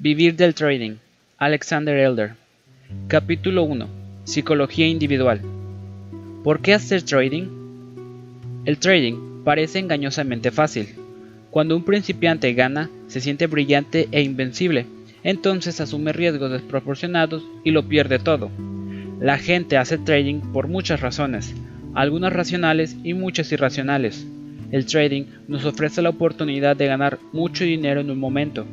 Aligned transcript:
Vivir 0.00 0.36
del 0.36 0.54
trading. 0.54 0.98
Alexander 1.38 1.96
Elder. 1.96 2.34
Capítulo 3.08 3.64
1. 3.64 3.88
Psicología 4.22 4.86
individual. 4.86 5.40
¿Por 6.44 6.60
qué 6.62 6.72
hacer 6.72 7.02
trading? 7.02 7.48
El 8.64 8.78
trading 8.78 9.42
parece 9.42 9.80
engañosamente 9.80 10.52
fácil. 10.52 10.86
Cuando 11.50 11.74
un 11.74 11.82
principiante 11.82 12.54
gana, 12.54 12.88
se 13.08 13.20
siente 13.20 13.48
brillante 13.48 14.06
e 14.12 14.22
invencible, 14.22 14.86
entonces 15.24 15.80
asume 15.80 16.12
riesgos 16.12 16.52
desproporcionados 16.52 17.42
y 17.64 17.72
lo 17.72 17.88
pierde 17.88 18.20
todo. 18.20 18.52
La 19.18 19.36
gente 19.36 19.78
hace 19.78 19.98
trading 19.98 20.52
por 20.52 20.68
muchas 20.68 21.00
razones, 21.00 21.56
algunas 21.94 22.32
racionales 22.32 22.96
y 23.02 23.14
muchas 23.14 23.50
irracionales. 23.50 24.24
El 24.70 24.86
trading 24.86 25.24
nos 25.48 25.64
ofrece 25.64 26.02
la 26.02 26.10
oportunidad 26.10 26.76
de 26.76 26.86
ganar 26.86 27.18
mucho 27.32 27.64
dinero 27.64 28.00
en 28.00 28.12
un 28.12 28.20
momento. 28.20 28.64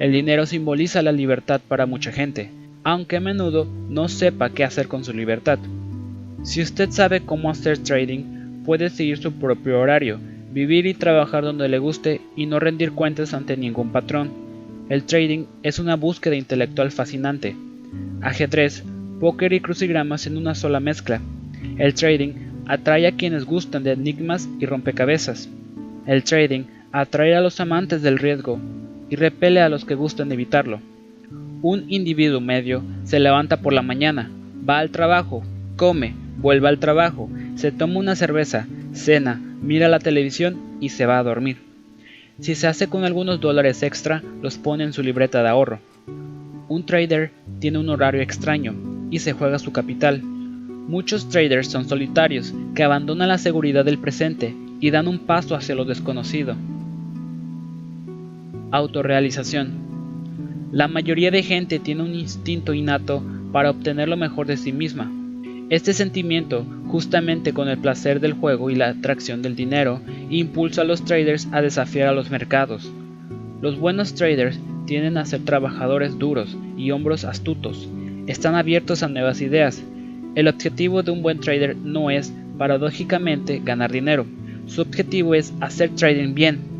El 0.00 0.12
dinero 0.12 0.46
simboliza 0.46 1.02
la 1.02 1.12
libertad 1.12 1.60
para 1.68 1.84
mucha 1.84 2.10
gente, 2.10 2.48
aunque 2.84 3.18
a 3.18 3.20
menudo 3.20 3.66
no 3.90 4.08
sepa 4.08 4.48
qué 4.48 4.64
hacer 4.64 4.88
con 4.88 5.04
su 5.04 5.12
libertad. 5.12 5.58
Si 6.42 6.62
usted 6.62 6.88
sabe 6.88 7.20
cómo 7.20 7.50
hacer 7.50 7.76
trading, 7.76 8.62
puede 8.64 8.88
seguir 8.88 9.18
su 9.18 9.30
propio 9.30 9.78
horario, 9.78 10.18
vivir 10.54 10.86
y 10.86 10.94
trabajar 10.94 11.44
donde 11.44 11.68
le 11.68 11.78
guste 11.78 12.22
y 12.34 12.46
no 12.46 12.58
rendir 12.58 12.92
cuentas 12.92 13.34
ante 13.34 13.58
ningún 13.58 13.92
patrón. 13.92 14.30
El 14.88 15.04
trading 15.04 15.44
es 15.62 15.78
una 15.78 15.96
búsqueda 15.96 16.34
intelectual 16.34 16.90
fascinante. 16.90 17.54
Ajedrez, 18.22 18.82
póker 19.20 19.52
y 19.52 19.60
crucigramas 19.60 20.26
en 20.26 20.38
una 20.38 20.54
sola 20.54 20.80
mezcla. 20.80 21.20
El 21.76 21.92
trading 21.92 22.32
atrae 22.66 23.06
a 23.06 23.12
quienes 23.12 23.44
gustan 23.44 23.84
de 23.84 23.92
enigmas 23.92 24.48
y 24.60 24.64
rompecabezas. 24.64 25.50
El 26.06 26.24
trading 26.24 26.62
atrae 26.90 27.36
a 27.36 27.42
los 27.42 27.60
amantes 27.60 28.00
del 28.00 28.18
riesgo 28.18 28.58
y 29.10 29.16
repele 29.16 29.60
a 29.60 29.68
los 29.68 29.84
que 29.84 29.94
gustan 29.94 30.32
evitarlo. 30.32 30.80
Un 31.62 31.84
individuo 31.88 32.40
medio 32.40 32.82
se 33.04 33.20
levanta 33.20 33.60
por 33.60 33.72
la 33.72 33.82
mañana, 33.82 34.30
va 34.66 34.78
al 34.78 34.90
trabajo, 34.90 35.42
come, 35.76 36.14
vuelve 36.38 36.68
al 36.68 36.78
trabajo, 36.78 37.28
se 37.56 37.72
toma 37.72 37.98
una 37.98 38.16
cerveza, 38.16 38.66
cena, 38.92 39.40
mira 39.60 39.88
la 39.88 39.98
televisión 39.98 40.56
y 40.80 40.88
se 40.88 41.04
va 41.04 41.18
a 41.18 41.22
dormir. 41.22 41.58
Si 42.40 42.54
se 42.54 42.66
hace 42.66 42.86
con 42.86 43.04
algunos 43.04 43.40
dólares 43.40 43.82
extra, 43.82 44.22
los 44.40 44.56
pone 44.56 44.84
en 44.84 44.94
su 44.94 45.02
libreta 45.02 45.42
de 45.42 45.48
ahorro. 45.50 45.80
Un 46.68 46.86
trader 46.86 47.32
tiene 47.58 47.78
un 47.78 47.90
horario 47.90 48.22
extraño 48.22 48.74
y 49.10 49.18
se 49.18 49.32
juega 49.32 49.58
su 49.58 49.72
capital. 49.72 50.22
Muchos 50.22 51.28
traders 51.28 51.68
son 51.68 51.86
solitarios, 51.86 52.54
que 52.74 52.82
abandonan 52.82 53.28
la 53.28 53.38
seguridad 53.38 53.84
del 53.84 53.98
presente 53.98 54.54
y 54.80 54.90
dan 54.90 55.08
un 55.08 55.18
paso 55.18 55.54
hacia 55.54 55.74
lo 55.74 55.84
desconocido. 55.84 56.56
Autorrealización. 58.72 60.68
La 60.70 60.86
mayoría 60.86 61.32
de 61.32 61.42
gente 61.42 61.80
tiene 61.80 62.04
un 62.04 62.14
instinto 62.14 62.72
innato 62.72 63.20
para 63.50 63.70
obtener 63.70 64.08
lo 64.08 64.16
mejor 64.16 64.46
de 64.46 64.56
sí 64.56 64.72
misma. 64.72 65.10
Este 65.70 65.92
sentimiento, 65.92 66.64
justamente 66.86 67.52
con 67.52 67.68
el 67.68 67.78
placer 67.78 68.20
del 68.20 68.34
juego 68.34 68.70
y 68.70 68.76
la 68.76 68.90
atracción 68.90 69.42
del 69.42 69.56
dinero, 69.56 70.00
impulsa 70.30 70.82
a 70.82 70.84
los 70.84 71.04
traders 71.04 71.48
a 71.50 71.62
desafiar 71.62 72.08
a 72.08 72.12
los 72.12 72.30
mercados. 72.30 72.92
Los 73.60 73.76
buenos 73.76 74.14
traders 74.14 74.60
tienden 74.86 75.18
a 75.18 75.26
ser 75.26 75.44
trabajadores 75.44 76.16
duros 76.16 76.56
y 76.76 76.92
hombros 76.92 77.24
astutos. 77.24 77.88
Están 78.28 78.54
abiertos 78.54 79.02
a 79.02 79.08
nuevas 79.08 79.40
ideas. 79.40 79.82
El 80.36 80.46
objetivo 80.46 81.02
de 81.02 81.10
un 81.10 81.22
buen 81.22 81.40
trader 81.40 81.76
no 81.76 82.10
es, 82.12 82.32
paradójicamente, 82.56 83.60
ganar 83.64 83.90
dinero. 83.90 84.26
Su 84.66 84.82
objetivo 84.82 85.34
es 85.34 85.52
hacer 85.60 85.90
trading 85.96 86.34
bien. 86.34 86.79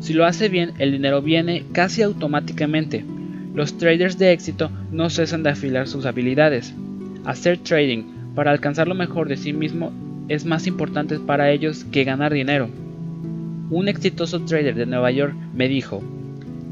Si 0.00 0.14
lo 0.14 0.24
hace 0.24 0.48
bien, 0.48 0.72
el 0.78 0.92
dinero 0.92 1.20
viene 1.22 1.64
casi 1.72 2.02
automáticamente. 2.02 3.04
Los 3.54 3.76
traders 3.76 4.18
de 4.18 4.32
éxito 4.32 4.70
no 4.90 5.10
cesan 5.10 5.42
de 5.42 5.50
afilar 5.50 5.88
sus 5.88 6.06
habilidades. 6.06 6.74
Hacer 7.24 7.58
trading 7.58 8.04
para 8.34 8.50
alcanzar 8.50 8.88
lo 8.88 8.94
mejor 8.94 9.28
de 9.28 9.36
sí 9.36 9.52
mismo 9.52 9.92
es 10.28 10.46
más 10.46 10.66
importante 10.66 11.18
para 11.18 11.50
ellos 11.50 11.84
que 11.84 12.04
ganar 12.04 12.32
dinero. 12.32 12.68
Un 13.70 13.88
exitoso 13.88 14.40
trader 14.40 14.74
de 14.74 14.86
Nueva 14.86 15.10
York 15.10 15.34
me 15.54 15.68
dijo, 15.68 16.02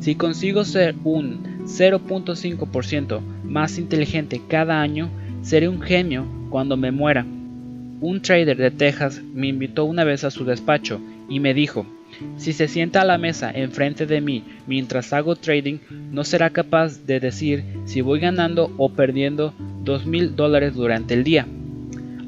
si 0.00 0.14
consigo 0.14 0.64
ser 0.64 0.94
un 1.04 1.64
0.5% 1.64 3.20
más 3.44 3.78
inteligente 3.78 4.40
cada 4.48 4.80
año, 4.80 5.10
seré 5.42 5.68
un 5.68 5.82
genio 5.82 6.24
cuando 6.50 6.76
me 6.76 6.92
muera. 6.92 7.26
Un 8.00 8.22
trader 8.22 8.56
de 8.56 8.70
Texas 8.70 9.20
me 9.34 9.48
invitó 9.48 9.84
una 9.84 10.04
vez 10.04 10.24
a 10.24 10.30
su 10.30 10.44
despacho 10.44 11.00
y 11.28 11.40
me 11.40 11.52
dijo, 11.52 11.84
si 12.36 12.52
se 12.52 12.68
sienta 12.68 13.02
a 13.02 13.04
la 13.04 13.18
mesa 13.18 13.50
enfrente 13.50 14.06
de 14.06 14.20
mí 14.20 14.44
mientras 14.66 15.12
hago 15.12 15.36
trading, 15.36 15.78
no 15.90 16.24
será 16.24 16.50
capaz 16.50 17.04
de 17.06 17.20
decir 17.20 17.64
si 17.84 18.00
voy 18.00 18.20
ganando 18.20 18.72
o 18.76 18.90
perdiendo 18.90 19.54
dos 19.84 20.06
mil 20.06 20.36
dólares 20.36 20.74
durante 20.74 21.14
el 21.14 21.24
día. 21.24 21.46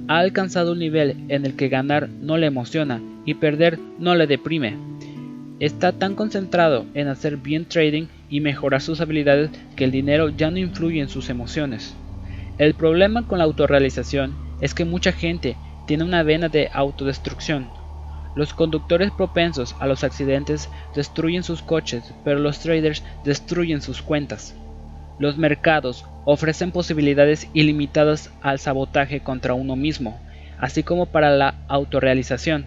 Ha 0.08 0.18
alcanzado 0.18 0.72
un 0.72 0.80
nivel 0.80 1.16
en 1.28 1.46
el 1.46 1.54
que 1.54 1.68
ganar 1.68 2.08
no 2.08 2.36
le 2.36 2.46
emociona 2.46 3.00
y 3.24 3.34
perder 3.34 3.78
no 3.98 4.14
le 4.14 4.26
deprime. 4.26 4.76
Está 5.60 5.92
tan 5.92 6.14
concentrado 6.14 6.86
en 6.94 7.08
hacer 7.08 7.36
bien 7.36 7.66
trading 7.66 8.06
y 8.30 8.40
mejorar 8.40 8.80
sus 8.80 9.00
habilidades 9.00 9.50
que 9.76 9.84
el 9.84 9.90
dinero 9.90 10.30
ya 10.30 10.50
no 10.50 10.58
influye 10.58 11.00
en 11.00 11.08
sus 11.08 11.28
emociones. 11.28 11.94
El 12.58 12.74
problema 12.74 13.26
con 13.26 13.38
la 13.38 13.44
autorrealización 13.44 14.34
es 14.60 14.74
que 14.74 14.84
mucha 14.84 15.12
gente 15.12 15.56
tiene 15.86 16.04
una 16.04 16.22
vena 16.22 16.48
de 16.48 16.70
autodestrucción. 16.72 17.79
Los 18.40 18.54
conductores 18.54 19.10
propensos 19.10 19.76
a 19.80 19.86
los 19.86 20.02
accidentes 20.02 20.70
destruyen 20.94 21.42
sus 21.42 21.60
coches, 21.60 22.14
pero 22.24 22.38
los 22.38 22.60
traders 22.60 23.02
destruyen 23.22 23.82
sus 23.82 24.00
cuentas. 24.00 24.54
Los 25.18 25.36
mercados 25.36 26.06
ofrecen 26.24 26.72
posibilidades 26.72 27.48
ilimitadas 27.52 28.30
al 28.40 28.58
sabotaje 28.58 29.20
contra 29.20 29.52
uno 29.52 29.76
mismo, 29.76 30.18
así 30.58 30.82
como 30.82 31.04
para 31.04 31.28
la 31.28 31.56
autorrealización. 31.68 32.64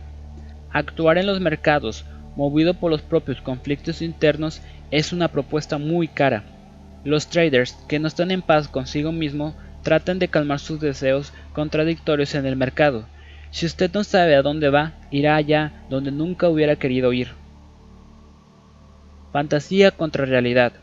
Actuar 0.72 1.17
en 1.17 1.25
los 1.25 1.39
mercados, 1.39 2.05
movido 2.35 2.75
por 2.75 2.91
los 2.91 3.01
propios 3.01 3.41
conflictos 3.41 4.03
internos, 4.03 4.61
es 4.91 5.11
una 5.11 5.29
propuesta 5.29 5.79
muy 5.79 6.07
cara. 6.07 6.44
Los 7.03 7.29
traders 7.29 7.73
que 7.88 7.97
no 7.97 8.07
están 8.07 8.29
en 8.29 8.44
paz 8.44 8.67
consigo 8.67 9.11
mismo 9.11 9.55
tratan 9.81 10.19
de 10.19 10.28
calmar 10.28 10.59
sus 10.59 10.79
deseos 10.79 11.34
contradictorios 11.51 12.35
en 12.35 12.45
el 12.45 12.57
mercado. 12.57 13.07
Si 13.53 13.68
usted 13.68 13.91
no 13.94 14.03
sabe 14.03 14.36
a 14.36 14.41
dónde 14.41 14.69
va, 14.69 14.94
irá 15.12 15.36
allá 15.36 15.86
donde 15.88 16.12
nunca 16.12 16.50
hubiera 16.50 16.75
querido 16.75 17.14
ir. 17.14 17.28
Fantasía 19.31 19.91
contra 19.91 20.25
realidad. 20.25 20.74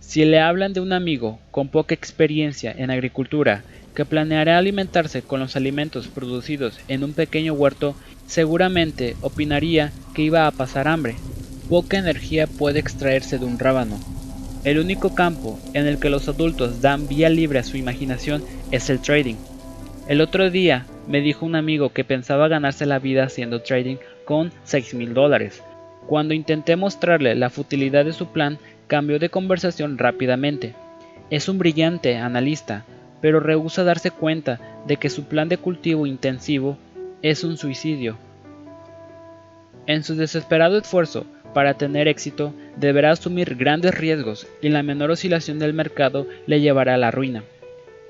Si 0.00 0.22
le 0.26 0.38
hablan 0.38 0.74
de 0.74 0.80
un 0.80 0.92
amigo 0.92 1.38
con 1.50 1.68
poca 1.68 1.94
experiencia 1.94 2.74
en 2.76 2.90
agricultura 2.90 3.64
que 3.94 4.04
planeará 4.04 4.58
alimentarse 4.58 5.22
con 5.22 5.40
los 5.40 5.56
alimentos 5.56 6.08
producidos 6.08 6.78
en 6.88 7.04
un 7.04 7.14
pequeño 7.14 7.54
huerto, 7.54 7.96
seguramente 8.26 9.16
opinaría 9.22 9.90
que 10.14 10.22
iba 10.24 10.46
a 10.46 10.50
pasar 10.50 10.88
hambre. 10.88 11.14
Poca 11.70 11.96
energía 11.96 12.46
puede 12.46 12.80
extraerse 12.80 13.38
de 13.38 13.46
un 13.46 13.58
rábano. 13.58 13.98
El 14.64 14.78
único 14.78 15.14
campo 15.14 15.58
en 15.72 15.86
el 15.86 15.98
que 15.98 16.10
los 16.10 16.28
adultos 16.28 16.82
dan 16.82 17.08
vía 17.08 17.30
libre 17.30 17.60
a 17.60 17.64
su 17.64 17.78
imaginación 17.78 18.44
es 18.72 18.90
el 18.90 19.00
trading. 19.00 19.36
El 20.06 20.20
otro 20.20 20.50
día 20.50 20.84
me 21.08 21.20
dijo 21.20 21.44
un 21.44 21.56
amigo 21.56 21.90
que 21.90 22.04
pensaba 22.04 22.48
ganarse 22.48 22.86
la 22.86 22.98
vida 22.98 23.24
haciendo 23.24 23.62
trading 23.62 23.96
con 24.24 24.52
6 24.64 24.94
mil 24.94 25.14
dólares. 25.14 25.62
Cuando 26.06 26.34
intenté 26.34 26.76
mostrarle 26.76 27.34
la 27.34 27.50
futilidad 27.50 28.04
de 28.04 28.12
su 28.12 28.28
plan, 28.28 28.58
cambió 28.86 29.18
de 29.18 29.30
conversación 29.30 29.98
rápidamente. 29.98 30.74
Es 31.30 31.48
un 31.48 31.58
brillante 31.58 32.16
analista, 32.16 32.84
pero 33.20 33.40
rehúsa 33.40 33.84
darse 33.84 34.10
cuenta 34.10 34.60
de 34.86 34.96
que 34.96 35.08
su 35.08 35.24
plan 35.24 35.48
de 35.48 35.56
cultivo 35.56 36.06
intensivo 36.06 36.76
es 37.22 37.42
un 37.42 37.56
suicidio. 37.56 38.18
En 39.86 40.02
su 40.02 40.14
desesperado 40.14 40.78
esfuerzo 40.78 41.24
para 41.54 41.74
tener 41.74 42.08
éxito, 42.08 42.52
deberá 42.76 43.12
asumir 43.12 43.54
grandes 43.54 43.94
riesgos 43.94 44.46
y 44.60 44.68
la 44.68 44.82
menor 44.82 45.12
oscilación 45.12 45.58
del 45.58 45.72
mercado 45.72 46.26
le 46.46 46.60
llevará 46.60 46.94
a 46.94 46.98
la 46.98 47.10
ruina. 47.10 47.44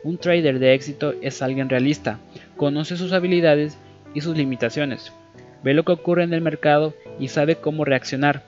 Un 0.04 0.18
trader 0.18 0.58
de 0.58 0.74
éxito 0.74 1.14
es 1.22 1.42
alguien 1.42 1.68
realista, 1.68 2.18
conoce 2.56 2.96
sus 2.96 3.12
habilidades 3.12 3.78
y 4.14 4.20
sus 4.20 4.36
limitaciones, 4.36 5.12
ve 5.62 5.72
lo 5.72 5.82
que 5.84 5.92
ocurre 5.92 6.24
en 6.24 6.34
el 6.34 6.42
mercado 6.42 6.94
y 7.18 7.28
sabe 7.28 7.56
cómo 7.56 7.86
reaccionar, 7.86 8.42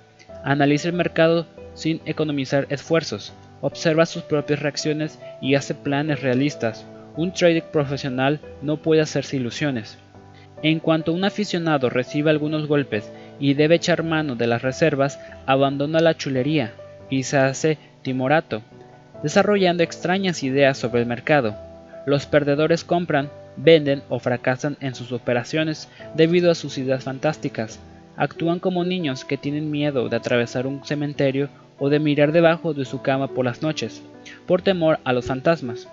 analiza 0.44 0.88
el 0.88 0.94
mercado 0.94 1.46
sin 1.72 2.00
economizar 2.04 2.66
esfuerzos, 2.68 3.32
observa 3.62 4.04
sus 4.04 4.22
propias 4.22 4.60
reacciones 4.60 5.18
y 5.40 5.54
hace 5.54 5.74
planes 5.74 6.20
realistas. 6.20 6.86
Un 7.16 7.32
trader 7.32 7.64
profesional 7.64 8.40
no 8.60 8.82
puede 8.82 9.00
hacerse 9.00 9.36
ilusiones. 9.36 9.98
En 10.62 10.78
cuanto 10.78 11.12
un 11.12 11.24
aficionado 11.24 11.88
recibe 11.88 12.30
algunos 12.30 12.66
golpes 12.66 13.10
y 13.40 13.54
debe 13.54 13.76
echar 13.76 14.02
mano 14.02 14.36
de 14.36 14.46
las 14.46 14.62
reservas, 14.62 15.18
abandona 15.46 16.00
la 16.00 16.16
chulería 16.16 16.72
y 17.08 17.22
se 17.22 17.38
hace 17.38 17.78
timorato, 18.02 18.62
desarrollando 19.22 19.82
extrañas 19.82 20.42
ideas 20.42 20.78
sobre 20.78 21.00
el 21.02 21.06
mercado. 21.06 21.54
Los 22.06 22.26
perdedores 22.26 22.84
compran, 22.84 23.30
venden 23.56 24.02
o 24.08 24.18
fracasan 24.18 24.76
en 24.80 24.94
sus 24.94 25.12
operaciones 25.12 25.88
debido 26.14 26.50
a 26.50 26.54
sus 26.54 26.78
ideas 26.78 27.04
fantásticas. 27.04 27.78
Actúan 28.16 28.60
como 28.60 28.84
niños 28.84 29.24
que 29.24 29.36
tienen 29.36 29.70
miedo 29.70 30.08
de 30.08 30.16
atravesar 30.16 30.66
un 30.66 30.84
cementerio 30.84 31.48
o 31.78 31.88
de 31.88 31.98
mirar 31.98 32.32
debajo 32.32 32.74
de 32.74 32.84
su 32.84 33.02
cama 33.02 33.28
por 33.28 33.44
las 33.44 33.62
noches, 33.62 34.02
por 34.46 34.62
temor 34.62 34.98
a 35.04 35.12
los 35.12 35.26
fantasmas. 35.26 35.88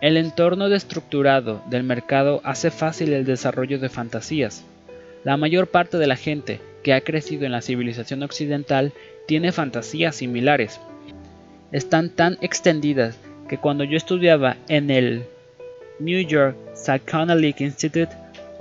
El 0.00 0.16
entorno 0.16 0.68
destructurado 0.68 1.60
del 1.68 1.82
mercado 1.82 2.40
hace 2.44 2.70
fácil 2.70 3.12
el 3.12 3.24
desarrollo 3.24 3.78
de 3.78 3.88
fantasías. 3.88 4.64
La 5.24 5.36
mayor 5.36 5.66
parte 5.68 5.98
de 5.98 6.06
la 6.06 6.16
gente 6.16 6.60
que 6.84 6.94
ha 6.94 7.00
crecido 7.00 7.44
en 7.44 7.52
la 7.52 7.62
civilización 7.62 8.22
occidental 8.22 8.92
tiene 9.26 9.50
fantasías 9.50 10.16
similares. 10.16 10.80
Están 11.70 12.08
tan 12.08 12.38
extendidas 12.40 13.18
que 13.46 13.58
cuando 13.58 13.84
yo 13.84 13.98
estudiaba 13.98 14.56
en 14.68 14.90
el 14.90 15.24
New 15.98 16.26
York 16.26 16.56
Psychoanalytic 16.74 17.60
Institute 17.60 18.12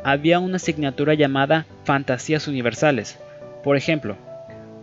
había 0.03 0.39
una 0.39 0.57
asignatura 0.57 1.13
llamada 1.13 1.65
Fantasías 1.85 2.49
Universales. 2.49 3.17
Por 3.63 3.77
ejemplo, 3.77 4.17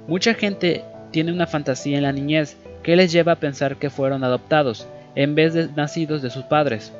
mucha 0.06 0.32
gente 0.32 0.82
tiene 1.10 1.32
una 1.32 1.46
fantasía 1.46 1.98
en 1.98 2.04
la 2.04 2.12
niñez 2.12 2.56
que 2.82 2.96
les 2.96 3.12
lleva 3.12 3.32
a 3.32 3.40
pensar 3.40 3.76
que 3.76 3.90
fueron 3.90 4.24
adoptados 4.24 4.88
en 5.14 5.34
vez 5.34 5.52
de 5.52 5.68
nacidos 5.76 6.22
de 6.22 6.30
sus 6.30 6.44
padres. 6.44 6.92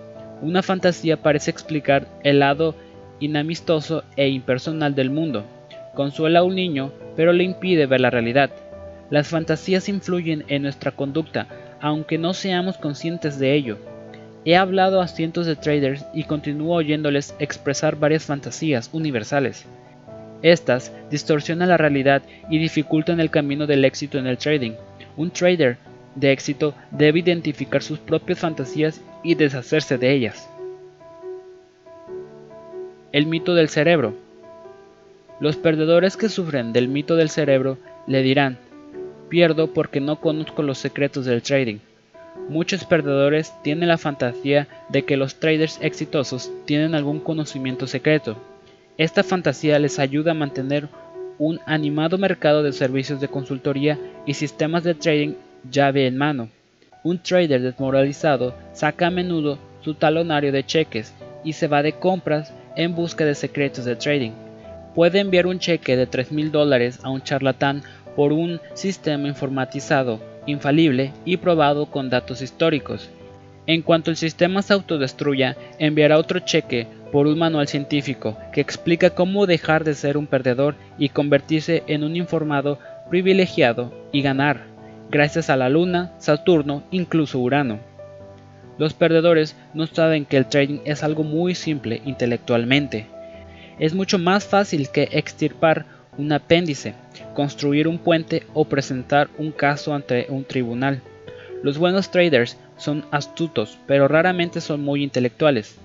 Una 0.43 0.63
fantasía 0.63 1.17
parece 1.17 1.51
explicar 1.51 2.07
el 2.23 2.41
lado 2.41 2.75
inamistoso 3.19 4.05
e 4.17 4.29
impersonal 4.29 4.95
del 4.95 5.11
mundo. 5.11 5.45
Consuela 5.95 6.41
a 6.41 6.45
un 6.45 6.55
niño, 6.55 6.93
pero 7.17 7.33
le 7.33 7.45
impide 7.45 7.87
ver 7.87 8.03
la 8.03 8.11
realidad. 8.11 8.51
Las 9.11 9.29
fantasías 9.29 9.89
influyen 9.89 10.45
en 10.49 10.63
nuestra 10.63 10.91
conducta, 10.93 11.47
aunque 11.81 12.19
no 12.19 12.35
seamos 12.35 12.79
conscientes 12.79 13.39
de 13.39 13.55
ello. 13.55 13.79
He 14.45 14.57
hablado 14.57 15.01
a 15.01 15.09
cientos 15.09 15.47
de 15.47 15.57
traders 15.57 16.05
y 16.13 16.25
continúo 16.25 16.75
oyéndoles 16.75 17.35
expresar 17.39 17.97
varias 17.97 18.25
fantasías 18.25 18.91
universales. 18.93 19.65
Estas 20.43 20.93
distorsionan 21.11 21.71
la 21.71 21.79
realidad 21.79 22.23
y 22.51 22.59
dificultan 22.59 23.21
el 23.21 23.31
camino 23.31 23.67
del 23.67 23.85
éxito 23.85 24.19
en 24.19 24.27
el 24.27 24.37
trading. 24.37 24.73
Un 25.17 25.31
trader 25.31 25.79
de 26.15 26.33
éxito 26.33 26.75
debe 26.91 27.21
identificar 27.21 27.83
sus 27.83 27.99
propias 27.99 28.39
fantasías 28.39 29.01
y 29.23 29.35
deshacerse 29.35 29.97
de 29.97 30.13
ellas. 30.13 30.49
El 33.13 33.27
mito 33.27 33.55
del 33.55 33.69
cerebro. 33.69 34.15
Los 35.41 35.57
perdedores 35.57 36.17
que 36.17 36.29
sufren 36.29 36.73
del 36.73 36.89
mito 36.89 37.17
del 37.17 37.31
cerebro 37.31 37.79
le 38.07 38.23
dirán, 38.23 38.59
pierdo 39.29 39.73
porque 39.73 40.01
no 40.01 40.21
conozco 40.21 40.63
los 40.63 40.79
secretos 40.79 41.25
del 41.25 41.43
trading. 41.43 41.79
Muchos 42.49 42.85
perdedores 42.85 43.53
tienen 43.63 43.89
la 43.89 43.99
fantasía 43.99 44.69
de 44.89 45.05
que 45.05 45.17
los 45.17 45.37
traders 45.37 45.79
exitosos 45.81 46.51
tienen 46.67 46.95
algún 46.95 47.21
conocimiento 47.21 47.87
secreto. 47.87 48.37
Esta 48.99 49.23
fantasía 49.23 49.79
les 49.79 49.99
ayuda 49.99 50.33
a 50.33 50.35
mantener 50.35 50.89
un 51.39 51.61
animado 51.67 52.19
mercado 52.19 52.63
de 52.63 52.73
servicios 52.73 53.21
de 53.21 53.29
consultoría 53.29 53.99
y 54.27 54.35
sistemas 54.35 54.85
de 54.85 54.95
trading 54.95 55.35
llave 55.71 56.07
en 56.07 56.17
mano. 56.17 56.49
Un 57.03 57.19
trader 57.19 57.61
desmoralizado 57.61 58.55
saca 58.73 59.09
a 59.09 59.11
menudo 59.11 59.59
su 59.81 59.95
talonario 59.95 60.53
de 60.53 60.65
cheques 60.65 61.13
y 61.45 61.53
se 61.53 61.67
va 61.67 61.83
de 61.83 61.93
compras 61.93 62.53
en 62.77 62.95
busca 62.95 63.25
de 63.25 63.35
secretos 63.35 63.85
de 63.85 63.97
trading. 63.97 64.33
Puede 64.95 65.19
enviar 65.19 65.47
un 65.47 65.59
cheque 65.59 65.97
de 65.97 66.07
3 66.07 66.33
mil 66.33 66.53
dólares 66.53 67.01
a 67.03 67.11
un 67.11 67.23
charlatán 67.23 67.83
por 68.17 68.33
un 68.33 68.61
sistema 68.75 69.29
informatizado, 69.29 70.21
infalible 70.47 71.13
y 71.25 71.37
probado 71.37 71.87
con 71.87 72.11
datos 72.11 72.43
históricos. 72.43 73.11
En 73.67 73.83
cuanto 73.83 74.11
el 74.11 74.17
sistema 74.17 74.63
se 74.63 74.75
autodestruya, 74.75 75.57
enviará 75.79 76.19
otro 76.19 76.41
cheque 76.41 76.87
por 77.11 77.27
un 77.27 77.39
manual 77.39 77.69
científico 77.69 78.37
que 78.53 78.61
explica 78.61 79.11
cómo 79.11 79.47
dejar 79.47 79.85
de 79.85 79.95
ser 79.95 80.17
un 80.17 80.27
perdedor 80.27 80.75
y 80.99 81.09
convertirse 81.09 81.83
en 81.87 82.05
un 82.05 82.17
informado 82.17 82.79
privilegiado 83.09 83.93
y 84.13 84.23
ganar 84.23 84.75
gracias 85.11 85.49
a 85.49 85.57
la 85.57 85.69
Luna, 85.69 86.13
Saturno, 86.19 86.83
incluso 86.91 87.39
Urano. 87.39 87.79
Los 88.79 88.95
perdedores 88.95 89.57
no 89.73 89.87
saben 89.87 90.25
que 90.25 90.37
el 90.37 90.47
trading 90.47 90.81
es 90.85 91.05
algo 91.05 91.23
muy 91.23 91.55
simple 91.55 92.03
intelectualmente. 92.05 93.07
Es 93.79 93.95
mucho 93.95 94.19
más 94.19 94.45
fácil 94.45 94.89
que 94.91 95.09
extirpar 95.13 95.87
un 96.19 96.33
apéndice, 96.33 96.95
construir 97.35 97.89
un 97.89 97.99
puente 97.99 98.45
o 98.55 98.65
presentar 98.65 99.29
un 99.39 99.53
caso 99.53 99.95
ante 99.95 100.27
un 100.29 100.45
tribunal. 100.45 101.03
Los 101.63 101.79
buenos 101.79 102.11
traders 102.11 102.59
son 102.77 103.05
astutos, 103.11 103.79
pero 103.87 104.09
raramente 104.09 104.61
son 104.61 104.83
muy 104.83 105.03
intelectuales. 105.03 105.77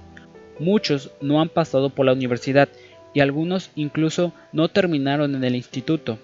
Muchos 0.59 1.11
no 1.21 1.41
han 1.41 1.49
pasado 1.49 1.89
por 1.89 2.05
la 2.05 2.13
universidad 2.13 2.69
y 3.13 3.21
algunos 3.21 3.71
incluso 3.75 4.33
no 4.51 4.67
terminaron 4.67 5.35
en 5.35 5.43
el 5.43 5.55
instituto. 5.55 6.19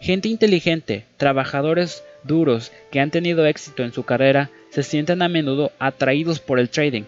Gente 0.00 0.28
inteligente, 0.28 1.04
trabajadores 1.16 2.04
duros 2.24 2.72
que 2.90 3.00
han 3.00 3.10
tenido 3.10 3.46
éxito 3.46 3.82
en 3.82 3.92
su 3.92 4.02
carrera, 4.02 4.50
se 4.68 4.82
sienten 4.82 5.22
a 5.22 5.28
menudo 5.28 5.72
atraídos 5.78 6.40
por 6.40 6.58
el 6.58 6.68
trading. 6.68 7.04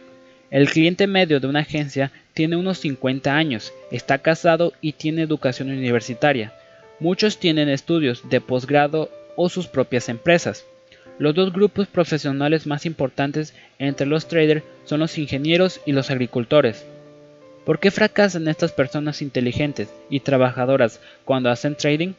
El 0.51 0.71
cliente 0.71 1.07
medio 1.07 1.41
de 1.41 1.49
una 1.49 1.61
agencia 1.61 2.13
tiene 2.33 2.57
unos 2.57 2.79
50 2.79 3.35
años, 3.35 3.73
está 3.91 4.19
casado 4.19 4.73
y 4.81 4.93
tiene 4.93 5.23
educación 5.23 5.71
universitaria. 5.71 6.53
Muchos 7.01 7.39
tienen 7.39 7.69
estudios 7.69 8.29
de 8.29 8.41
posgrado 8.41 9.11
o 9.35 9.49
sus 9.49 9.67
propias 9.67 10.09
empresas. 10.09 10.65
Los 11.19 11.35
dos 11.35 11.53
grupos 11.53 11.89
profesionales 11.89 12.67
más 12.67 12.87
importantes 12.87 13.55
entre 13.79 14.07
los 14.07 14.29
traders 14.29 14.63
son 14.85 15.01
los 15.01 15.19
ingenieros 15.19 15.81
y 15.85 15.93
los 15.93 16.11
agricultores. 16.11 16.87
¿Por 17.65 17.81
qué 17.81 17.91
fracasan 17.91 18.47
estas 18.47 18.71
personas 18.71 19.23
inteligentes 19.23 19.89
y 20.09 20.21
trabajadoras 20.21 21.01
cuando 21.25 21.51
hacen 21.51 21.75
trading? 21.75 22.13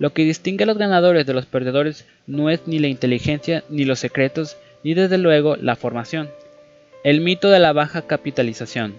Lo 0.00 0.12
que 0.12 0.24
distingue 0.24 0.64
a 0.64 0.66
los 0.66 0.78
ganadores 0.78 1.26
de 1.26 1.34
los 1.34 1.46
perdedores 1.46 2.06
no 2.26 2.50
es 2.50 2.66
ni 2.66 2.80
la 2.80 2.88
inteligencia, 2.88 3.62
ni 3.68 3.84
los 3.84 4.00
secretos, 4.00 4.56
ni 4.82 4.94
desde 4.94 5.18
luego 5.18 5.54
la 5.54 5.76
formación. 5.76 6.28
El 7.04 7.20
mito 7.20 7.50
de 7.50 7.58
la 7.58 7.72
baja 7.72 8.02
capitalización. 8.02 8.94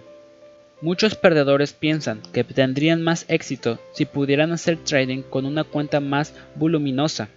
Muchos 0.82 1.14
perdedores 1.14 1.72
piensan 1.72 2.20
que 2.32 2.44
tendrían 2.44 3.02
más 3.02 3.24
éxito 3.28 3.78
si 3.92 4.04
pudieran 4.04 4.52
hacer 4.52 4.76
trading 4.76 5.22
con 5.22 5.46
una 5.46 5.64
cuenta 5.64 6.00
más 6.00 6.34
voluminosa. 6.54 7.28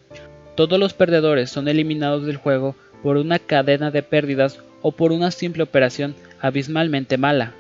Todos 0.56 0.78
los 0.78 0.94
perdedores 0.94 1.50
son 1.50 1.70
eliminados 1.70 2.26
del 2.26 2.36
juego 2.36 2.76
por 3.02 3.16
una 3.16 3.40
cadena 3.40 3.92
de 3.92 4.04
pérdidas 4.04 4.60
o 4.82 4.92
por 4.92 5.14
una 5.14 5.32
simple 5.32 5.64
operación 5.64 6.16
abismalmente 6.42 7.18
mala. 7.18 7.54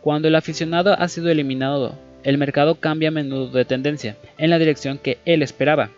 Cuando 0.00 0.26
el 0.26 0.34
aficionado 0.34 0.94
ha 0.98 1.06
sido 1.06 1.30
eliminado 1.30 1.96
el 2.24 2.38
mercado 2.38 2.74
cambia 2.74 3.10
a 3.10 3.12
menudo 3.12 3.48
de 3.48 3.64
tendencia 3.64 4.16
en 4.36 4.50
la 4.50 4.58
dirección 4.58 4.98
que 4.98 5.18
él 5.24 5.42
esperaba. 5.42 5.90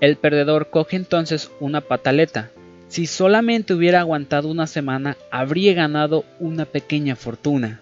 El 0.00 0.16
perdedor 0.16 0.70
coge 0.70 0.96
entonces 0.96 1.50
una 1.60 1.80
pataleta. 1.80 2.50
Si 2.88 3.06
solamente 3.06 3.74
hubiera 3.74 4.00
aguantado 4.00 4.48
una 4.48 4.66
semana, 4.66 5.16
habría 5.30 5.74
ganado 5.74 6.24
una 6.40 6.64
pequeña 6.64 7.16
fortuna. 7.16 7.80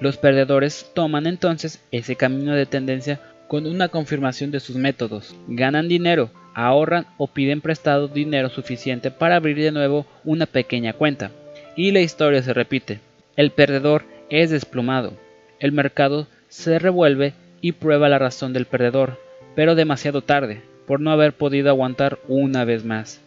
Los 0.00 0.16
perdedores 0.16 0.90
toman 0.94 1.26
entonces 1.26 1.80
ese 1.92 2.16
camino 2.16 2.54
de 2.54 2.66
tendencia 2.66 3.20
con 3.46 3.66
una 3.66 3.88
confirmación 3.88 4.50
de 4.50 4.60
sus 4.60 4.76
métodos. 4.76 5.36
Ganan 5.48 5.86
dinero, 5.86 6.30
ahorran 6.54 7.06
o 7.18 7.26
piden 7.26 7.60
prestado 7.60 8.08
dinero 8.08 8.48
suficiente 8.48 9.10
para 9.10 9.36
abrir 9.36 9.58
de 9.58 9.70
nuevo 9.70 10.06
una 10.24 10.46
pequeña 10.46 10.94
cuenta. 10.94 11.30
Y 11.76 11.90
la 11.90 12.00
historia 12.00 12.42
se 12.42 12.54
repite. 12.54 13.00
El 13.36 13.50
perdedor 13.50 14.04
es 14.30 14.50
desplumado. 14.50 15.12
El 15.60 15.72
mercado 15.72 16.26
se 16.48 16.78
revuelve 16.78 17.34
y 17.60 17.72
prueba 17.72 18.08
la 18.08 18.18
razón 18.18 18.54
del 18.54 18.64
perdedor, 18.64 19.20
pero 19.54 19.74
demasiado 19.74 20.22
tarde, 20.22 20.62
por 20.86 21.00
no 21.00 21.10
haber 21.10 21.34
podido 21.34 21.68
aguantar 21.68 22.18
una 22.28 22.64
vez 22.64 22.84
más. 22.84 23.20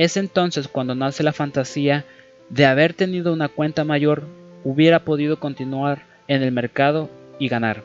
Es 0.00 0.16
entonces 0.16 0.66
cuando 0.66 0.94
nace 0.94 1.22
la 1.22 1.34
fantasía 1.34 2.06
de 2.48 2.64
haber 2.64 2.94
tenido 2.94 3.34
una 3.34 3.50
cuenta 3.50 3.84
mayor, 3.84 4.24
hubiera 4.64 5.04
podido 5.04 5.38
continuar 5.38 6.06
en 6.26 6.42
el 6.42 6.52
mercado 6.52 7.10
y 7.38 7.48
ganar. 7.48 7.82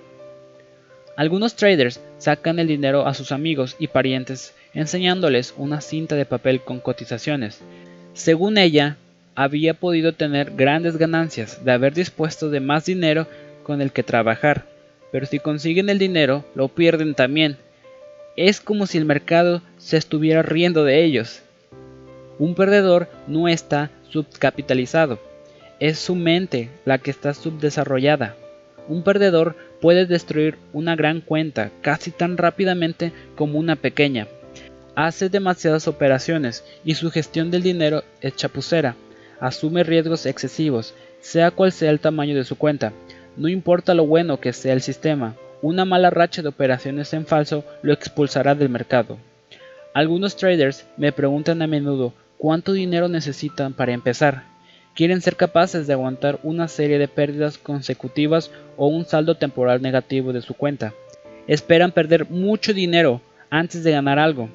Algunos 1.17 1.57
traders 1.57 1.99
sacan 2.17 2.59
el 2.59 2.67
dinero 2.67 3.05
a 3.05 3.13
sus 3.13 3.33
amigos 3.33 3.75
y 3.79 3.87
parientes 3.87 4.55
enseñándoles 4.73 5.53
una 5.57 5.81
cinta 5.81 6.15
de 6.15 6.25
papel 6.25 6.61
con 6.61 6.79
cotizaciones. 6.79 7.61
Según 8.13 8.57
ella, 8.57 8.95
había 9.35 9.73
podido 9.73 10.13
tener 10.13 10.51
grandes 10.55 10.95
ganancias 10.95 11.65
de 11.65 11.73
haber 11.73 11.93
dispuesto 11.93 12.49
de 12.49 12.61
más 12.61 12.85
dinero 12.85 13.27
con 13.63 13.81
el 13.81 13.91
que 13.91 14.03
trabajar 14.03 14.65
pero 15.15 15.27
si 15.27 15.39
consiguen 15.39 15.89
el 15.89 15.97
dinero, 15.97 16.43
lo 16.55 16.67
pierden 16.67 17.15
también. 17.15 17.55
Es 18.35 18.59
como 18.59 18.85
si 18.85 18.97
el 18.97 19.05
mercado 19.05 19.61
se 19.77 19.95
estuviera 19.95 20.41
riendo 20.41 20.83
de 20.83 21.05
ellos. 21.05 21.41
Un 22.37 22.55
perdedor 22.55 23.07
no 23.27 23.47
está 23.47 23.91
subcapitalizado, 24.09 25.19
es 25.79 25.99
su 25.99 26.15
mente 26.15 26.69
la 26.85 26.97
que 26.97 27.11
está 27.11 27.33
subdesarrollada. 27.33 28.35
Un 28.87 29.03
perdedor 29.03 29.55
puede 29.81 30.05
destruir 30.05 30.57
una 30.73 30.95
gran 30.95 31.21
cuenta 31.21 31.71
casi 31.81 32.11
tan 32.11 32.37
rápidamente 32.37 33.11
como 33.35 33.59
una 33.59 33.75
pequeña. 33.75 34.27
Hace 34.95 35.29
demasiadas 35.29 35.87
operaciones 35.87 36.63
y 36.85 36.95
su 36.95 37.11
gestión 37.11 37.51
del 37.51 37.63
dinero 37.63 38.03
es 38.21 38.35
chapucera. 38.35 38.95
Asume 39.39 39.83
riesgos 39.83 40.25
excesivos, 40.25 40.93
sea 41.19 41.51
cual 41.51 41.71
sea 41.71 41.91
el 41.91 41.99
tamaño 41.99 42.35
de 42.35 42.45
su 42.45 42.57
cuenta. 42.57 42.93
No 43.35 43.49
importa 43.49 43.93
lo 43.93 44.05
bueno 44.05 44.39
que 44.39 44.53
sea 44.53 44.73
el 44.73 44.81
sistema, 44.81 45.35
una 45.61 45.83
mala 45.83 46.09
racha 46.09 46.41
de 46.41 46.49
operaciones 46.49 47.13
en 47.13 47.25
falso 47.25 47.65
lo 47.81 47.91
expulsará 47.91 48.55
del 48.55 48.69
mercado. 48.69 49.17
Algunos 49.93 50.35
traders 50.35 50.85
me 50.95 51.11
preguntan 51.11 51.61
a 51.61 51.67
menudo 51.67 52.13
cuánto 52.37 52.73
dinero 52.73 53.07
necesitan 53.07 53.73
para 53.73 53.93
empezar. 53.93 54.43
Quieren 54.95 55.21
ser 55.21 55.35
capaces 55.35 55.87
de 55.87 55.93
aguantar 55.93 56.39
una 56.43 56.67
serie 56.67 56.97
de 56.97 57.07
pérdidas 57.07 57.57
consecutivas 57.57 58.51
o 58.77 58.87
un 58.87 59.05
saldo 59.05 59.35
temporal 59.35 59.81
negativo 59.81 60.31
de 60.31 60.41
su 60.41 60.53
cuenta. 60.53 60.93
Esperan 61.47 61.91
perder 61.91 62.29
mucho 62.29 62.73
dinero 62.73 63.21
antes 63.49 63.83
de 63.83 63.91
ganar 63.91 64.19
algo. 64.19 64.49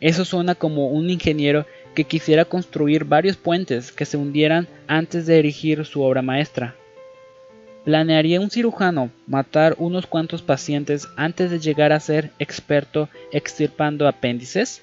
Eso 0.00 0.24
suena 0.24 0.54
como 0.54 0.88
un 0.88 1.10
ingeniero 1.10 1.66
que 1.94 2.04
quisiera 2.04 2.44
construir 2.44 3.04
varios 3.04 3.36
puentes 3.36 3.90
que 3.90 4.04
se 4.04 4.16
hundieran 4.16 4.68
antes 4.86 5.26
de 5.26 5.38
erigir 5.38 5.84
su 5.84 6.02
obra 6.02 6.22
maestra. 6.22 6.74
¿Planearía 7.84 8.40
un 8.40 8.50
cirujano 8.50 9.10
matar 9.26 9.74
unos 9.78 10.06
cuantos 10.06 10.42
pacientes 10.42 11.08
antes 11.16 11.50
de 11.50 11.58
llegar 11.58 11.92
a 11.92 12.00
ser 12.00 12.30
experto 12.38 13.08
extirpando 13.32 14.06
apéndices? 14.06 14.82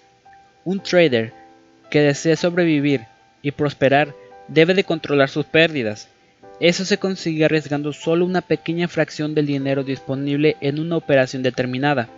Un 0.65 0.79
trader 0.81 1.31
que 1.89 2.01
desee 2.01 2.35
sobrevivir 2.35 3.05
y 3.41 3.51
prosperar 3.51 4.13
debe 4.47 4.73
de 4.73 4.83
controlar 4.83 5.29
sus 5.29 5.45
pérdidas. 5.45 6.09
Eso 6.59 6.85
se 6.85 6.97
consigue 6.97 7.45
arriesgando 7.45 7.93
solo 7.93 8.25
una 8.25 8.41
pequeña 8.41 8.87
fracción 8.87 9.35
del 9.35 9.45
dinero 9.45 9.83
disponible 9.83 10.57
en 10.59 10.79
una 10.79 10.97
operación 10.97 11.43
determinada. 11.43 12.09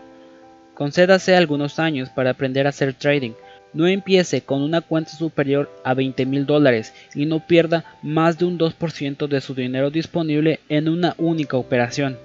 Concédase 0.76 1.36
algunos 1.36 1.78
años 1.78 2.10
para 2.10 2.30
aprender 2.32 2.66
a 2.66 2.70
hacer 2.70 2.94
trading. 2.94 3.32
No 3.74 3.86
empiece 3.86 4.42
con 4.42 4.62
una 4.62 4.82
cuenta 4.82 5.12
superior 5.12 5.70
a 5.84 5.94
20 5.94 6.26
mil 6.26 6.46
dólares 6.46 6.94
y 7.14 7.26
no 7.26 7.46
pierda 7.46 7.84
más 8.02 8.38
de 8.40 8.46
un 8.46 8.58
2% 8.58 9.28
de 9.28 9.42
su 9.42 9.54
dinero 9.54 9.92
disponible 9.92 10.62
en 10.70 10.88
una 10.88 11.16
única 11.18 11.58
operación. 11.58 12.18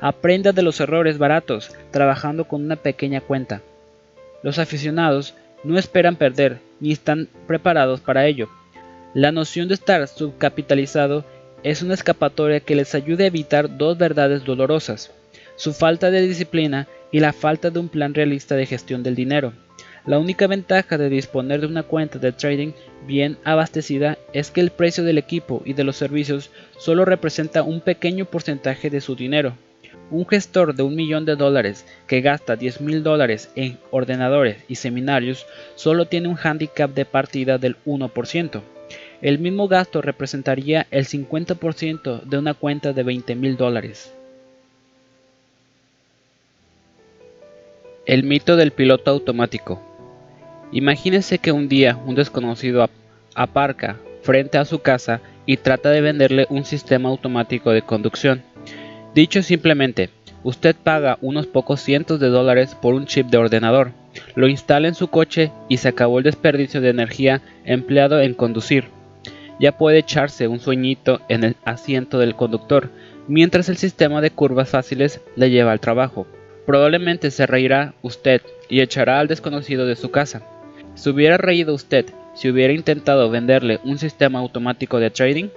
Aprenda 0.00 0.52
de 0.52 0.62
los 0.62 0.78
errores 0.78 1.16
baratos 1.16 1.74
trabajando 1.90 2.44
con 2.46 2.62
una 2.62 2.76
pequeña 2.76 3.20
cuenta. 3.22 3.62
Los 4.42 4.58
aficionados 4.58 5.34
no 5.64 5.78
esperan 5.78 6.16
perder 6.16 6.58
ni 6.82 6.92
están 6.92 7.28
preparados 7.46 8.00
para 8.00 8.26
ello. 8.26 8.50
La 9.14 9.30
noción 9.30 9.68
de 9.68 9.74
estar 9.74 10.06
subcapitalizado 10.08 11.24
es 11.62 11.80
una 11.80 11.94
escapatoria 11.94 12.60
que 12.60 12.74
les 12.74 12.94
ayude 12.94 13.24
a 13.24 13.28
evitar 13.28 13.78
dos 13.78 13.96
verdades 13.96 14.44
dolorosas, 14.44 15.12
su 15.54 15.72
falta 15.72 16.10
de 16.10 16.26
disciplina 16.26 16.88
y 17.12 17.20
la 17.20 17.32
falta 17.32 17.70
de 17.70 17.78
un 17.78 17.88
plan 17.88 18.14
realista 18.14 18.56
de 18.56 18.66
gestión 18.66 19.04
del 19.04 19.14
dinero. 19.14 19.52
La 20.06 20.18
única 20.18 20.48
ventaja 20.48 20.98
de 20.98 21.08
disponer 21.08 21.60
de 21.60 21.68
una 21.68 21.84
cuenta 21.84 22.18
de 22.18 22.32
trading 22.32 22.72
bien 23.06 23.38
abastecida 23.44 24.18
es 24.32 24.50
que 24.50 24.60
el 24.60 24.70
precio 24.70 25.04
del 25.04 25.18
equipo 25.18 25.62
y 25.64 25.74
de 25.74 25.84
los 25.84 25.94
servicios 25.94 26.50
solo 26.76 27.04
representa 27.04 27.62
un 27.62 27.80
pequeño 27.80 28.24
porcentaje 28.24 28.90
de 28.90 29.00
su 29.00 29.14
dinero. 29.14 29.54
Un 30.10 30.26
gestor 30.26 30.74
de 30.74 30.82
un 30.82 30.94
millón 30.94 31.24
de 31.24 31.36
dólares 31.36 31.86
que 32.06 32.20
gasta 32.20 32.56
10 32.56 32.80
mil 32.80 33.02
dólares 33.02 33.50
en 33.56 33.78
ordenadores 33.90 34.58
y 34.68 34.74
seminarios 34.74 35.46
solo 35.74 36.06
tiene 36.06 36.28
un 36.28 36.36
handicap 36.42 36.90
de 36.92 37.04
partida 37.04 37.58
del 37.58 37.76
1%. 37.86 38.60
El 39.22 39.38
mismo 39.38 39.68
gasto 39.68 40.02
representaría 40.02 40.86
el 40.90 41.06
50% 41.06 42.22
de 42.22 42.38
una 42.38 42.54
cuenta 42.54 42.92
de 42.92 43.02
20 43.02 43.34
mil 43.36 43.56
dólares. 43.56 44.12
El 48.04 48.24
mito 48.24 48.56
del 48.56 48.72
piloto 48.72 49.12
automático. 49.12 49.80
Imagínese 50.72 51.38
que 51.38 51.52
un 51.52 51.68
día 51.68 51.96
un 52.04 52.16
desconocido 52.16 52.90
aparca 53.34 53.96
frente 54.22 54.58
a 54.58 54.64
su 54.64 54.80
casa 54.80 55.20
y 55.46 55.56
trata 55.58 55.90
de 55.90 56.00
venderle 56.00 56.46
un 56.50 56.64
sistema 56.64 57.08
automático 57.08 57.70
de 57.70 57.82
conducción. 57.82 58.42
Dicho 59.14 59.42
simplemente, 59.42 60.08
usted 60.42 60.74
paga 60.74 61.18
unos 61.20 61.46
pocos 61.46 61.80
cientos 61.80 62.18
de 62.18 62.28
dólares 62.28 62.74
por 62.74 62.94
un 62.94 63.06
chip 63.06 63.26
de 63.26 63.38
ordenador, 63.38 63.92
lo 64.34 64.48
instala 64.48 64.88
en 64.88 64.94
su 64.94 65.08
coche 65.08 65.52
y 65.68 65.78
se 65.78 65.88
acabó 65.88 66.18
el 66.18 66.24
desperdicio 66.24 66.80
de 66.80 66.90
energía 66.90 67.42
empleado 67.64 68.20
en 68.20 68.34
conducir. 68.34 68.84
Ya 69.60 69.76
puede 69.76 69.98
echarse 69.98 70.48
un 70.48 70.60
sueñito 70.60 71.20
en 71.28 71.44
el 71.44 71.56
asiento 71.64 72.18
del 72.18 72.34
conductor, 72.34 72.90
mientras 73.28 73.68
el 73.68 73.76
sistema 73.76 74.20
de 74.20 74.30
curvas 74.30 74.70
fáciles 74.70 75.20
le 75.36 75.50
lleva 75.50 75.72
al 75.72 75.80
trabajo. 75.80 76.26
Probablemente 76.66 77.30
se 77.30 77.46
reirá 77.46 77.94
usted 78.02 78.40
y 78.68 78.80
echará 78.80 79.20
al 79.20 79.28
desconocido 79.28 79.86
de 79.86 79.96
su 79.96 80.10
casa. 80.10 80.42
¿Se 80.94 81.10
hubiera 81.10 81.36
reído 81.36 81.74
usted 81.74 82.06
si 82.34 82.48
hubiera 82.48 82.72
intentado 82.72 83.28
venderle 83.30 83.78
un 83.84 83.98
sistema 83.98 84.38
automático 84.38 84.98
de 84.98 85.10
trading? 85.10 85.48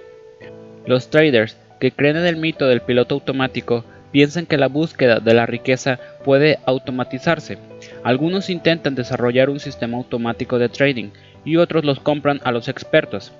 Los 0.86 1.10
traders 1.10 1.56
que 1.80 1.92
creen 1.92 2.16
en 2.16 2.26
el 2.26 2.36
mito 2.36 2.66
del 2.66 2.80
piloto 2.80 3.14
automático 3.14 3.84
piensan 4.12 4.46
que 4.46 4.56
la 4.56 4.68
búsqueda 4.68 5.20
de 5.20 5.34
la 5.34 5.46
riqueza 5.46 5.98
puede 6.24 6.58
automatizarse. 6.64 7.58
Algunos 8.02 8.50
intentan 8.50 8.94
desarrollar 8.94 9.50
un 9.50 9.60
sistema 9.60 9.98
automático 9.98 10.58
de 10.58 10.68
trading 10.68 11.10
y 11.44 11.56
otros 11.56 11.84
los 11.84 12.00
compran 12.00 12.40
a 12.44 12.52
los 12.52 12.68
expertos. 12.68 13.32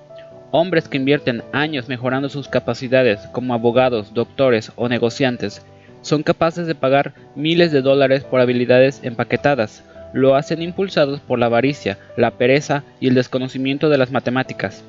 Hombres 0.51 0.87
que 0.87 0.97
invierten 0.97 1.43
años 1.51 1.89
mejorando 1.89 2.29
sus 2.29 2.47
capacidades 2.47 3.19
como 3.31 3.53
abogados, 3.53 4.13
doctores 4.13 4.71
o 4.75 4.87
negociantes 4.87 5.61
son 6.01 6.23
capaces 6.23 6.67
de 6.67 6.75
pagar 6.75 7.13
miles 7.35 7.71
de 7.71 7.81
dólares 7.81 8.23
por 8.23 8.39
habilidades 8.39 9.01
empaquetadas. 9.03 9.83
Lo 10.13 10.35
hacen 10.35 10.61
impulsados 10.61 11.19
por 11.19 11.37
la 11.37 11.47
avaricia, 11.47 11.97
la 12.15 12.31
pereza 12.31 12.83
y 12.99 13.07
el 13.07 13.15
desconocimiento 13.15 13.89
de 13.89 13.97
las 13.97 14.11
matemáticas. 14.11 14.83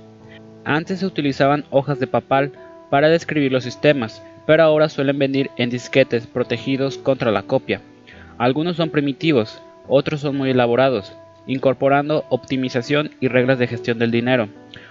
Antes 0.65 1.01
se 1.01 1.07
utilizaban 1.07 1.65
hojas 1.71 1.99
de 1.99 2.07
papel 2.07 2.53
para 2.91 3.09
describir 3.09 3.53
los 3.53 3.65
sistemas, 3.65 4.23
pero 4.47 4.63
ahora 4.63 4.89
suelen 4.89 5.19
venir 5.19 5.51
en 5.57 5.71
disquetes 5.71 6.27
protegidos 6.27 6.99
contra 6.99 7.31
la 7.31 7.43
copia. 7.43 7.81
Algunos 8.39 8.77
son 8.77 8.91
primitivos, 8.91 9.61
otros 9.89 10.21
son 10.21 10.37
muy 10.37 10.51
elaborados, 10.51 11.13
incorporando 11.47 12.25
optimización 12.29 13.11
y 13.21 13.29
reglas 13.29 13.59
de 13.59 13.67
gestión 13.67 13.99
del 13.99 14.11
dinero. 14.11 14.49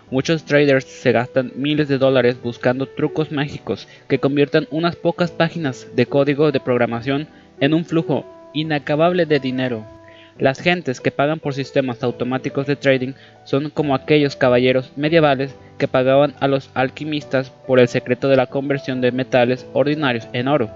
Muchos 0.09 0.43
traders 0.43 0.85
se 0.85 1.11
gastan 1.11 1.51
miles 1.55 1.87
de 1.87 1.97
dólares 1.97 2.37
buscando 2.41 2.85
trucos 2.85 3.31
mágicos 3.31 3.87
que 4.07 4.19
conviertan 4.19 4.67
unas 4.71 4.95
pocas 4.95 5.31
páginas 5.31 5.87
de 5.95 6.05
código 6.05 6.51
de 6.51 6.59
programación 6.59 7.27
en 7.59 7.73
un 7.73 7.83
flujo 7.83 8.25
inacabable 8.53 9.25
de 9.25 9.39
dinero. 9.39 9.96
Las 10.39 10.59
gentes 10.59 11.01
que 11.01 11.11
pagan 11.11 11.39
por 11.39 11.53
sistemas 11.53 12.03
automáticos 12.03 12.67
de 12.67 12.75
trading 12.75 13.13
son 13.43 13.69
como 13.69 13.95
aquellos 13.95 14.35
caballeros 14.35 14.91
medievales 14.95 15.55
que 15.77 15.87
pagaban 15.87 16.35
a 16.39 16.47
los 16.47 16.69
alquimistas 16.73 17.49
por 17.49 17.79
el 17.79 17.87
secreto 17.87 18.27
de 18.27 18.35
la 18.35 18.47
conversión 18.47 19.01
de 19.01 19.11
metales 19.11 19.65
ordinarios 19.73 20.27
en 20.33 20.47
oro. 20.47 20.69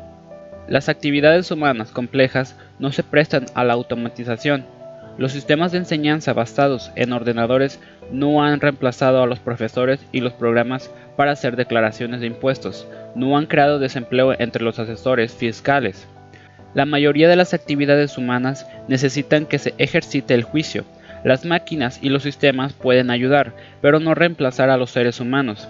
Las 0.68 0.89
actividades 0.89 1.51
humanas 1.51 1.91
complejas 1.91 2.56
no 2.80 2.91
se 2.91 3.03
prestan 3.03 3.46
a 3.53 3.63
la 3.63 3.74
automatización, 3.74 4.65
los 5.18 5.34
sistemas 5.34 5.72
de 5.72 5.80
enseñanza 5.80 6.34
basados 6.34 6.91
en 6.96 7.13
ordenadores 7.13 7.80
no 8.12 8.44
han 8.44 8.60
reemplazado 8.60 9.22
a 9.22 9.27
los 9.27 9.39
profesores 9.39 10.00
y 10.12 10.22
los 10.22 10.34
programas 10.34 10.89
para 11.15 11.32
hacer 11.32 11.56
declaraciones 11.56 12.22
de 12.22 12.27
impuestos, 12.27 12.88
no 13.13 13.38
han 13.38 13.46
creado 13.46 13.77
desempleo 13.77 14.34
entre 14.39 14.63
los 14.63 14.80
asesores 14.80 15.34
fiscales. 15.34 16.08
La 16.74 16.86
mayoría 16.86 17.28
de 17.28 17.36
las 17.36 17.54
actividades 17.54 18.18
humanas 18.18 18.66
necesitan 18.88 19.46
que 19.46 19.60
se 19.60 19.74
ejercite 19.78 20.34
el 20.34 20.44
juicio. 20.44 20.86
Las 21.24 21.46
máquinas 21.46 22.00
y 22.01 22.10
los 22.10 22.24
sistemas 22.24 22.74
pueden 22.74 23.10
ayudar, 23.10 23.54
pero 23.82 24.00
no 24.00 24.16
reemplazar 24.16 24.70
a 24.70 24.78
los 24.78 24.92
seres 24.92 25.20
humanos. 25.20 25.68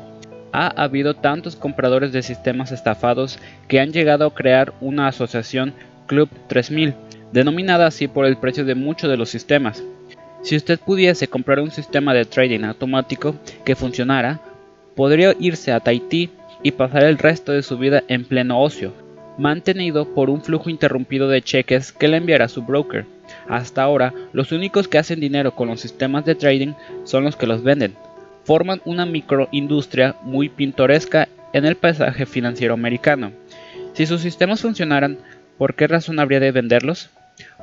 Ha 0.53 0.67
habido 0.67 1.15
tantos 1.15 1.55
compradores 1.55 2.11
de 2.11 2.21
sistemas 2.21 2.71
estafados 2.71 3.39
que 3.67 3.79
han 3.79 3.91
llegado 3.91 4.25
a 4.25 4.33
crear 4.33 4.73
una 4.79 5.07
asociación 5.07 5.73
Club 6.07 6.29
3000 6.47 6.93
denominada 7.31 7.87
así 7.87 8.07
por 8.07 8.25
el 8.25 8.37
precio 8.37 8.65
de 8.65 8.75
muchos 8.75 9.09
de 9.09 9.17
los 9.17 9.29
sistemas. 9.29 9.83
Si 10.43 10.55
usted 10.55 10.79
pudiese 10.79 11.27
comprar 11.27 11.59
un 11.59 11.71
sistema 11.71 12.13
de 12.13 12.25
trading 12.25 12.63
automático 12.63 13.35
que 13.63 13.75
funcionara, 13.75 14.39
podría 14.95 15.35
irse 15.39 15.71
a 15.71 15.79
Tahití 15.79 16.29
y 16.63 16.71
pasar 16.71 17.03
el 17.03 17.17
resto 17.17 17.51
de 17.51 17.63
su 17.63 17.77
vida 17.77 18.03
en 18.07 18.25
pleno 18.25 18.61
ocio, 18.61 18.93
mantenido 19.41 20.13
por 20.13 20.29
un 20.29 20.41
flujo 20.41 20.69
interrumpido 20.69 21.27
de 21.27 21.41
cheques 21.41 21.91
que 21.91 22.07
le 22.07 22.17
enviará 22.17 22.47
su 22.47 22.61
broker. 22.61 23.05
Hasta 23.49 23.81
ahora, 23.81 24.13
los 24.33 24.51
únicos 24.51 24.87
que 24.87 24.99
hacen 24.99 25.19
dinero 25.19 25.55
con 25.55 25.67
los 25.67 25.81
sistemas 25.81 26.25
de 26.25 26.35
trading 26.35 26.73
son 27.03 27.23
los 27.23 27.35
que 27.35 27.47
los 27.47 27.63
venden. 27.63 27.95
Forman 28.43 28.81
una 28.85 29.05
microindustria 29.05 30.15
muy 30.23 30.49
pintoresca 30.49 31.27
en 31.53 31.65
el 31.65 31.75
paisaje 31.75 32.25
financiero 32.25 32.73
americano. 32.73 33.31
Si 33.93 34.05
sus 34.05 34.21
sistemas 34.21 34.61
funcionaran, 34.61 35.17
¿por 35.57 35.75
qué 35.75 35.87
razón 35.87 36.19
habría 36.19 36.39
de 36.39 36.51
venderlos? 36.51 37.09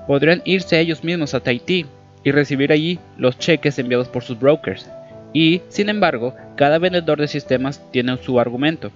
podrían 0.09 0.41
irse 0.47 0.81
ellos 0.81 1.05
mismos 1.05 1.35
a 1.35 1.41
Tahití 1.41 1.87
y 2.25 2.33
recibir 2.33 2.73
allí 2.73 2.99
los 3.19 3.39
cheques 3.39 3.79
enviados 3.79 4.09
por 4.09 4.25
sus 4.25 4.39
brokers. 4.39 4.91
Y, 5.33 5.61
sin 5.69 5.91
embargo, 5.91 6.35
cada 6.57 6.79
vendedor 6.79 7.21
de 7.21 7.29
sistemas 7.29 7.83
tiene 7.93 8.17
su 8.17 8.41
argumento. 8.41 8.91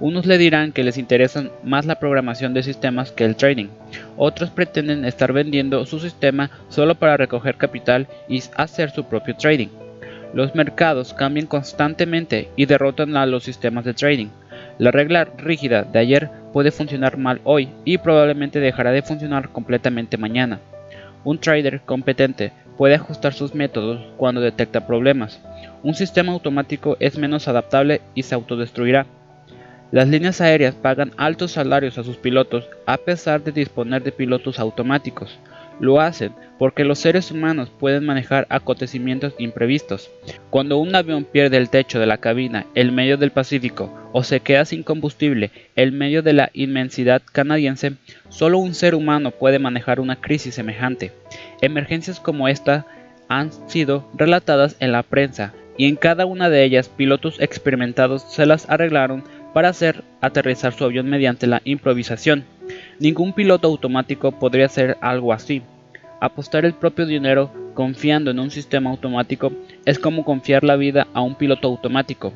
Unos 0.00 0.26
le 0.26 0.38
dirán 0.38 0.72
que 0.72 0.82
les 0.82 0.98
interesa 0.98 1.44
más 1.62 1.86
la 1.86 2.00
programación 2.00 2.52
de 2.52 2.62
sistemas 2.62 3.12
que 3.12 3.24
el 3.24 3.36
trading. 3.36 3.68
Otros 4.16 4.50
pretenden 4.50 5.04
estar 5.04 5.32
vendiendo 5.32 5.86
su 5.86 6.00
sistema 6.00 6.50
solo 6.68 6.96
para 6.96 7.16
recoger 7.16 7.56
capital 7.56 8.08
y 8.28 8.42
hacer 8.56 8.90
su 8.90 9.04
propio 9.04 9.36
trading. 9.36 9.68
Los 10.34 10.56
mercados 10.56 11.14
cambian 11.14 11.46
constantemente 11.46 12.48
y 12.56 12.66
derrotan 12.66 13.16
a 13.16 13.24
los 13.24 13.44
sistemas 13.44 13.84
de 13.84 13.94
trading. 13.94 14.28
La 14.78 14.90
regla 14.90 15.26
rígida 15.38 15.84
de 15.84 16.00
ayer 16.00 16.28
puede 16.52 16.72
funcionar 16.72 17.16
mal 17.16 17.40
hoy 17.44 17.68
y 17.84 17.98
probablemente 17.98 18.58
dejará 18.58 18.90
de 18.90 19.02
funcionar 19.02 19.50
completamente 19.50 20.16
mañana. 20.16 20.58
Un 21.22 21.38
trader 21.38 21.82
competente 21.82 22.52
puede 22.76 22.96
ajustar 22.96 23.32
sus 23.32 23.54
métodos 23.54 24.04
cuando 24.16 24.40
detecta 24.40 24.86
problemas. 24.86 25.40
Un 25.84 25.94
sistema 25.94 26.32
automático 26.32 26.96
es 26.98 27.16
menos 27.16 27.46
adaptable 27.46 28.00
y 28.16 28.24
se 28.24 28.34
autodestruirá. 28.34 29.06
Las 29.94 30.08
líneas 30.08 30.40
aéreas 30.40 30.74
pagan 30.74 31.12
altos 31.16 31.52
salarios 31.52 31.98
a 31.98 32.02
sus 32.02 32.16
pilotos 32.16 32.68
a 32.84 32.96
pesar 32.96 33.44
de 33.44 33.52
disponer 33.52 34.02
de 34.02 34.10
pilotos 34.10 34.58
automáticos. 34.58 35.38
Lo 35.78 36.00
hacen 36.00 36.32
porque 36.58 36.82
los 36.82 36.98
seres 36.98 37.30
humanos 37.30 37.70
pueden 37.78 38.04
manejar 38.04 38.48
acontecimientos 38.50 39.34
imprevistos. 39.38 40.10
Cuando 40.50 40.78
un 40.78 40.96
avión 40.96 41.22
pierde 41.22 41.58
el 41.58 41.70
techo 41.70 42.00
de 42.00 42.06
la 42.06 42.18
cabina 42.18 42.66
en 42.74 42.92
medio 42.92 43.18
del 43.18 43.30
Pacífico 43.30 44.10
o 44.10 44.24
se 44.24 44.40
queda 44.40 44.64
sin 44.64 44.82
combustible 44.82 45.52
en 45.76 45.96
medio 45.96 46.24
de 46.24 46.32
la 46.32 46.50
inmensidad 46.54 47.22
canadiense, 47.30 47.92
solo 48.30 48.58
un 48.58 48.74
ser 48.74 48.96
humano 48.96 49.30
puede 49.30 49.60
manejar 49.60 50.00
una 50.00 50.20
crisis 50.20 50.56
semejante. 50.56 51.12
Emergencias 51.60 52.18
como 52.18 52.48
esta 52.48 52.84
han 53.28 53.52
sido 53.70 54.10
relatadas 54.16 54.74
en 54.80 54.90
la 54.90 55.04
prensa 55.04 55.54
y 55.76 55.86
en 55.86 55.94
cada 55.94 56.26
una 56.26 56.50
de 56.50 56.64
ellas 56.64 56.88
pilotos 56.88 57.40
experimentados 57.40 58.22
se 58.22 58.44
las 58.44 58.68
arreglaron 58.68 59.22
para 59.54 59.70
hacer 59.70 60.04
aterrizar 60.20 60.74
su 60.74 60.84
avión 60.84 61.08
mediante 61.08 61.46
la 61.46 61.62
improvisación. 61.64 62.44
Ningún 62.98 63.32
piloto 63.32 63.68
automático 63.68 64.32
podría 64.32 64.66
hacer 64.66 64.98
algo 65.00 65.32
así. 65.32 65.62
Apostar 66.20 66.66
el 66.66 66.74
propio 66.74 67.06
dinero 67.06 67.50
confiando 67.72 68.32
en 68.32 68.40
un 68.40 68.50
sistema 68.50 68.90
automático 68.90 69.52
es 69.86 69.98
como 69.98 70.24
confiar 70.24 70.64
la 70.64 70.76
vida 70.76 71.06
a 71.14 71.22
un 71.22 71.36
piloto 71.36 71.68
automático. 71.68 72.32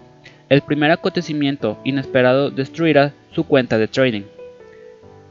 El 0.49 0.63
primer 0.63 0.91
acontecimiento 0.93 1.79
inesperado 1.85 2.51
destruirá 2.51 3.13
su 3.33 3.45
cuenta 3.45 3.77
de 3.79 3.89
trading. 3.89 4.23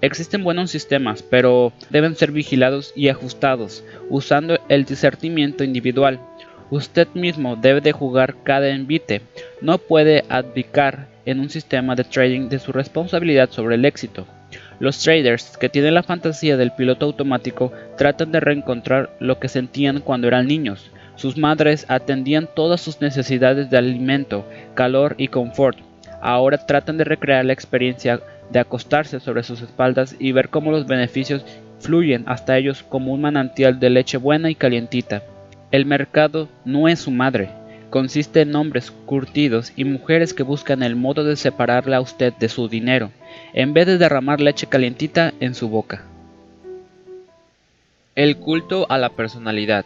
Existen 0.01 0.44
buenos 0.44 0.70
sistemas, 0.70 1.24
pero 1.24 1.74
deben 1.89 2.15
ser 2.15 2.32
vigilados 2.32 2.94
y 2.96 3.10
ajustados 3.10 3.84
usando 4.10 4.60
el 4.70 4.86
discernimiento 4.86 5.63
individual. 5.63 6.20
Usted 6.70 7.08
mismo 7.13 7.56
debe 7.56 7.82
de 7.82 7.94
jugar 7.94 8.36
cada 8.44 8.70
envite. 8.70 9.22
No 9.62 9.77
puede 9.77 10.25
abdicar 10.29 11.08
en 11.28 11.42
un 11.42 11.50
sistema 11.50 11.94
de 11.94 12.06
trading 12.06 12.48
de 12.48 12.58
su 12.58 12.72
responsabilidad 12.72 13.50
sobre 13.52 13.76
el 13.76 13.84
éxito. 13.84 14.26
Los 14.80 14.98
traders 15.04 15.58
que 15.58 15.68
tienen 15.68 15.94
la 15.94 16.02
fantasía 16.02 16.56
del 16.56 16.72
piloto 16.72 17.06
automático 17.06 17.74
tratan 17.98 18.32
de 18.32 18.40
reencontrar 18.40 19.10
lo 19.20 19.38
que 19.38 19.50
sentían 19.50 20.00
cuando 20.00 20.28
eran 20.30 20.48
niños. 20.48 20.90
Sus 21.16 21.36
madres 21.36 21.86
atendían 21.90 22.48
todas 22.56 22.80
sus 22.80 23.02
necesidades 23.02 23.70
de 23.70 23.78
alimento, 23.78 24.46
calor 24.74 25.16
y 25.18 25.28
confort. 25.28 25.78
Ahora 26.22 26.66
tratan 26.66 26.98
de 26.98 27.04
recrear 27.04 27.44
la 27.44 27.54
experiencia 27.54 28.22
de 28.50 28.60
acostarse 28.60 29.20
sobre 29.20 29.44
sus 29.44 29.62
espaldas 29.62 30.16
y 30.20 30.32
ver 30.32 30.48
cómo 30.48 30.72
los 30.72 30.88
beneficios 30.88 31.44
fluyen 31.80 32.24
hasta 32.26 32.58
ellos 32.58 32.84
como 32.88 33.12
un 33.12 33.20
manantial 33.20 33.82
de 33.82 33.90
leche 33.90 34.18
buena 34.18 34.50
y 34.50 34.56
calientita. 34.56 35.24
El 35.72 35.86
mercado 35.86 36.48
no 36.64 36.88
es 36.88 37.00
su 37.00 37.12
madre, 37.12 37.50
consiste 37.98 38.42
en 38.42 38.56
hombres 38.56 38.92
curtidos 38.92 39.74
y 39.75 39.84
mujeres 39.84 40.36
que 40.36 40.44
buscan 40.44 40.84
el 40.84 40.96
modo 40.96 41.24
de 41.24 41.36
separarle 41.36 41.96
a 41.96 42.00
usted 42.00 42.32
de 42.34 42.48
su 42.48 42.68
dinero 42.68 43.10
en 43.56 43.74
vez 43.74 43.88
de 43.88 43.98
derramar 43.98 44.39
leche 44.39 44.68
calientita 44.68 45.34
en 45.39 45.56
su 45.56 45.68
boca. 45.68 46.04
El 48.13 48.38
culto 48.38 48.86
a 48.92 49.00
la 49.00 49.10
personalidad. 49.10 49.84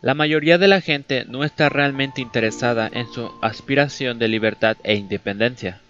La 0.00 0.14
mayoría 0.14 0.56
de 0.56 0.68
la 0.68 0.80
gente 0.80 1.26
no 1.28 1.44
está 1.44 1.68
realmente 1.68 2.22
interesada 2.22 2.88
en 2.90 3.12
su 3.12 3.30
aspiración 3.42 4.18
de 4.18 4.28
libertad 4.28 4.78
e 4.82 4.94
independencia. 4.94 5.80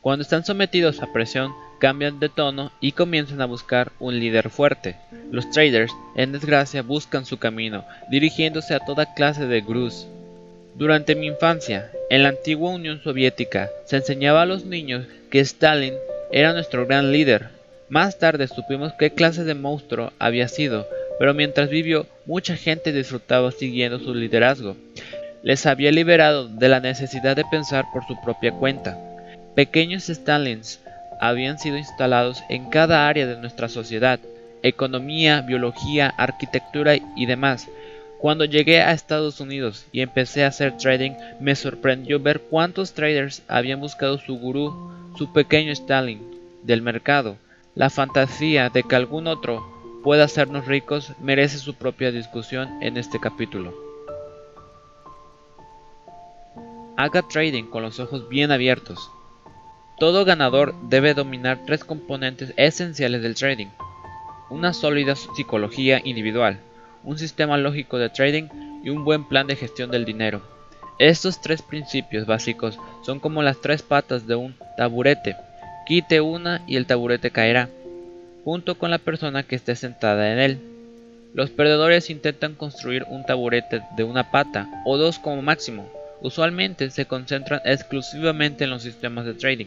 Cuando 0.00 0.22
están 0.22 0.44
sometidos 0.44 1.02
a 1.02 1.12
presión, 1.12 1.52
cambian 1.80 2.20
de 2.20 2.28
tono 2.28 2.70
y 2.80 2.92
comienzan 2.92 3.40
a 3.40 3.46
buscar 3.46 3.90
un 3.98 4.20
líder 4.20 4.48
fuerte. 4.48 4.94
Los 5.32 5.50
traders, 5.50 5.92
en 6.14 6.30
desgracia, 6.30 6.82
buscan 6.82 7.26
su 7.26 7.38
camino, 7.38 7.84
dirigiéndose 8.08 8.76
a 8.76 8.78
toda 8.78 9.12
clase 9.14 9.48
de 9.48 9.60
grus. 9.60 10.06
Durante 10.74 11.14
mi 11.14 11.26
infancia, 11.26 11.90
en 12.08 12.22
la 12.22 12.30
antigua 12.30 12.70
Unión 12.70 13.02
Soviética, 13.02 13.70
se 13.84 13.96
enseñaba 13.96 14.42
a 14.42 14.46
los 14.46 14.64
niños 14.64 15.06
que 15.30 15.40
Stalin 15.40 15.94
era 16.30 16.54
nuestro 16.54 16.86
gran 16.86 17.12
líder. 17.12 17.48
Más 17.90 18.18
tarde 18.18 18.48
supimos 18.48 18.94
qué 18.98 19.10
clase 19.10 19.44
de 19.44 19.54
monstruo 19.54 20.12
había 20.18 20.48
sido, 20.48 20.88
pero 21.18 21.34
mientras 21.34 21.68
vivió 21.68 22.06
mucha 22.24 22.56
gente 22.56 22.90
disfrutaba 22.90 23.52
siguiendo 23.52 23.98
su 23.98 24.14
liderazgo. 24.14 24.76
Les 25.42 25.66
había 25.66 25.92
liberado 25.92 26.48
de 26.48 26.68
la 26.70 26.80
necesidad 26.80 27.36
de 27.36 27.44
pensar 27.44 27.84
por 27.92 28.06
su 28.06 28.18
propia 28.22 28.52
cuenta. 28.52 28.98
Pequeños 29.54 30.08
Stalins 30.08 30.80
habían 31.20 31.58
sido 31.58 31.76
instalados 31.76 32.42
en 32.48 32.70
cada 32.70 33.08
área 33.08 33.26
de 33.26 33.36
nuestra 33.36 33.68
sociedad, 33.68 34.20
economía, 34.62 35.42
biología, 35.42 36.08
arquitectura 36.16 36.96
y 37.14 37.26
demás, 37.26 37.68
cuando 38.22 38.44
llegué 38.44 38.80
a 38.80 38.92
Estados 38.92 39.40
Unidos 39.40 39.84
y 39.90 40.00
empecé 40.00 40.44
a 40.44 40.46
hacer 40.46 40.76
trading, 40.76 41.10
me 41.40 41.56
sorprendió 41.56 42.20
ver 42.20 42.40
cuántos 42.40 42.94
traders 42.94 43.42
habían 43.48 43.80
buscado 43.80 44.16
su 44.18 44.38
gurú, 44.38 44.92
su 45.18 45.32
pequeño 45.32 45.72
Stalin, 45.72 46.22
del 46.62 46.82
mercado. 46.82 47.36
La 47.74 47.90
fantasía 47.90 48.70
de 48.70 48.84
que 48.84 48.94
algún 48.94 49.26
otro 49.26 49.66
pueda 50.04 50.22
hacernos 50.22 50.66
ricos 50.66 51.14
merece 51.20 51.58
su 51.58 51.74
propia 51.74 52.12
discusión 52.12 52.80
en 52.80 52.96
este 52.96 53.18
capítulo. 53.18 53.74
Haga 56.96 57.22
trading 57.22 57.64
con 57.64 57.82
los 57.82 57.98
ojos 57.98 58.28
bien 58.28 58.52
abiertos. 58.52 59.10
Todo 59.98 60.24
ganador 60.24 60.76
debe 60.82 61.14
dominar 61.14 61.62
tres 61.66 61.82
componentes 61.82 62.54
esenciales 62.56 63.20
del 63.20 63.34
trading. 63.34 63.70
Una 64.48 64.72
sólida 64.72 65.16
psicología 65.16 66.00
individual, 66.04 66.60
un 67.04 67.18
sistema 67.18 67.56
lógico 67.56 67.98
de 67.98 68.08
trading 68.08 68.48
y 68.84 68.90
un 68.90 69.04
buen 69.04 69.28
plan 69.28 69.46
de 69.46 69.56
gestión 69.56 69.90
del 69.90 70.04
dinero. 70.04 70.42
Estos 70.98 71.40
tres 71.40 71.62
principios 71.62 72.26
básicos 72.26 72.78
son 73.04 73.18
como 73.18 73.42
las 73.42 73.60
tres 73.60 73.82
patas 73.82 74.26
de 74.26 74.34
un 74.36 74.54
taburete. 74.76 75.36
Quite 75.86 76.20
una 76.20 76.62
y 76.66 76.76
el 76.76 76.86
taburete 76.86 77.30
caerá, 77.30 77.68
junto 78.44 78.78
con 78.78 78.90
la 78.90 78.98
persona 78.98 79.42
que 79.42 79.56
esté 79.56 79.74
sentada 79.74 80.32
en 80.32 80.38
él. 80.38 80.60
Los 81.34 81.50
perdedores 81.50 82.10
intentan 82.10 82.54
construir 82.54 83.04
un 83.08 83.24
taburete 83.24 83.82
de 83.96 84.04
una 84.04 84.30
pata 84.30 84.68
o 84.84 84.98
dos 84.98 85.18
como 85.18 85.42
máximo. 85.42 85.90
Usualmente 86.20 86.90
se 86.90 87.06
concentran 87.06 87.60
exclusivamente 87.64 88.64
en 88.64 88.70
los 88.70 88.82
sistemas 88.82 89.24
de 89.24 89.34
trading. 89.34 89.66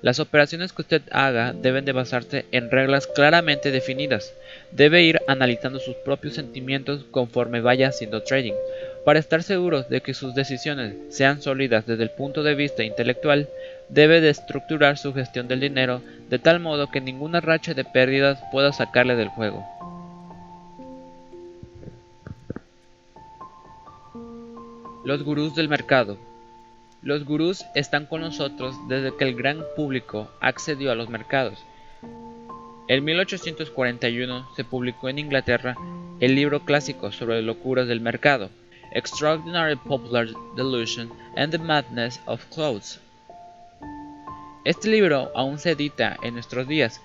Las 0.00 0.20
operaciones 0.20 0.72
que 0.72 0.82
usted 0.82 1.02
haga 1.10 1.52
deben 1.52 1.84
de 1.84 1.90
basarse 1.92 2.46
en 2.52 2.70
reglas 2.70 3.08
claramente 3.08 3.72
definidas. 3.72 4.32
Debe 4.70 5.02
ir 5.02 5.20
analizando 5.26 5.80
sus 5.80 5.96
propios 5.96 6.34
sentimientos 6.34 7.04
conforme 7.10 7.60
vaya 7.60 7.88
haciendo 7.88 8.22
trading. 8.22 8.52
Para 9.04 9.18
estar 9.18 9.42
seguro 9.42 9.82
de 9.82 10.00
que 10.00 10.14
sus 10.14 10.36
decisiones 10.36 10.94
sean 11.08 11.42
sólidas 11.42 11.84
desde 11.84 12.04
el 12.04 12.10
punto 12.10 12.44
de 12.44 12.54
vista 12.54 12.84
intelectual, 12.84 13.48
debe 13.88 14.20
de 14.20 14.30
estructurar 14.30 14.98
su 14.98 15.12
gestión 15.14 15.48
del 15.48 15.60
dinero 15.60 16.00
de 16.30 16.38
tal 16.38 16.60
modo 16.60 16.90
que 16.90 17.00
ninguna 17.00 17.40
racha 17.40 17.74
de 17.74 17.84
pérdidas 17.84 18.38
pueda 18.52 18.72
sacarle 18.72 19.16
del 19.16 19.28
juego. 19.28 19.66
Los 25.04 25.24
gurús 25.24 25.56
del 25.56 25.68
mercado 25.68 26.27
los 27.02 27.24
gurús 27.24 27.64
están 27.74 28.06
con 28.06 28.22
nosotros 28.22 28.76
desde 28.88 29.16
que 29.16 29.24
el 29.24 29.36
gran 29.36 29.62
público 29.76 30.30
accedió 30.40 30.90
a 30.90 30.94
los 30.94 31.08
mercados. 31.08 31.64
En 32.88 33.04
1841 33.04 34.48
se 34.56 34.64
publicó 34.64 35.08
en 35.08 35.18
Inglaterra 35.18 35.76
el 36.20 36.34
libro 36.34 36.64
clásico 36.64 37.12
sobre 37.12 37.42
locuras 37.42 37.86
del 37.86 38.00
mercado, 38.00 38.50
Extraordinary 38.92 39.76
Popular 39.76 40.26
Delusion 40.56 41.10
and 41.36 41.52
the 41.52 41.58
Madness 41.58 42.20
of 42.26 42.44
Clothes. 42.46 43.00
Este 44.64 44.88
libro 44.88 45.30
aún 45.34 45.58
se 45.58 45.72
edita 45.72 46.16
en 46.22 46.34
nuestros 46.34 46.66
días. 46.66 47.00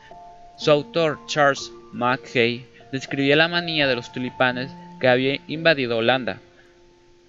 Su 0.57 0.71
autor, 0.71 1.19
Charles 1.27 1.71
Mackay, 1.91 2.65
describía 2.91 3.35
la 3.35 3.47
manía 3.47 3.87
de 3.87 3.95
los 3.95 4.11
tulipanes 4.11 4.71
que 4.99 5.07
había 5.07 5.39
invadido 5.47 5.97
Holanda 5.97 6.39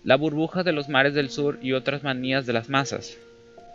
la 0.05 0.17
burbuja 0.17 0.63
de 0.63 0.73
los 0.73 0.89
mares 0.89 1.15
del 1.15 1.31
sur 1.31 1.59
y 1.63 1.73
otras 1.73 2.03
manías 2.03 2.45
de 2.45 2.53
las 2.53 2.69
masas. 2.69 3.17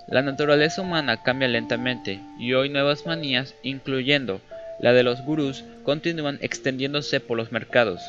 La 0.08 0.22
naturaleza 0.22 0.82
humana 0.82 1.22
cambia 1.24 1.48
lentamente 1.48 2.20
y 2.40 2.54
hoy 2.54 2.70
nuevas 2.70 3.06
manías, 3.06 3.56
incluyendo 3.64 4.40
la 4.80 4.94
de 4.94 5.04
los 5.04 5.24
gurús, 5.24 5.66
continúan 5.84 6.38
extendiéndose 6.42 7.20
por 7.20 7.38
los 7.38 7.52
mercados. 7.52 8.02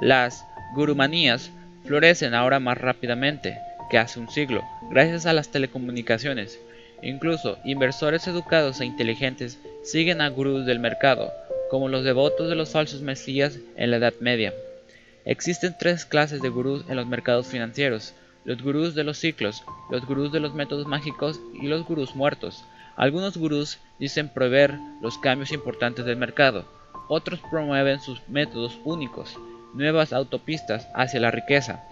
Las 0.00 0.44
gurumanías 0.74 1.50
florecen 1.84 2.34
ahora 2.34 2.60
más 2.60 2.78
rápidamente 2.78 3.58
que 3.90 3.98
hace 3.98 4.18
un 4.18 4.28
siglo, 4.28 4.62
gracias 4.90 5.26
a 5.26 5.32
las 5.32 5.50
telecomunicaciones. 5.50 6.58
Incluso 7.02 7.58
inversores 7.64 8.26
educados 8.26 8.80
e 8.80 8.84
inteligentes 8.84 9.58
siguen 9.82 10.20
a 10.20 10.28
gurús 10.28 10.66
del 10.66 10.78
mercado, 10.78 11.32
como 11.70 11.88
los 11.88 12.04
devotos 12.04 12.48
de 12.48 12.54
los 12.54 12.70
falsos 12.70 13.02
mesías 13.02 13.58
en 13.76 13.90
la 13.90 13.96
Edad 13.96 14.14
Media. 14.20 14.52
Existen 15.24 15.76
tres 15.78 16.04
clases 16.04 16.42
de 16.42 16.48
gurús 16.48 16.84
en 16.88 16.96
los 16.96 17.06
mercados 17.06 17.46
financieros, 17.46 18.14
los 18.44 18.60
gurús 18.62 18.94
de 18.94 19.04
los 19.04 19.18
ciclos, 19.18 19.62
los 19.90 20.04
gurús 20.04 20.32
de 20.32 20.40
los 20.40 20.54
métodos 20.54 20.86
mágicos 20.86 21.40
y 21.54 21.68
los 21.68 21.84
gurús 21.84 22.16
muertos. 22.16 22.64
Algunos 22.96 23.36
gurús 23.36 23.78
dicen 23.98 24.28
prever 24.28 24.74
los 25.00 25.18
cambios 25.18 25.52
importantes 25.52 26.04
del 26.04 26.16
mercado, 26.16 26.66
otros 27.08 27.40
promueven 27.50 28.00
sus 28.00 28.20
métodos 28.28 28.78
únicos. 28.84 29.38
nuevas 29.74 30.12
autopistas 30.12 30.86
hacia 30.94 31.20
la 31.20 31.30
riqueza, 31.30 31.82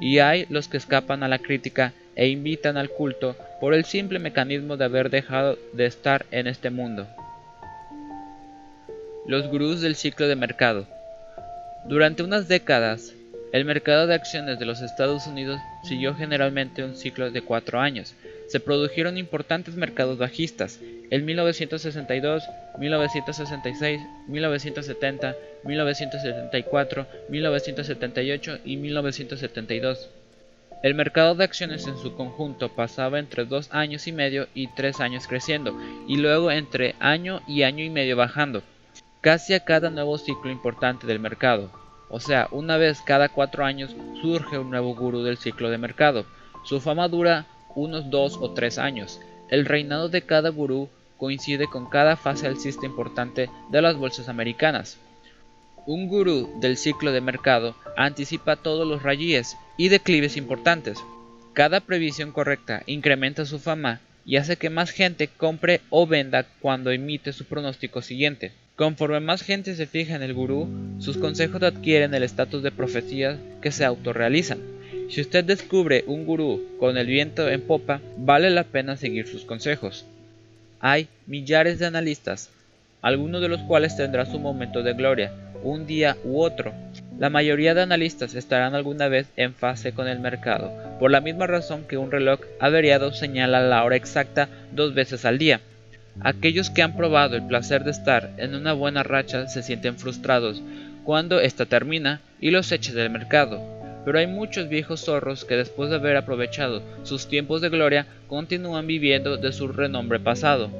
y 0.00 0.18
hay 0.18 0.46
los 0.48 0.68
que 0.68 0.76
escapan 0.76 1.22
a 1.22 1.28
la 1.28 1.38
crítica 1.38 1.92
e 2.16 2.28
invitan 2.28 2.76
al 2.76 2.90
culto 2.90 3.36
por 3.60 3.74
el 3.74 3.84
simple 3.84 4.18
mecanismo 4.18 4.76
de 4.76 4.84
haber 4.84 5.10
dejado 5.10 5.56
de 5.72 5.86
estar 5.86 6.26
en 6.30 6.46
este 6.46 6.70
mundo. 6.70 7.06
Los 9.26 9.46
gurús 9.48 9.80
del 9.80 9.94
ciclo 9.94 10.26
de 10.26 10.36
mercado. 10.36 10.88
Durante 11.86 12.22
unas 12.22 12.46
décadas, 12.46 13.14
el 13.52 13.64
mercado 13.64 14.06
de 14.06 14.14
acciones 14.14 14.58
de 14.58 14.66
los 14.66 14.82
Estados 14.82 15.26
Unidos 15.26 15.58
siguió 15.82 16.14
generalmente 16.14 16.84
un 16.84 16.94
ciclo 16.94 17.30
de 17.30 17.42
cuatro 17.42 17.80
años. 17.80 18.14
Se 18.48 18.60
produjeron 18.60 19.16
importantes 19.16 19.74
mercados 19.74 20.18
bajistas 20.18 20.78
en 21.10 21.24
1962, 21.24 22.44
1966, 22.78 24.00
1970, 24.28 25.36
1974, 25.64 27.06
1978 27.28 28.58
y 28.64 28.76
1972. 28.76 30.10
El 30.82 30.94
mercado 30.94 31.34
de 31.34 31.44
acciones 31.44 31.86
en 31.86 31.96
su 31.96 32.14
conjunto 32.14 32.68
pasaba 32.68 33.18
entre 33.18 33.46
dos 33.46 33.68
años 33.72 34.06
y 34.06 34.12
medio 34.12 34.48
y 34.54 34.68
tres 34.68 35.00
años 35.00 35.26
creciendo, 35.26 35.78
y 36.06 36.16
luego 36.16 36.50
entre 36.50 36.94
año 37.00 37.40
y 37.48 37.64
año 37.64 37.84
y 37.84 37.90
medio 37.90 38.16
bajando, 38.16 38.62
casi 39.20 39.52
a 39.54 39.60
cada 39.60 39.90
nuevo 39.90 40.16
ciclo 40.18 40.50
importante 40.50 41.06
del 41.06 41.20
mercado. 41.20 41.70
O 42.08 42.20
sea, 42.20 42.48
una 42.50 42.76
vez 42.76 43.00
cada 43.02 43.28
cuatro 43.28 43.64
años 43.64 43.94
surge 44.20 44.58
un 44.58 44.70
nuevo 44.70 44.94
gurú 44.94 45.22
del 45.22 45.36
ciclo 45.36 45.70
de 45.70 45.78
mercado. 45.78 46.24
Su 46.64 46.80
fama 46.80 47.08
dura 47.08 47.46
unos 47.74 48.10
dos 48.10 48.38
o 48.40 48.52
tres 48.52 48.78
años. 48.78 49.20
El 49.48 49.66
reinado 49.66 50.08
de 50.08 50.22
cada 50.22 50.48
gurú 50.50 50.88
coincide 51.18 51.66
con 51.66 51.88
cada 51.88 52.16
fase 52.16 52.46
alcista 52.46 52.86
importante 52.86 53.50
de 53.70 53.82
las 53.82 53.96
bolsas 53.96 54.28
americanas. 54.28 54.98
Un 55.86 56.08
gurú 56.08 56.50
del 56.60 56.76
ciclo 56.76 57.12
de 57.12 57.20
mercado 57.20 57.74
anticipa 57.96 58.56
todos 58.56 58.86
los 58.86 59.02
rayíes 59.02 59.56
y 59.76 59.88
declives 59.88 60.36
importantes. 60.36 60.98
Cada 61.52 61.80
previsión 61.80 62.32
correcta 62.32 62.82
incrementa 62.86 63.44
su 63.44 63.58
fama 63.58 64.00
y 64.24 64.36
hace 64.36 64.56
que 64.56 64.70
más 64.70 64.90
gente 64.90 65.28
compre 65.28 65.80
o 65.90 66.06
venda 66.06 66.46
cuando 66.60 66.90
emite 66.90 67.32
su 67.32 67.44
pronóstico 67.44 68.02
siguiente. 68.02 68.52
Conforme 68.80 69.20
más 69.20 69.42
gente 69.42 69.74
se 69.74 69.84
fija 69.86 70.16
en 70.16 70.22
el 70.22 70.32
gurú, 70.32 70.66
sus 71.00 71.18
consejos 71.18 71.62
adquieren 71.62 72.14
el 72.14 72.22
estatus 72.22 72.62
de 72.62 72.70
profecías 72.70 73.36
que 73.60 73.72
se 73.72 73.84
autorrealizan. 73.84 74.58
Si 75.10 75.20
usted 75.20 75.44
descubre 75.44 76.02
un 76.06 76.24
gurú 76.24 76.62
con 76.78 76.96
el 76.96 77.06
viento 77.06 77.46
en 77.50 77.60
popa, 77.60 78.00
vale 78.16 78.48
la 78.48 78.64
pena 78.64 78.96
seguir 78.96 79.26
sus 79.26 79.44
consejos. 79.44 80.06
Hay 80.80 81.08
millares 81.26 81.78
de 81.78 81.84
analistas, 81.84 82.48
algunos 83.02 83.42
de 83.42 83.48
los 83.48 83.60
cuales 83.64 83.98
tendrán 83.98 84.32
su 84.32 84.38
momento 84.38 84.82
de 84.82 84.94
gloria, 84.94 85.34
un 85.62 85.86
día 85.86 86.16
u 86.24 86.40
otro. 86.40 86.72
La 87.18 87.28
mayoría 87.28 87.74
de 87.74 87.82
analistas 87.82 88.34
estarán 88.34 88.74
alguna 88.74 89.08
vez 89.08 89.26
en 89.36 89.52
fase 89.52 89.92
con 89.92 90.08
el 90.08 90.20
mercado, 90.20 90.72
por 90.98 91.10
la 91.10 91.20
misma 91.20 91.46
razón 91.46 91.84
que 91.86 91.98
un 91.98 92.10
reloj 92.10 92.40
averiado 92.58 93.12
señala 93.12 93.60
la 93.60 93.84
hora 93.84 93.96
exacta 93.96 94.48
dos 94.72 94.94
veces 94.94 95.26
al 95.26 95.36
día. 95.36 95.60
Aquellos 96.20 96.70
que 96.70 96.82
han 96.82 96.96
probado 96.96 97.36
el 97.36 97.46
placer 97.46 97.84
de 97.84 97.92
estar 97.92 98.30
en 98.36 98.54
una 98.54 98.72
buena 98.72 99.02
racha 99.02 99.48
se 99.48 99.62
sienten 99.62 99.96
frustrados 99.96 100.62
cuando 101.04 101.40
ésta 101.40 101.66
termina 101.66 102.20
y 102.40 102.50
los 102.50 102.72
echa 102.72 102.92
del 102.92 103.10
mercado. 103.10 103.62
Pero 104.04 104.18
hay 104.18 104.26
muchos 104.26 104.68
viejos 104.68 105.04
zorros 105.04 105.44
que 105.44 105.56
después 105.56 105.90
de 105.90 105.96
haber 105.96 106.16
aprovechado 106.16 106.82
sus 107.04 107.28
tiempos 107.28 107.60
de 107.60 107.68
gloria 107.68 108.06
continúan 108.28 108.86
viviendo 108.86 109.36
de 109.36 109.52
su 109.52 109.68
renombre 109.68 110.18
pasado. 110.18 110.70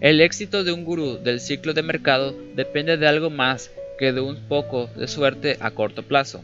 El 0.00 0.20
éxito 0.20 0.64
de 0.64 0.72
un 0.72 0.84
gurú 0.84 1.18
del 1.22 1.40
ciclo 1.40 1.74
de 1.74 1.82
mercado 1.82 2.34
depende 2.54 2.96
de 2.96 3.06
algo 3.06 3.30
más 3.30 3.70
que 3.98 4.12
de 4.12 4.20
un 4.20 4.36
poco 4.48 4.90
de 4.96 5.06
suerte 5.06 5.56
a 5.60 5.70
corto 5.70 6.02
plazo. 6.02 6.42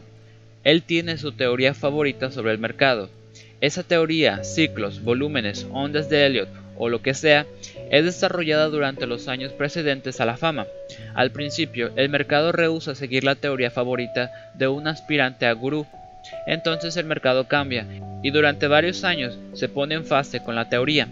Él 0.63 0.83
tiene 0.83 1.17
su 1.17 1.31
teoría 1.31 1.73
favorita 1.73 2.31
sobre 2.31 2.51
el 2.51 2.59
mercado. 2.59 3.09
Esa 3.59 3.83
teoría, 3.83 4.43
ciclos, 4.43 5.03
volúmenes, 5.03 5.67
ondas 5.71 6.09
de 6.09 6.25
Elliot 6.25 6.49
o 6.79 6.89
lo 6.89 7.03
que 7.03 7.13
sea, 7.13 7.45
es 7.91 8.05
desarrollada 8.05 8.69
durante 8.69 9.05
los 9.05 9.27
años 9.27 9.51
precedentes 9.51 10.19
a 10.19 10.25
la 10.25 10.37
fama. 10.37 10.65
Al 11.13 11.31
principio, 11.31 11.91
el 11.95 12.09
mercado 12.09 12.51
rehúsa 12.51 12.95
seguir 12.95 13.23
la 13.23 13.35
teoría 13.35 13.69
favorita 13.69 14.31
de 14.55 14.67
un 14.67 14.87
aspirante 14.87 15.45
a 15.45 15.53
gurú. 15.53 15.85
Entonces 16.47 16.97
el 16.97 17.05
mercado 17.05 17.47
cambia 17.47 17.85
y 18.23 18.31
durante 18.31 18.67
varios 18.67 19.03
años 19.03 19.37
se 19.53 19.69
pone 19.69 19.95
en 19.95 20.05
fase 20.05 20.41
con 20.41 20.55
la 20.55 20.69
teoría. 20.69 21.07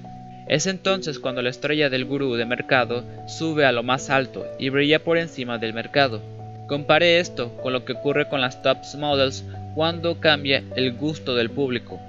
Es 0.47 0.65
entonces 0.65 1.19
cuando 1.19 1.41
la 1.41 1.49
estrella 1.49 1.89
del 1.89 2.05
gurú 2.05 2.35
de 2.35 2.45
mercado 2.45 3.03
sube 3.27 3.65
a 3.65 3.71
lo 3.73 3.83
más 3.83 4.09
alto 4.09 4.45
y 4.57 4.69
brilla 4.69 5.03
por 5.03 5.17
encima 5.17 5.57
del 5.57 5.73
mercado. 5.73 6.21
Compare 6.67 7.19
esto 7.19 7.53
con 7.61 7.73
lo 7.73 7.85
que 7.85 7.93
ocurre 7.93 8.27
con 8.27 8.41
las 8.41 8.61
top 8.61 8.77
models 8.97 9.43
cuando 9.75 10.19
cambia 10.19 10.63
el 10.75 10.93
gusto 10.93 11.35
del 11.35 11.49
público. 11.49 11.99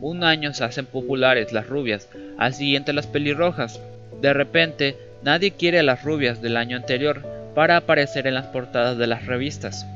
Un 0.00 0.24
año 0.24 0.52
se 0.54 0.64
hacen 0.64 0.86
populares 0.86 1.52
las 1.52 1.66
rubias, 1.66 2.08
al 2.38 2.54
siguiente 2.54 2.92
las 2.92 3.06
pelirrojas. 3.06 3.80
De 4.20 4.32
repente, 4.32 4.96
nadie 5.22 5.52
quiere 5.52 5.80
a 5.80 5.82
las 5.82 6.02
rubias 6.02 6.40
del 6.42 6.56
año 6.56 6.76
anterior 6.76 7.22
para 7.54 7.76
aparecer 7.76 8.26
en 8.26 8.34
las 8.34 8.46
portadas 8.46 8.98
de 8.98 9.06
las 9.06 9.26
revistas. 9.26 9.86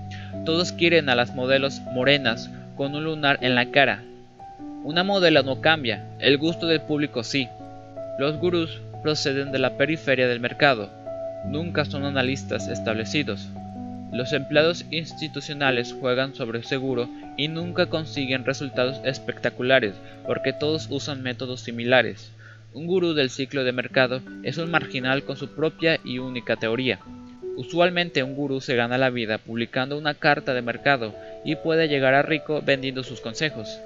Todos 0.45 0.73
quieren 0.73 1.09
a 1.09 1.15
las 1.15 1.35
modelos 1.35 1.81
morenas 1.93 2.51
con 2.77 2.95
un 2.95 3.05
lunar 3.05 3.39
en 3.43 3.55
la 3.55 3.71
cara. 3.71 4.03
Una 4.83 5.05
modelo 5.05 5.43
no 5.43 5.61
cambia, 5.61 6.07
el 6.19 6.39
gusto 6.39 6.67
del 6.67 6.81
público 6.81 7.23
sí. 7.23 7.49
Los 8.19 8.39
gurús 8.39 8.81
proceden 9.03 9.53
de 9.53 9.59
la 9.59 9.77
periferia 9.77 10.29
del 10.29 10.41
mercado, 10.41 10.91
nunca 11.45 11.85
son 11.85 12.05
analistas 12.05 12.69
establecidos. 12.69 13.49
Los 14.13 14.33
empleados 14.33 14.85
institucionales 14.91 15.95
juegan 15.99 16.35
sobre 16.35 16.63
seguro 16.63 17.09
y 17.41 17.49
nunca 17.49 17.87
consiguen 17.87 18.45
resultados 18.45 19.01
espectaculares 19.03 19.95
porque 20.27 20.53
todos 20.53 20.89
usan 20.91 21.23
métodos 21.23 21.63
similares. 21.63 22.33
Un 22.75 22.87
gurú 22.87 23.15
del 23.15 23.31
ciclo 23.31 23.65
de 23.65 23.73
mercado 23.73 24.21
es 24.43 24.59
un 24.59 24.71
marginal 24.71 25.23
con 25.25 25.39
su 25.39 25.49
propia 25.49 25.99
y 26.05 26.19
única 26.19 26.57
teoría. 26.57 26.99
Usualmente 27.57 28.23
un 28.23 28.35
gurú 28.35 28.61
se 28.61 28.77
gana 28.77 28.99
la 28.99 29.09
vida 29.09 29.39
publicando 29.39 29.97
una 29.97 30.13
carta 30.13 30.53
de 30.53 30.61
mercado 30.61 31.15
y 31.43 31.57
puede 31.57 31.89
llegar 31.89 32.13
a 32.13 32.21
rico 32.21 32.61
vendiendo 32.61 33.03
sus 33.03 33.23
consejos. 33.23 33.81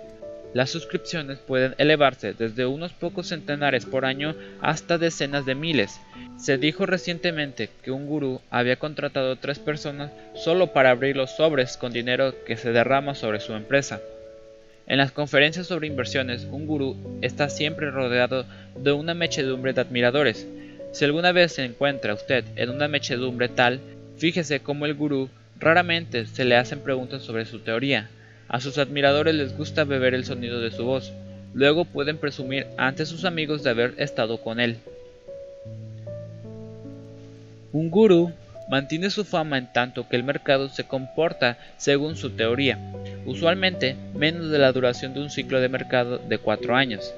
Las 0.55 0.71
suscripciones 0.71 1.39
pueden 1.39 1.75
elevarse 1.79 2.33
desde 2.33 2.65
unos 2.65 2.93
pocos 2.93 3.27
centenares 3.27 3.87
por 3.87 4.05
año 4.05 4.37
hasta 4.61 4.99
decenas 4.99 5.45
de 5.45 5.57
miles. 5.57 6.01
Se 6.39 6.59
dijo 6.59 6.87
recientemente 6.87 7.71
que 7.83 7.91
un 7.91 8.07
gurú 8.07 8.41
había 8.51 8.77
contratado 8.77 9.35
tres 9.35 9.59
personas 9.59 10.13
solo 10.37 10.73
para 10.73 10.91
abrir 10.91 11.17
los 11.17 11.33
sobres 11.33 11.77
con 11.77 11.93
dinero 11.93 12.37
que 12.47 12.57
se 12.57 12.71
derrama 12.71 13.17
sobre 13.17 13.41
su 13.41 13.53
empresa. 13.55 14.01
En 14.87 14.99
las 14.99 15.11
conferencias 15.11 15.67
sobre 15.67 15.89
inversiones, 15.89 16.45
un 16.45 16.67
gurú 16.69 17.19
está 17.21 17.49
siempre 17.49 17.91
rodeado 17.91 18.47
de 18.77 18.93
una 18.93 19.15
mechedumbre 19.15 19.73
de 19.73 19.81
admiradores. 19.81 20.47
Si 20.93 21.05
alguna 21.05 21.33
vez 21.33 21.55
se 21.55 21.65
encuentra 21.65 22.15
usted 22.15 22.45
en 22.55 22.71
una 22.71 22.87
mechedumbre 22.87 23.49
tal, 23.49 23.81
fíjese 24.19 24.61
cómo 24.61 24.87
el 24.87 24.95
gurú 24.95 25.31
raramente 25.59 26.27
se 26.27 26.45
le 26.45 26.55
hacen 26.55 26.79
preguntas 26.79 27.23
sobre 27.23 27.45
su 27.45 27.59
teoría, 27.59 28.09
a 28.49 28.61
sus 28.61 28.79
admiradores 28.79 29.35
les 29.35 29.57
gusta 29.57 29.85
beber 29.85 30.15
el 30.15 30.25
sonido 30.25 30.61
de 30.61 30.71
su 30.71 30.85
voz. 30.85 31.13
Luego 31.55 31.85
pueden 31.85 32.19
presumir 32.19 32.67
ante 32.77 33.07
sus 33.07 33.25
amigos 33.25 33.63
de 33.63 33.71
haber 33.71 33.95
estado 33.99 34.39
con 34.39 34.61
él. 34.61 34.79
Un 37.73 37.91
gurú 37.91 38.33
mantiene 38.69 39.11
su 39.11 39.25
fama 39.25 39.59
en 39.59 39.73
tanto 39.73 40.09
que 40.09 40.17
el 40.17 40.25
mercado 40.25 40.69
se 40.69 40.85
comporta 40.85 41.59
según 41.77 42.17
su 42.17 42.31
teoría, 42.31 42.79
usualmente 43.27 43.97
menos 44.15 44.51
de 44.51 44.59
la 44.59 44.73
duración 44.73 45.15
de 45.15 45.21
un 45.21 45.31
ciclo 45.31 45.61
de 45.61 45.69
mercado 45.69 46.19
de 46.19 46.39
cuatro 46.39 46.75
años. 46.77 47.15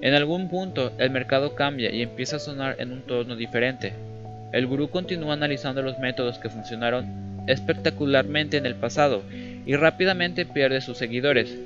En 0.00 0.14
algún 0.14 0.48
punto 0.48 0.92
el 0.98 1.10
mercado 1.10 1.54
cambia 1.54 1.90
y 1.90 2.02
empieza 2.02 2.36
a 2.36 2.40
sonar 2.40 2.76
en 2.78 2.92
un 2.92 3.02
tono 3.02 3.36
diferente. 3.36 3.92
El 4.52 4.66
gurú 4.66 4.88
continúa 4.90 5.34
analizando 5.34 5.82
los 5.82 5.98
métodos 5.98 6.38
que 6.38 6.48
funcionaron 6.48 7.44
espectacularmente 7.46 8.56
en 8.56 8.66
el 8.66 8.74
pasado 8.74 9.22
y 9.66 9.76
rápidamente 9.76 10.46
pierde 10.46 10.80
sus 10.80 10.98
seguidores. 10.98 11.56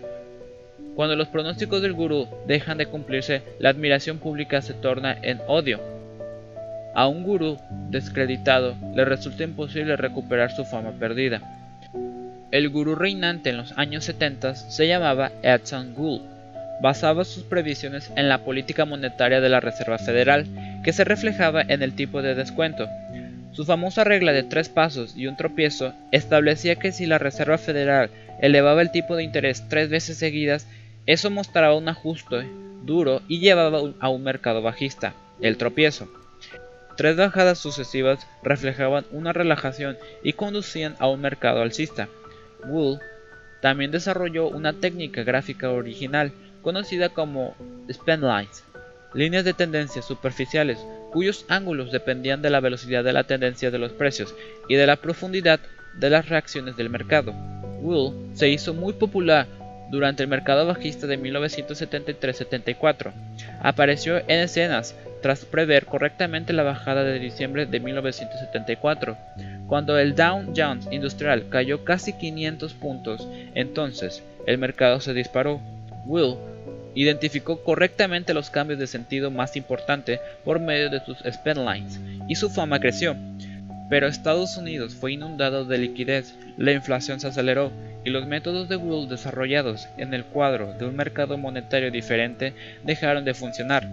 Cuando 0.94 1.16
los 1.16 1.28
pronósticos 1.28 1.83
del 1.83 1.92
gurú 1.92 2.28
dejan 2.46 2.78
de 2.78 2.87
cumplirse, 2.87 3.42
la 3.59 3.70
admiración 3.70 4.18
pública 4.18 4.62
se 4.62 4.74
torna 4.74 5.16
en 5.22 5.40
odio. 5.48 5.80
A 6.94 7.09
un 7.09 7.24
gurú 7.24 7.59
descreditado 7.90 8.76
le 8.94 9.04
resulta 9.04 9.42
imposible 9.42 9.96
recuperar 9.96 10.52
su 10.52 10.64
fama 10.64 10.92
perdida. 10.92 11.40
El 12.52 12.70
gurú 12.70 12.94
reinante 12.94 13.50
en 13.50 13.57
los 13.57 13.76
años 13.76 14.04
70 14.04 14.54
se 14.54 14.87
llamaba 14.87 15.33
Edson 15.42 15.92
Gould. 15.94 16.22
Basaba 16.80 17.24
sus 17.24 17.42
previsiones 17.42 18.12
en 18.14 18.28
la 18.28 18.38
política 18.38 18.85
monetaria 18.85 19.40
de 19.40 19.48
la 19.48 19.59
Reserva 19.59 19.98
Federal, 19.98 20.46
que 20.85 20.92
se 20.92 21.02
reflejaba 21.02 21.62
en 21.62 21.83
el 21.83 21.94
tipo 21.94 22.22
de 22.22 22.37
descuento, 22.37 22.88
su 23.55 23.64
famosa 23.64 24.03
regla 24.03 24.33
de 24.33 24.43
tres 24.43 24.69
pasos 24.69 25.17
y 25.17 25.29
un 25.29 25.37
tropiezo 25.37 25.95
establecía 26.11 26.77
que 26.77 26.90
si 26.90 27.07
la 27.07 27.19
Reserva 27.19 27.57
Federal 27.57 28.11
elevaba 28.40 28.83
el 28.83 28.90
tipo 28.90 29.14
de 29.14 29.23
interés 29.23 29.69
tres 29.69 29.88
veces 29.88 30.19
seguidas, 30.19 30.67
eso 31.07 31.31
mostraba 31.31 31.77
un 31.77 31.88
ajuste 31.88 32.49
duro 32.83 33.23
y 33.29 33.38
llevaba 33.38 33.81
a 34.01 34.09
un 34.09 34.23
mercado 34.25 34.61
bajista, 34.61 35.14
el 35.40 35.57
tropiezo. 35.57 36.09
Tres 36.97 37.17
bajadas 37.17 37.59
sucesivas 37.59 38.27
reflejaban 38.43 39.05
una 39.12 39.33
relajación 39.33 39.97
y 40.23 40.33
conducían 40.33 40.97
a 40.99 41.09
un 41.09 41.21
mercado 41.21 41.62
alcista. 41.62 42.09
Wool 42.67 42.99
también 43.62 43.93
desarrolló 43.93 44.49
una 44.49 44.73
técnica 44.73 45.23
gráfica 45.23 45.71
original 45.71 46.33
conocida 46.62 47.09
como 47.09 47.55
spanlines, 47.90 48.64
líneas 49.14 49.45
de 49.45 49.55
tendencia 49.55 50.03
superficiales 50.03 50.79
cuyos 51.14 51.46
ángulos 51.48 51.92
dependían 51.92 52.42
de 52.42 52.50
la 52.50 52.59
velocidad 52.59 53.05
de 53.05 53.12
la 53.12 53.22
tendencia 53.22 53.70
de 53.70 53.79
los 53.79 53.92
precios 53.92 54.35
y 54.68 54.74
de 54.74 54.85
la 54.85 54.96
profundidad 54.96 55.61
de 56.00 56.11
las 56.11 56.29
reacciones 56.29 56.77
del 56.77 56.90
mercado. 56.90 57.33
Wool 57.83 58.31
se 58.35 58.48
hizo 58.48 58.74
muy 58.74 58.94
popular 58.94 59.46
durante 59.92 60.24
el 60.24 60.29
mercado 60.29 60.66
bajista 60.66 61.07
de 61.07 61.16
1973-74. 61.20 63.12
Apareció 63.62 64.16
en 64.16 64.40
escenas 64.40 64.96
tras 65.22 65.44
prever 65.44 65.87
correctamente 65.87 66.53
la 66.53 66.64
bajada 66.64 67.05
de 67.05 67.20
diciembre 67.20 67.66
de 67.66 67.79
1974. 67.79 69.16
Cuando 69.68 69.96
el 69.96 70.16
Dow 70.16 70.53
Jones 70.57 70.88
Industrial 70.90 71.48
cayó 71.48 71.85
casi 71.85 72.14
500 72.14 72.74
puntos, 72.74 73.29
entonces 73.55 74.24
el 74.48 74.59
mercado 74.59 74.98
se 74.98 75.14
disparó. 75.14 75.61
Will 76.07 76.38
identificó 76.94 77.62
correctamente 77.62 78.35
los 78.35 78.50
cambios 78.50 78.78
de 78.78 78.87
sentido 78.87 79.30
más 79.30 79.57
importantes 79.57 80.20
por 80.44 80.61
medio 80.61 80.90
de 80.90 81.00
sus 81.04 81.18
lines 81.57 82.00
y 82.28 82.35
su 82.37 82.50
fama 82.50 82.80
creció. 82.80 83.16
Pero 83.90 84.07
Estados 84.07 84.57
Unidos 84.57 84.94
fue 84.94 85.12
inundado 85.12 85.64
de 85.64 85.78
liquidez, 85.78 86.35
la 86.57 86.72
inflación 86.72 87.20
se 87.20 87.28
aceleró 87.28 87.70
y 88.04 88.11
los 88.11 88.26
métodos 88.26 88.68
de 88.68 88.76
Wool 88.76 89.09
desarrollados 89.09 89.88
en 89.98 90.14
el 90.14 90.24
cuadro 90.24 90.72
de 90.78 90.87
un 90.87 90.96
mercado 90.96 91.38
monetario 91.38 91.90
diferente 91.90 92.54
dejaron 92.85 93.24
de 93.24 93.35
funcionar. 93.35 93.85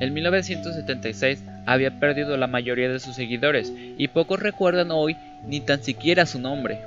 En 0.00 0.12
1976 0.12 1.42
había 1.66 1.98
perdido 2.00 2.36
la 2.36 2.46
mayoría 2.46 2.88
de 2.88 3.00
sus 3.00 3.14
seguidores 3.14 3.72
y 3.96 4.08
pocos 4.08 4.40
recuerdan 4.40 4.90
hoy 4.90 5.16
ni 5.46 5.60
tan 5.60 5.82
siquiera 5.82 6.26
su 6.26 6.40
nombre. 6.40 6.78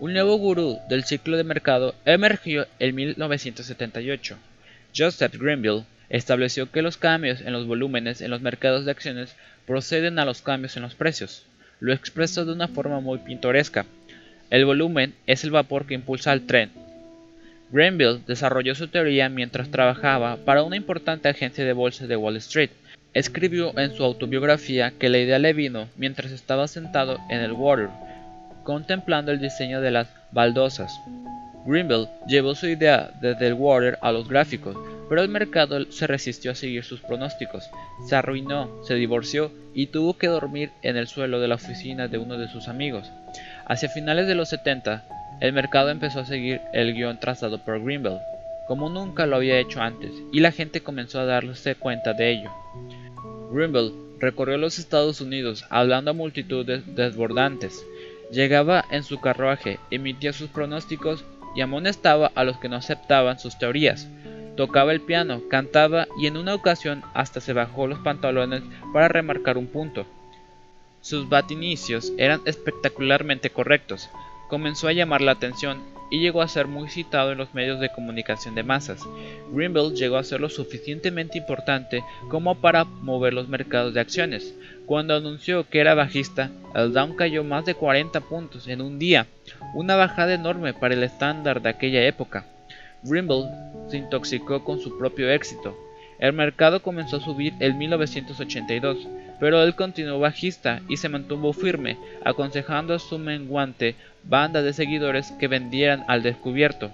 Un 0.00 0.12
nuevo 0.12 0.36
gurú 0.36 0.78
del 0.88 1.04
ciclo 1.04 1.36
de 1.36 1.44
mercado 1.44 1.94
emergió 2.04 2.66
en 2.78 2.94
1978. 2.94 4.36
Joseph 4.94 5.36
Greenville 5.38 5.84
estableció 6.10 6.70
que 6.70 6.82
los 6.82 6.98
cambios 6.98 7.40
en 7.40 7.52
los 7.52 7.66
volúmenes 7.66 8.20
en 8.20 8.30
los 8.30 8.42
mercados 8.42 8.84
de 8.84 8.90
acciones 8.90 9.34
proceden 9.66 10.18
a 10.18 10.26
los 10.26 10.42
cambios 10.42 10.76
en 10.76 10.82
los 10.82 10.94
precios. 10.94 11.46
Lo 11.80 11.92
expresó 11.92 12.44
de 12.44 12.52
una 12.52 12.68
forma 12.68 13.00
muy 13.00 13.18
pintoresca. 13.18 13.86
El 14.50 14.66
volumen 14.66 15.14
es 15.26 15.44
el 15.44 15.50
vapor 15.50 15.86
que 15.86 15.94
impulsa 15.94 16.30
al 16.30 16.42
tren. 16.42 16.70
Greenville 17.70 18.20
desarrolló 18.26 18.74
su 18.74 18.88
teoría 18.88 19.30
mientras 19.30 19.70
trabajaba 19.70 20.36
para 20.36 20.62
una 20.62 20.76
importante 20.76 21.30
agencia 21.30 21.64
de 21.64 21.72
bolsa 21.72 22.06
de 22.06 22.16
Wall 22.16 22.36
Street. 22.36 22.70
Escribió 23.14 23.76
en 23.78 23.94
su 23.94 24.04
autobiografía 24.04 24.92
que 24.98 25.08
la 25.08 25.18
idea 25.18 25.38
le 25.38 25.54
vino 25.54 25.88
mientras 25.96 26.32
estaba 26.32 26.68
sentado 26.68 27.18
en 27.30 27.40
el 27.40 27.52
water, 27.52 27.88
contemplando 28.62 29.32
el 29.32 29.40
diseño 29.40 29.80
de 29.80 29.90
las 29.90 30.08
baldosas. 30.32 30.92
Greenville 31.64 32.08
llevó 32.26 32.54
su 32.54 32.66
idea 32.66 33.10
desde 33.20 33.46
el 33.46 33.54
water 33.54 33.98
a 34.02 34.12
los 34.12 34.28
gráficos, 34.28 34.76
pero 35.08 35.22
el 35.22 35.28
mercado 35.28 35.90
se 35.90 36.06
resistió 36.06 36.50
a 36.50 36.54
seguir 36.54 36.84
sus 36.84 37.00
pronósticos, 37.00 37.68
se 38.06 38.16
arruinó, 38.16 38.82
se 38.84 38.94
divorció 38.94 39.52
y 39.74 39.86
tuvo 39.86 40.18
que 40.18 40.26
dormir 40.26 40.70
en 40.82 40.96
el 40.96 41.06
suelo 41.06 41.38
de 41.38 41.48
la 41.48 41.56
oficina 41.56 42.08
de 42.08 42.18
uno 42.18 42.38
de 42.38 42.48
sus 42.48 42.68
amigos. 42.68 43.10
Hacia 43.66 43.88
finales 43.88 44.26
de 44.26 44.34
los 44.34 44.48
70, 44.48 45.04
el 45.40 45.52
mercado 45.52 45.90
empezó 45.90 46.20
a 46.20 46.24
seguir 46.24 46.60
el 46.72 46.94
guion 46.94 47.20
trazado 47.20 47.58
por 47.58 47.82
Greenville, 47.82 48.20
como 48.66 48.88
nunca 48.88 49.26
lo 49.26 49.36
había 49.36 49.58
hecho 49.58 49.80
antes, 49.80 50.12
y 50.32 50.40
la 50.40 50.52
gente 50.52 50.82
comenzó 50.82 51.20
a 51.20 51.26
darse 51.26 51.74
cuenta 51.74 52.12
de 52.12 52.30
ello. 52.30 52.50
Greenville 53.52 53.92
recorrió 54.18 54.56
los 54.56 54.78
Estados 54.78 55.20
Unidos 55.20 55.64
hablando 55.68 56.12
a 56.12 56.14
multitudes 56.14 56.82
desbordantes. 56.94 57.84
Llegaba 58.30 58.84
en 58.90 59.02
su 59.02 59.20
carruaje, 59.20 59.78
emitía 59.90 60.32
sus 60.32 60.48
pronósticos 60.48 61.24
y 61.54 61.60
amonestaba 61.60 62.32
a 62.34 62.44
los 62.44 62.58
que 62.58 62.68
no 62.68 62.76
aceptaban 62.76 63.38
sus 63.38 63.58
teorías. 63.58 64.08
Tocaba 64.56 64.92
el 64.92 65.00
piano, 65.00 65.42
cantaba 65.48 66.06
y 66.18 66.26
en 66.26 66.36
una 66.36 66.54
ocasión 66.54 67.02
hasta 67.14 67.40
se 67.40 67.52
bajó 67.52 67.86
los 67.86 67.98
pantalones 68.00 68.62
para 68.92 69.08
remarcar 69.08 69.56
un 69.56 69.66
punto. 69.66 70.06
Sus 71.00 71.28
batinicios 71.28 72.12
eran 72.18 72.42
espectacularmente 72.44 73.50
correctos. 73.50 74.08
Comenzó 74.48 74.88
a 74.88 74.92
llamar 74.92 75.22
la 75.22 75.32
atención 75.32 75.82
y 76.12 76.20
llegó 76.20 76.42
a 76.42 76.48
ser 76.48 76.68
muy 76.68 76.90
citado 76.90 77.32
en 77.32 77.38
los 77.38 77.54
medios 77.54 77.80
de 77.80 77.88
comunicación 77.88 78.54
de 78.54 78.62
masas. 78.62 79.00
Greenville 79.50 79.96
llegó 79.96 80.18
a 80.18 80.24
ser 80.24 80.42
lo 80.42 80.50
suficientemente 80.50 81.38
importante 81.38 82.04
como 82.28 82.54
para 82.56 82.84
mover 82.84 83.32
los 83.32 83.48
mercados 83.48 83.94
de 83.94 84.00
acciones. 84.00 84.54
Cuando 84.86 85.14
anunció 85.14 85.68
que 85.68 85.80
era 85.80 85.94
bajista, 85.94 86.50
el 86.74 86.92
Dow 86.92 87.14
cayó 87.16 87.44
más 87.44 87.64
de 87.64 87.74
40 87.74 88.20
puntos 88.22 88.66
en 88.68 88.80
un 88.80 88.98
día, 88.98 89.26
una 89.74 89.96
bajada 89.96 90.34
enorme 90.34 90.74
para 90.74 90.94
el 90.94 91.02
estándar 91.02 91.62
de 91.62 91.70
aquella 91.70 92.04
época. 92.04 92.46
Greenville 93.04 93.48
se 93.88 93.98
intoxicó 93.98 94.64
con 94.64 94.80
su 94.80 94.98
propio 94.98 95.30
éxito. 95.30 95.76
El 96.18 96.32
mercado 96.32 96.82
comenzó 96.82 97.16
a 97.16 97.20
subir 97.20 97.54
en 97.60 97.78
1982, 97.78 99.08
pero 99.40 99.62
él 99.62 99.74
continuó 99.74 100.20
bajista 100.20 100.82
y 100.88 100.96
se 100.96 101.08
mantuvo 101.08 101.52
firme, 101.52 101.96
aconsejando 102.24 102.94
a 102.94 102.98
su 102.98 103.18
menguante 103.18 103.96
banda 104.24 104.62
de 104.62 104.72
seguidores 104.72 105.32
que 105.32 105.48
vendieran 105.48 106.04
al 106.06 106.22
descubierto. 106.22 106.92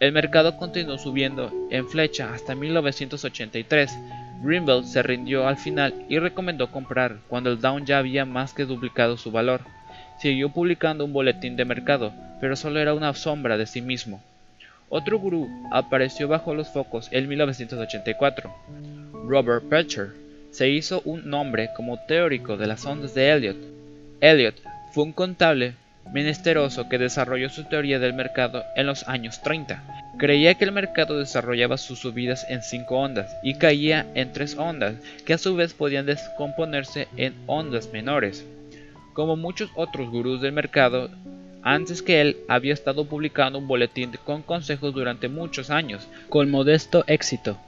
El 0.00 0.12
mercado 0.12 0.56
continuó 0.56 0.98
subiendo 0.98 1.52
en 1.70 1.88
flecha 1.88 2.34
hasta 2.34 2.54
1983. 2.54 3.92
Greenville 4.44 4.84
se 4.84 5.02
rindió 5.02 5.48
al 5.48 5.56
final 5.56 6.04
y 6.06 6.18
recomendó 6.18 6.70
comprar 6.70 7.16
cuando 7.28 7.50
el 7.50 7.60
Dow 7.60 7.78
ya 7.82 7.96
había 7.96 8.26
más 8.26 8.52
que 8.52 8.66
duplicado 8.66 9.16
su 9.16 9.30
valor. 9.30 9.62
Siguió 10.18 10.50
publicando 10.50 11.06
un 11.06 11.14
boletín 11.14 11.56
de 11.56 11.64
mercado, 11.64 12.12
pero 12.42 12.54
solo 12.54 12.78
era 12.78 12.92
una 12.92 13.14
sombra 13.14 13.56
de 13.56 13.66
sí 13.66 13.80
mismo. 13.80 14.22
Otro 14.90 15.18
gurú 15.18 15.48
apareció 15.72 16.28
bajo 16.28 16.54
los 16.54 16.68
focos 16.68 17.08
en 17.10 17.26
1984. 17.26 18.54
Robert 19.26 19.64
Pecher 19.64 20.08
se 20.50 20.68
hizo 20.68 21.00
un 21.06 21.28
nombre 21.28 21.70
como 21.74 21.98
teórico 22.06 22.58
de 22.58 22.66
las 22.66 22.84
ondas 22.84 23.14
de 23.14 23.32
Elliot. 23.32 23.56
Elliot 24.20 24.56
fue 24.92 25.04
un 25.04 25.12
contable 25.12 25.74
menesteroso 26.12 26.88
que 26.88 26.98
desarrolló 26.98 27.48
su 27.48 27.64
teoría 27.64 27.98
del 27.98 28.14
mercado 28.14 28.64
en 28.76 28.86
los 28.86 29.08
años 29.08 29.42
30. 29.42 29.82
Creía 30.18 30.54
que 30.54 30.64
el 30.64 30.72
mercado 30.72 31.18
desarrollaba 31.18 31.76
sus 31.76 31.98
subidas 32.00 32.46
en 32.48 32.62
cinco 32.62 32.98
ondas 32.98 33.36
y 33.42 33.54
caía 33.54 34.06
en 34.14 34.32
tres 34.32 34.56
ondas, 34.56 34.96
que 35.24 35.34
a 35.34 35.38
su 35.38 35.56
vez 35.56 35.74
podían 35.74 36.06
descomponerse 36.06 37.08
en 37.16 37.34
ondas 37.46 37.90
menores. 37.92 38.46
Como 39.12 39.36
muchos 39.36 39.70
otros 39.74 40.10
gurús 40.10 40.40
del 40.40 40.52
mercado, 40.52 41.10
antes 41.62 42.02
que 42.02 42.20
él 42.20 42.36
había 42.46 42.74
estado 42.74 43.06
publicando 43.06 43.58
un 43.58 43.66
boletín 43.66 44.12
con 44.24 44.42
consejos 44.42 44.92
durante 44.94 45.28
muchos 45.28 45.70
años, 45.70 46.06
con 46.28 46.50
modesto 46.50 47.04
éxito. 47.06 47.58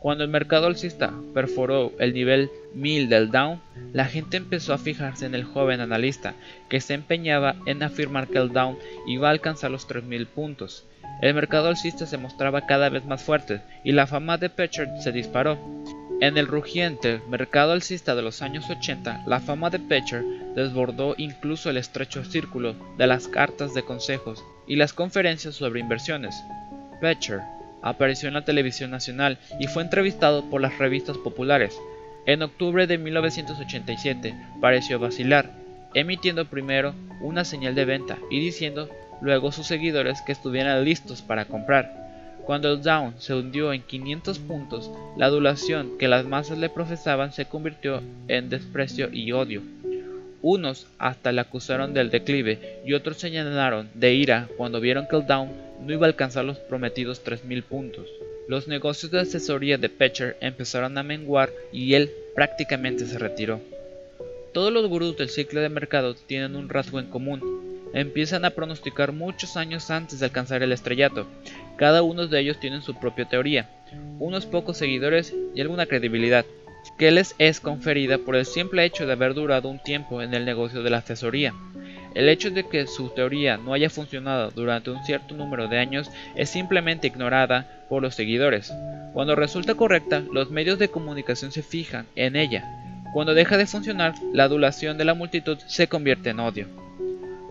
Cuando 0.00 0.24
el 0.24 0.30
mercado 0.30 0.66
alcista 0.66 1.12
perforó 1.34 1.92
el 1.98 2.12
nivel 2.12 2.50
1000 2.74 3.08
del 3.08 3.30
Dow, 3.30 3.58
la 3.92 4.04
gente 4.04 4.36
empezó 4.36 4.72
a 4.72 4.78
fijarse 4.78 5.26
en 5.26 5.34
el 5.34 5.44
joven 5.44 5.80
analista, 5.80 6.34
que 6.68 6.80
se 6.80 6.94
empeñaba 6.94 7.56
en 7.66 7.82
afirmar 7.82 8.28
que 8.28 8.38
el 8.38 8.52
Dow 8.52 8.78
iba 9.06 9.28
a 9.28 9.30
alcanzar 9.30 9.70
los 9.70 9.86
3000 9.86 10.26
puntos. 10.26 10.84
El 11.22 11.34
mercado 11.34 11.68
alcista 11.68 12.06
se 12.06 12.18
mostraba 12.18 12.66
cada 12.66 12.90
vez 12.90 13.04
más 13.06 13.22
fuerte 13.22 13.62
y 13.84 13.92
la 13.92 14.06
fama 14.06 14.36
de 14.36 14.50
Pecher 14.50 14.88
se 15.00 15.12
disparó. 15.12 15.58
En 16.20 16.38
el 16.38 16.46
rugiente 16.46 17.20
mercado 17.28 17.72
alcista 17.72 18.14
de 18.14 18.22
los 18.22 18.42
años 18.42 18.68
80, 18.70 19.24
la 19.26 19.40
fama 19.40 19.70
de 19.70 19.78
Pecher 19.78 20.24
desbordó 20.54 21.14
incluso 21.18 21.68
el 21.68 21.76
estrecho 21.78 22.24
círculo 22.24 22.74
de 22.96 23.06
las 23.06 23.28
cartas 23.28 23.74
de 23.74 23.82
consejos 23.82 24.44
y 24.66 24.76
las 24.76 24.92
conferencias 24.92 25.54
sobre 25.54 25.80
inversiones. 25.80 26.34
Pecher 27.00 27.40
apareció 27.86 28.26
en 28.26 28.34
la 28.34 28.44
televisión 28.44 28.90
nacional 28.90 29.38
y 29.60 29.68
fue 29.68 29.84
entrevistado 29.84 30.50
por 30.50 30.60
las 30.60 30.76
revistas 30.76 31.16
populares. 31.18 31.78
En 32.26 32.42
octubre 32.42 32.88
de 32.88 32.98
1987 32.98 34.34
pareció 34.60 34.98
vacilar, 34.98 35.52
emitiendo 35.94 36.46
primero 36.46 36.94
una 37.20 37.44
señal 37.44 37.76
de 37.76 37.84
venta 37.84 38.18
y 38.28 38.40
diciendo 38.40 38.90
luego 39.20 39.48
a 39.48 39.52
sus 39.52 39.68
seguidores 39.68 40.20
que 40.22 40.32
estuvieran 40.32 40.84
listos 40.84 41.22
para 41.22 41.44
comprar. 41.44 42.04
Cuando 42.44 42.72
el 42.72 42.82
Dow 42.82 43.12
se 43.18 43.34
hundió 43.34 43.72
en 43.72 43.82
500 43.82 44.40
puntos, 44.40 44.90
la 45.16 45.26
adulación 45.26 45.96
que 45.96 46.08
las 46.08 46.24
masas 46.24 46.58
le 46.58 46.68
profesaban 46.68 47.32
se 47.32 47.46
convirtió 47.46 48.02
en 48.26 48.48
desprecio 48.48 49.10
y 49.12 49.30
odio. 49.30 49.62
Unos 50.42 50.88
hasta 50.98 51.30
le 51.30 51.40
acusaron 51.40 51.94
del 51.94 52.10
declive 52.10 52.80
y 52.84 52.94
otros 52.94 53.16
señalaron 53.18 53.88
de 53.94 54.14
ira 54.14 54.48
cuando 54.56 54.80
vieron 54.80 55.06
que 55.08 55.16
el 55.16 55.26
Dow 55.26 55.48
no 55.80 55.92
iba 55.92 56.06
a 56.06 56.08
alcanzar 56.08 56.44
los 56.44 56.58
prometidos 56.58 57.24
3.000 57.24 57.62
puntos. 57.62 58.08
Los 58.48 58.68
negocios 58.68 59.10
de 59.10 59.20
asesoría 59.20 59.78
de 59.78 59.88
Petcher 59.88 60.36
empezaron 60.40 60.98
a 60.98 61.02
menguar 61.02 61.50
y 61.72 61.94
él 61.94 62.10
prácticamente 62.34 63.06
se 63.06 63.18
retiró. 63.18 63.60
Todos 64.52 64.72
los 64.72 64.86
gurús 64.86 65.16
del 65.16 65.28
ciclo 65.28 65.60
de 65.60 65.68
mercado 65.68 66.14
tienen 66.14 66.56
un 66.56 66.68
rasgo 66.68 67.00
en 67.00 67.06
común. 67.06 67.88
Empiezan 67.92 68.44
a 68.44 68.50
pronosticar 68.50 69.12
muchos 69.12 69.56
años 69.56 69.90
antes 69.90 70.20
de 70.20 70.26
alcanzar 70.26 70.62
el 70.62 70.72
estrellato. 70.72 71.26
Cada 71.76 72.02
uno 72.02 72.26
de 72.26 72.40
ellos 72.40 72.60
tiene 72.60 72.80
su 72.82 72.98
propia 72.98 73.26
teoría, 73.26 73.70
unos 74.18 74.46
pocos 74.46 74.76
seguidores 74.76 75.34
y 75.54 75.60
alguna 75.60 75.86
credibilidad 75.86 76.44
que 76.98 77.10
les 77.10 77.34
es 77.38 77.60
conferida 77.60 78.18
por 78.18 78.36
el 78.36 78.46
simple 78.46 78.84
hecho 78.84 79.06
de 79.06 79.12
haber 79.12 79.34
durado 79.34 79.68
un 79.68 79.82
tiempo 79.82 80.22
en 80.22 80.34
el 80.34 80.44
negocio 80.44 80.82
de 80.82 80.90
la 80.90 80.98
asesoría. 80.98 81.52
El 82.16 82.30
hecho 82.30 82.50
de 82.50 82.64
que 82.64 82.86
su 82.86 83.10
teoría 83.10 83.58
no 83.58 83.74
haya 83.74 83.90
funcionado 83.90 84.50
durante 84.50 84.90
un 84.90 85.04
cierto 85.04 85.34
número 85.34 85.68
de 85.68 85.78
años 85.78 86.10
es 86.34 86.48
simplemente 86.48 87.08
ignorada 87.08 87.66
por 87.90 88.00
los 88.00 88.14
seguidores. 88.14 88.72
Cuando 89.12 89.36
resulta 89.36 89.74
correcta, 89.74 90.22
los 90.32 90.50
medios 90.50 90.78
de 90.78 90.88
comunicación 90.88 91.52
se 91.52 91.62
fijan 91.62 92.06
en 92.16 92.34
ella. 92.34 92.64
Cuando 93.12 93.34
deja 93.34 93.58
de 93.58 93.66
funcionar, 93.66 94.14
la 94.32 94.44
adulación 94.44 94.96
de 94.96 95.04
la 95.04 95.12
multitud 95.12 95.58
se 95.66 95.88
convierte 95.88 96.30
en 96.30 96.40
odio. 96.40 96.68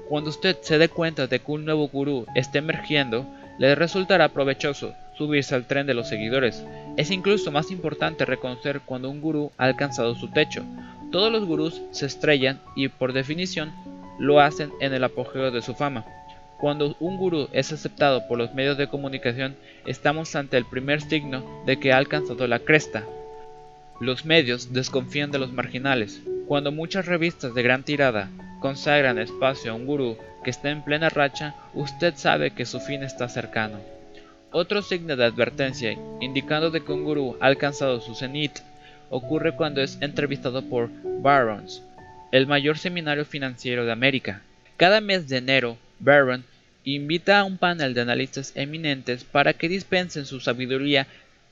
Cuando 0.10 0.32
usted 0.32 0.58
se 0.62 0.80
dé 0.80 0.89
cuenta 0.89 1.28
de 1.28 1.38
que 1.38 1.51
un 1.51 1.63
nuevo 1.63 1.88
gurú 1.88 2.25
está 2.34 2.58
emergiendo, 2.58 3.28
le 3.60 3.75
resultará 3.75 4.30
provechoso 4.30 4.95
subirse 5.15 5.54
al 5.54 5.67
tren 5.67 5.86
de 5.86 5.93
los 5.93 6.10
seguidores. 6.10 6.65
Es 6.97 7.12
incluso 7.12 7.51
más 7.51 7.69
importante 7.69 8.25
reconocer 8.25 8.82
cuando 8.84 9.12
un 9.12 9.21
gurú 9.21 9.51
ha 9.60 9.65
alcanzado 9.65 10.15
su 10.15 10.32
techo. 10.32 10.65
Todos 11.12 11.32
los 11.32 11.45
gurús 11.45 11.84
se 11.91 12.08
estrellan 12.08 12.60
y, 12.75 12.88
por 12.88 13.13
definición, 13.13 13.71
lo 14.19 14.39
hacen 14.39 14.71
en 14.80 14.93
el 14.93 15.04
apogeo 15.04 15.51
de 15.51 15.62
su 15.62 15.73
fama. 15.73 16.06
Cuando 16.58 16.95
un 16.99 17.17
gurú 17.17 17.49
es 17.51 17.73
aceptado 17.73 18.28
por 18.28 18.38
los 18.38 18.54
medios 18.54 18.78
de 18.78 18.88
comunicación, 18.88 19.56
estamos 19.86 20.36
ante 20.36 20.58
el 20.58 20.65
primer 20.65 21.01
signo 21.01 21.63
de 21.65 21.78
que 21.78 21.91
ha 21.91 21.97
alcanzado 21.97 22.47
la 22.47 22.60
cresta. 22.60 23.04
Los 23.99 24.25
medios 24.25 24.73
desconfían 24.73 25.32
de 25.32 25.39
los 25.39 25.51
marginales. 25.51 26.21
Cuando 26.47 26.71
muchas 26.71 27.06
revistas 27.06 27.54
de 27.54 27.63
gran 27.63 27.84
tirada 27.84 28.30
consagran 28.62 29.19
espacio 29.19 29.71
a 29.71 29.75
un 29.75 29.86
gurú 29.86 30.17
que 30.43 30.49
está 30.49 30.69
en 30.69 30.84
plena 30.84 31.10
racha, 31.10 31.56
usted 31.73 32.13
sabe 32.15 32.51
que 32.51 32.65
su 32.65 32.80
fin 32.80 33.04
está 33.04 33.28
cercano. 33.28 33.80
Otro 34.51 34.82
signo 34.82 35.15
de 35.15 35.25
advertencia 35.25 35.97
indicando 36.21 36.71
de 36.71 36.84
que 36.84 36.93
un 36.93 37.04
gurú 37.04 37.36
ha 37.41 37.47
alcanzado 37.47 37.99
su 37.99 38.15
cenit 38.15 38.60
ocurre 39.10 39.56
cuando 39.56 39.82
es 39.82 39.97
entrevistado 40.01 40.62
por 40.62 40.89
Barons, 41.21 41.84
el 42.36 42.48
mayor 42.48 42.78
seminario 42.78 43.24
financiero 43.24 43.86
de 43.86 43.93
América. 43.93 44.41
Cada 44.76 45.00
mes 45.00 45.30
de 45.30 45.38
enero, 45.38 45.78
Barron 46.00 46.43
invita 46.84 47.39
a 47.39 47.45
un 47.45 47.58
panel 47.58 47.93
de 47.93 48.02
analistas 48.02 48.52
eminentes 48.56 49.24
para 49.24 49.54
que 49.54 49.69
dispensen 49.69 50.26
su 50.26 50.41
sabiduría 50.41 51.08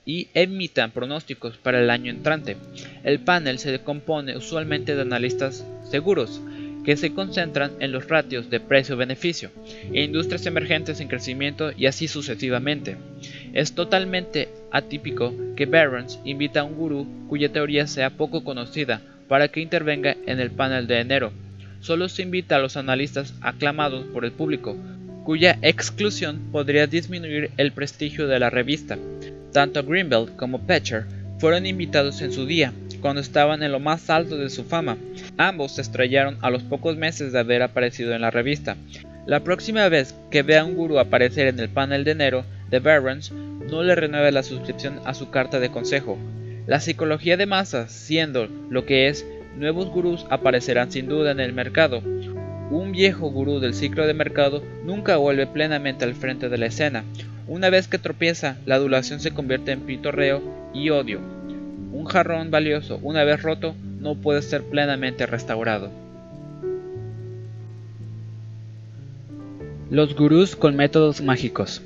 y 0.05 0.27
emitan 0.33 0.91
pronósticos 0.91 1.55
para 1.55 1.79
el 1.79 1.89
año 1.89 2.11
entrante. 2.11 2.57
El 3.05 3.21
panel 3.21 3.59
se 3.59 3.79
compone 3.79 4.35
usualmente 4.35 4.93
de 4.93 5.03
analistas 5.03 5.65
seguros, 5.89 6.41
que 6.83 6.97
se 6.97 7.13
concentran 7.13 7.71
en 7.79 7.93
los 7.93 8.09
ratios 8.09 8.49
de 8.49 8.59
precio-beneficio, 8.59 9.51
e 9.93 10.03
industrias 10.03 10.45
emergentes 10.45 10.99
en 10.99 11.07
crecimiento 11.07 11.71
y 11.71 11.85
así 11.85 12.09
sucesivamente. 12.09 12.97
Es 13.53 13.73
totalmente 13.73 14.49
atípico 14.69 15.33
que 15.55 15.65
Barron's 15.65 16.19
invita 16.25 16.59
a 16.59 16.63
un 16.65 16.75
gurú 16.75 17.07
cuya 17.29 17.53
teoría 17.53 17.87
sea 17.87 18.09
poco 18.09 18.43
conocida 18.43 19.01
para 19.33 19.47
que 19.47 19.61
intervenga 19.61 20.15
en 20.27 20.39
el 20.39 20.51
panel 20.51 20.85
de 20.85 20.99
enero. 20.99 21.31
Solo 21.79 22.07
se 22.07 22.21
invita 22.21 22.57
a 22.57 22.59
los 22.59 22.77
analistas 22.77 23.33
aclamados 23.41 24.05
por 24.13 24.25
el 24.25 24.31
público, 24.31 24.77
cuya 25.23 25.57
exclusión 25.63 26.39
podría 26.51 26.85
disminuir 26.85 27.49
el 27.57 27.71
prestigio 27.71 28.27
de 28.27 28.37
la 28.37 28.51
revista. 28.51 28.95
Tanto 29.51 29.83
Greenbelt 29.83 30.35
como 30.35 30.67
Petcher 30.67 31.05
fueron 31.39 31.65
invitados 31.65 32.21
en 32.21 32.31
su 32.31 32.45
día, 32.45 32.73
cuando 33.01 33.21
estaban 33.21 33.63
en 33.63 33.71
lo 33.71 33.79
más 33.79 34.07
alto 34.11 34.37
de 34.37 34.51
su 34.51 34.65
fama. 34.65 34.97
Ambos 35.35 35.77
se 35.77 35.81
estrellaron 35.81 36.37
a 36.41 36.51
los 36.51 36.61
pocos 36.61 36.95
meses 36.95 37.33
de 37.33 37.39
haber 37.39 37.63
aparecido 37.63 38.13
en 38.13 38.21
la 38.21 38.29
revista. 38.29 38.77
La 39.25 39.39
próxima 39.39 39.89
vez 39.89 40.13
que 40.29 40.43
vea 40.43 40.61
a 40.61 40.65
un 40.65 40.75
gurú 40.75 40.99
aparecer 40.99 41.47
en 41.47 41.59
el 41.59 41.69
panel 41.69 42.03
de 42.03 42.11
enero 42.11 42.45
de 42.69 42.77
Barron's, 42.77 43.31
no 43.31 43.81
le 43.81 43.95
renueve 43.95 44.31
la 44.31 44.43
suscripción 44.43 44.99
a 45.05 45.15
su 45.15 45.31
carta 45.31 45.59
de 45.59 45.71
consejo. 45.71 46.19
La 46.65 46.79
psicología 46.79 47.35
de 47.35 47.45
masas, 47.45 47.91
siendo 47.91 48.47
lo 48.69 48.85
que 48.85 49.09
es, 49.09 49.25
nuevos 49.57 49.89
gurús 49.89 50.25
aparecerán 50.29 50.91
sin 50.91 51.09
duda 51.09 51.31
en 51.31 51.41
el 51.41 51.51
mercado. 51.51 52.01
Un 52.71 52.93
viejo 52.93 53.29
gurú 53.29 53.59
del 53.59 53.73
ciclo 53.73 54.07
de 54.07 54.13
mercado 54.13 54.63
nunca 54.85 55.17
vuelve 55.17 55.45
plenamente 55.45 56.05
al 56.05 56.15
frente 56.15 56.47
de 56.47 56.57
la 56.57 56.67
escena. 56.67 57.03
Una 57.49 57.69
vez 57.69 57.89
que 57.89 57.97
tropieza, 57.97 58.55
la 58.65 58.75
adulación 58.75 59.19
se 59.19 59.31
convierte 59.31 59.73
en 59.73 59.81
pitorreo 59.81 60.41
y 60.73 60.89
odio. 60.89 61.19
Un 61.91 62.05
jarrón 62.05 62.49
valioso, 62.49 62.97
una 63.03 63.25
vez 63.25 63.41
roto, 63.41 63.75
no 63.99 64.15
puede 64.15 64.41
ser 64.41 64.63
plenamente 64.63 65.25
restaurado. 65.25 65.91
Los 69.89 70.15
gurús 70.15 70.55
con 70.55 70.77
métodos 70.77 71.21
mágicos. 71.21 71.81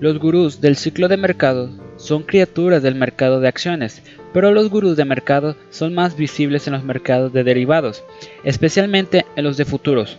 Los 0.00 0.18
gurús 0.18 0.60
del 0.60 0.74
ciclo 0.74 1.06
de 1.06 1.16
mercado 1.16 1.81
son 2.02 2.24
criaturas 2.24 2.82
del 2.82 2.96
mercado 2.96 3.38
de 3.38 3.46
acciones, 3.46 4.02
pero 4.32 4.50
los 4.50 4.70
gurús 4.70 4.96
de 4.96 5.04
mercado 5.04 5.54
son 5.70 5.94
más 5.94 6.16
visibles 6.16 6.66
en 6.66 6.72
los 6.72 6.82
mercados 6.82 7.32
de 7.32 7.44
derivados, 7.44 8.02
especialmente 8.42 9.24
en 9.36 9.44
los 9.44 9.56
de 9.56 9.64
futuros. 9.64 10.18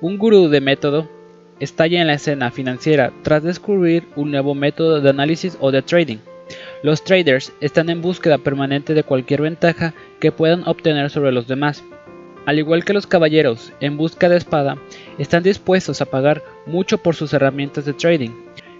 Un 0.00 0.18
gurú 0.18 0.48
de 0.48 0.60
método 0.60 1.08
estalla 1.60 2.00
en 2.00 2.08
la 2.08 2.14
escena 2.14 2.50
financiera 2.50 3.12
tras 3.22 3.44
descubrir 3.44 4.08
un 4.16 4.32
nuevo 4.32 4.56
método 4.56 5.00
de 5.00 5.08
análisis 5.08 5.56
o 5.60 5.70
de 5.70 5.82
trading. 5.82 6.18
Los 6.82 7.04
traders 7.04 7.52
están 7.60 7.90
en 7.90 8.02
búsqueda 8.02 8.38
permanente 8.38 8.92
de 8.92 9.04
cualquier 9.04 9.42
ventaja 9.42 9.94
que 10.18 10.32
puedan 10.32 10.66
obtener 10.66 11.10
sobre 11.10 11.30
los 11.30 11.46
demás. 11.46 11.84
Al 12.44 12.58
igual 12.58 12.84
que 12.84 12.92
los 12.92 13.06
caballeros 13.06 13.72
en 13.78 13.96
busca 13.96 14.28
de 14.28 14.36
espada, 14.36 14.78
están 15.16 15.44
dispuestos 15.44 16.00
a 16.00 16.06
pagar 16.06 16.42
mucho 16.66 16.98
por 16.98 17.14
sus 17.14 17.32
herramientas 17.32 17.84
de 17.84 17.92
trading. 17.92 18.30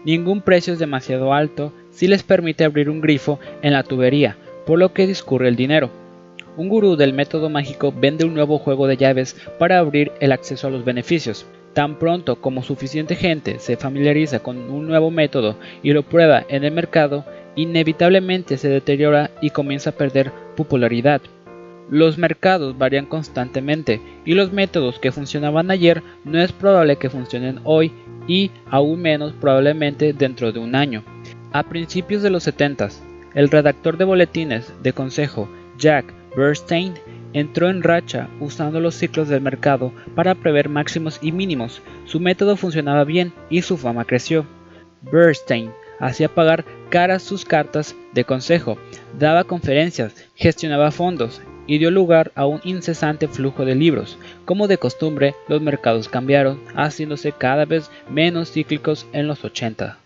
Ningún 0.04 0.40
precio 0.40 0.72
es 0.72 0.80
demasiado 0.80 1.32
alto 1.32 1.72
si 2.00 2.08
les 2.08 2.22
permite 2.22 2.64
abrir 2.64 2.88
un 2.88 3.02
grifo 3.02 3.38
en 3.60 3.74
la 3.74 3.82
tubería, 3.82 4.38
por 4.64 4.78
lo 4.78 4.94
que 4.94 5.06
discurre 5.06 5.48
el 5.48 5.54
dinero. 5.54 5.90
Un 6.56 6.70
gurú 6.70 6.96
del 6.96 7.12
método 7.12 7.50
mágico 7.50 7.92
vende 7.94 8.24
un 8.24 8.32
nuevo 8.32 8.56
juego 8.56 8.86
de 8.86 8.96
llaves 8.96 9.36
para 9.58 9.78
abrir 9.78 10.10
el 10.18 10.32
acceso 10.32 10.66
a 10.66 10.70
los 10.70 10.82
beneficios. 10.82 11.44
Tan 11.74 11.98
pronto 11.98 12.40
como 12.40 12.62
suficiente 12.62 13.16
gente 13.16 13.58
se 13.58 13.76
familiariza 13.76 14.38
con 14.38 14.70
un 14.70 14.86
nuevo 14.86 15.10
método 15.10 15.56
y 15.82 15.92
lo 15.92 16.02
prueba 16.02 16.42
en 16.48 16.64
el 16.64 16.72
mercado, 16.72 17.26
inevitablemente 17.54 18.56
se 18.56 18.70
deteriora 18.70 19.30
y 19.42 19.50
comienza 19.50 19.90
a 19.90 19.94
perder 19.96 20.32
popularidad. 20.56 21.20
Los 21.90 22.16
mercados 22.16 22.78
varían 22.78 23.04
constantemente 23.04 24.00
y 24.24 24.32
los 24.32 24.54
métodos 24.54 24.98
que 24.98 25.12
funcionaban 25.12 25.70
ayer 25.70 26.02
no 26.24 26.40
es 26.40 26.50
probable 26.50 26.96
que 26.96 27.10
funcionen 27.10 27.60
hoy 27.64 27.92
y 28.26 28.50
aún 28.70 29.02
menos 29.02 29.34
probablemente 29.34 30.14
dentro 30.14 30.50
de 30.50 30.60
un 30.60 30.74
año. 30.74 31.04
A 31.52 31.64
principios 31.64 32.22
de 32.22 32.30
los 32.30 32.44
70, 32.44 32.90
el 33.34 33.50
redactor 33.50 33.96
de 33.96 34.04
boletines 34.04 34.72
de 34.82 34.92
consejo 34.92 35.48
Jack 35.78 36.14
Bernstein 36.36 36.94
entró 37.32 37.68
en 37.68 37.82
racha 37.82 38.28
usando 38.38 38.78
los 38.78 38.94
ciclos 38.94 39.28
del 39.28 39.40
mercado 39.40 39.92
para 40.14 40.36
prever 40.36 40.68
máximos 40.68 41.18
y 41.20 41.32
mínimos. 41.32 41.82
Su 42.06 42.20
método 42.20 42.56
funcionaba 42.56 43.02
bien 43.02 43.32
y 43.48 43.62
su 43.62 43.76
fama 43.76 44.04
creció. 44.04 44.46
Bernstein 45.02 45.72
hacía 45.98 46.28
pagar 46.28 46.64
caras 46.88 47.24
sus 47.24 47.44
cartas 47.44 47.96
de 48.12 48.24
consejo, 48.24 48.78
daba 49.18 49.42
conferencias, 49.42 50.14
gestionaba 50.36 50.92
fondos 50.92 51.42
y 51.66 51.78
dio 51.78 51.90
lugar 51.90 52.30
a 52.36 52.46
un 52.46 52.60
incesante 52.62 53.26
flujo 53.26 53.64
de 53.64 53.74
libros. 53.74 54.18
Como 54.44 54.68
de 54.68 54.78
costumbre, 54.78 55.34
los 55.48 55.60
mercados 55.60 56.08
cambiaron, 56.08 56.60
haciéndose 56.76 57.32
cada 57.32 57.64
vez 57.64 57.90
menos 58.08 58.52
cíclicos 58.52 59.06
en 59.12 59.26
los 59.26 59.44
80. 59.44 59.98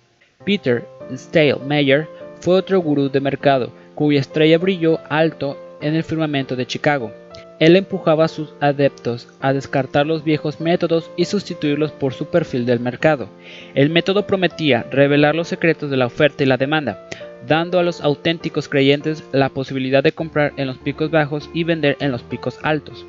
Peter 0.44 0.87
Stale 1.12 2.06
fue 2.40 2.56
otro 2.56 2.78
gurú 2.80 3.08
de 3.08 3.20
mercado, 3.20 3.70
cuya 3.94 4.20
estrella 4.20 4.58
brilló 4.58 5.00
alto 5.08 5.58
en 5.80 5.94
el 5.94 6.04
firmamento 6.04 6.56
de 6.56 6.66
Chicago. 6.66 7.12
Él 7.60 7.76
empujaba 7.76 8.24
a 8.24 8.28
sus 8.28 8.52
adeptos 8.60 9.28
a 9.40 9.52
descartar 9.52 10.06
los 10.06 10.24
viejos 10.24 10.60
métodos 10.60 11.10
y 11.16 11.24
sustituirlos 11.24 11.92
por 11.92 12.12
su 12.12 12.26
perfil 12.26 12.66
del 12.66 12.80
mercado. 12.80 13.28
El 13.74 13.90
método 13.90 14.26
prometía 14.26 14.84
revelar 14.90 15.34
los 15.34 15.48
secretos 15.48 15.90
de 15.90 15.96
la 15.96 16.06
oferta 16.06 16.42
y 16.42 16.46
la 16.46 16.56
demanda, 16.56 17.08
dando 17.46 17.78
a 17.78 17.82
los 17.82 18.00
auténticos 18.00 18.68
creyentes 18.68 19.22
la 19.33 19.50
posibilidad 19.50 20.02
de 20.02 20.12
comprar 20.12 20.52
en 20.56 20.66
los 20.66 20.79
picos 20.79 21.10
bajos 21.10 21.48
y 21.54 21.64
vender 21.64 21.96
en 22.00 22.10
los 22.10 22.22
picos 22.22 22.58
altos. 22.62 23.06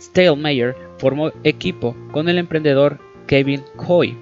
Stalemeyer 0.00 0.76
formó 0.98 1.32
equipo 1.44 1.96
con 2.12 2.28
el 2.28 2.38
emprendedor 2.38 2.98
Kevin 3.26 3.62
Coy 3.76 4.16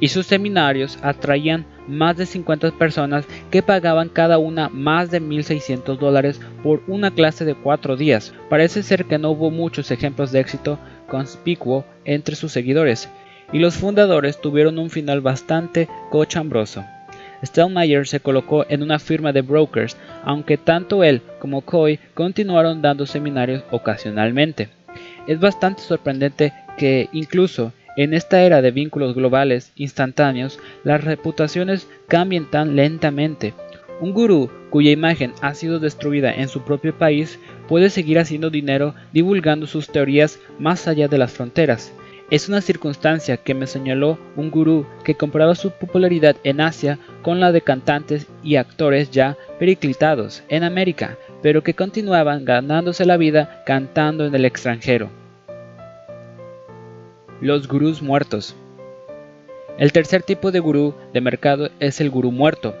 y 0.00 0.08
sus 0.08 0.26
seminarios 0.26 0.98
atraían 1.02 1.64
más 1.88 2.16
de 2.16 2.26
50 2.26 2.72
personas 2.72 3.26
que 3.50 3.62
pagaban 3.62 4.08
cada 4.08 4.38
una 4.38 4.68
más 4.68 5.10
de 5.10 5.20
1.600 5.20 5.98
dólares 5.98 6.40
por 6.62 6.82
una 6.86 7.10
clase 7.10 7.44
de 7.44 7.54
cuatro 7.54 7.96
días. 7.96 8.32
Parece 8.48 8.82
ser 8.82 9.04
que 9.06 9.18
no 9.18 9.30
hubo 9.30 9.50
muchos 9.50 9.90
ejemplos 9.90 10.32
de 10.32 10.40
éxito 10.40 10.78
conspicuo 11.08 11.84
entre 12.04 12.36
sus 12.36 12.52
seguidores, 12.52 13.08
y 13.52 13.58
los 13.58 13.74
fundadores 13.74 14.40
tuvieron 14.40 14.78
un 14.78 14.90
final 14.90 15.20
bastante 15.20 15.88
cochambroso. 16.10 16.84
Stellmayer 17.44 18.06
se 18.06 18.20
colocó 18.20 18.64
en 18.68 18.82
una 18.82 18.98
firma 18.98 19.32
de 19.32 19.42
brokers, 19.42 19.96
aunque 20.24 20.56
tanto 20.56 21.02
él 21.02 21.22
como 21.40 21.62
Coy 21.62 21.98
continuaron 22.14 22.82
dando 22.82 23.04
seminarios 23.04 23.64
ocasionalmente. 23.70 24.68
Es 25.26 25.40
bastante 25.40 25.82
sorprendente 25.82 26.52
que 26.78 27.08
incluso 27.12 27.72
en 27.96 28.14
esta 28.14 28.42
era 28.42 28.62
de 28.62 28.70
vínculos 28.70 29.14
globales 29.14 29.72
instantáneos, 29.76 30.58
las 30.84 31.04
reputaciones 31.04 31.88
cambien 32.08 32.50
tan 32.50 32.76
lentamente. 32.76 33.54
Un 34.00 34.12
gurú 34.12 34.50
cuya 34.70 34.90
imagen 34.90 35.32
ha 35.42 35.54
sido 35.54 35.78
destruida 35.78 36.32
en 36.34 36.48
su 36.48 36.62
propio 36.62 36.96
país 36.96 37.38
puede 37.68 37.90
seguir 37.90 38.18
haciendo 38.18 38.50
dinero 38.50 38.94
divulgando 39.12 39.66
sus 39.66 39.88
teorías 39.88 40.40
más 40.58 40.88
allá 40.88 41.08
de 41.08 41.18
las 41.18 41.32
fronteras. 41.32 41.92
Es 42.30 42.48
una 42.48 42.62
circunstancia 42.62 43.36
que 43.36 43.52
me 43.52 43.66
señaló 43.66 44.18
un 44.36 44.50
gurú 44.50 44.86
que 45.04 45.14
comparaba 45.14 45.54
su 45.54 45.70
popularidad 45.70 46.36
en 46.44 46.62
Asia 46.62 46.98
con 47.20 47.40
la 47.40 47.52
de 47.52 47.60
cantantes 47.60 48.26
y 48.42 48.56
actores 48.56 49.10
ya 49.10 49.36
periclitados 49.58 50.42
en 50.48 50.64
América, 50.64 51.18
pero 51.42 51.62
que 51.62 51.74
continuaban 51.74 52.46
ganándose 52.46 53.04
la 53.04 53.18
vida 53.18 53.62
cantando 53.66 54.24
en 54.24 54.34
el 54.34 54.46
extranjero. 54.46 55.10
Los 57.42 57.68
gurús 57.68 58.00
muertos. 58.00 58.56
El 59.76 59.92
tercer 59.92 60.22
tipo 60.22 60.50
de 60.52 60.60
gurú 60.60 60.94
de 61.12 61.20
mercado 61.20 61.70
es 61.80 62.00
el 62.00 62.08
gurú 62.08 62.30
muerto, 62.30 62.74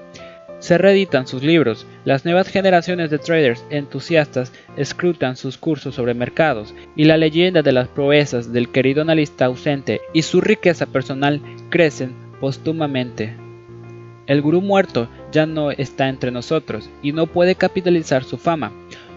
se 0.62 0.78
reeditan 0.78 1.26
sus 1.26 1.42
libros, 1.42 1.84
las 2.04 2.24
nuevas 2.24 2.46
generaciones 2.46 3.10
de 3.10 3.18
traders 3.18 3.64
entusiastas 3.70 4.52
escrutan 4.76 5.36
sus 5.36 5.58
cursos 5.58 5.96
sobre 5.96 6.14
mercados 6.14 6.72
y 6.94 7.02
la 7.02 7.16
leyenda 7.16 7.62
de 7.62 7.72
las 7.72 7.88
proezas 7.88 8.52
del 8.52 8.70
querido 8.70 9.02
analista 9.02 9.46
ausente 9.46 10.00
y 10.12 10.22
su 10.22 10.40
riqueza 10.40 10.86
personal 10.86 11.40
crecen 11.68 12.14
póstumamente. 12.40 13.34
El 14.28 14.40
gurú 14.42 14.60
muerto 14.60 15.08
ya 15.32 15.46
no 15.46 15.72
está 15.72 16.08
entre 16.08 16.30
nosotros 16.30 16.88
y 17.02 17.10
no 17.10 17.26
puede 17.26 17.56
capitalizar 17.56 18.22
su 18.22 18.38
fama. 18.38 18.70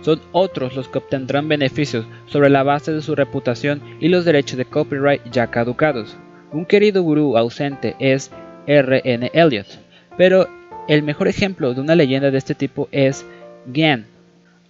Son 0.05 0.21
otros 0.33 0.75
los 0.75 0.87
que 0.87 0.99
obtendrán 0.99 1.47
beneficios 1.47 2.05
sobre 2.27 2.51
la 2.51 2.61
base 2.61 2.93
de 2.93 3.01
su 3.01 3.15
reputación 3.15 3.81
y 3.99 4.09
los 4.09 4.23
derechos 4.23 4.55
de 4.55 4.65
copyright 4.65 5.23
ya 5.31 5.47
caducados. 5.47 6.15
Un 6.51 6.67
querido 6.67 7.01
gurú 7.01 7.35
ausente 7.35 7.95
es 7.97 8.29
R. 8.67 9.01
N. 9.03 9.31
Elliot, 9.33 9.65
pero 10.15 10.47
el 10.87 11.01
mejor 11.01 11.27
ejemplo 11.27 11.73
de 11.73 11.81
una 11.81 11.95
leyenda 11.95 12.29
de 12.29 12.37
este 12.37 12.53
tipo 12.53 12.87
es 12.91 13.25
GAN. 13.65 14.05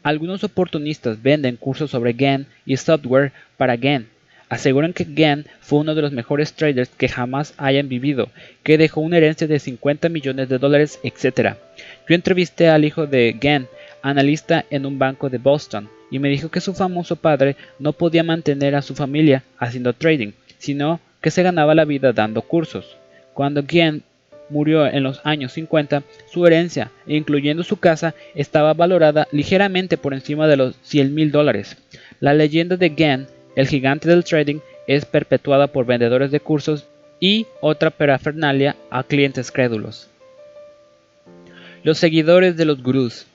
Algunos 0.04 0.46
oportunistas 0.46 1.22
venden 1.22 1.58
cursos 1.58 1.92
sobre 1.92 2.14
GAN 2.14 2.48
y 2.66 2.78
software 2.78 3.34
para 3.58 3.76
GAN. 3.76 4.08
Aseguran 4.48 4.94
que 4.94 5.04
GAN 5.04 5.48
fue 5.60 5.80
uno 5.80 5.96
de 5.96 6.02
los 6.02 6.14
mejores 6.14 6.54
traders 6.54 6.88
que 6.88 7.10
jamás 7.10 7.56
hayan 7.58 7.90
vivido, 7.90 8.30
que 8.64 8.78
dejó 8.78 9.02
una 9.02 9.18
herencia 9.18 9.48
de 9.48 9.60
50 9.60 10.08
millones 10.08 10.48
de 10.48 10.60
dólares, 10.60 10.98
etc. 11.04 11.56
Yo 12.08 12.16
entrevisté 12.16 12.70
al 12.70 12.86
hijo 12.86 13.06
de 13.06 13.36
GAN, 13.38 13.68
analista 14.06 14.66
en 14.70 14.86
un 14.86 15.00
banco 15.00 15.30
de 15.30 15.40
Boston, 15.40 15.90
y 16.12 16.20
me 16.20 16.30
dijo 16.30 16.50
que 16.50 16.62
su 16.62 16.74
famoso 16.74 17.16
padre 17.16 17.58
no 17.80 17.92
podía 17.92 18.24
mantener 18.24 18.76
a 18.76 18.84
su 18.84 18.94
familia 18.94 19.44
haciendo 19.58 19.94
trading, 19.94 20.32
sino 20.60 21.00
que 21.22 21.32
se 21.32 21.42
ganaba 21.42 21.74
la 21.74 21.86
vida 21.86 22.14
dando 22.14 22.44
cursos. 22.44 22.96
Cuando 23.34 23.64
GAN 23.68 24.04
murió 24.50 24.86
en 24.86 25.02
los 25.02 25.22
años 25.24 25.54
50, 25.54 26.04
su 26.32 26.46
herencia, 26.46 26.92
incluyendo 27.08 27.64
su 27.64 27.78
casa, 27.78 28.14
estaba 28.36 28.76
valorada 28.76 29.28
ligeramente 29.32 29.98
por 29.98 30.14
encima 30.14 30.48
de 30.48 30.58
los 30.58 30.76
100 30.84 31.16
mil 31.16 31.32
dólares. 31.32 31.76
La 32.20 32.36
leyenda 32.36 32.78
de 32.78 32.90
Gann, 32.90 33.28
el 33.56 33.68
gigante 33.68 34.08
del 34.08 34.24
trading, 34.24 34.60
es 34.86 35.06
perpetuada 35.06 35.66
por 35.66 35.88
vendedores 35.88 36.30
de 36.30 36.40
cursos 36.40 36.86
y 37.20 37.48
otra 37.60 37.90
parafernalia 37.90 38.76
a 38.92 39.04
clientes 39.04 39.52
crédulos. 39.52 40.10
Los 41.82 41.98
seguidores 41.98 42.56
de 42.56 42.66
los 42.66 42.84
gurús. 42.84 43.26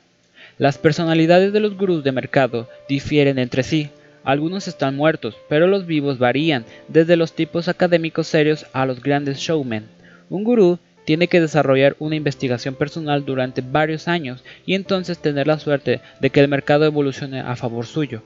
Las 0.61 0.77
personalidades 0.77 1.55
de 1.55 1.61
los 1.61 1.75
gurús 1.75 2.05
de 2.05 2.13
mercado 2.13 2.69
difieren 2.87 3.39
entre 3.39 3.63
sí. 3.63 3.89
Algunos 4.25 4.69
están 4.69 4.95
muertos, 4.95 5.35
pero 5.49 5.67
los 5.67 5.87
vivos 5.87 6.19
varían, 6.19 6.67
desde 6.87 7.17
los 7.17 7.33
tipos 7.33 7.67
académicos 7.67 8.27
serios 8.27 8.67
a 8.75 8.85
los 8.85 9.03
grandes 9.03 9.39
showmen. 9.39 9.87
Un 10.29 10.45
gurú 10.45 10.79
tiene 11.07 11.29
que 11.29 11.41
desarrollar 11.41 11.97
una 11.99 12.17
investigación 12.17 12.75
personal 12.75 13.25
durante 13.25 13.63
varios 13.63 14.07
años 14.07 14.45
y 14.67 14.75
entonces 14.75 15.19
tener 15.19 15.47
la 15.47 15.59
suerte 15.59 16.03
de 16.21 16.29
que 16.29 16.41
el 16.41 16.49
mercado 16.49 16.85
evolucione 16.85 17.41
a 17.41 17.57
favor 17.57 17.87
suyo. 17.87 18.23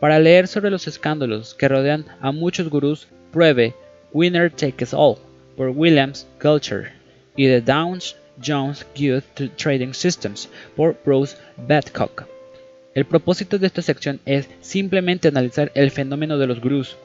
Para 0.00 0.18
leer 0.18 0.48
sobre 0.48 0.68
los 0.68 0.86
escándalos 0.86 1.54
que 1.54 1.68
rodean 1.68 2.04
a 2.20 2.30
muchos 2.30 2.68
gurús, 2.68 3.08
pruebe 3.32 3.74
Winner 4.12 4.50
Takes 4.50 4.94
All 4.94 5.16
por 5.56 5.70
Williams 5.70 6.26
Culture 6.42 6.90
y 7.36 7.46
The 7.46 7.62
Downs 7.62 8.16
Jones 8.44 8.86
Guide 8.94 9.22
to 9.34 9.48
Trading 9.50 9.92
Systems 9.92 10.48
por 10.76 10.96
Bruce 11.04 11.36
Badcock. 11.56 12.24
El 12.94 13.04
propósito 13.04 13.58
de 13.58 13.66
esta 13.66 13.82
sección 13.82 14.20
es 14.26 14.48
simplemente 14.60 15.28
analizar 15.28 15.70
el 15.74 15.90
fenómeno 15.90 16.38
de 16.38 16.46
los 16.46 16.60
gurús. 16.60 16.96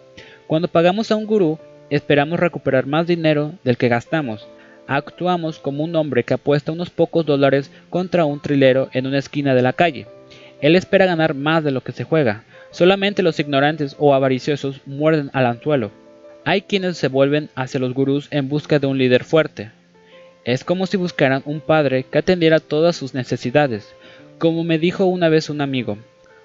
Cuando 0.48 0.68
pagamos 0.68 1.12
a 1.12 1.16
un 1.16 1.26
gurú, 1.26 1.60
esperamos 1.90 2.40
recuperar 2.40 2.86
más 2.88 3.08
dinero 3.08 3.54
del 3.64 3.78
que 3.78 3.90
gastamos, 3.90 4.48
actuamos 4.88 5.60
como 5.60 5.84
un 5.84 5.96
hombre 5.96 6.24
que 6.24 6.34
apuesta 6.34 6.72
unos 6.72 6.90
pocos 6.90 7.26
dólares 7.26 7.72
contra 7.90 8.26
un 8.26 8.40
trilero 8.40 8.90
en 8.94 9.08
una 9.08 9.20
esquina 9.20 9.56
de 9.56 9.62
la 9.62 9.74
calle. 9.74 10.08
Él 10.62 10.76
espera 10.76 11.06
ganar 11.06 11.34
más 11.34 11.64
de 11.64 11.72
lo 11.72 11.82
que 11.82 11.92
se 11.92 12.04
juega. 12.04 12.44
Solamente 12.72 13.24
los 13.24 13.40
ignorantes 13.40 13.96
o 14.00 14.14
avariciosos 14.14 14.82
muerden 14.86 15.30
al 15.34 15.46
anzuelo. 15.46 15.92
Hay 16.44 16.62
quienes 16.62 16.98
se 16.98 17.08
vuelven 17.08 17.50
hacia 17.56 17.80
los 17.80 17.94
gurús 17.94 18.28
en 18.32 18.50
busca 18.50 18.80
de 18.80 18.88
un 18.88 18.98
líder 18.98 19.24
fuerte. 19.24 19.72
Es 20.46 20.64
como 20.64 20.86
si 20.86 20.96
buscaran 20.96 21.42
un 21.46 21.60
padre 21.60 22.04
que 22.04 22.20
atendiera 22.20 22.60
todas 22.60 22.96
sus 22.96 23.16
necesidades. 23.16 23.94
Como 24.38 24.64
me 24.64 24.78
dijo 24.78 25.06
una 25.06 25.28
vez 25.28 25.50
un 25.50 25.60
amigo, 25.60 25.98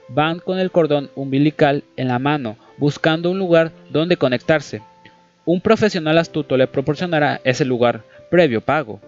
van 0.09 0.39
con 0.39 0.59
el 0.59 0.71
cordón 0.71 1.11
umbilical 1.15 1.85
en 1.97 2.09
la 2.09 2.19
mano, 2.19 2.57
buscando 2.79 3.31
un 3.31 3.39
lugar 3.39 3.73
donde 3.91 4.17
conectarse. 4.17 4.81
Un 5.45 5.61
profesional 5.61 6.17
astuto 6.17 6.57
le 6.57 6.67
proporcionará 6.67 7.43
ese 7.45 7.67
lugar, 7.67 8.03
previo 8.31 8.63
pago. 8.63 9.01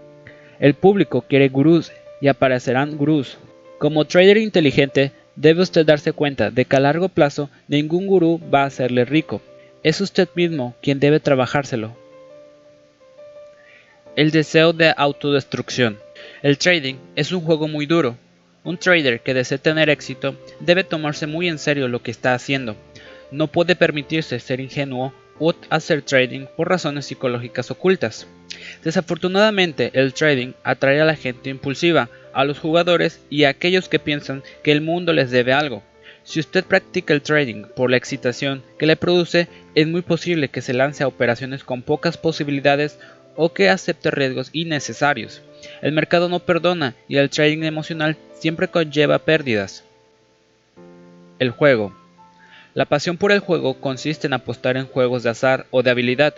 El 0.60 0.74
público 0.74 1.22
quiere 1.22 1.48
gurús 1.48 1.90
y 2.20 2.28
aparecerán 2.28 2.98
gurús. 2.98 3.38
Como 3.78 4.04
trader 4.04 4.36
inteligente, 4.36 5.12
debe 5.36 5.62
usted 5.62 5.86
darse 5.86 6.12
cuenta 6.12 6.50
de 6.50 6.66
que 6.66 6.76
a 6.76 6.80
largo 6.80 7.08
plazo 7.08 7.48
ningún 7.66 8.06
gurú 8.06 8.40
va 8.52 8.64
a 8.64 8.66
hacerle 8.66 9.06
rico. 9.06 9.40
Es 9.82 10.02
usted 10.02 10.28
mismo 10.34 10.74
quien 10.82 11.00
debe 11.00 11.18
trabajárselo. 11.18 12.01
El 14.14 14.30
deseo 14.30 14.74
de 14.74 14.92
autodestrucción. 14.94 15.98
El 16.42 16.58
trading 16.58 16.96
es 17.16 17.32
un 17.32 17.40
juego 17.40 17.66
muy 17.66 17.86
duro. 17.86 18.18
Un 18.62 18.76
trader 18.76 19.20
que 19.20 19.32
desee 19.32 19.56
tener 19.56 19.88
éxito 19.88 20.36
debe 20.60 20.84
tomarse 20.84 21.26
muy 21.26 21.48
en 21.48 21.58
serio 21.58 21.88
lo 21.88 22.02
que 22.02 22.10
está 22.10 22.34
haciendo. 22.34 22.76
No 23.30 23.46
puede 23.46 23.74
permitirse 23.74 24.38
ser 24.38 24.60
ingenuo 24.60 25.14
o 25.38 25.54
hacer 25.70 26.02
trading 26.02 26.44
por 26.58 26.68
razones 26.68 27.06
psicológicas 27.06 27.70
ocultas. 27.70 28.26
Desafortunadamente, 28.84 29.90
el 29.94 30.12
trading 30.12 30.52
atrae 30.62 31.00
a 31.00 31.06
la 31.06 31.16
gente 31.16 31.48
impulsiva, 31.48 32.10
a 32.34 32.44
los 32.44 32.58
jugadores 32.58 33.24
y 33.30 33.44
a 33.44 33.48
aquellos 33.48 33.88
que 33.88 33.98
piensan 33.98 34.42
que 34.62 34.72
el 34.72 34.82
mundo 34.82 35.14
les 35.14 35.30
debe 35.30 35.54
algo. 35.54 35.82
Si 36.22 36.38
usted 36.38 36.64
practica 36.64 37.14
el 37.14 37.22
trading 37.22 37.64
por 37.74 37.90
la 37.90 37.96
excitación 37.96 38.62
que 38.78 38.86
le 38.86 38.96
produce, 38.96 39.48
es 39.74 39.86
muy 39.86 40.02
posible 40.02 40.48
que 40.48 40.60
se 40.60 40.74
lance 40.74 41.02
a 41.02 41.08
operaciones 41.08 41.64
con 41.64 41.80
pocas 41.80 42.18
posibilidades 42.18 42.98
o 43.36 43.52
que 43.52 43.68
acepte 43.68 44.10
riesgos 44.10 44.50
innecesarios. 44.52 45.42
El 45.80 45.92
mercado 45.92 46.28
no 46.28 46.40
perdona 46.40 46.94
y 47.08 47.16
el 47.16 47.30
trading 47.30 47.62
emocional 47.62 48.16
siempre 48.34 48.68
conlleva 48.68 49.18
pérdidas. 49.18 49.84
El 51.38 51.50
juego. 51.50 51.94
La 52.74 52.86
pasión 52.86 53.18
por 53.18 53.32
el 53.32 53.40
juego 53.40 53.74
consiste 53.80 54.26
en 54.26 54.32
apostar 54.32 54.76
en 54.76 54.86
juegos 54.86 55.22
de 55.22 55.30
azar 55.30 55.66
o 55.70 55.82
de 55.82 55.90
habilidad. 55.90 56.34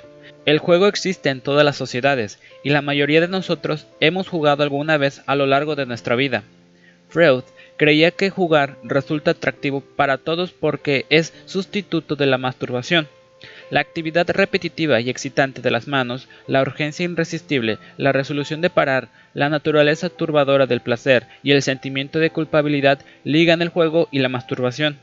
El 0.46 0.58
juego 0.58 0.86
existe 0.86 1.30
en 1.30 1.40
todas 1.40 1.64
las 1.64 1.76
sociedades 1.76 2.38
y 2.62 2.70
la 2.70 2.82
mayoría 2.82 3.20
de 3.20 3.28
nosotros 3.28 3.86
hemos 4.00 4.28
jugado 4.28 4.62
alguna 4.62 4.96
vez 4.96 5.22
a 5.26 5.36
lo 5.36 5.46
largo 5.46 5.76
de 5.76 5.86
nuestra 5.86 6.16
vida. 6.16 6.42
Freud 7.08 7.44
creía 7.76 8.10
que 8.10 8.30
jugar 8.30 8.76
resulta 8.82 9.32
atractivo 9.32 9.80
para 9.80 10.18
todos 10.18 10.52
porque 10.52 11.06
es 11.10 11.32
sustituto 11.46 12.16
de 12.16 12.26
la 12.26 12.38
masturbación. 12.38 13.08
La 13.74 13.80
actividad 13.80 14.30
repetitiva 14.30 15.00
y 15.00 15.10
excitante 15.10 15.60
de 15.60 15.72
las 15.72 15.88
manos, 15.88 16.28
la 16.46 16.62
urgencia 16.62 17.02
irresistible, 17.02 17.78
la 17.96 18.12
resolución 18.12 18.60
de 18.60 18.70
parar, 18.70 19.08
la 19.32 19.48
naturaleza 19.48 20.10
turbadora 20.10 20.66
del 20.66 20.78
placer 20.78 21.26
y 21.42 21.50
el 21.50 21.60
sentimiento 21.60 22.20
de 22.20 22.30
culpabilidad 22.30 23.00
ligan 23.24 23.62
el 23.62 23.70
juego 23.70 24.06
y 24.12 24.20
la 24.20 24.28
masturbación. 24.28 24.98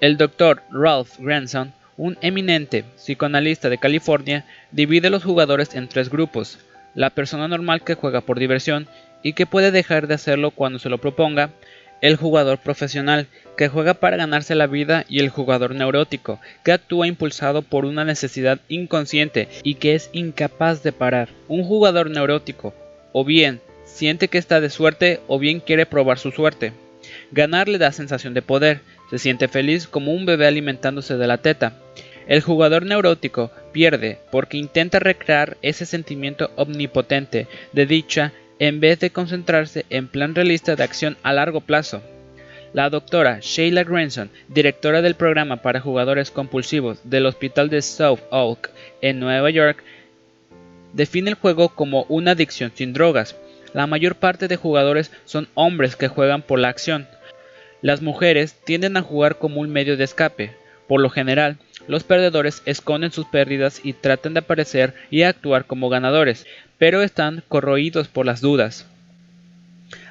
El 0.00 0.16
doctor 0.16 0.62
Ralph 0.70 1.18
Granson 1.18 1.72
un 1.96 2.16
eminente 2.20 2.84
psicoanalista 2.94 3.68
de 3.68 3.78
California 3.78 4.44
divide 4.70 5.10
los 5.10 5.24
jugadores 5.24 5.74
en 5.74 5.88
tres 5.88 6.08
grupos. 6.08 6.60
La 6.94 7.10
persona 7.10 7.48
normal 7.48 7.82
que 7.82 7.94
juega 7.94 8.20
por 8.20 8.38
diversión 8.38 8.86
y 9.24 9.32
que 9.32 9.46
puede 9.46 9.72
dejar 9.72 10.06
de 10.06 10.14
hacerlo 10.14 10.52
cuando 10.52 10.78
se 10.78 10.88
lo 10.88 10.98
proponga, 10.98 11.50
el 12.00 12.16
jugador 12.16 12.58
profesional 12.58 13.26
que 13.56 13.68
juega 13.68 13.94
para 13.94 14.16
ganarse 14.16 14.54
la 14.54 14.66
vida 14.66 15.04
y 15.08 15.18
el 15.18 15.30
jugador 15.30 15.74
neurótico 15.74 16.40
que 16.64 16.72
actúa 16.72 17.06
impulsado 17.06 17.62
por 17.62 17.84
una 17.84 18.04
necesidad 18.04 18.60
inconsciente 18.68 19.48
y 19.62 19.74
que 19.74 19.94
es 19.94 20.10
incapaz 20.12 20.82
de 20.82 20.92
parar. 20.92 21.28
Un 21.48 21.64
jugador 21.64 22.10
neurótico 22.10 22.74
o 23.12 23.24
bien 23.24 23.60
siente 23.84 24.28
que 24.28 24.38
está 24.38 24.60
de 24.60 24.70
suerte 24.70 25.20
o 25.26 25.38
bien 25.38 25.60
quiere 25.60 25.86
probar 25.86 26.18
su 26.18 26.30
suerte. 26.30 26.72
Ganar 27.32 27.68
le 27.68 27.78
da 27.78 27.90
sensación 27.90 28.34
de 28.34 28.42
poder, 28.42 28.80
se 29.10 29.18
siente 29.18 29.48
feliz 29.48 29.88
como 29.88 30.12
un 30.12 30.26
bebé 30.26 30.46
alimentándose 30.46 31.16
de 31.16 31.26
la 31.26 31.38
teta. 31.38 31.72
El 32.26 32.42
jugador 32.42 32.84
neurótico 32.84 33.50
pierde 33.72 34.18
porque 34.30 34.58
intenta 34.58 34.98
recrear 34.98 35.56
ese 35.62 35.86
sentimiento 35.86 36.50
omnipotente 36.56 37.48
de 37.72 37.86
dicha 37.86 38.32
en 38.58 38.80
vez 38.80 38.98
de 39.00 39.10
concentrarse 39.10 39.86
en 39.90 40.08
plan 40.08 40.34
realista 40.34 40.76
de 40.76 40.84
acción 40.84 41.16
a 41.22 41.32
largo 41.32 41.60
plazo. 41.60 42.02
La 42.72 42.90
doctora 42.90 43.38
Sheila 43.40 43.84
Granson, 43.84 44.30
directora 44.48 45.00
del 45.00 45.14
programa 45.14 45.62
para 45.62 45.80
jugadores 45.80 46.30
compulsivos 46.30 47.00
del 47.04 47.26
Hospital 47.26 47.70
de 47.70 47.80
South 47.80 48.20
Oak 48.30 48.70
en 49.00 49.20
Nueva 49.20 49.50
York, 49.50 49.82
define 50.92 51.30
el 51.30 51.36
juego 51.36 51.70
como 51.70 52.04
una 52.08 52.32
adicción 52.32 52.72
sin 52.74 52.92
drogas. 52.92 53.36
La 53.72 53.86
mayor 53.86 54.16
parte 54.16 54.48
de 54.48 54.56
jugadores 54.56 55.10
son 55.24 55.48
hombres 55.54 55.96
que 55.96 56.08
juegan 56.08 56.42
por 56.42 56.58
la 56.58 56.68
acción. 56.68 57.06
Las 57.80 58.02
mujeres 58.02 58.54
tienden 58.64 58.96
a 58.96 59.02
jugar 59.02 59.38
como 59.38 59.60
un 59.60 59.70
medio 59.70 59.96
de 59.96 60.04
escape. 60.04 60.52
Por 60.88 61.00
lo 61.00 61.10
general, 61.10 61.58
los 61.88 62.04
perdedores 62.04 62.62
esconden 62.66 63.10
sus 63.10 63.26
pérdidas 63.26 63.80
y 63.82 63.94
tratan 63.94 64.34
de 64.34 64.40
aparecer 64.40 64.94
y 65.10 65.22
actuar 65.22 65.64
como 65.64 65.88
ganadores, 65.88 66.46
pero 66.78 67.02
están 67.02 67.42
corroídos 67.48 68.08
por 68.08 68.26
las 68.26 68.40
dudas. 68.40 68.86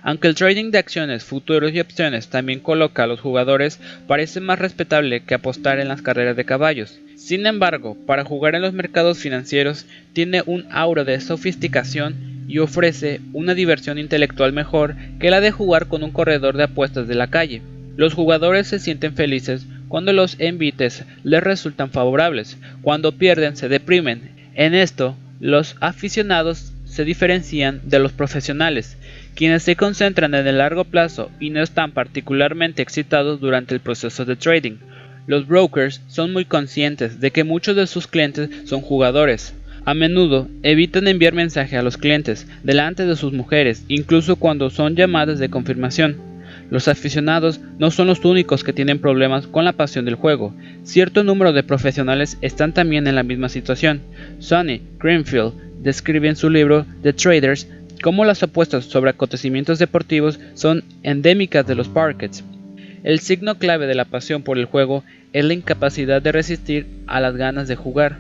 Aunque 0.02 0.28
el 0.28 0.36
trading 0.36 0.72
de 0.72 0.80
acciones, 0.80 1.24
futuros 1.24 1.72
y 1.74 1.80
opciones 1.80 2.30
también 2.30 2.60
coloca 2.60 3.04
a 3.04 3.08
los 3.08 3.20
jugadores, 3.20 3.80
parece 4.08 4.40
más 4.40 4.58
respetable 4.58 5.24
que 5.24 5.36
apostar 5.36 5.80
en 5.80 5.88
las 5.88 6.02
carreras 6.02 6.36
de 6.36 6.46
caballos. 6.46 7.00
Sin 7.16 7.46
embargo, 7.46 7.98
para 8.06 8.24
jugar 8.24 8.56
en 8.56 8.62
los 8.62 8.74
mercados 8.74 9.20
financieros 9.20 9.86
tiene 10.14 10.44
un 10.46 10.66
aura 10.72 11.04
de 11.04 11.20
sofisticación 11.20 12.46
y 12.48 12.60
ofrece 12.60 13.22
una 13.34 13.54
diversión 13.54 14.00
intelectual 14.00 14.54
mejor 14.54 14.96
que 15.20 15.30
la 15.30 15.42
de 15.42 15.52
jugar 15.52 15.88
con 15.88 16.04
un 16.04 16.12
corredor 16.12 16.58
de 16.58 16.64
apuestas 16.64 17.08
de 17.08 17.16
la 17.16 17.28
calle. 17.28 17.62
Los 17.98 18.14
jugadores 18.14 18.68
se 18.68 18.80
sienten 18.80 19.16
felices 19.16 19.66
cuando 19.88 20.14
los 20.14 20.36
envites 20.40 21.04
les 21.24 21.44
resultan 21.44 21.92
favorables, 21.92 22.58
cuando 22.82 23.14
pierden 23.14 23.56
se 23.56 23.70
deprimen. 23.70 24.32
En 24.56 24.74
esto, 24.74 25.16
los 25.40 25.76
aficionados 25.80 26.74
se 26.86 27.06
diferencian 27.06 27.82
de 27.84 28.00
los 28.00 28.12
profesionales, 28.12 28.98
quienes 29.36 29.64
se 29.64 29.76
concentran 29.76 30.34
en 30.34 30.48
el 30.48 30.58
largo 30.58 30.84
plazo 30.84 31.30
y 31.40 31.52
no 31.52 31.62
están 31.62 31.92
particularmente 31.92 32.82
excitados 32.82 33.40
durante 33.40 33.76
el 33.76 33.82
proceso 33.82 34.26
de 34.26 34.36
trading. 34.36 34.78
Los 35.28 35.46
brokers 35.46 36.02
son 36.08 36.34
muy 36.34 36.46
conscientes 36.46 37.20
de 37.20 37.32
que 37.32 37.44
muchos 37.44 37.76
de 37.76 37.86
sus 37.86 38.08
clientes 38.08 38.50
son 38.66 38.82
jugadores. 38.82 39.54
A 39.86 39.94
menudo 39.94 40.50
evitan 40.64 41.08
enviar 41.08 41.34
mensaje 41.34 41.78
a 41.78 41.82
los 41.82 41.98
clientes 41.98 42.48
delante 42.64 43.06
de 43.06 43.16
sus 43.16 43.32
mujeres, 43.32 43.86
incluso 43.88 44.38
cuando 44.38 44.70
son 44.70 44.96
llamadas 44.96 45.40
de 45.40 45.50
confirmación. 45.50 46.18
Los 46.70 46.88
aficionados 46.88 47.62
no 47.80 47.92
son 47.92 48.08
los 48.08 48.24
únicos 48.26 48.64
que 48.64 48.74
tienen 48.74 49.00
problemas 49.00 49.48
con 49.48 49.64
la 49.66 49.74
pasión 49.74 50.06
del 50.06 50.16
juego. 50.16 50.54
Cierto 50.84 51.24
número 51.24 51.54
de 51.54 51.64
profesionales 51.64 52.38
están 52.42 52.74
también 52.74 53.08
en 53.08 53.16
la 53.16 53.24
misma 53.24 53.50
situación. 53.50 54.02
Sonny 54.40 54.82
Greenfield 55.00 55.54
describe 55.82 56.28
en 56.28 56.36
su 56.36 56.50
libro 56.50 56.86
The 57.04 57.14
Traders 57.14 57.68
cómo 58.02 58.26
las 58.26 58.44
apuestas 58.44 58.86
sobre 58.86 59.12
acontecimientos 59.12 59.80
deportivos 59.80 60.40
son 60.54 60.84
endémicas 61.04 61.66
de 61.66 61.76
los 61.76 61.88
parkets. 61.88 62.44
El 63.04 63.20
signo 63.20 63.56
clave 63.56 63.88
de 63.88 63.96
la 63.96 64.06
pasión 64.06 64.44
por 64.44 64.58
el 64.58 64.66
juego 64.66 65.04
es 65.32 65.46
la 65.46 65.54
incapacidad 65.54 66.22
de 66.22 66.32
resistir 66.32 66.88
a 67.08 67.20
las 67.20 67.36
ganas 67.36 67.68
de 67.68 67.76
jugar. 67.76 68.18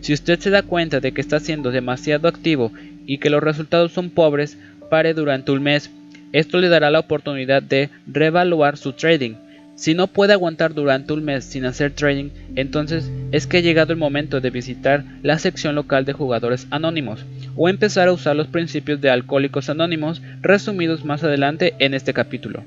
Si 0.00 0.12
usted 0.12 0.38
se 0.38 0.50
da 0.50 0.62
cuenta 0.62 1.00
de 1.00 1.12
que 1.12 1.20
está 1.20 1.40
siendo 1.40 1.70
demasiado 1.70 2.28
activo 2.28 2.72
y 3.06 3.18
que 3.18 3.30
los 3.30 3.42
resultados 3.42 3.92
son 3.92 4.10
pobres, 4.10 4.58
pare 4.90 5.14
durante 5.14 5.52
un 5.52 5.62
mes. 5.62 5.90
Esto 6.34 6.58
le 6.58 6.68
dará 6.68 6.90
la 6.90 7.00
oportunidad 7.00 7.62
de 7.62 7.88
reevaluar 8.06 8.76
su 8.76 8.92
trading 8.92 9.36
si 9.76 9.94
no 9.94 10.06
puede 10.06 10.32
aguantar 10.32 10.72
durante 10.72 11.12
un 11.12 11.24
mes 11.24 11.44
sin 11.44 11.64
hacer 11.64 11.92
trading, 11.92 12.30
entonces 12.54 13.10
es 13.32 13.48
que 13.48 13.56
ha 13.56 13.60
llegado 13.60 13.92
el 13.92 13.98
momento 13.98 14.40
de 14.40 14.50
visitar 14.50 15.04
la 15.22 15.38
sección 15.38 15.74
local 15.74 16.04
de 16.04 16.12
jugadores 16.12 16.68
anónimos 16.70 17.24
o 17.56 17.68
empezar 17.68 18.06
a 18.06 18.12
usar 18.12 18.36
los 18.36 18.46
principios 18.46 19.00
de 19.00 19.10
Alcohólicos 19.10 19.68
Anónimos 19.68 20.22
resumidos 20.42 21.04
más 21.04 21.24
adelante 21.24 21.74
en 21.80 21.92
este 21.92 22.12
capítulo. 22.12 22.62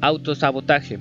Autosabotaje. 0.00 1.00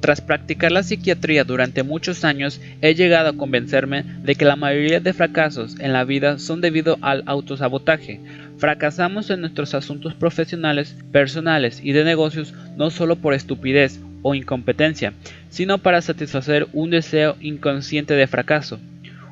Tras 0.00 0.20
practicar 0.20 0.72
la 0.72 0.82
psiquiatría 0.82 1.44
durante 1.44 1.82
muchos 1.82 2.24
años, 2.24 2.60
he 2.82 2.94
llegado 2.94 3.28
a 3.28 3.36
convencerme 3.36 4.04
de 4.22 4.34
que 4.34 4.44
la 4.44 4.56
mayoría 4.56 5.00
de 5.00 5.12
fracasos 5.12 5.78
en 5.78 5.92
la 5.92 6.04
vida 6.04 6.38
son 6.38 6.60
debido 6.60 6.98
al 7.02 7.22
autosabotaje. 7.26 8.20
Fracasamos 8.58 9.30
en 9.30 9.40
nuestros 9.40 9.74
asuntos 9.74 10.14
profesionales, 10.14 10.96
personales 11.12 11.80
y 11.82 11.92
de 11.92 12.04
negocios 12.04 12.52
no 12.76 12.90
solo 12.90 13.16
por 13.16 13.34
estupidez 13.34 14.00
o 14.22 14.34
incompetencia, 14.34 15.12
sino 15.48 15.78
para 15.78 16.02
satisfacer 16.02 16.66
un 16.72 16.90
deseo 16.90 17.36
inconsciente 17.40 18.14
de 18.14 18.26
fracaso. 18.26 18.80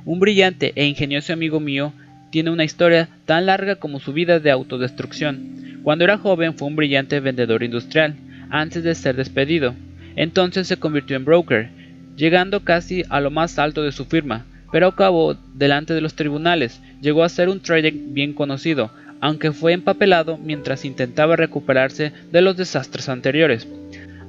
Un 0.05 0.20
brillante 0.20 0.72
e 0.77 0.85
ingenioso 0.85 1.33
amigo 1.33 1.59
mío 1.59 1.93
tiene 2.31 2.51
una 2.51 2.64
historia 2.64 3.09
tan 3.24 3.47
larga 3.47 3.77
como 3.77 3.99
su 3.99 4.12
vida 4.12 4.39
de 4.39 4.53
autodestrucción. 4.53 5.81
Cuando 5.83 6.05
era 6.05 6.18
joven 6.18 6.57
fue 6.57 6.68
un 6.68 6.77
brillante 6.77 7.18
vendedor 7.18 7.64
industrial, 7.64 8.14
antes 8.51 8.85
de 8.85 8.95
ser 8.95 9.16
despedido. 9.16 9.74
Entonces 10.14 10.68
se 10.68 10.77
convirtió 10.77 11.16
en 11.16 11.24
broker, 11.24 11.68
llegando 12.16 12.61
casi 12.61 13.03
a 13.09 13.20
lo 13.20 13.31
más 13.31 13.59
alto 13.59 13.83
de 13.83 13.93
su 13.93 14.05
firma, 14.05 14.47
pero 14.70 14.89
acabó 14.89 15.37
delante 15.55 15.95
de 15.95 16.01
los 16.01 16.14
tribunales. 16.14 16.81
Llegó 17.01 17.24
a 17.24 17.29
ser 17.29 17.49
un 17.49 17.61
trader 17.61 17.93
bien 17.93 18.33
conocido, 18.33 18.91
aunque 19.21 19.53
fue 19.53 19.73
empapelado 19.73 20.39
mientras 20.39 20.85
intentaba 20.85 21.37
recuperarse 21.37 22.12
de 22.33 22.41
los 22.43 22.57
desastres 22.57 23.09
anteriores 23.09 23.67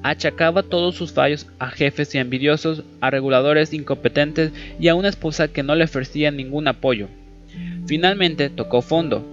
achacaba 0.03 0.63
todos 0.63 0.95
sus 0.95 1.11
fallos 1.11 1.47
a 1.59 1.69
jefes 1.69 2.13
y 2.15 2.17
envidiosos, 2.17 2.83
a 3.01 3.09
reguladores 3.09 3.73
incompetentes 3.73 4.51
y 4.79 4.87
a 4.87 4.95
una 4.95 5.09
esposa 5.09 5.47
que 5.47 5.63
no 5.63 5.75
le 5.75 5.85
ofrecía 5.85 6.31
ningún 6.31 6.67
apoyo. 6.67 7.07
Finalmente 7.87 8.49
tocó 8.49 8.81
fondo. 8.81 9.25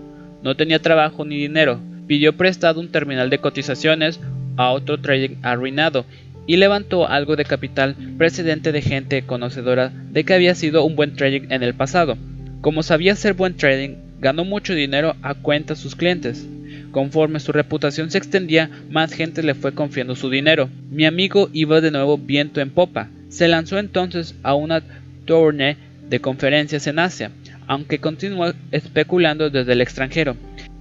No 0.43 0.57
tenía 0.57 0.81
trabajo 0.81 1.25
ni 1.25 1.37
dinero, 1.37 1.81
pidió 2.07 2.37
prestado 2.37 2.81
un 2.81 2.91
terminal 2.91 3.31
de 3.31 3.39
cotizaciones 3.39 4.21
a 4.57 4.71
otro 4.71 4.99
trading 4.99 5.37
arruinado 5.43 6.05
y 6.47 6.57
levantó 6.57 7.09
algo 7.09 7.37
de 7.37 7.45
capital 7.45 7.97
precedente 8.19 8.71
de 8.71 8.83
gente 8.83 9.23
conocedora 9.23 9.91
de 10.11 10.25
que 10.25 10.35
había 10.35 10.55
sido 10.55 10.85
un 10.85 10.97
buen 10.97 11.17
trading 11.17 11.49
en 11.51 11.63
el 11.63 11.75
pasado. 11.75 12.19
Como 12.61 12.83
sabía 12.83 13.17
ser 13.17 13.35
buen 13.35 13.57
trading, 13.57 13.97
ganó 14.25 14.47
mucho 14.47 14.75
dinero 14.75 15.17
a 15.21 15.35
cuenta 15.35 15.75
de 15.75 15.81
sus 15.81 15.95
clientes. 15.95 16.47
Conforme 16.93 17.41
su 17.41 17.53
reputación 17.53 18.11
se 18.11 18.17
extendía, 18.17 18.71
más 18.91 19.13
gente 19.13 19.43
le 19.43 19.55
fue 19.55 19.75
confiando 19.75 20.17
su 20.17 20.31
dinero. 20.31 20.71
Mi 20.91 21.05
amigo 21.05 21.51
iba 21.53 21.83
de 21.83 21.91
nuevo 21.91 22.17
viento 22.17 22.63
en 22.63 22.71
popa. 22.71 23.11
Se 23.29 23.49
lanzó 23.49 23.79
entonces 23.79 24.35
a 24.43 24.55
una 24.55 24.83
tournée 25.27 25.77
de 26.09 26.21
conferencias 26.21 26.87
en 26.87 27.01
Asia, 27.01 27.33
aunque 27.67 27.99
continuó 27.99 28.55
especulando 28.71 29.51
desde 29.51 29.73
el 29.73 29.83
extranjero. 29.83 30.39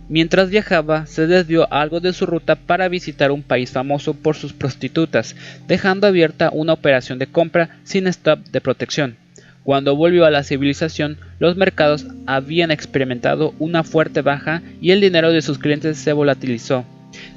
Mientras 0.08 0.50
viajaba, 0.50 1.06
se 1.06 1.28
desvió 1.28 1.68
algo 1.74 2.00
de 2.00 2.14
su 2.14 2.26
ruta 2.26 2.56
para 2.56 2.88
visitar 2.88 3.30
un 3.30 3.44
país 3.44 3.72
famoso 3.72 4.14
por 4.14 4.38
sus 4.38 4.54
prostitutas, 4.54 5.36
dejando 5.68 6.08
abierta 6.08 6.50
una 6.54 6.72
operación 6.72 7.20
de 7.20 7.28
compra 7.28 7.78
sin 7.84 8.08
stop 8.08 8.40
de 8.54 8.62
protección. 8.62 9.18
Cuando 9.64 9.96
volvió 9.96 10.26
a 10.26 10.32
la 10.32 10.44
civilización, 10.44 11.18
los 11.40 11.56
mercados 11.56 12.06
habían 12.26 12.70
experimentado 12.70 13.54
una 13.60 13.84
fuerte 13.84 14.22
baja 14.22 14.62
y 14.82 14.92
el 14.92 15.00
dinero 15.00 15.32
de 15.32 15.42
sus 15.42 15.58
clientes 15.58 15.98
se 15.98 16.12
volatilizó. 16.12 16.84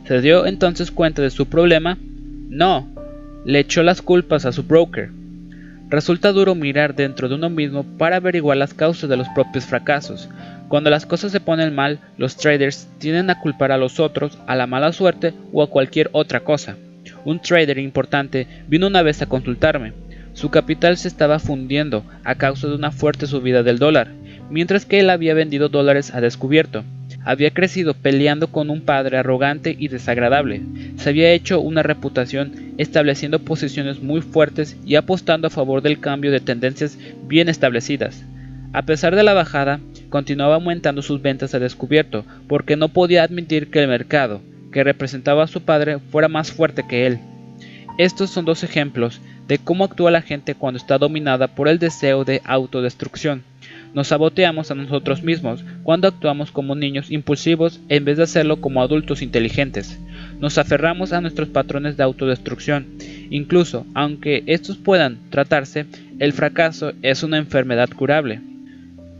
¿Se 0.06 0.20
dio 0.20 0.46
entonces 0.46 0.90
cuenta 0.90 1.22
de 1.22 1.30
su 1.30 1.46
problema? 1.46 1.98
No, 2.48 2.88
le 3.44 3.60
echó 3.60 3.82
las 3.84 4.02
culpas 4.02 4.44
a 4.44 4.52
su 4.52 4.64
broker. 4.64 5.10
Resulta 5.88 6.32
duro 6.32 6.56
mirar 6.56 6.96
dentro 6.96 7.28
de 7.28 7.36
uno 7.36 7.48
mismo 7.48 7.84
para 7.96 8.16
averiguar 8.16 8.56
las 8.56 8.74
causas 8.74 9.08
de 9.08 9.16
los 9.16 9.28
propios 9.28 9.66
fracasos. 9.66 10.28
Cuando 10.66 10.90
las 10.90 11.06
cosas 11.06 11.30
se 11.30 11.38
ponen 11.38 11.76
mal, 11.76 12.00
los 12.18 12.36
traders 12.36 12.88
tienden 12.98 13.30
a 13.30 13.38
culpar 13.38 13.70
a 13.70 13.78
los 13.78 14.00
otros, 14.00 14.36
a 14.48 14.56
la 14.56 14.66
mala 14.66 14.92
suerte 14.92 15.32
o 15.52 15.62
a 15.62 15.70
cualquier 15.70 16.10
otra 16.10 16.40
cosa. 16.40 16.76
Un 17.24 17.40
trader 17.40 17.78
importante 17.78 18.48
vino 18.66 18.88
una 18.88 19.02
vez 19.02 19.22
a 19.22 19.26
consultarme. 19.26 19.92
Su 20.36 20.50
capital 20.50 20.98
se 20.98 21.08
estaba 21.08 21.38
fundiendo 21.38 22.04
a 22.22 22.34
causa 22.34 22.68
de 22.68 22.74
una 22.74 22.92
fuerte 22.92 23.26
subida 23.26 23.62
del 23.62 23.78
dólar, 23.78 24.12
mientras 24.50 24.84
que 24.84 25.00
él 25.00 25.08
había 25.08 25.32
vendido 25.32 25.70
dólares 25.70 26.14
a 26.14 26.20
descubierto. 26.20 26.84
Había 27.24 27.52
crecido 27.52 27.94
peleando 27.94 28.48
con 28.48 28.68
un 28.68 28.82
padre 28.82 29.16
arrogante 29.16 29.74
y 29.78 29.88
desagradable. 29.88 30.60
Se 30.96 31.08
había 31.08 31.32
hecho 31.32 31.58
una 31.62 31.82
reputación 31.82 32.74
estableciendo 32.76 33.38
posiciones 33.38 34.02
muy 34.02 34.20
fuertes 34.20 34.76
y 34.84 34.96
apostando 34.96 35.46
a 35.46 35.50
favor 35.50 35.80
del 35.80 36.00
cambio 36.00 36.30
de 36.30 36.40
tendencias 36.40 36.98
bien 37.26 37.48
establecidas. 37.48 38.22
A 38.74 38.82
pesar 38.82 39.16
de 39.16 39.22
la 39.22 39.32
bajada, 39.32 39.80
continuaba 40.10 40.56
aumentando 40.56 41.00
sus 41.00 41.22
ventas 41.22 41.54
a 41.54 41.60
descubierto 41.60 42.26
porque 42.46 42.76
no 42.76 42.90
podía 42.90 43.22
admitir 43.22 43.70
que 43.70 43.80
el 43.80 43.88
mercado, 43.88 44.42
que 44.70 44.84
representaba 44.84 45.44
a 45.44 45.48
su 45.48 45.62
padre, 45.62 45.98
fuera 45.98 46.28
más 46.28 46.52
fuerte 46.52 46.84
que 46.86 47.06
él. 47.06 47.20
Estos 47.96 48.28
son 48.28 48.44
dos 48.44 48.62
ejemplos 48.62 49.22
de 49.48 49.58
cómo 49.58 49.84
actúa 49.84 50.10
la 50.10 50.22
gente 50.22 50.54
cuando 50.54 50.78
está 50.78 50.98
dominada 50.98 51.48
por 51.48 51.68
el 51.68 51.78
deseo 51.78 52.24
de 52.24 52.42
autodestrucción. 52.44 53.44
Nos 53.94 54.08
saboteamos 54.08 54.70
a 54.70 54.74
nosotros 54.74 55.22
mismos 55.22 55.64
cuando 55.82 56.08
actuamos 56.08 56.50
como 56.50 56.74
niños 56.74 57.10
impulsivos 57.10 57.80
en 57.88 58.04
vez 58.04 58.18
de 58.18 58.24
hacerlo 58.24 58.60
como 58.60 58.82
adultos 58.82 59.22
inteligentes. 59.22 59.98
Nos 60.38 60.58
aferramos 60.58 61.12
a 61.12 61.20
nuestros 61.20 61.48
patrones 61.48 61.96
de 61.96 62.02
autodestrucción. 62.02 62.86
Incluso, 63.30 63.86
aunque 63.94 64.42
estos 64.46 64.76
puedan 64.76 65.18
tratarse, 65.30 65.86
el 66.18 66.32
fracaso 66.32 66.92
es 67.02 67.22
una 67.22 67.38
enfermedad 67.38 67.88
curable. 67.88 68.40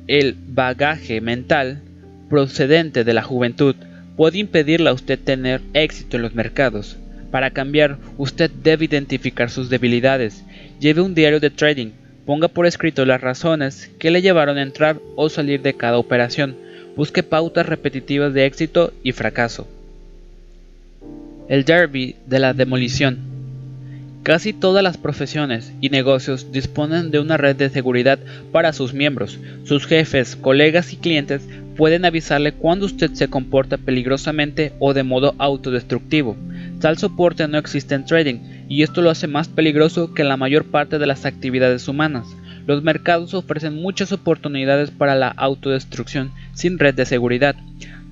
El 0.09 0.37
bagaje 0.47 1.21
mental 1.21 1.81
procedente 2.29 3.05
de 3.05 3.15
la 3.15 3.23
juventud 3.23 3.75
puede 4.17 4.39
impedirle 4.39 4.91
a 4.91 4.95
usted 4.95 5.19
tener 5.19 5.63
éxito 5.73 6.17
en 6.17 6.23
los 6.23 6.35
mercados. 6.35 6.99
Para 7.37 7.51
cambiar, 7.51 7.99
usted 8.17 8.51
debe 8.51 8.87
identificar 8.87 9.51
sus 9.51 9.69
debilidades. 9.69 10.43
Lleve 10.81 11.03
un 11.03 11.15
diario 11.15 11.39
de 11.39 11.51
trading. 11.51 11.91
Ponga 12.25 12.49
por 12.49 12.65
escrito 12.65 13.05
las 13.05 13.21
razones 13.21 13.91
que 13.99 14.11
le 14.11 14.23
llevaron 14.23 14.57
a 14.57 14.63
entrar 14.63 15.01
o 15.17 15.29
salir 15.29 15.61
de 15.61 15.75
cada 15.75 15.99
operación. 15.99 16.57
Busque 16.97 17.23
pautas 17.23 17.67
repetitivas 17.67 18.33
de 18.33 18.47
éxito 18.47 18.95
y 19.03 19.13
fracaso. 19.13 19.69
El 21.51 21.67
derby 21.67 22.17
de 22.25 22.39
la 22.39 22.55
demolición. 22.55 23.19
Casi 24.27 24.53
todas 24.53 24.83
las 24.83 24.97
profesiones 24.97 25.73
y 25.81 25.89
negocios 25.89 26.51
disponen 26.51 27.13
de 27.13 27.21
una 27.21 27.37
red 27.37 27.55
de 27.55 27.71
seguridad 27.71 28.19
para 28.51 28.73
sus 28.73 28.93
miembros. 28.93 29.39
Sus 29.63 29.87
jefes, 29.87 30.35
colegas 30.35 30.93
y 30.93 30.97
clientes 30.97 31.49
pueden 31.77 32.05
avisarle 32.05 32.51
cuando 32.51 32.87
usted 32.87 33.13
se 33.13 33.29
comporta 33.29 33.79
peligrosamente 33.79 34.73
o 34.81 34.95
de 34.95 35.05
modo 35.05 35.37
autodestructivo. 35.39 36.37
Tal 36.81 36.99
soporte 36.99 37.47
no 37.47 37.57
existe 37.57 37.95
en 37.95 38.05
trading 38.05 38.67
y 38.69 38.83
esto 38.83 39.01
lo 39.01 39.11
hace 39.11 39.29
más 39.29 39.47
peligroso 39.47 40.13
que 40.13 40.25
la 40.25 40.37
mayor 40.37 40.65
parte 40.65 40.99
de 40.99 41.07
las 41.07 41.25
actividades 41.25 41.87
humanas. 41.87 42.27
Los 42.67 42.83
mercados 42.83 43.33
ofrecen 43.33 43.81
muchas 43.81 44.11
oportunidades 44.11 44.91
para 44.91 45.15
la 45.15 45.29
autodestrucción 45.29 46.33
sin 46.53 46.81
red 46.81 46.97
de 46.97 47.07
seguridad. 47.07 47.55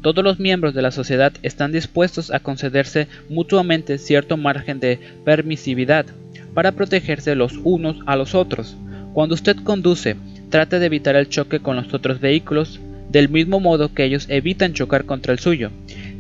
Todos 0.05 0.23
los 0.23 0.39
miembros 0.39 0.75
de 0.75 0.83
la 0.83 0.91
sociedad 0.91 1.33
están 1.43 1.73
dispuestos 1.73 2.31
a 2.31 2.39
concederse 2.39 3.09
mutuamente 3.31 3.97
cierto 3.97 4.37
margen 4.37 4.79
de 4.79 4.99
permisividad 5.25 6.05
para 6.53 6.73
protegerse 6.73 7.35
los 7.35 7.59
unos 7.65 7.97
a 8.05 8.15
los 8.15 8.35
otros. 8.35 8.77
Cuando 9.15 9.35
usted 9.35 9.57
conduce, 9.65 10.17
trate 10.51 10.79
de 10.79 10.85
evitar 10.85 11.17
el 11.17 11.31
choque 11.31 11.61
con 11.61 11.77
los 11.77 11.95
otros 11.95 12.21
vehículos 12.21 12.81
del 13.09 13.31
mismo 13.31 13.61
modo 13.61 13.95
que 13.95 14.05
ellos 14.05 14.27
evitan 14.29 14.75
chocar 14.75 15.07
contra 15.07 15.33
el 15.33 15.39
suyo. 15.39 15.71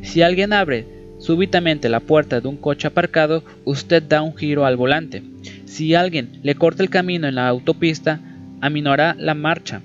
Si 0.00 0.22
alguien 0.22 0.54
abre 0.54 0.86
súbitamente 1.18 1.90
la 1.90 2.00
puerta 2.00 2.40
de 2.40 2.48
un 2.48 2.56
coche 2.56 2.88
aparcado, 2.88 3.44
usted 3.66 4.02
da 4.02 4.22
un 4.22 4.34
giro 4.34 4.64
al 4.64 4.78
volante. 4.78 5.22
Si 5.66 5.94
alguien 5.94 6.40
le 6.42 6.54
corta 6.54 6.82
el 6.82 6.88
camino 6.88 7.28
en 7.28 7.34
la 7.34 7.48
autopista, 7.48 8.18
aminorará 8.62 9.14
la 9.18 9.34
marcha. 9.34 9.82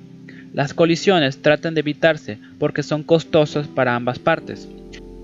Las 0.53 0.73
colisiones 0.73 1.41
tratan 1.41 1.73
de 1.73 1.81
evitarse 1.81 2.39
porque 2.57 2.83
son 2.83 3.03
costosas 3.03 3.67
para 3.67 3.95
ambas 3.95 4.19
partes. 4.19 4.67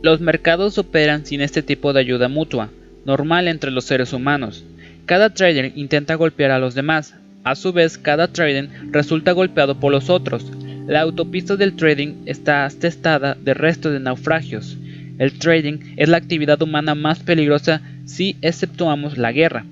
Los 0.04 0.22
mercados 0.22 0.78
operan 0.78 1.26
sin 1.26 1.42
este 1.42 1.64
tipo 1.64 1.94
de 1.94 2.00
ayuda 2.00 2.28
mutua, 2.28 2.70
normal 3.06 3.48
entre 3.48 3.72
los 3.72 3.86
seres 3.86 4.14
humanos. 4.14 4.64
Cada 5.06 5.32
trader 5.32 5.72
intenta 5.76 6.16
golpear 6.16 6.52
a 6.52 6.60
los 6.60 6.76
demás, 6.76 7.16
a 7.44 7.56
su 7.56 7.74
vez 7.74 7.98
cada 7.98 8.28
trader 8.28 8.70
resulta 8.92 9.32
golpeado 9.32 9.80
por 9.80 9.92
los 9.92 10.10
otros. 10.10 10.52
La 10.88 11.02
autopista 11.02 11.56
del 11.56 11.76
trading 11.76 12.24
está 12.26 12.66
atestada 12.66 13.36
de 13.40 13.54
restos 13.54 13.94
de 13.94 14.00
naufragios. 14.00 14.78
El 15.18 15.38
trading 15.40 15.80
es 15.98 16.10
la 16.10 16.18
actividad 16.18 16.62
humana 16.62 16.94
más 16.94 17.20
peligrosa 17.20 17.82
si 18.06 18.36
exceptuamos 18.42 19.18
la 19.18 19.32
guerra. 19.32 19.66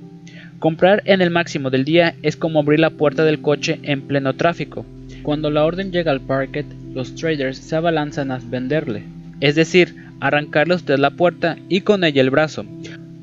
Comprar 0.60 1.02
en 1.06 1.22
el 1.22 1.30
máximo 1.30 1.70
del 1.70 1.84
día 1.84 2.16
es 2.22 2.38
como 2.38 2.60
abrir 2.60 2.80
la 2.80 2.92
puerta 2.92 3.26
del 3.26 3.42
coche 3.42 3.80
en 3.84 4.02
pleno 4.02 4.34
tráfico. 4.34 4.86
Cuando 5.24 5.50
la 5.50 5.64
orden 5.64 5.94
llega 5.94 6.12
al 6.12 6.20
parquet, 6.20 6.66
los 6.94 7.16
traders 7.16 7.58
se 7.58 7.78
abalanzan 7.78 8.30
a 8.30 8.42
venderle, 8.44 9.04
es 9.40 9.56
decir, 9.56 9.96
arrancarle 10.20 10.74
a 10.74 10.78
usted 10.78 11.00
la 11.00 11.12
puerta 11.12 11.58
y 11.70 11.82
con 11.82 12.04
ella 12.04 12.22
el 12.22 12.30
brazo. 12.30 12.66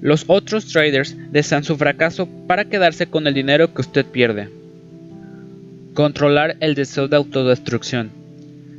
Los 0.01 0.25
otros 0.27 0.67
traders 0.67 1.15
desean 1.31 1.63
su 1.63 1.77
fracaso 1.77 2.27
para 2.47 2.65
quedarse 2.65 3.07
con 3.07 3.27
el 3.27 3.35
dinero 3.35 3.75
que 3.75 3.83
usted 3.83 4.07
pierde. 4.07 4.49
Controlar 5.93 6.57
el 6.61 6.75
deseo 6.75 7.07
de 7.07 7.17
autodestrucción. 7.17 8.11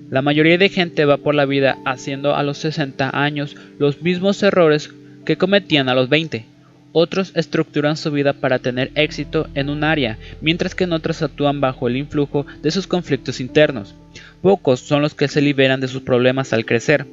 La 0.09 0.23
mayoría 0.23 0.57
de 0.57 0.69
gente 0.69 1.05
va 1.05 1.17
por 1.17 1.35
la 1.35 1.45
vida 1.45 1.77
haciendo 1.85 2.35
a 2.35 2.41
los 2.41 2.57
60 2.57 3.11
años 3.13 3.55
los 3.77 4.01
mismos 4.01 4.41
errores 4.41 4.91
que 5.25 5.37
cometían 5.37 5.89
a 5.89 5.95
los 5.95 6.09
20. 6.09 6.50
Otros 6.93 7.31
estructuran 7.35 7.95
su 7.95 8.11
vida 8.11 8.33
para 8.33 8.59
tener 8.59 8.91
éxito 8.95 9.47
en 9.55 9.69
un 9.69 9.83
área, 9.83 10.17
mientras 10.41 10.75
que 10.75 10.83
en 10.83 10.93
otras 10.93 11.21
actúan 11.21 11.61
bajo 11.61 11.87
el 11.87 11.95
influjo 11.95 12.45
de 12.61 12.71
sus 12.71 12.87
conflictos 12.87 13.39
internos. 13.39 13.95
Pocos 14.41 14.81
son 14.81 15.01
los 15.01 15.13
que 15.13 15.27
se 15.27 15.41
liberan 15.41 15.79
de 15.79 15.87
sus 15.87 16.01
problemas 16.01 16.51
al 16.51 16.65
crecer. 16.65 17.05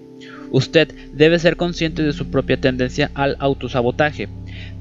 Usted 0.51 0.89
debe 1.13 1.39
ser 1.39 1.57
consciente 1.57 2.03
de 2.03 2.13
su 2.13 2.31
propia 2.31 2.57
tendencia 2.57 3.11
al 3.15 3.37
autosabotaje. 3.39 4.29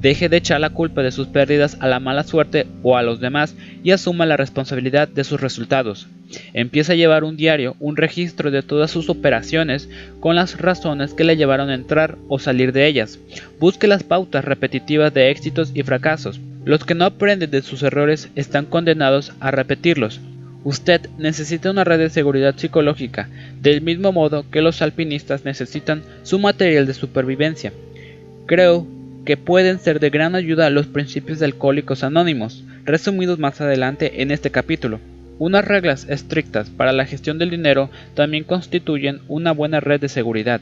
Deje 0.02 0.30
de 0.30 0.38
echar 0.38 0.62
la 0.62 0.72
culpa 0.72 1.04
de 1.04 1.12
sus 1.12 1.28
pérdidas 1.28 1.78
a 1.80 1.88
la 1.88 2.00
mala 2.00 2.24
suerte 2.24 2.66
o 2.84 2.98
a 2.98 3.04
los 3.04 3.20
demás 3.20 3.56
y 3.84 3.92
asuma 3.92 4.26
la 4.26 4.38
responsabilidad 4.38 5.08
de 5.08 5.24
sus 5.24 5.40
resultados. 5.40 6.08
Empieza 6.54 6.94
a 6.94 6.96
llevar 6.96 7.24
un 7.24 7.38
diario, 7.38 7.76
un 7.80 7.98
registro 7.98 8.52
de 8.52 8.64
todas 8.64 8.92
sus 8.92 9.10
operaciones 9.10 9.90
con 10.20 10.36
las 10.36 10.58
razones 10.60 11.14
que 11.14 11.24
le 11.24 11.38
llevaron 11.38 11.70
a 11.70 11.76
entrar 11.76 12.18
o 12.28 12.40
salir 12.40 12.74
de 12.74 12.88
ellas. 12.88 13.20
Busque 13.60 13.88
las 13.88 14.04
pautas 14.04 14.46
repetitivas 14.46 15.14
de 15.14 15.30
éxitos 15.30 15.72
y 15.74 15.84
fracasos. 15.84 16.40
Los 16.66 16.84
que 16.84 16.96
no 16.96 17.06
aprenden 17.06 17.52
de 17.52 17.62
sus 17.62 17.84
errores 17.84 18.30
están 18.36 18.66
condenados 18.66 19.32
a 19.40 19.52
repetirlos. 19.52 20.20
Usted 20.64 21.10
necesita 21.18 21.72
una 21.72 21.86
red 21.86 22.00
de 22.00 22.10
seguridad 22.10 22.56
psicológica, 22.58 23.30
del 23.62 23.82
mismo 23.82 24.12
modo 24.12 24.44
que 24.52 24.62
los 24.62 24.82
alpinistas 24.82 25.46
necesitan 25.46 26.04
su 26.24 26.40
material 26.40 26.86
de 26.86 26.94
supervivencia. 26.94 27.72
Creo 28.48 28.86
que 29.24 29.38
pueden 29.38 29.80
ser 29.80 30.00
de 30.00 30.10
gran 30.10 30.36
ayuda 30.36 30.70
los 30.70 30.88
principios 30.88 31.40
de 31.40 31.46
Alcohólicos 31.46 32.04
Anónimos, 32.04 32.64
resumidos 32.84 33.40
más 33.40 33.62
adelante 33.62 34.22
en 34.22 34.32
este 34.32 34.52
capítulo. 34.52 35.00
Unas 35.40 35.66
reglas 35.66 36.08
estrictas 36.10 36.70
para 36.70 36.92
la 36.92 37.06
gestión 37.06 37.38
del 37.38 37.52
dinero 37.52 37.90
también 38.16 38.44
constituyen 38.44 39.20
una 39.28 39.52
buena 39.52 39.80
red 39.80 40.02
de 40.02 40.10
seguridad. 40.10 40.62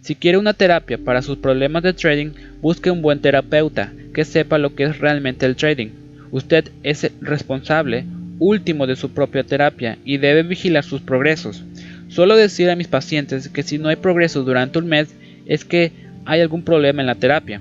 Si 0.00 0.14
quiere 0.14 0.38
una 0.38 0.54
terapia 0.54 0.96
para 0.96 1.20
sus 1.20 1.38
problemas 1.38 1.82
de 1.82 1.92
trading, 1.92 2.30
busque 2.62 2.90
un 2.90 3.02
buen 3.02 3.20
terapeuta 3.20 3.92
que 4.14 4.24
sepa 4.24 4.56
lo 4.56 4.74
que 4.74 4.84
es 4.84 4.98
realmente 4.98 5.44
el 5.44 5.56
trading. 5.56 5.88
Usted 6.30 6.70
es 6.82 7.10
responsable 7.20 8.06
último 8.38 8.86
de 8.86 8.96
su 8.96 9.10
propia 9.10 9.44
terapia 9.44 9.98
y 10.04 10.16
debe 10.16 10.42
vigilar 10.42 10.84
sus 10.84 11.02
progresos. 11.02 11.64
Suelo 12.08 12.36
decir 12.36 12.70
a 12.70 12.76
mis 12.76 12.88
pacientes 12.88 13.48
que 13.48 13.62
si 13.62 13.76
no 13.76 13.88
hay 13.88 13.96
progreso 13.96 14.42
durante 14.42 14.78
un 14.78 14.86
mes 14.86 15.14
es 15.44 15.64
que 15.64 15.92
hay 16.24 16.40
algún 16.40 16.62
problema 16.62 17.02
en 17.02 17.06
la 17.06 17.16
terapia. 17.16 17.60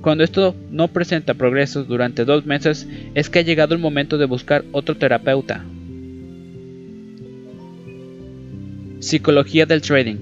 Cuando 0.00 0.24
esto 0.24 0.56
no 0.70 0.88
presenta 0.88 1.34
progresos 1.34 1.86
durante 1.86 2.24
dos 2.24 2.46
meses 2.46 2.88
es 3.14 3.28
que 3.28 3.40
ha 3.40 3.42
llegado 3.42 3.74
el 3.74 3.80
momento 3.80 4.16
de 4.16 4.24
buscar 4.24 4.64
otro 4.72 4.96
terapeuta. 4.96 5.64
Psicología 9.02 9.66
del 9.66 9.82
trading. 9.82 10.18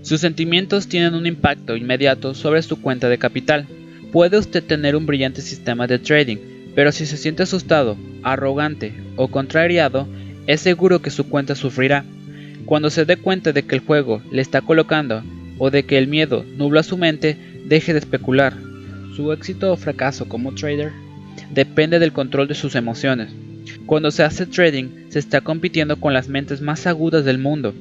Sus 0.00 0.22
sentimientos 0.22 0.88
tienen 0.88 1.12
un 1.12 1.26
impacto 1.26 1.76
inmediato 1.76 2.32
sobre 2.32 2.62
su 2.62 2.80
cuenta 2.80 3.10
de 3.10 3.18
capital. 3.18 3.66
Puede 4.12 4.38
usted 4.38 4.64
tener 4.64 4.96
un 4.96 5.04
brillante 5.04 5.42
sistema 5.42 5.86
de 5.86 5.98
trading, 5.98 6.38
pero 6.74 6.90
si 6.90 7.04
se 7.04 7.18
siente 7.18 7.42
asustado, 7.42 7.98
arrogante 8.22 8.94
o 9.16 9.28
contrariado, 9.28 10.08
es 10.46 10.62
seguro 10.62 11.02
que 11.02 11.10
su 11.10 11.28
cuenta 11.28 11.54
sufrirá. 11.54 12.06
Cuando 12.64 12.88
se 12.88 13.04
dé 13.04 13.18
cuenta 13.18 13.52
de 13.52 13.62
que 13.62 13.74
el 13.74 13.82
juego 13.82 14.22
le 14.32 14.40
está 14.40 14.62
colocando 14.62 15.22
o 15.58 15.70
de 15.70 15.82
que 15.82 15.98
el 15.98 16.08
miedo 16.08 16.46
nubla 16.56 16.82
su 16.82 16.96
mente, 16.96 17.36
deje 17.66 17.92
de 17.92 17.98
especular. 17.98 18.54
Su 19.14 19.32
éxito 19.32 19.70
o 19.70 19.76
fracaso 19.76 20.26
como 20.26 20.54
trader 20.54 20.92
depende 21.50 21.98
del 21.98 22.14
control 22.14 22.48
de 22.48 22.54
sus 22.54 22.74
emociones. 22.74 23.28
Cuando 23.86 24.10
se 24.10 24.22
hace 24.22 24.46
trading, 24.46 25.10
se 25.10 25.18
está 25.18 25.40
compitiendo 25.40 25.96
con 25.96 26.12
las 26.14 26.28
mentes 26.28 26.60
más 26.60 26.86
agudas 26.86 27.24
del 27.24 27.38
mundo. 27.38 27.74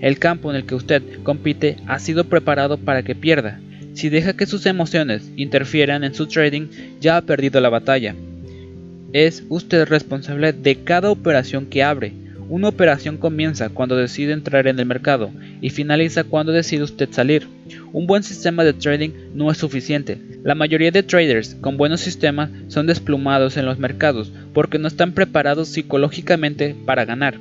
El 0.00 0.18
campo 0.18 0.50
en 0.50 0.56
el 0.56 0.66
que 0.66 0.74
usted 0.74 1.02
compite 1.22 1.76
ha 1.86 1.98
sido 1.98 2.24
preparado 2.24 2.78
para 2.78 3.02
que 3.02 3.14
pierda. 3.14 3.60
Si 3.94 4.08
deja 4.10 4.36
que 4.36 4.46
sus 4.46 4.66
emociones 4.66 5.30
interfieran 5.36 6.04
en 6.04 6.14
su 6.14 6.26
trading, 6.26 6.68
ya 7.00 7.16
ha 7.16 7.22
perdido 7.22 7.60
la 7.60 7.70
batalla. 7.70 8.14
Es 9.12 9.44
usted 9.48 9.88
responsable 9.88 10.52
de 10.52 10.76
cada 10.84 11.10
operación 11.10 11.66
que 11.66 11.82
abre. 11.82 12.12
Una 12.48 12.68
operación 12.68 13.16
comienza 13.16 13.70
cuando 13.70 13.96
decide 13.96 14.32
entrar 14.32 14.68
en 14.68 14.78
el 14.78 14.86
mercado 14.86 15.30
y 15.60 15.70
finaliza 15.70 16.22
cuando 16.22 16.52
decide 16.52 16.84
usted 16.84 17.08
salir. 17.10 17.48
Un 17.92 18.06
buen 18.06 18.22
sistema 18.22 18.62
de 18.62 18.72
trading 18.72 19.10
no 19.34 19.50
es 19.50 19.58
suficiente. 19.58 20.18
La 20.44 20.54
mayoría 20.54 20.90
de 20.90 21.02
traders 21.02 21.56
con 21.60 21.76
buenos 21.76 22.02
sistemas 22.02 22.50
son 22.68 22.86
desplumados 22.86 23.56
en 23.56 23.66
los 23.66 23.78
mercados 23.78 24.30
porque 24.56 24.78
no 24.78 24.88
están 24.88 25.12
preparados 25.12 25.68
psicológicamente 25.68 26.74
para 26.86 27.04
ganar. 27.04 27.38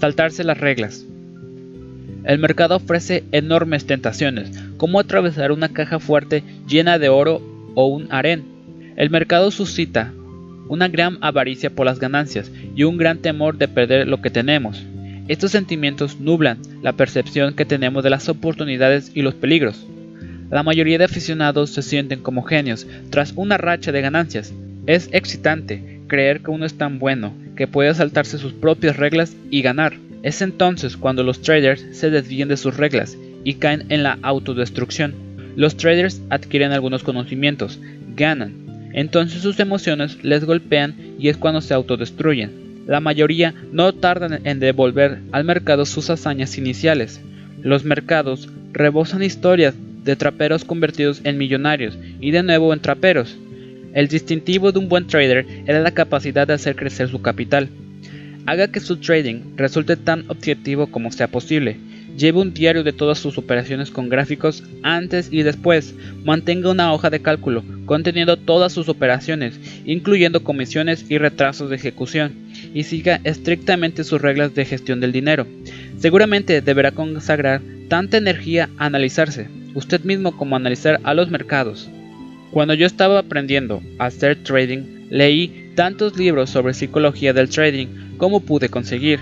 Saltarse 0.00 0.42
las 0.42 0.56
reglas. 0.56 1.04
El 2.24 2.38
mercado 2.38 2.76
ofrece 2.76 3.24
enormes 3.32 3.84
tentaciones, 3.84 4.50
como 4.78 5.00
atravesar 5.00 5.52
una 5.52 5.68
caja 5.68 5.98
fuerte 5.98 6.44
llena 6.66 6.98
de 6.98 7.10
oro 7.10 7.42
o 7.74 7.88
un 7.88 8.10
harén. 8.10 8.42
El 8.96 9.10
mercado 9.10 9.50
suscita 9.50 10.14
una 10.68 10.88
gran 10.88 11.18
avaricia 11.20 11.68
por 11.68 11.84
las 11.84 11.98
ganancias 11.98 12.50
y 12.74 12.84
un 12.84 12.96
gran 12.96 13.18
temor 13.18 13.58
de 13.58 13.68
perder 13.68 14.08
lo 14.08 14.22
que 14.22 14.30
tenemos. 14.30 14.82
Estos 15.28 15.50
sentimientos 15.50 16.20
nublan 16.20 16.56
la 16.80 16.94
percepción 16.94 17.52
que 17.52 17.66
tenemos 17.66 18.02
de 18.02 18.08
las 18.08 18.30
oportunidades 18.30 19.12
y 19.14 19.20
los 19.20 19.34
peligros. 19.34 19.86
La 20.50 20.62
mayoría 20.62 20.98
de 20.98 21.04
aficionados 21.04 21.70
se 21.70 21.82
sienten 21.82 22.20
como 22.20 22.42
genios 22.42 22.86
tras 23.10 23.32
una 23.36 23.58
racha 23.58 23.92
de 23.92 24.00
ganancias. 24.00 24.52
Es 24.86 25.08
excitante 25.12 26.00
creer 26.06 26.40
que 26.40 26.50
uno 26.50 26.64
es 26.64 26.78
tan 26.78 26.98
bueno 26.98 27.34
que 27.56 27.66
puede 27.66 27.92
saltarse 27.94 28.38
sus 28.38 28.52
propias 28.52 28.96
reglas 28.96 29.36
y 29.50 29.62
ganar. 29.62 29.94
Es 30.22 30.40
entonces 30.42 30.96
cuando 30.96 31.22
los 31.22 31.42
traders 31.42 31.84
se 31.92 32.10
desvían 32.10 32.48
de 32.48 32.56
sus 32.56 32.76
reglas 32.76 33.16
y 33.44 33.54
caen 33.54 33.84
en 33.90 34.02
la 34.02 34.18
autodestrucción. 34.22 35.14
Los 35.54 35.76
traders 35.76 36.22
adquieren 36.30 36.72
algunos 36.72 37.02
conocimientos, 37.02 37.78
ganan, 38.16 38.90
entonces 38.92 39.42
sus 39.42 39.60
emociones 39.60 40.22
les 40.24 40.44
golpean 40.44 40.94
y 41.18 41.28
es 41.28 41.36
cuando 41.36 41.60
se 41.60 41.74
autodestruyen. 41.74 42.84
La 42.86 43.00
mayoría 43.00 43.54
no 43.70 43.92
tardan 43.92 44.40
en 44.44 44.60
devolver 44.60 45.18
al 45.32 45.44
mercado 45.44 45.84
sus 45.84 46.10
hazañas 46.10 46.56
iniciales. 46.56 47.20
Los 47.62 47.84
mercados 47.84 48.48
rebosan 48.72 49.22
historias 49.22 49.74
de 50.08 50.16
traperos 50.16 50.64
convertidos 50.64 51.20
en 51.24 51.36
millonarios 51.36 51.98
y 52.18 52.30
de 52.30 52.42
nuevo 52.42 52.72
en 52.72 52.80
traperos. 52.80 53.36
El 53.92 54.08
distintivo 54.08 54.72
de 54.72 54.78
un 54.78 54.88
buen 54.88 55.06
trader 55.06 55.46
era 55.66 55.80
la 55.80 55.90
capacidad 55.90 56.46
de 56.46 56.54
hacer 56.54 56.76
crecer 56.76 57.10
su 57.10 57.20
capital. 57.20 57.68
Haga 58.46 58.68
que 58.68 58.80
su 58.80 58.96
trading 58.96 59.56
resulte 59.56 59.96
tan 59.96 60.24
objetivo 60.30 60.86
como 60.86 61.12
sea 61.12 61.28
posible. 61.28 61.76
Lleve 62.16 62.40
un 62.40 62.54
diario 62.54 62.84
de 62.84 62.94
todas 62.94 63.18
sus 63.18 63.36
operaciones 63.36 63.90
con 63.90 64.08
gráficos 64.08 64.64
antes 64.82 65.28
y 65.30 65.42
después. 65.42 65.94
Mantenga 66.24 66.70
una 66.70 66.90
hoja 66.94 67.10
de 67.10 67.20
cálculo 67.20 67.62
conteniendo 67.84 68.38
todas 68.38 68.72
sus 68.72 68.88
operaciones, 68.88 69.60
incluyendo 69.84 70.42
comisiones 70.42 71.04
y 71.10 71.18
retrasos 71.18 71.68
de 71.68 71.76
ejecución, 71.76 72.32
y 72.72 72.84
siga 72.84 73.20
estrictamente 73.24 74.04
sus 74.04 74.22
reglas 74.22 74.54
de 74.54 74.64
gestión 74.64 75.00
del 75.00 75.12
dinero. 75.12 75.46
Seguramente 75.98 76.62
deberá 76.62 76.92
consagrar 76.92 77.60
tanta 77.88 78.18
energía 78.18 78.68
a 78.78 78.86
analizarse, 78.86 79.48
usted 79.74 80.02
mismo 80.04 80.36
como 80.36 80.56
analizar 80.56 81.00
a 81.04 81.14
los 81.14 81.30
mercados. 81.30 81.88
Cuando 82.50 82.74
yo 82.74 82.86
estaba 82.86 83.18
aprendiendo 83.18 83.82
a 83.98 84.06
hacer 84.06 84.42
trading, 84.42 85.06
leí 85.10 85.72
tantos 85.74 86.16
libros 86.16 86.50
sobre 86.50 86.74
psicología 86.74 87.32
del 87.32 87.48
trading 87.48 88.16
como 88.16 88.40
pude 88.40 88.68
conseguir. 88.68 89.20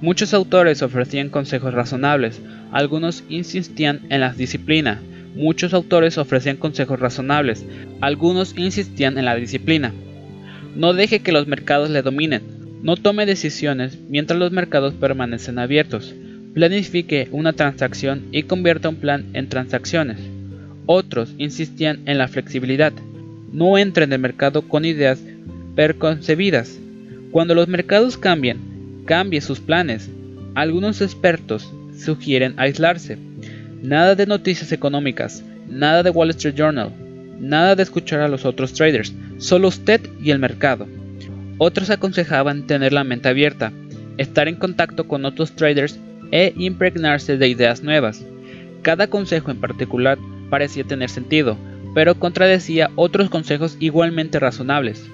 Muchos 0.00 0.32
autores 0.32 0.82
ofrecían 0.82 1.28
consejos 1.28 1.74
razonables, 1.74 2.40
algunos 2.70 3.24
insistían 3.28 4.00
en 4.10 4.20
la 4.20 4.32
disciplina, 4.32 5.00
muchos 5.34 5.74
autores 5.74 6.18
ofrecían 6.18 6.56
consejos 6.56 7.00
razonables, 7.00 7.64
algunos 8.00 8.56
insistían 8.56 9.18
en 9.18 9.24
la 9.24 9.34
disciplina. 9.34 9.92
No 10.76 10.92
deje 10.92 11.20
que 11.20 11.32
los 11.32 11.48
mercados 11.48 11.90
le 11.90 12.02
dominen, 12.02 12.42
no 12.82 12.96
tome 12.96 13.26
decisiones 13.26 13.98
mientras 14.08 14.38
los 14.38 14.52
mercados 14.52 14.94
permanecen 14.94 15.58
abiertos, 15.58 16.14
planifique 16.54 17.28
una 17.32 17.52
transacción 17.52 18.24
y 18.32 18.44
convierta 18.44 18.88
un 18.88 18.96
plan 18.96 19.26
en 19.32 19.48
transacciones. 19.48 20.18
Otros 20.86 21.34
insistían 21.38 22.00
en 22.06 22.18
la 22.18 22.28
flexibilidad. 22.28 22.92
No 23.52 23.78
entre 23.78 24.04
en 24.04 24.12
el 24.12 24.18
mercado 24.18 24.62
con 24.62 24.84
ideas 24.84 25.20
preconcebidas. 25.74 26.78
Cuando 27.30 27.54
los 27.54 27.68
mercados 27.68 28.16
cambian, 28.16 28.58
cambie 29.04 29.40
sus 29.40 29.60
planes. 29.60 30.10
Algunos 30.54 31.00
expertos 31.00 31.72
sugieren 31.96 32.54
aislarse. 32.56 33.18
Nada 33.82 34.14
de 34.14 34.26
noticias 34.26 34.72
económicas, 34.72 35.44
nada 35.68 36.02
de 36.02 36.10
Wall 36.10 36.30
Street 36.30 36.54
Journal, 36.56 36.92
nada 37.38 37.76
de 37.76 37.82
escuchar 37.82 38.20
a 38.20 38.28
los 38.28 38.44
otros 38.44 38.72
traders, 38.72 39.14
solo 39.38 39.68
usted 39.68 40.00
y 40.22 40.30
el 40.30 40.38
mercado. 40.38 40.88
Otros 41.58 41.90
aconsejaban 41.90 42.66
tener 42.66 42.92
la 42.92 43.04
mente 43.04 43.28
abierta, 43.28 43.72
estar 44.16 44.48
en 44.48 44.56
contacto 44.56 45.06
con 45.06 45.24
otros 45.24 45.52
traders 45.52 45.98
e 46.30 46.52
impregnarse 46.56 47.36
de 47.36 47.48
ideas 47.48 47.82
nuevas. 47.82 48.24
Cada 48.82 49.08
consejo 49.08 49.50
en 49.50 49.60
particular 49.60 50.18
parecía 50.50 50.84
tener 50.84 51.10
sentido, 51.10 51.56
pero 51.94 52.14
contradecía 52.18 52.90
otros 52.94 53.30
consejos 53.30 53.76
igualmente 53.80 54.38
razonables. 54.38 55.08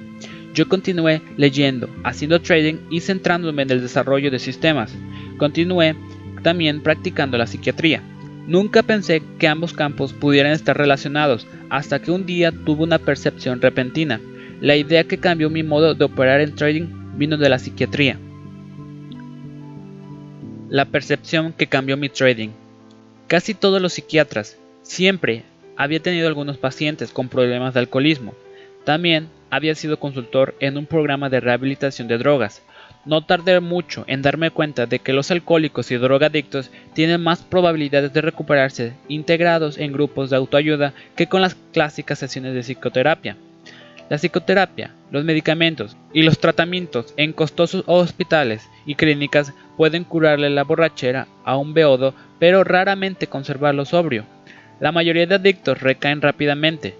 Yo 0.54 0.68
continué 0.68 1.20
leyendo, 1.36 1.88
haciendo 2.04 2.40
trading 2.40 2.76
y 2.90 3.00
centrándome 3.00 3.62
en 3.62 3.70
el 3.70 3.80
desarrollo 3.80 4.30
de 4.30 4.38
sistemas. 4.38 4.94
Continué 5.36 5.96
también 6.42 6.82
practicando 6.82 7.36
la 7.36 7.48
psiquiatría. 7.48 8.02
Nunca 8.46 8.82
pensé 8.82 9.22
que 9.38 9.48
ambos 9.48 9.72
campos 9.72 10.12
pudieran 10.12 10.52
estar 10.52 10.76
relacionados 10.76 11.46
hasta 11.70 12.00
que 12.00 12.12
un 12.12 12.26
día 12.26 12.52
tuve 12.52 12.84
una 12.84 12.98
percepción 12.98 13.60
repentina. 13.60 14.20
La 14.60 14.76
idea 14.76 15.04
que 15.04 15.18
cambió 15.18 15.50
mi 15.50 15.62
modo 15.62 15.94
de 15.94 16.04
operar 16.04 16.40
en 16.40 16.54
trading 16.54 16.86
vino 17.16 17.36
de 17.36 17.48
la 17.48 17.58
psiquiatría. 17.58 18.18
La 20.68 20.86
percepción 20.86 21.52
que 21.52 21.66
cambió 21.66 21.96
mi 21.96 22.08
trading. 22.08 22.50
Casi 23.26 23.54
todos 23.54 23.80
los 23.80 23.92
psiquiatras, 23.92 24.58
Siempre 24.84 25.44
había 25.78 26.00
tenido 26.00 26.28
algunos 26.28 26.58
pacientes 26.58 27.10
con 27.10 27.30
problemas 27.30 27.72
de 27.72 27.80
alcoholismo. 27.80 28.34
También 28.84 29.28
había 29.48 29.74
sido 29.74 29.98
consultor 29.98 30.54
en 30.60 30.76
un 30.76 30.84
programa 30.84 31.30
de 31.30 31.40
rehabilitación 31.40 32.06
de 32.06 32.18
drogas. 32.18 32.62
No 33.06 33.24
tardé 33.24 33.60
mucho 33.60 34.04
en 34.06 34.20
darme 34.20 34.50
cuenta 34.50 34.84
de 34.84 34.98
que 34.98 35.14
los 35.14 35.30
alcohólicos 35.30 35.90
y 35.90 35.96
drogadictos 35.96 36.70
tienen 36.92 37.22
más 37.22 37.40
probabilidades 37.40 38.12
de 38.12 38.20
recuperarse 38.20 38.92
integrados 39.08 39.78
en 39.78 39.92
grupos 39.92 40.28
de 40.28 40.36
autoayuda 40.36 40.92
que 41.16 41.28
con 41.28 41.40
las 41.40 41.56
clásicas 41.72 42.18
sesiones 42.18 42.52
de 42.52 42.62
psicoterapia. 42.62 43.38
La 44.10 44.18
psicoterapia, 44.18 44.90
los 45.10 45.24
medicamentos 45.24 45.96
y 46.12 46.22
los 46.22 46.38
tratamientos 46.38 47.14
en 47.16 47.32
costosos 47.32 47.84
hospitales 47.86 48.68
y 48.84 48.96
clínicas 48.96 49.54
pueden 49.76 50.04
curarle 50.04 50.50
la 50.50 50.64
borrachera 50.64 51.26
a 51.44 51.56
un 51.56 51.74
beodo, 51.74 52.14
pero 52.38 52.64
raramente 52.64 53.26
conservarlo 53.26 53.84
sobrio. 53.84 54.24
La 54.80 54.92
mayoría 54.92 55.26
de 55.26 55.36
adictos 55.36 55.80
recaen 55.80 56.20
rápidamente, 56.20 56.94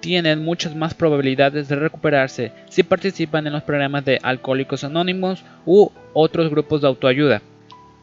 tienen 0.00 0.44
muchas 0.44 0.74
más 0.74 0.94
probabilidades 0.94 1.68
de 1.68 1.76
recuperarse 1.76 2.52
si 2.68 2.82
participan 2.82 3.46
en 3.46 3.52
los 3.52 3.62
programas 3.62 4.04
de 4.04 4.18
Alcohólicos 4.22 4.82
Anónimos 4.82 5.44
u 5.66 5.90
otros 6.14 6.50
grupos 6.50 6.80
de 6.80 6.88
autoayuda. 6.88 7.42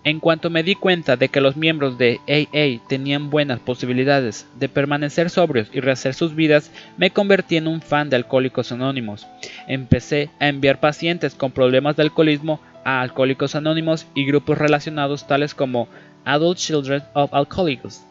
En 0.04 0.20
cuanto 0.20 0.50
me 0.50 0.64
di 0.64 0.76
cuenta 0.76 1.18
de 1.18 1.30
que 1.30 1.42
los 1.42 1.58
miembros 1.58 1.98
de 1.98 2.22
AA 2.28 2.88
tenían 2.88 3.30
buenas 3.30 3.60
posibilidades 3.60 4.48
de 4.58 4.70
permanecer 4.70 5.30
sobrios 5.30 5.70
y 5.74 5.82
rehacer 5.82 6.14
sus 6.14 6.34
vidas, 6.36 6.72
me 6.98 7.12
convertí 7.12 7.58
en 7.58 7.68
un 7.68 7.82
fan 7.82 8.10
de 8.10 8.16
Alcohólicos 8.16 8.72
Anónimos. 8.72 9.28
Empecé 9.68 10.30
a 10.40 10.48
enviar 10.48 10.80
pacientes 10.80 11.36
con 11.36 11.52
problemas 11.52 11.98
de 11.98 12.04
alcoholismo 12.04 12.62
a 12.86 13.02
Alcohólicos 13.02 13.56
Anónimos 13.56 14.08
y 14.16 14.26
grupos 14.26 14.58
relacionados 14.58 15.28
tales 15.28 15.54
como 15.54 15.90
Adult 16.24 16.58
Children 16.58 17.04
of 17.14 17.34
Alcoholics 17.34 18.06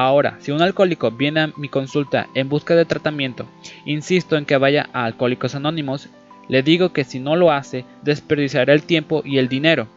Ahora, 0.00 0.36
si 0.38 0.52
un 0.52 0.62
alcohólico 0.62 1.10
viene 1.10 1.40
a 1.40 1.50
mi 1.56 1.68
consulta 1.68 2.28
en 2.34 2.48
busca 2.48 2.76
de 2.76 2.84
tratamiento, 2.84 3.48
insisto 3.84 4.36
en 4.36 4.44
que 4.44 4.56
vaya 4.56 4.88
a 4.92 5.04
Alcohólicos 5.04 5.56
Anónimos, 5.56 6.08
le 6.48 6.62
digo 6.62 6.92
que 6.92 7.02
si 7.04 7.18
no 7.18 7.34
lo 7.36 7.50
hace, 7.50 7.84
desperdiciará 8.02 8.72
el 8.72 8.84
tiempo 8.84 9.22
y 9.24 9.38
el 9.38 9.48
dinero. 9.48 9.88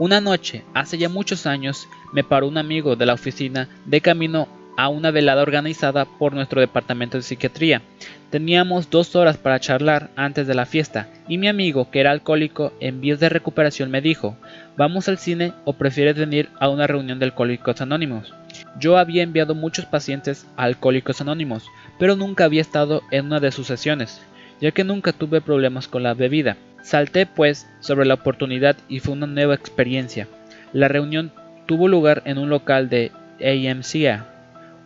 Una 0.00 0.22
noche, 0.22 0.64
hace 0.72 0.96
ya 0.96 1.10
muchos 1.10 1.44
años, 1.44 1.86
me 2.14 2.24
paró 2.24 2.48
un 2.48 2.56
amigo 2.56 2.96
de 2.96 3.04
la 3.04 3.12
oficina 3.12 3.68
de 3.84 4.00
camino 4.00 4.48
a 4.78 4.88
una 4.88 5.10
velada 5.10 5.42
organizada 5.42 6.06
por 6.06 6.32
nuestro 6.32 6.62
departamento 6.62 7.18
de 7.18 7.22
psiquiatría. 7.22 7.82
Teníamos 8.30 8.88
dos 8.88 9.14
horas 9.14 9.36
para 9.36 9.60
charlar 9.60 10.08
antes 10.16 10.46
de 10.46 10.54
la 10.54 10.64
fiesta 10.64 11.10
y 11.28 11.36
mi 11.36 11.48
amigo, 11.48 11.90
que 11.90 12.00
era 12.00 12.12
alcohólico 12.12 12.72
en 12.80 13.02
vías 13.02 13.20
de 13.20 13.28
recuperación, 13.28 13.90
me 13.90 14.00
dijo, 14.00 14.38
¿vamos 14.78 15.06
al 15.06 15.18
cine 15.18 15.52
o 15.66 15.74
prefieres 15.74 16.16
venir 16.16 16.48
a 16.58 16.70
una 16.70 16.86
reunión 16.86 17.18
de 17.18 17.26
alcohólicos 17.26 17.82
anónimos? 17.82 18.32
Yo 18.78 18.96
había 18.96 19.22
enviado 19.22 19.54
muchos 19.54 19.84
pacientes 19.84 20.46
a 20.56 20.62
Alcohólicos 20.64 21.20
Anónimos, 21.20 21.66
pero 21.98 22.16
nunca 22.16 22.44
había 22.44 22.62
estado 22.62 23.02
en 23.10 23.26
una 23.26 23.38
de 23.38 23.52
sus 23.52 23.66
sesiones, 23.66 24.22
ya 24.60 24.70
que 24.72 24.84
nunca 24.84 25.12
tuve 25.12 25.40
problemas 25.40 25.88
con 25.88 26.02
la 26.02 26.14
bebida. 26.14 26.56
Salté 26.82 27.26
pues 27.26 27.68
sobre 27.80 28.06
la 28.06 28.14
oportunidad 28.14 28.76
y 28.88 29.00
fue 29.00 29.14
una 29.14 29.26
nueva 29.26 29.54
experiencia. 29.54 30.28
La 30.72 30.88
reunión 30.88 31.32
tuvo 31.66 31.88
lugar 31.88 32.22
en 32.24 32.38
un 32.38 32.50
local 32.50 32.88
de 32.88 33.12
AMCA. 33.40 34.26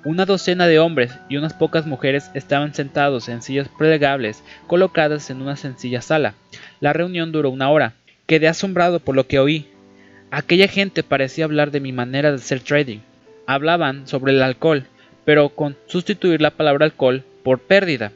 Una 0.04 0.26
docena 0.26 0.66
de 0.66 0.78
hombres 0.78 1.18
y 1.28 1.36
unas 1.36 1.54
pocas 1.54 1.86
mujeres 1.86 2.30
estaban 2.34 2.74
sentados 2.74 3.28
en 3.28 3.42
sillas 3.42 3.68
plegables 3.78 4.42
colocadas 4.66 5.30
en 5.30 5.40
una 5.40 5.56
sencilla 5.56 6.02
sala. 6.02 6.34
La 6.80 6.92
reunión 6.92 7.32
duró 7.32 7.50
una 7.50 7.70
hora. 7.70 7.94
Quedé 8.26 8.48
asombrado 8.48 9.00
por 9.00 9.16
lo 9.16 9.26
que 9.26 9.38
oí. 9.38 9.66
Aquella 10.30 10.68
gente 10.68 11.02
parecía 11.02 11.44
hablar 11.44 11.70
de 11.70 11.80
mi 11.80 11.92
manera 11.92 12.30
de 12.30 12.36
hacer 12.36 12.60
trading 12.60 13.00
hablaban 13.46 14.06
sobre 14.06 14.32
el 14.32 14.42
alcohol, 14.42 14.84
pero 15.24 15.50
con 15.50 15.76
sustituir 15.86 16.40
la 16.40 16.50
palabra 16.50 16.86
alcohol 16.86 17.24
por 17.42 17.60
pérdida. 17.60 18.12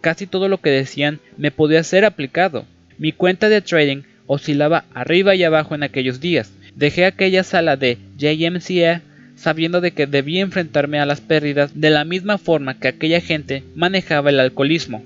Casi 0.00 0.26
todo 0.26 0.48
lo 0.48 0.58
que 0.58 0.70
decían 0.70 1.20
me 1.36 1.50
podía 1.50 1.82
ser 1.82 2.04
aplicado. 2.04 2.64
Mi 2.98 3.12
cuenta 3.12 3.48
de 3.48 3.60
trading 3.60 4.02
oscilaba 4.26 4.84
arriba 4.94 5.34
y 5.34 5.42
abajo 5.42 5.74
en 5.74 5.82
aquellos 5.82 6.20
días. 6.20 6.52
Dejé 6.74 7.04
aquella 7.04 7.42
sala 7.42 7.76
de 7.76 7.98
JMCA 8.16 9.02
sabiendo 9.36 9.80
de 9.80 9.92
que 9.92 10.06
debía 10.06 10.42
enfrentarme 10.42 11.00
a 11.00 11.06
las 11.06 11.20
pérdidas 11.20 11.72
de 11.74 11.90
la 11.90 12.04
misma 12.04 12.36
forma 12.36 12.78
que 12.78 12.88
aquella 12.88 13.20
gente 13.20 13.62
manejaba 13.74 14.30
el 14.30 14.38
alcoholismo. 14.38 15.02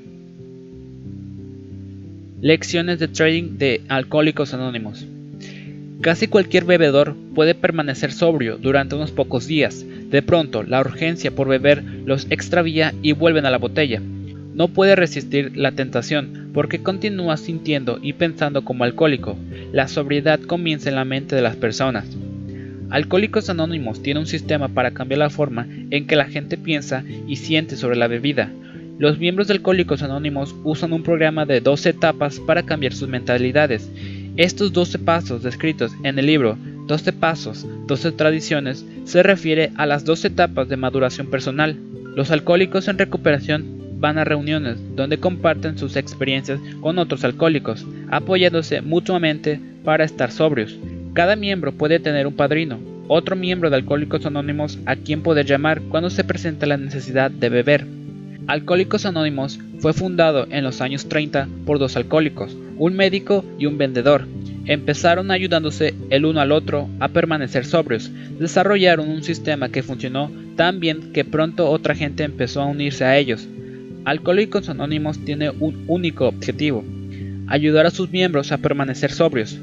Lecciones 2.40 2.98
de 2.98 3.08
trading 3.08 3.58
de 3.58 3.82
Alcohólicos 3.88 4.52
Anónimos. 4.52 5.06
Casi 6.00 6.26
cualquier 6.26 6.64
bebedor 6.64 7.16
puede 7.34 7.54
permanecer 7.54 8.12
sobrio 8.12 8.58
durante 8.58 8.96
unos 8.96 9.12
pocos 9.12 9.46
días. 9.46 9.86
De 10.10 10.20
pronto, 10.20 10.62
la 10.62 10.80
urgencia 10.80 11.30
por 11.30 11.48
beber 11.48 11.82
los 12.04 12.26
extravía 12.28 12.92
y 13.02 13.12
vuelven 13.12 13.46
a 13.46 13.50
la 13.50 13.58
botella. 13.58 14.02
No 14.54 14.68
puede 14.68 14.94
resistir 14.94 15.56
la 15.56 15.72
tentación 15.72 16.50
porque 16.54 16.82
continúa 16.82 17.36
sintiendo 17.36 17.98
y 18.00 18.12
pensando 18.12 18.64
como 18.64 18.84
alcohólico. 18.84 19.36
La 19.72 19.88
sobriedad 19.88 20.40
comienza 20.40 20.88
en 20.88 20.94
la 20.94 21.04
mente 21.04 21.34
de 21.34 21.42
las 21.42 21.56
personas. 21.56 22.06
Alcohólicos 22.90 23.50
Anónimos 23.50 24.02
tiene 24.02 24.20
un 24.20 24.26
sistema 24.26 24.68
para 24.68 24.92
cambiar 24.92 25.18
la 25.18 25.30
forma 25.30 25.66
en 25.90 26.06
que 26.06 26.14
la 26.14 26.26
gente 26.26 26.56
piensa 26.56 27.02
y 27.26 27.36
siente 27.36 27.76
sobre 27.76 27.96
la 27.96 28.06
bebida. 28.06 28.52
Los 28.98 29.18
miembros 29.18 29.48
de 29.48 29.54
Alcohólicos 29.54 30.02
Anónimos 30.02 30.54
usan 30.62 30.92
un 30.92 31.02
programa 31.02 31.44
de 31.46 31.60
12 31.60 31.90
etapas 31.90 32.38
para 32.38 32.62
cambiar 32.62 32.92
sus 32.92 33.08
mentalidades. 33.08 33.90
Estos 34.36 34.72
12 34.72 35.00
pasos 35.00 35.42
descritos 35.42 35.92
en 36.04 36.16
el 36.18 36.26
libro 36.26 36.56
12 36.86 37.12
pasos, 37.14 37.66
12 37.86 38.12
tradiciones 38.12 38.84
se 39.04 39.22
refiere 39.22 39.72
a 39.76 39.86
las 39.86 40.04
12 40.04 40.28
etapas 40.28 40.68
de 40.68 40.76
maduración 40.76 41.28
personal. 41.28 41.76
Los 42.14 42.30
alcohólicos 42.30 42.86
en 42.86 42.98
recuperación 42.98 43.73
van 44.04 44.18
a 44.18 44.24
reuniones 44.24 44.76
donde 44.94 45.16
comparten 45.16 45.78
sus 45.78 45.96
experiencias 45.96 46.60
con 46.82 46.98
otros 46.98 47.24
alcohólicos, 47.24 47.86
apoyándose 48.10 48.82
mutuamente 48.82 49.58
para 49.82 50.04
estar 50.04 50.30
sobrios. 50.30 50.76
Cada 51.14 51.36
miembro 51.36 51.72
puede 51.72 52.00
tener 52.00 52.26
un 52.26 52.34
padrino, 52.34 52.78
otro 53.08 53.34
miembro 53.34 53.70
de 53.70 53.76
Alcohólicos 53.76 54.26
Anónimos 54.26 54.78
a 54.84 54.96
quien 54.96 55.22
poder 55.22 55.46
llamar 55.46 55.80
cuando 55.88 56.10
se 56.10 56.22
presenta 56.22 56.66
la 56.66 56.76
necesidad 56.76 57.30
de 57.30 57.48
beber. 57.48 57.86
Alcohólicos 58.46 59.06
Anónimos 59.06 59.58
fue 59.78 59.94
fundado 59.94 60.46
en 60.50 60.64
los 60.64 60.82
años 60.82 61.08
30 61.08 61.48
por 61.64 61.78
dos 61.78 61.96
alcohólicos, 61.96 62.54
un 62.76 62.96
médico 62.96 63.42
y 63.58 63.64
un 63.64 63.78
vendedor. 63.78 64.26
Empezaron 64.66 65.30
ayudándose 65.30 65.94
el 66.10 66.26
uno 66.26 66.42
al 66.42 66.52
otro 66.52 66.90
a 67.00 67.08
permanecer 67.08 67.64
sobrios. 67.64 68.10
Desarrollaron 68.38 69.08
un 69.08 69.22
sistema 69.22 69.70
que 69.70 69.82
funcionó 69.82 70.30
tan 70.56 70.78
bien 70.78 71.10
que 71.14 71.24
pronto 71.24 71.70
otra 71.70 71.94
gente 71.94 72.22
empezó 72.22 72.60
a 72.60 72.66
unirse 72.66 73.06
a 73.06 73.16
ellos. 73.16 73.48
Alcohólicos 74.04 74.68
Anónimos 74.68 75.18
tiene 75.24 75.48
un 75.48 75.84
único 75.88 76.28
objetivo, 76.28 76.84
ayudar 77.46 77.86
a 77.86 77.90
sus 77.90 78.10
miembros 78.10 78.52
a 78.52 78.58
permanecer 78.58 79.10
sobrios. 79.10 79.58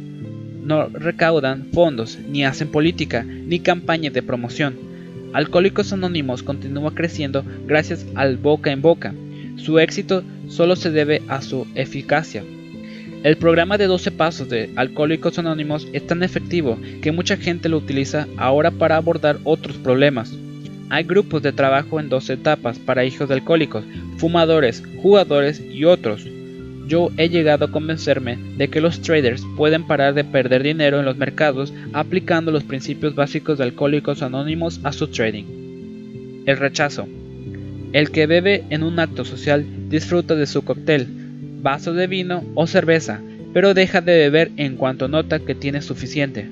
No 0.63 0.87
recaudan 0.87 1.67
fondos, 1.71 2.17
ni 2.27 2.43
hacen 2.43 2.69
política, 2.69 3.23
ni 3.23 3.59
campañas 3.59 4.13
de 4.13 4.23
promoción. 4.23 4.73
Alcohólicos 5.33 5.93
Anónimos 5.93 6.41
continúa 6.41 6.95
creciendo 6.95 7.45
gracias 7.67 8.07
al 8.15 8.37
boca 8.37 8.71
en 8.71 8.81
boca. 8.81 9.13
Su 9.57 9.77
éxito 9.77 10.23
solo 10.47 10.75
se 10.75 10.89
debe 10.89 11.21
a 11.27 11.43
su 11.43 11.67
eficacia. 11.75 12.43
El 13.23 13.37
programa 13.37 13.77
de 13.77 13.85
12 13.85 14.09
pasos 14.09 14.49
de 14.49 14.71
Alcohólicos 14.75 15.37
Anónimos 15.37 15.87
es 15.93 16.07
tan 16.07 16.23
efectivo 16.23 16.79
que 17.03 17.11
mucha 17.11 17.37
gente 17.37 17.69
lo 17.69 17.77
utiliza 17.77 18.27
ahora 18.37 18.71
para 18.71 18.97
abordar 18.97 19.37
otros 19.43 19.77
problemas. 19.77 20.35
Hay 20.91 21.05
grupos 21.05 21.41
de 21.41 21.53
trabajo 21.53 22.01
en 22.01 22.09
dos 22.09 22.29
etapas 22.29 22.77
para 22.77 23.05
hijos 23.05 23.29
de 23.29 23.35
alcohólicos, 23.35 23.85
fumadores, 24.17 24.83
jugadores 24.97 25.63
y 25.71 25.85
otros. 25.85 26.27
Yo 26.85 27.11
he 27.15 27.29
llegado 27.29 27.63
a 27.63 27.71
convencerme 27.71 28.37
de 28.57 28.67
que 28.67 28.81
los 28.81 28.99
traders 28.99 29.41
pueden 29.55 29.87
parar 29.87 30.13
de 30.13 30.25
perder 30.25 30.63
dinero 30.63 30.99
en 30.99 31.05
los 31.05 31.15
mercados 31.15 31.73
aplicando 31.93 32.51
los 32.51 32.65
principios 32.65 33.15
básicos 33.15 33.57
de 33.57 33.63
Alcohólicos 33.63 34.21
Anónimos 34.21 34.81
a 34.83 34.91
su 34.91 35.07
trading. 35.07 36.43
El 36.45 36.57
rechazo. 36.57 37.07
El 37.93 38.11
que 38.11 38.27
bebe 38.27 38.65
en 38.69 38.83
un 38.83 38.99
acto 38.99 39.23
social 39.23 39.65
disfruta 39.87 40.35
de 40.35 40.45
su 40.45 40.65
cóctel, 40.65 41.07
vaso 41.61 41.93
de 41.93 42.07
vino 42.07 42.43
o 42.53 42.67
cerveza, 42.67 43.21
pero 43.53 43.73
deja 43.73 44.01
de 44.01 44.17
beber 44.17 44.51
en 44.57 44.75
cuanto 44.75 45.07
nota 45.07 45.39
que 45.39 45.55
tiene 45.55 45.81
suficiente. 45.81 46.49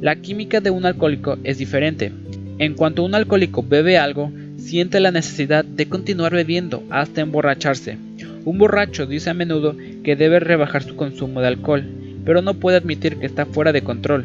La 0.00 0.16
química 0.16 0.60
de 0.60 0.70
un 0.70 0.86
alcohólico 0.86 1.38
es 1.44 1.58
diferente. 1.58 2.10
En 2.58 2.72
cuanto 2.72 3.04
un 3.04 3.14
alcohólico 3.14 3.62
bebe 3.62 3.98
algo, 3.98 4.32
siente 4.56 4.98
la 4.98 5.10
necesidad 5.10 5.62
de 5.62 5.88
continuar 5.88 6.32
bebiendo 6.32 6.82
hasta 6.88 7.20
emborracharse. 7.20 7.98
Un 8.46 8.56
borracho 8.56 9.06
dice 9.06 9.28
a 9.28 9.34
menudo 9.34 9.76
que 10.02 10.16
debe 10.16 10.40
rebajar 10.40 10.82
su 10.82 10.96
consumo 10.96 11.42
de 11.42 11.48
alcohol, 11.48 11.84
pero 12.24 12.40
no 12.40 12.54
puede 12.54 12.78
admitir 12.78 13.16
que 13.16 13.26
está 13.26 13.44
fuera 13.44 13.72
de 13.72 13.82
control. 13.82 14.24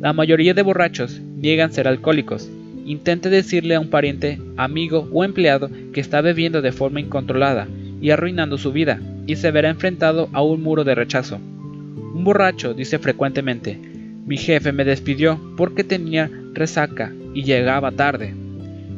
La 0.00 0.14
mayoría 0.14 0.54
de 0.54 0.62
borrachos 0.62 1.20
niegan 1.20 1.72
ser 1.72 1.88
alcohólicos. 1.88 2.48
Intente 2.86 3.28
decirle 3.28 3.74
a 3.74 3.80
un 3.80 3.90
pariente, 3.90 4.40
amigo 4.56 5.08
o 5.12 5.22
empleado 5.22 5.70
que 5.92 6.00
está 6.00 6.22
bebiendo 6.22 6.62
de 6.62 6.72
forma 6.72 7.00
incontrolada 7.00 7.68
y 8.00 8.10
arruinando 8.10 8.56
su 8.56 8.72
vida, 8.72 8.98
y 9.26 9.36
se 9.36 9.50
verá 9.50 9.68
enfrentado 9.68 10.30
a 10.32 10.42
un 10.42 10.62
muro 10.62 10.84
de 10.84 10.94
rechazo. 10.94 11.36
Un 11.36 12.24
borracho 12.24 12.72
dice 12.72 12.98
frecuentemente, 12.98 13.78
mi 14.26 14.38
jefe 14.38 14.72
me 14.72 14.84
despidió 14.84 15.38
porque 15.56 15.84
tenía 15.84 16.30
resaca 16.54 17.12
y 17.34 17.44
llegaba 17.44 17.92
tarde. 17.92 18.34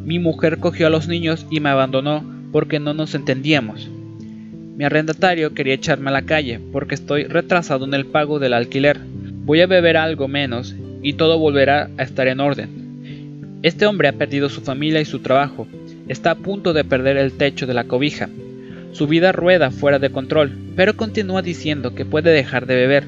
Mi 0.04 0.18
mujer 0.18 0.58
cogió 0.58 0.86
a 0.86 0.90
los 0.90 1.08
niños 1.08 1.46
y 1.50 1.60
me 1.60 1.70
abandonó 1.70 2.24
porque 2.52 2.80
no 2.80 2.94
nos 2.94 3.14
entendíamos. 3.14 3.88
Mi 4.76 4.84
arrendatario 4.84 5.54
quería 5.54 5.74
echarme 5.74 6.10
a 6.10 6.12
la 6.12 6.22
calle 6.22 6.60
porque 6.72 6.94
estoy 6.94 7.24
retrasado 7.24 7.84
en 7.84 7.94
el 7.94 8.06
pago 8.06 8.38
del 8.38 8.52
alquiler. 8.52 9.00
Voy 9.44 9.60
a 9.60 9.66
beber 9.66 9.96
algo 9.96 10.28
menos 10.28 10.74
y 11.02 11.14
todo 11.14 11.38
volverá 11.38 11.90
a 11.96 12.02
estar 12.02 12.28
en 12.28 12.40
orden. 12.40 13.60
Este 13.62 13.86
hombre 13.86 14.08
ha 14.08 14.12
perdido 14.12 14.48
su 14.48 14.60
familia 14.60 15.00
y 15.00 15.04
su 15.04 15.20
trabajo. 15.20 15.66
Está 16.08 16.32
a 16.32 16.34
punto 16.34 16.72
de 16.72 16.84
perder 16.84 17.16
el 17.16 17.32
techo 17.32 17.66
de 17.66 17.74
la 17.74 17.84
cobija 17.84 18.28
su 18.94 19.08
vida 19.08 19.32
rueda 19.32 19.72
fuera 19.72 19.98
de 19.98 20.10
control, 20.10 20.52
pero 20.76 20.96
continúa 20.96 21.42
diciendo 21.42 21.96
que 21.96 22.04
puede 22.04 22.30
dejar 22.30 22.66
de 22.66 22.76
beber. 22.76 23.04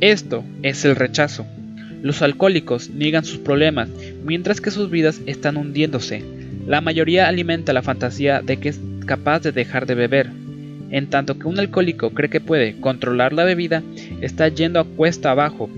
Esto 0.00 0.42
es 0.62 0.84
el 0.84 0.96
rechazo. 0.96 1.46
Los 2.02 2.20
alcohólicos 2.20 2.90
niegan 2.90 3.24
sus 3.24 3.38
problemas 3.38 3.88
mientras 4.24 4.60
que 4.60 4.72
sus 4.72 4.90
vidas 4.90 5.20
están 5.26 5.56
hundiéndose. 5.56 6.24
La 6.66 6.80
mayoría 6.80 7.28
alimenta 7.28 7.72
la 7.72 7.82
fantasía 7.82 8.42
de 8.42 8.56
que 8.56 8.70
es 8.70 8.80
capaz 9.06 9.40
de 9.40 9.52
dejar 9.52 9.86
de 9.86 9.94
beber. 9.94 10.30
En 10.90 11.06
tanto 11.06 11.38
que 11.38 11.46
un 11.46 11.60
alcohólico 11.60 12.10
cree 12.10 12.28
que 12.28 12.40
puede 12.40 12.78
controlar 12.80 13.32
la 13.32 13.44
bebida, 13.44 13.82
está 14.20 14.48
yendo 14.48 14.80
a 14.80 14.84
cuesta 14.84 15.30
abajo. 15.30 15.70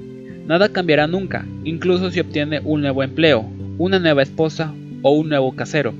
Nada 0.46 0.70
cambiará 0.70 1.06
nunca, 1.06 1.46
incluso 1.62 2.10
si 2.10 2.20
obtiene 2.20 2.60
un 2.64 2.80
nuevo 2.80 3.02
empleo, 3.02 3.48
una 3.76 3.98
nueva 3.98 4.22
esposa 4.22 4.74
o 5.02 5.12
un 5.12 5.28
nuevo 5.28 5.54
casero. 5.54 5.94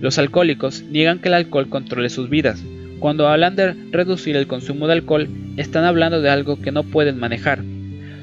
Los 0.00 0.18
alcohólicos 0.18 0.82
niegan 0.90 1.18
que 1.18 1.28
el 1.28 1.34
alcohol 1.34 1.68
controle 1.68 2.08
sus 2.08 2.30
vidas, 2.30 2.62
cuando 3.00 3.28
hablan 3.28 3.54
de 3.54 3.74
reducir 3.92 4.34
el 4.34 4.46
consumo 4.46 4.86
de 4.86 4.94
alcohol, 4.94 5.28
están 5.56 5.84
hablando 5.84 6.20
de 6.20 6.30
algo 6.30 6.60
que 6.60 6.72
no 6.72 6.84
pueden 6.84 7.18
manejar. 7.18 7.62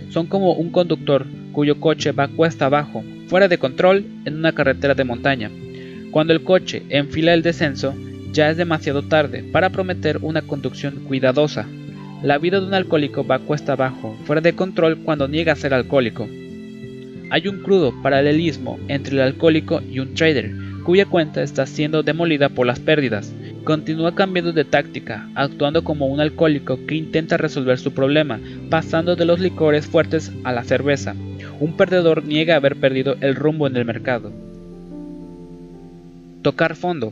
Son 0.09 0.27
como 0.27 0.53
un 0.53 0.69
conductor 0.69 1.25
cuyo 1.51 1.79
coche 1.79 2.11
va 2.11 2.27
cuesta 2.27 2.65
abajo, 2.65 3.03
fuera 3.27 3.47
de 3.47 3.57
control, 3.57 4.05
en 4.25 4.35
una 4.35 4.53
carretera 4.53 4.93
de 4.93 5.03
montaña. 5.03 5.49
Cuando 6.11 6.33
el 6.33 6.43
coche 6.43 6.83
enfila 6.89 7.33
el 7.33 7.41
descenso, 7.41 7.93
ya 8.31 8.49
es 8.49 8.57
demasiado 8.57 9.03
tarde 9.03 9.43
para 9.43 9.69
prometer 9.69 10.19
una 10.21 10.41
conducción 10.41 11.03
cuidadosa. 11.07 11.65
La 12.21 12.37
vida 12.37 12.59
de 12.59 12.67
un 12.67 12.73
alcohólico 12.73 13.25
va 13.25 13.39
cuesta 13.39 13.73
abajo, 13.73 14.17
fuera 14.25 14.41
de 14.41 14.53
control 14.53 14.97
cuando 14.99 15.27
niega 15.27 15.55
ser 15.55 15.73
alcohólico. 15.73 16.27
Hay 17.31 17.47
un 17.47 17.63
crudo 17.63 17.93
paralelismo 18.03 18.79
entre 18.87 19.15
el 19.15 19.21
alcohólico 19.21 19.81
y 19.81 19.99
un 19.99 20.13
trader, 20.13 20.51
cuya 20.83 21.05
cuenta 21.05 21.41
está 21.41 21.65
siendo 21.65 22.03
demolida 22.03 22.49
por 22.49 22.67
las 22.67 22.79
pérdidas. 22.79 23.33
Continúa 23.65 24.13
cambiando 24.13 24.53
de 24.53 24.63
táctica, 24.63 25.27
actuando 25.33 25.83
como 25.83 26.05
un 26.05 26.19
alcohólico 26.19 26.85
que 26.85 26.93
intenta 26.93 27.35
resolver 27.35 27.79
su 27.79 27.95
problema, 27.95 28.39
pasando 28.69 29.15
de 29.15 29.25
los 29.25 29.39
licores 29.39 29.87
fuertes 29.87 30.31
a 30.43 30.51
la 30.51 30.63
cerveza. 30.63 31.15
Un 31.59 31.75
perdedor 31.75 32.23
niega 32.23 32.57
haber 32.57 32.75
perdido 32.75 33.15
el 33.21 33.33
rumbo 33.33 33.65
en 33.65 33.75
el 33.75 33.83
mercado. 33.83 34.31
Tocar 36.43 36.75
fondo. 36.75 37.11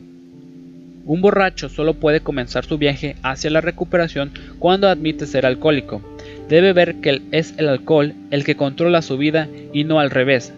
Un 1.04 1.20
borracho 1.20 1.68
solo 1.68 1.94
puede 1.94 2.20
comenzar 2.20 2.64
su 2.64 2.78
viaje 2.78 3.16
hacia 3.24 3.50
la 3.50 3.60
recuperación 3.60 4.30
cuando 4.60 4.88
admite 4.88 5.26
ser 5.26 5.46
alcohólico. 5.46 6.02
Debe 6.48 6.72
ver 6.72 7.00
que 7.00 7.20
es 7.32 7.54
el 7.58 7.68
alcohol 7.68 8.14
el 8.30 8.44
que 8.44 8.54
controla 8.54 9.02
su 9.02 9.18
vida 9.18 9.48
y 9.72 9.82
no 9.82 9.98
al 9.98 10.10
revés. 10.10 10.52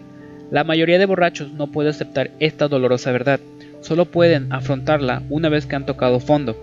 La 0.51 0.63
mayoría 0.63 0.99
de 0.99 1.07
borrachos 1.07 1.53
no 1.53 1.71
puede 1.71 1.89
aceptar 1.89 2.29
esta 2.39 2.67
dolorosa 2.67 3.11
verdad 3.11 3.39
solo 3.87 4.05
pueden 4.05 4.51
afrontarla 4.51 5.23
una 5.29 5.47
vez 5.47 5.65
que 5.65 5.75
han 5.77 5.85
tocado 5.85 6.19
fondo. 6.19 6.57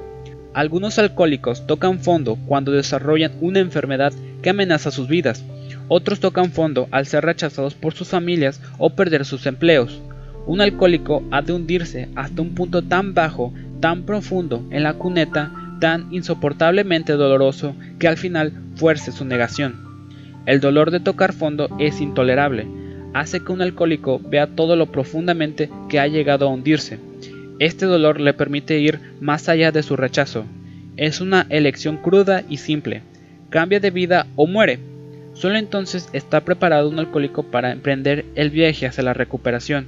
Algunos 0.52 0.98
alcohólicos 0.98 1.66
tocan 1.66 1.98
fondo 1.98 2.36
cuando 2.46 2.70
desarrollan 2.70 3.32
una 3.40 3.60
enfermedad 3.60 4.12
que 4.42 4.50
amenaza 4.50 4.90
sus 4.90 5.08
vidas. 5.08 5.42
Otros 5.88 6.20
tocan 6.20 6.52
fondo 6.52 6.86
al 6.90 7.06
ser 7.06 7.24
rechazados 7.24 7.74
por 7.74 7.94
sus 7.94 8.08
familias 8.08 8.60
o 8.78 8.90
perder 8.90 9.24
sus 9.24 9.46
empleos. 9.46 10.00
Un 10.46 10.60
alcohólico 10.60 11.24
ha 11.30 11.40
de 11.40 11.54
hundirse 11.54 12.08
hasta 12.14 12.42
un 12.42 12.54
punto 12.54 12.82
tan 12.82 13.14
bajo, 13.14 13.54
tan 13.80 14.04
profundo 14.04 14.62
en 14.70 14.82
la 14.82 14.94
cuneta, 14.94 15.50
tan 15.80 16.12
insoportablemente 16.12 17.14
doloroso 17.14 17.74
que 17.98 18.06
al 18.06 18.18
final 18.18 18.52
fuerce 18.76 19.12
su 19.12 19.24
negación. 19.24 19.76
El 20.44 20.60
dolor 20.60 20.90
de 20.90 21.00
tocar 21.00 21.32
fondo 21.32 21.68
es 21.78 22.02
intolerable, 22.02 22.66
hace 23.14 23.40
que 23.40 23.52
un 23.52 23.62
alcohólico 23.62 24.20
vea 24.20 24.48
todo 24.48 24.76
lo 24.76 24.92
profundamente 24.92 25.70
que 25.88 26.00
ha 26.00 26.06
llegado 26.06 26.46
a 26.46 26.50
hundirse. 26.50 26.98
Este 27.58 27.86
dolor 27.86 28.20
le 28.20 28.34
permite 28.34 28.78
ir 28.78 29.00
más 29.20 29.48
allá 29.48 29.72
de 29.72 29.82
su 29.82 29.96
rechazo. 29.96 30.44
Es 30.96 31.20
una 31.20 31.46
elección 31.50 31.98
cruda 31.98 32.42
y 32.48 32.58
simple. 32.58 33.02
Cambia 33.50 33.80
de 33.80 33.90
vida 33.90 34.26
o 34.36 34.46
muere. 34.46 34.78
Solo 35.34 35.58
entonces 35.58 36.08
está 36.12 36.44
preparado 36.44 36.88
un 36.88 36.98
alcohólico 36.98 37.42
para 37.44 37.72
emprender 37.72 38.24
el 38.34 38.50
viaje 38.50 38.86
hacia 38.86 39.04
la 39.04 39.14
recuperación. 39.14 39.86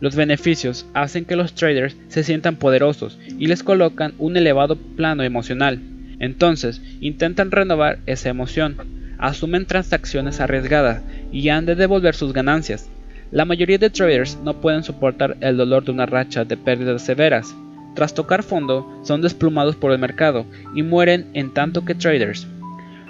Los 0.00 0.16
beneficios 0.16 0.86
hacen 0.94 1.24
que 1.24 1.36
los 1.36 1.54
traders 1.54 1.96
se 2.08 2.24
sientan 2.24 2.56
poderosos 2.56 3.18
y 3.38 3.46
les 3.46 3.62
colocan 3.62 4.14
un 4.18 4.36
elevado 4.36 4.76
plano 4.76 5.22
emocional. 5.22 5.80
Entonces 6.18 6.82
intentan 7.00 7.50
renovar 7.50 7.98
esa 8.06 8.28
emoción 8.28 8.76
asumen 9.22 9.66
transacciones 9.66 10.40
arriesgadas 10.40 11.00
y 11.30 11.48
han 11.48 11.64
de 11.64 11.76
devolver 11.76 12.14
sus 12.16 12.32
ganancias. 12.32 12.90
La 13.32 13.46
mayoría 13.46 13.78
de 13.78 13.88
traders 13.88 14.38
no 14.44 14.60
pueden 14.60 14.84
soportar 14.84 15.38
el 15.40 15.56
dolor 15.56 15.86
de 15.86 15.90
una 15.90 16.04
racha 16.04 16.44
de 16.44 16.58
pérdidas 16.58 17.00
severas. 17.00 17.54
Tras 17.94 18.12
tocar 18.12 18.42
fondo, 18.42 19.00
son 19.04 19.22
desplumados 19.22 19.74
por 19.74 19.90
el 19.90 19.98
mercado 19.98 20.44
y 20.74 20.82
mueren 20.82 21.28
en 21.32 21.54
tanto 21.54 21.82
que 21.86 21.94
traders. 21.94 22.46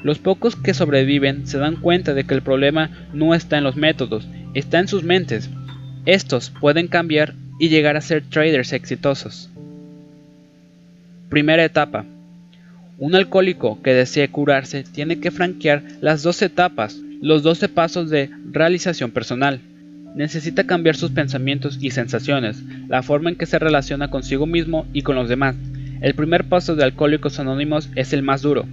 Los 0.05 0.21
pocos 0.21 0.55
que 0.55 0.75
sobreviven 0.75 1.49
se 1.49 1.59
dan 1.59 1.75
cuenta 1.75 2.15
de 2.15 2.23
que 2.23 2.35
el 2.35 2.43
problema 2.43 2.91
no 3.13 3.35
está 3.35 3.59
en 3.59 3.65
los 3.65 3.75
métodos, 3.75 4.29
está 4.55 4.79
en 4.79 4.87
sus 4.87 5.03
mentes. 5.03 5.51
Estos 6.07 6.51
pueden 6.51 6.87
cambiar 6.87 7.35
y 7.59 7.69
llegar 7.69 7.97
a 7.97 8.01
ser 8.01 8.23
traders 8.23 8.73
exitosos. 8.73 9.51
Primera 11.31 11.65
etapa. 11.65 12.05
Un 12.97 13.17
alcohólico 13.17 13.83
que 13.83 13.93
desee 13.93 14.29
curarse 14.29 14.85
tiene 14.85 15.19
que 15.19 15.33
franquear 15.33 15.83
las 16.01 16.23
dos 16.23 16.43
etapas, 16.43 16.97
los 17.21 17.43
12 17.43 17.69
pasos 17.69 18.09
de 18.09 18.31
realización 18.53 19.11
personal. 19.11 19.61
Necesita 20.15 20.65
cambiar 20.65 20.97
sus 20.97 21.11
pensamientos 21.11 21.79
y 21.81 21.91
sensaciones, 21.91 22.63
la 22.89 23.03
forma 23.03 23.31
en 23.31 23.37
que 23.37 23.47
se 23.47 23.59
relaciona 23.59 24.11
consigo 24.11 24.47
mismo 24.47 24.87
y 24.93 25.03
con 25.03 25.17
los 25.17 25.29
demás. 25.29 25.57
El 26.03 26.15
primer 26.15 26.45
paso 26.45 26.77
de 26.77 26.85
Alcohólicos 26.85 27.39
Anónimos 27.39 27.89
es 27.95 28.13
el 28.13 28.23
más 28.23 28.43
duro. 28.43 28.67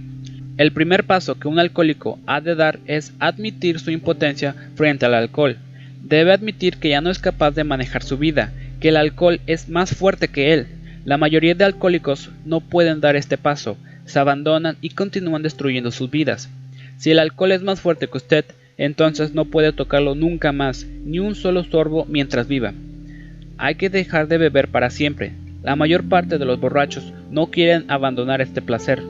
El 0.58 0.72
primer 0.72 1.04
paso 1.04 1.38
que 1.38 1.48
un 1.48 1.58
alcohólico 1.58 2.18
ha 2.26 2.42
de 2.42 2.54
dar 2.54 2.80
es 2.84 3.14
admitir 3.18 3.78
su 3.78 3.90
impotencia 3.90 4.54
frente 4.74 5.06
al 5.06 5.14
alcohol. 5.14 5.56
Debe 6.02 6.32
admitir 6.32 6.76
que 6.76 6.90
ya 6.90 7.00
no 7.00 7.08
es 7.08 7.18
capaz 7.18 7.52
de 7.52 7.64
manejar 7.64 8.02
su 8.02 8.18
vida, 8.18 8.52
que 8.78 8.90
el 8.90 8.96
alcohol 8.96 9.40
es 9.46 9.70
más 9.70 9.94
fuerte 9.96 10.28
que 10.28 10.52
él. 10.52 10.66
La 11.06 11.16
mayoría 11.16 11.54
de 11.54 11.64
alcohólicos 11.64 12.30
no 12.44 12.60
pueden 12.60 13.00
dar 13.00 13.16
este 13.16 13.38
paso, 13.38 13.78
se 14.04 14.18
abandonan 14.18 14.76
y 14.82 14.90
continúan 14.90 15.42
destruyendo 15.42 15.90
sus 15.90 16.10
vidas. 16.10 16.50
Si 16.98 17.10
el 17.10 17.18
alcohol 17.18 17.52
es 17.52 17.62
más 17.62 17.80
fuerte 17.80 18.08
que 18.08 18.18
usted, 18.18 18.44
entonces 18.80 19.34
no 19.34 19.44
puede 19.44 19.74
tocarlo 19.74 20.14
nunca 20.14 20.52
más, 20.52 20.86
ni 21.04 21.18
un 21.18 21.34
solo 21.34 21.64
sorbo 21.64 22.06
mientras 22.08 22.48
viva. 22.48 22.72
Hay 23.58 23.74
que 23.74 23.90
dejar 23.90 24.26
de 24.26 24.38
beber 24.38 24.68
para 24.68 24.88
siempre. 24.88 25.32
La 25.62 25.76
mayor 25.76 26.08
parte 26.08 26.38
de 26.38 26.46
los 26.46 26.58
borrachos 26.58 27.12
no 27.30 27.48
quieren 27.48 27.84
abandonar 27.88 28.40
este 28.40 28.62
placer. 28.62 29.02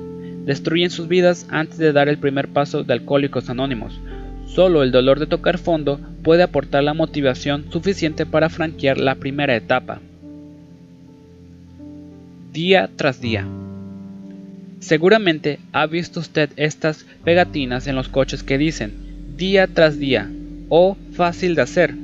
Destruyen 0.44 0.90
sus 0.90 1.06
vidas 1.06 1.46
antes 1.50 1.78
de 1.78 1.92
dar 1.92 2.08
el 2.08 2.18
primer 2.18 2.48
paso 2.48 2.82
de 2.82 2.94
Alcohólicos 2.94 3.48
Anónimos. 3.48 4.00
Solo 4.44 4.82
el 4.82 4.90
dolor 4.90 5.20
de 5.20 5.28
tocar 5.28 5.56
fondo 5.56 6.00
puede 6.24 6.42
aportar 6.42 6.82
la 6.82 6.92
motivación 6.92 7.70
suficiente 7.70 8.26
para 8.26 8.48
franquear 8.48 8.98
la 8.98 9.14
primera 9.14 9.54
etapa. 9.54 10.00
Día 12.52 12.90
tras 12.96 13.20
día. 13.20 13.46
Seguramente 14.80 15.60
ha 15.70 15.86
visto 15.86 16.18
usted 16.18 16.50
estas 16.56 17.06
pegatinas 17.22 17.86
en 17.86 17.94
los 17.94 18.08
coches 18.08 18.42
que 18.42 18.58
dicen 18.58 19.09
día 19.41 19.66
tras 19.66 19.99
día 19.99 20.30
o 20.68 20.99
fácil 21.12 21.55
de 21.55 21.62
hacer. 21.62 21.95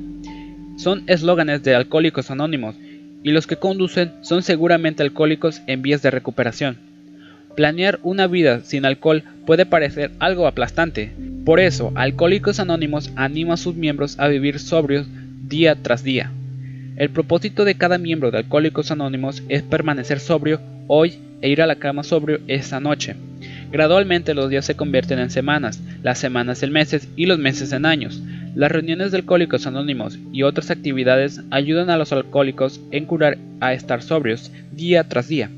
Son 0.79 1.03
eslóganes 1.07 1.63
de 1.63 1.75
alcohólicos 1.75 2.31
anónimos 2.31 2.77
y 3.23 3.31
los 3.31 3.47
que 3.47 3.57
conducen 3.57 4.13
son 4.23 4.43
seguramente 4.43 5.03
alcohólicos 5.03 5.61
en 5.67 5.83
vías 5.83 6.01
de 6.01 6.11
recuperación. 6.11 6.79
Planear 7.55 8.01
una 8.03 8.27
vida 8.27 8.61
sin 8.65 8.87
alcohol 8.87 9.23
puede 9.45 9.67
parecer 9.67 10.13
algo 10.19 10.47
aplastante, 10.47 11.13
por 11.45 11.61
eso, 11.61 11.93
Alcohólicos 11.95 12.59
Anónimos 12.59 13.13
anima 13.17 13.55
a 13.55 13.59
sus 13.59 13.75
miembros 13.75 14.19
a 14.19 14.29
vivir 14.29 14.59
sobrios 14.59 15.07
día 15.47 15.77
tras 15.77 16.03
día. 16.03 16.33
El 16.97 17.11
propósito 17.11 17.67
de 17.67 17.75
cada 17.75 17.99
miembro 17.99 18.31
de 18.31 18.39
Alcohólicos 18.39 18.91
Anónimos 18.91 19.43
es 19.51 19.63
permanecer 19.63 20.21
sobrio 20.21 20.59
hoy 20.87 21.19
e 21.43 21.51
ir 21.51 21.61
a 21.61 21.67
la 21.67 21.77
cama 21.77 22.03
sobrio 22.03 22.41
esa 22.49 22.81
noche. 22.81 23.15
Gradualmente 23.71 24.35
los 24.35 24.49
días 24.49 24.65
se 24.65 24.77
convierten 24.77 25.19
en 25.19 25.31
semanas, 25.31 25.83
las 26.03 26.19
semanas 26.19 26.63
en 26.63 26.73
meses 26.73 27.09
y 27.17 27.27
los 27.27 27.39
meses 27.39 27.73
en 27.73 27.85
años. 27.85 28.23
Las 28.55 28.71
reuniones 28.71 29.11
de 29.11 29.19
Alcohólicos 29.19 29.67
Anónimos 29.67 30.19
y 30.33 30.43
otras 30.43 30.71
actividades 30.71 31.43
ayudan 31.51 31.91
a 31.91 31.97
los 31.97 32.13
alcohólicos 32.13 32.81
en 32.91 33.05
curar 33.05 33.39
a 33.61 33.75
estar 33.75 34.03
sobrios 34.03 34.51
día 34.73 35.05
tras 35.05 35.29
día. 35.29 35.51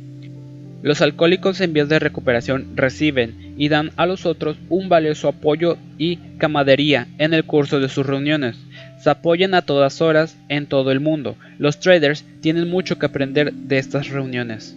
Los 0.83 1.03
alcohólicos 1.03 1.61
en 1.61 1.73
vías 1.73 1.89
de 1.89 1.99
recuperación 1.99 2.77
reciben 2.77 3.55
y 3.57 3.69
dan 3.69 3.91
a 3.97 4.07
los 4.07 4.27
otros 4.27 4.57
un 4.69 4.89
valioso 4.89 5.29
apoyo 5.29 5.77
y 5.99 6.17
camadería 6.39 7.09
en 7.19 7.35
el 7.35 7.45
curso 7.45 7.81
de 7.81 7.89
sus 7.89 8.07
reuniones. 8.07 8.57
Se 9.01 9.11
apoyan 9.11 9.55
a 9.55 9.63
todas 9.63 10.01
horas 10.01 10.37
en 10.49 10.67
todo 10.67 10.93
el 10.93 11.01
mundo. 11.01 11.37
Los 11.59 11.81
traders 11.81 12.25
tienen 12.41 12.69
mucho 12.69 12.99
que 12.99 13.07
aprender 13.07 13.53
de 13.53 13.79
estas 13.79 14.09
reuniones. 14.09 14.77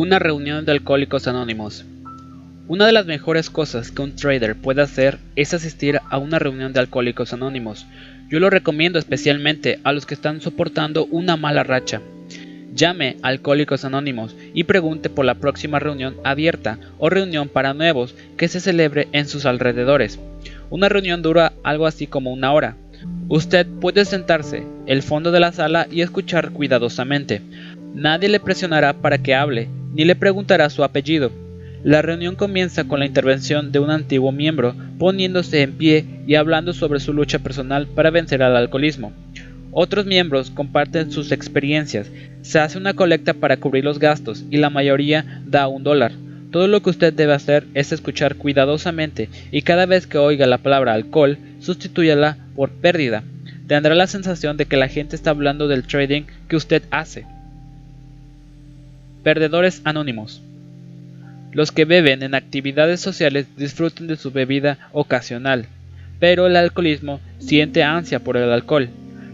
Una 0.00 0.20
reunión 0.20 0.64
de 0.64 0.70
alcohólicos 0.70 1.26
anónimos. 1.26 1.84
Una 2.68 2.86
de 2.86 2.92
las 2.92 3.06
mejores 3.06 3.50
cosas 3.50 3.90
que 3.90 4.00
un 4.00 4.14
trader 4.14 4.54
puede 4.54 4.80
hacer 4.80 5.18
es 5.34 5.54
asistir 5.54 5.98
a 6.08 6.18
una 6.18 6.38
reunión 6.38 6.72
de 6.72 6.78
alcohólicos 6.78 7.32
anónimos. 7.32 7.84
Yo 8.30 8.38
lo 8.38 8.48
recomiendo 8.48 9.00
especialmente 9.00 9.80
a 9.82 9.92
los 9.92 10.06
que 10.06 10.14
están 10.14 10.40
soportando 10.40 11.06
una 11.06 11.36
mala 11.36 11.64
racha. 11.64 12.00
Llame 12.72 13.16
a 13.22 13.28
Alcohólicos 13.28 13.84
Anónimos 13.84 14.36
y 14.54 14.62
pregunte 14.62 15.10
por 15.10 15.24
la 15.24 15.34
próxima 15.34 15.80
reunión 15.80 16.14
abierta 16.22 16.78
o 16.98 17.10
reunión 17.10 17.48
para 17.48 17.74
nuevos 17.74 18.14
que 18.36 18.46
se 18.46 18.60
celebre 18.60 19.08
en 19.10 19.26
sus 19.26 19.46
alrededores. 19.46 20.20
Una 20.70 20.88
reunión 20.88 21.22
dura 21.22 21.54
algo 21.64 21.88
así 21.88 22.06
como 22.06 22.32
una 22.32 22.52
hora. 22.52 22.76
Usted 23.28 23.66
puede 23.80 24.04
sentarse 24.04 24.64
el 24.86 25.02
fondo 25.02 25.32
de 25.32 25.40
la 25.40 25.50
sala 25.50 25.88
y 25.90 26.02
escuchar 26.02 26.52
cuidadosamente. 26.52 27.42
Nadie 27.94 28.28
le 28.28 28.38
presionará 28.38 28.92
para 28.92 29.18
que 29.18 29.34
hable, 29.34 29.68
ni 29.94 30.04
le 30.04 30.16
preguntará 30.16 30.70
su 30.70 30.84
apellido. 30.84 31.30
La 31.84 32.02
reunión 32.02 32.34
comienza 32.34 32.84
con 32.84 32.98
la 32.98 33.06
intervención 33.06 33.70
de 33.70 33.78
un 33.78 33.90
antiguo 33.90 34.32
miembro, 34.32 34.74
poniéndose 34.98 35.62
en 35.62 35.72
pie 35.72 36.04
y 36.26 36.34
hablando 36.34 36.72
sobre 36.72 37.00
su 37.00 37.12
lucha 37.12 37.38
personal 37.38 37.86
para 37.86 38.10
vencer 38.10 38.42
al 38.42 38.56
alcoholismo. 38.56 39.12
Otros 39.70 40.06
miembros 40.06 40.50
comparten 40.50 41.12
sus 41.12 41.30
experiencias, 41.30 42.10
se 42.42 42.58
hace 42.58 42.78
una 42.78 42.94
colecta 42.94 43.34
para 43.34 43.58
cubrir 43.58 43.84
los 43.84 43.98
gastos 43.98 44.44
y 44.50 44.56
la 44.56 44.70
mayoría 44.70 45.42
da 45.46 45.68
un 45.68 45.84
dólar. 45.84 46.12
Todo 46.50 46.66
lo 46.66 46.82
que 46.82 46.90
usted 46.90 47.12
debe 47.12 47.34
hacer 47.34 47.66
es 47.74 47.92
escuchar 47.92 48.36
cuidadosamente 48.36 49.28
y 49.52 49.62
cada 49.62 49.86
vez 49.86 50.06
que 50.06 50.18
oiga 50.18 50.46
la 50.46 50.58
palabra 50.58 50.94
alcohol, 50.94 51.38
sustitúyala 51.60 52.38
por 52.56 52.70
pérdida. 52.70 53.22
Tendrá 53.66 53.94
la 53.94 54.06
sensación 54.06 54.56
de 54.56 54.64
que 54.64 54.78
la 54.78 54.88
gente 54.88 55.14
está 55.14 55.30
hablando 55.30 55.68
del 55.68 55.86
trading 55.86 56.22
que 56.48 56.56
usted 56.56 56.82
hace. 56.90 57.26
Perdedores 59.28 59.82
anónimos. 59.84 60.40
Los 61.52 61.70
que 61.70 61.84
beben 61.84 62.22
en 62.22 62.34
actividades 62.34 63.02
sociales 63.02 63.46
disfrutan 63.58 64.06
de 64.06 64.16
su 64.16 64.30
bebida 64.30 64.78
ocasional, 64.92 65.66
pero 66.18 66.46
el 66.46 66.56
alcoholismo 66.56 67.20
siente 67.38 67.82
ansia 67.82 68.20
por 68.20 68.38
el 68.38 68.50
alcohol 68.50 68.88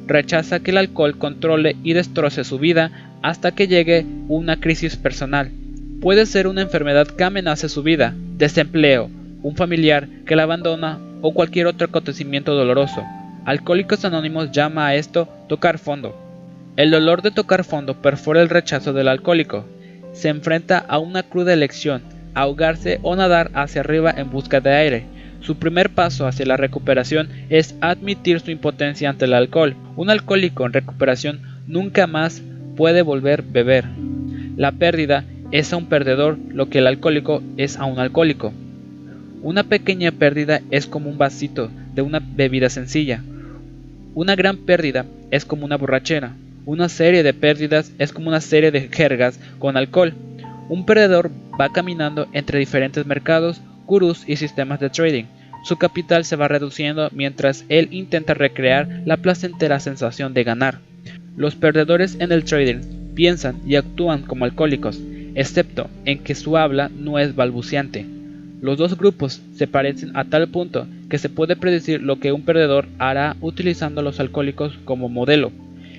rechaza 0.09 0.59
que 0.59 0.73
el 0.73 0.79
alcohol 0.79 1.17
controle 1.17 1.77
y 1.85 1.93
destroce 1.93 2.43
su 2.43 2.59
vida 2.59 3.13
hasta 3.23 3.53
que 3.53 3.69
llegue 3.69 4.05
una 4.27 4.59
crisis 4.59 4.97
personal. 4.97 5.53
Puede 6.01 6.27
ser 6.27 6.49
una 6.49 6.63
enfermedad 6.63 7.07
que 7.07 7.23
amenace 7.23 7.69
su 7.69 7.85
vida, 7.85 8.17
desempleo, 8.37 9.09
un 9.45 9.55
familiar 9.55 10.09
que 10.27 10.35
la 10.35 10.43
abandona 10.43 10.99
o 11.23 11.33
cualquier 11.33 11.69
otro 11.69 11.87
acontecimiento 11.87 12.53
doloroso. 12.57 13.05
Alcohólicos 13.45 14.05
Anónimos 14.05 14.51
llama 14.51 14.89
a 14.89 14.97
esto 14.97 15.29
tocar 15.49 15.79
fondo. 15.79 16.19
El 16.77 16.91
dolor 16.91 17.23
de 17.23 17.31
tocar 17.31 17.63
fondo 17.63 17.95
perfora 18.03 18.43
el 18.43 18.49
rechazo 18.49 18.93
del 18.93 19.07
alcohólico. 19.07 19.65
Se 20.15 20.29
enfrenta 20.29 20.79
a 20.79 20.99
una 20.99 21.25
cruda 21.25 21.53
elección, 21.53 22.01
ahogarse 22.35 23.01
o 23.03 23.15
nadar 23.17 23.51
hacia 23.53 23.81
arriba 23.83 24.15
en 24.17 24.31
busca 24.31 24.61
de 24.61 24.73
aire. 24.73 25.07
Su 25.41 25.57
primer 25.57 25.91
paso 25.91 26.27
hacia 26.27 26.47
la 26.47 26.57
recuperación 26.57 27.29
es 27.51 27.75
admitir 27.81 28.41
su 28.41 28.51
impotencia 28.51 29.11
ante 29.11 29.27
el 29.27 29.35
alcohol. 29.35 29.77
Un 29.97 30.09
alcohólico 30.09 30.65
en 30.65 30.73
recuperación 30.73 31.43
nunca 31.67 32.07
más 32.07 32.43
puede 32.77 33.03
volver 33.03 33.41
a 33.41 33.53
beber. 33.53 33.85
La 34.57 34.73
pérdida 34.73 35.25
es 35.51 35.73
a 35.73 35.77
un 35.77 35.87
perdedor 35.87 36.39
lo 36.49 36.71
que 36.71 36.79
el 36.79 36.87
alcohólico 36.87 37.43
es 37.57 37.77
a 37.77 37.85
un 37.85 37.99
alcohólico. 37.99 38.53
Una 39.43 39.65
pequeña 39.65 40.13
pérdida 40.13 40.63
es 40.71 40.87
como 40.87 41.11
un 41.11 41.19
vasito 41.19 41.71
de 41.95 42.03
una 42.03 42.21
bebida 42.21 42.71
sencilla. 42.71 43.23
Una 44.15 44.37
gran 44.37 44.59
pérdida 44.59 45.07
es 45.31 45.45
como 45.45 45.65
una 45.65 45.77
borrachera. 45.77 46.37
Una 46.67 46.89
serie 46.89 47.23
de 47.23 47.35
pérdidas 47.35 47.93
es 47.99 48.13
como 48.13 48.29
una 48.29 48.41
serie 48.41 48.71
de 48.71 48.89
jergas 48.89 49.39
con 49.59 49.77
alcohol. 49.77 50.15
Un 50.71 50.87
perdedor 50.87 51.31
va 51.61 51.71
caminando 51.71 52.27
entre 52.33 52.59
diferentes 52.59 53.05
mercados 53.05 53.61
gurús 53.85 54.25
y 54.27 54.37
sistemas 54.37 54.81
de 54.81 54.89
trading. 54.89 55.25
Su 55.65 55.77
capital 55.77 56.25
se 56.25 56.37
va 56.37 56.49
reduciendo 56.49 57.11
mientras 57.13 57.67
él 57.69 57.89
intenta 57.91 58.33
recrear 58.33 59.03
la 59.05 59.19
placentera 59.19 59.79
sensación 59.79 60.33
de 60.33 60.43
ganar. 60.43 60.79
Los 61.37 61.55
perdedores 61.55 62.17
en 62.19 62.33
el 62.33 62.45
trading 62.45 63.13
piensan 63.15 63.61
y 63.67 63.77
actúan 63.77 64.23
como 64.23 64.47
alcohólicos, 64.47 64.99
excepto 65.35 65.91
en 66.07 66.21
que 66.21 66.35
su 66.35 66.57
habla 66.57 66.89
no 66.89 67.19
es 67.19 67.35
balbuciante. 67.35 68.07
Los 68.63 68.79
dos 68.79 68.97
grupos 68.97 69.43
se 69.55 69.67
parecen 69.67 70.17
a 70.17 70.25
tal 70.25 70.49
punto 70.49 70.87
que 71.11 71.19
se 71.19 71.29
puede 71.29 71.57
predecir 71.57 72.03
lo 72.03 72.21
que 72.21 72.33
un 72.33 72.43
perdedor 72.43 72.87
hará 72.99 73.37
utilizando 73.43 74.01
a 74.01 74.05
los 74.05 74.19
alcohólicos 74.19 74.79
como 74.87 75.11
modelo. 75.11 75.53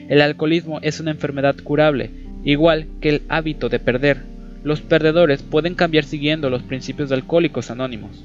El 0.07 0.21
alcoholismo 0.21 0.79
es 0.81 0.99
una 0.99 1.11
enfermedad 1.11 1.55
curable, 1.63 2.11
igual 2.43 2.85
que 3.01 3.09
el 3.09 3.21
hábito 3.27 3.69
de 3.69 3.79
perder, 3.79 4.21
los 4.63 4.81
perdedores 4.81 5.43
pueden 5.43 5.75
cambiar 5.75 6.05
siguiendo 6.05 6.49
los 6.49 6.63
principios 6.63 7.09
de 7.09 7.15
Alcohólicos 7.15 7.69
Anónimos. 7.71 8.23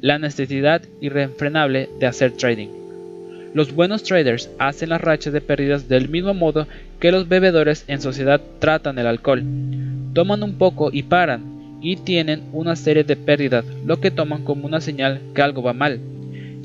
la 0.00 0.18
necesidad 0.18 0.82
irrefrenable 1.00 1.88
de 1.98 2.06
hacer 2.06 2.32
trading. 2.32 2.68
Los 3.54 3.72
buenos 3.72 4.02
traders 4.02 4.50
hacen 4.58 4.90
las 4.90 5.00
rachas 5.00 5.32
de 5.32 5.40
pérdidas 5.40 5.88
del 5.88 6.08
mismo 6.08 6.34
modo 6.34 6.68
que 7.00 7.10
los 7.10 7.28
bebedores 7.28 7.84
en 7.88 8.00
sociedad 8.00 8.40
tratan 8.58 8.98
el 8.98 9.06
alcohol. 9.06 9.42
Toman 10.12 10.42
un 10.42 10.58
poco 10.58 10.90
y 10.92 11.02
paran, 11.02 11.78
y 11.80 11.96
tienen 11.96 12.42
una 12.52 12.76
serie 12.76 13.04
de 13.04 13.16
pérdidas, 13.16 13.64
lo 13.84 13.98
que 13.98 14.10
toman 14.10 14.44
como 14.44 14.66
una 14.66 14.80
señal 14.80 15.20
que 15.34 15.42
algo 15.42 15.62
va 15.62 15.72
mal. 15.72 15.98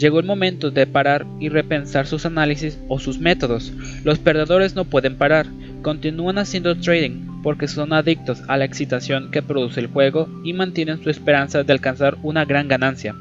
Llegó 0.02 0.20
el 0.20 0.26
momento 0.26 0.72
de 0.72 0.88
parar 0.88 1.28
y 1.40 1.50
repensar 1.50 2.08
sus 2.08 2.26
análisis 2.26 2.80
o 2.88 2.98
sus 2.98 3.20
métodos. 3.20 3.72
Los 4.04 4.18
perdedores 4.18 4.74
no 4.74 4.86
pueden 4.86 5.16
parar, 5.16 5.46
continúan 5.84 6.40
haciendo 6.40 6.76
trading 6.76 7.44
porque 7.44 7.68
son 7.68 7.94
adictos 7.94 8.42
a 8.48 8.58
la 8.58 8.66
excitación 8.66 9.30
que 9.30 9.44
produce 9.44 9.80
el 9.80 9.86
juego 9.86 10.28
y 10.44 10.54
mantienen 10.54 11.04
su 11.04 11.12
esperanza 11.12 11.62
de 11.62 11.72
alcanzar 11.72 12.18
una 12.24 12.46
gran 12.46 12.68
ganancia. 12.68 13.16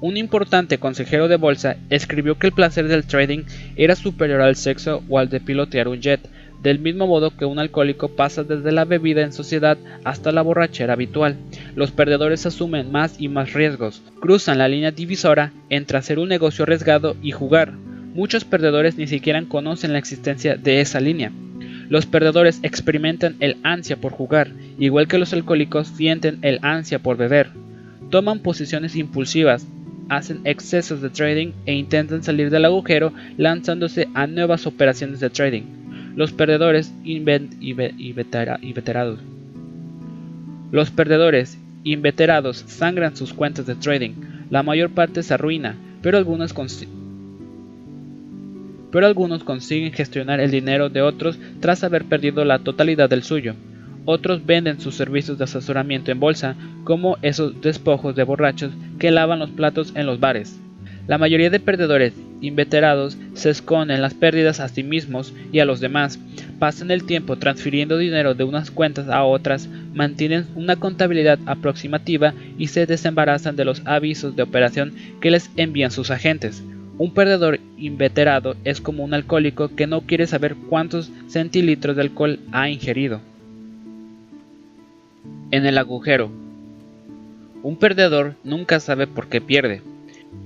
Un 0.00 0.16
importante 0.16 0.78
consejero 0.78 1.28
de 1.28 1.36
bolsa 1.36 1.76
escribió 1.90 2.38
que 2.38 2.46
el 2.46 2.54
placer 2.54 2.88
del 2.88 3.04
trading 3.04 3.44
era 3.76 3.94
superior 3.94 4.40
al 4.40 4.56
sexo 4.56 5.02
o 5.10 5.18
al 5.18 5.28
de 5.28 5.40
pilotear 5.40 5.86
un 5.86 6.00
jet, 6.00 6.30
del 6.62 6.78
mismo 6.78 7.06
modo 7.06 7.36
que 7.36 7.44
un 7.44 7.58
alcohólico 7.58 8.08
pasa 8.08 8.42
desde 8.42 8.72
la 8.72 8.86
bebida 8.86 9.20
en 9.20 9.34
sociedad 9.34 9.76
hasta 10.02 10.32
la 10.32 10.40
borrachera 10.40 10.94
habitual. 10.94 11.36
Los 11.76 11.90
perdedores 11.90 12.46
asumen 12.46 12.90
más 12.90 13.20
y 13.20 13.28
más 13.28 13.52
riesgos, 13.52 14.02
cruzan 14.18 14.56
la 14.56 14.66
línea 14.66 14.92
divisora 14.92 15.52
entre 15.68 15.98
hacer 15.98 16.18
un 16.18 16.30
negocio 16.30 16.62
arriesgado 16.62 17.18
y 17.22 17.32
jugar. 17.32 17.72
Muchos 18.14 18.46
perdedores 18.46 18.96
ni 18.96 19.06
siquiera 19.06 19.44
conocen 19.46 19.92
la 19.92 19.98
existencia 19.98 20.56
de 20.56 20.80
esa 20.80 21.00
línea. 21.00 21.32
Los 21.90 22.06
perdedores 22.06 22.60
experimentan 22.62 23.36
el 23.40 23.58
ansia 23.62 23.98
por 23.98 24.12
jugar, 24.12 24.52
igual 24.78 25.06
que 25.06 25.18
los 25.18 25.34
alcohólicos 25.34 25.88
sienten 25.88 26.38
el 26.40 26.60
ansia 26.62 26.98
por 26.98 27.18
beber. 27.18 27.50
Toman 28.08 28.38
posiciones 28.38 28.96
impulsivas, 28.96 29.66
hacen 30.08 30.40
excesos 30.44 31.02
de 31.02 31.10
trading 31.10 31.52
e 31.66 31.74
intentan 31.74 32.22
salir 32.22 32.48
del 32.48 32.64
agujero 32.64 33.12
lanzándose 33.36 34.08
a 34.14 34.26
nuevas 34.26 34.66
operaciones 34.66 35.20
de 35.20 35.28
trading. 35.28 35.64
Los 36.16 36.32
perdedores 36.32 36.94
y, 37.04 37.20
veterados. 37.20 39.18
Los 40.72 40.90
perdedores 40.90 41.58
inveterados 41.92 42.64
sangran 42.66 43.16
sus 43.16 43.32
cuentas 43.32 43.66
de 43.66 43.74
trading. 43.76 44.12
La 44.50 44.62
mayor 44.62 44.90
parte 44.90 45.22
se 45.22 45.34
arruina, 45.34 45.76
pero 46.02 46.18
algunos, 46.18 46.52
pero 48.90 49.06
algunos 49.06 49.44
consiguen 49.44 49.92
gestionar 49.92 50.40
el 50.40 50.50
dinero 50.50 50.88
de 50.88 51.02
otros 51.02 51.38
tras 51.60 51.84
haber 51.84 52.04
perdido 52.04 52.44
la 52.44 52.58
totalidad 52.58 53.08
del 53.08 53.22
suyo. 53.22 53.54
Otros 54.04 54.44
venden 54.46 54.80
sus 54.80 54.94
servicios 54.94 55.38
de 55.38 55.44
asesoramiento 55.44 56.12
en 56.12 56.20
bolsa, 56.20 56.54
como 56.84 57.18
esos 57.22 57.60
despojos 57.60 58.14
de 58.14 58.22
borrachos 58.22 58.72
que 58.98 59.10
lavan 59.10 59.40
los 59.40 59.50
platos 59.50 59.92
en 59.96 60.06
los 60.06 60.20
bares. 60.20 60.58
La 61.08 61.18
mayoría 61.18 61.50
de 61.50 61.60
perdedores 61.60 62.14
inveterados 62.40 63.16
se 63.34 63.50
esconden 63.50 64.02
las 64.02 64.14
pérdidas 64.14 64.60
a 64.60 64.68
sí 64.68 64.82
mismos 64.82 65.32
y 65.52 65.60
a 65.60 65.64
los 65.64 65.80
demás, 65.80 66.18
pasan 66.58 66.90
el 66.90 67.04
tiempo 67.04 67.36
transfiriendo 67.36 67.98
dinero 67.98 68.34
de 68.34 68.44
unas 68.44 68.70
cuentas 68.70 69.08
a 69.08 69.24
otras, 69.24 69.68
mantienen 69.94 70.46
una 70.54 70.76
contabilidad 70.76 71.38
aproximativa 71.46 72.34
y 72.58 72.68
se 72.68 72.86
desembarazan 72.86 73.56
de 73.56 73.64
los 73.64 73.82
avisos 73.84 74.36
de 74.36 74.42
operación 74.42 74.94
que 75.20 75.30
les 75.30 75.50
envían 75.56 75.90
sus 75.90 76.10
agentes. 76.10 76.62
Un 76.98 77.12
perdedor 77.12 77.60
inveterado 77.76 78.56
es 78.64 78.80
como 78.80 79.04
un 79.04 79.12
alcohólico 79.12 79.74
que 79.74 79.86
no 79.86 80.02
quiere 80.02 80.26
saber 80.26 80.54
cuántos 80.54 81.10
centilitros 81.28 81.96
de 81.96 82.02
alcohol 82.02 82.40
ha 82.52 82.70
ingerido 82.70 83.20
en 85.50 85.66
el 85.66 85.78
agujero. 85.78 86.30
Un 87.62 87.76
perdedor 87.76 88.34
nunca 88.44 88.80
sabe 88.80 89.06
por 89.06 89.28
qué 89.28 89.40
pierde. 89.40 89.82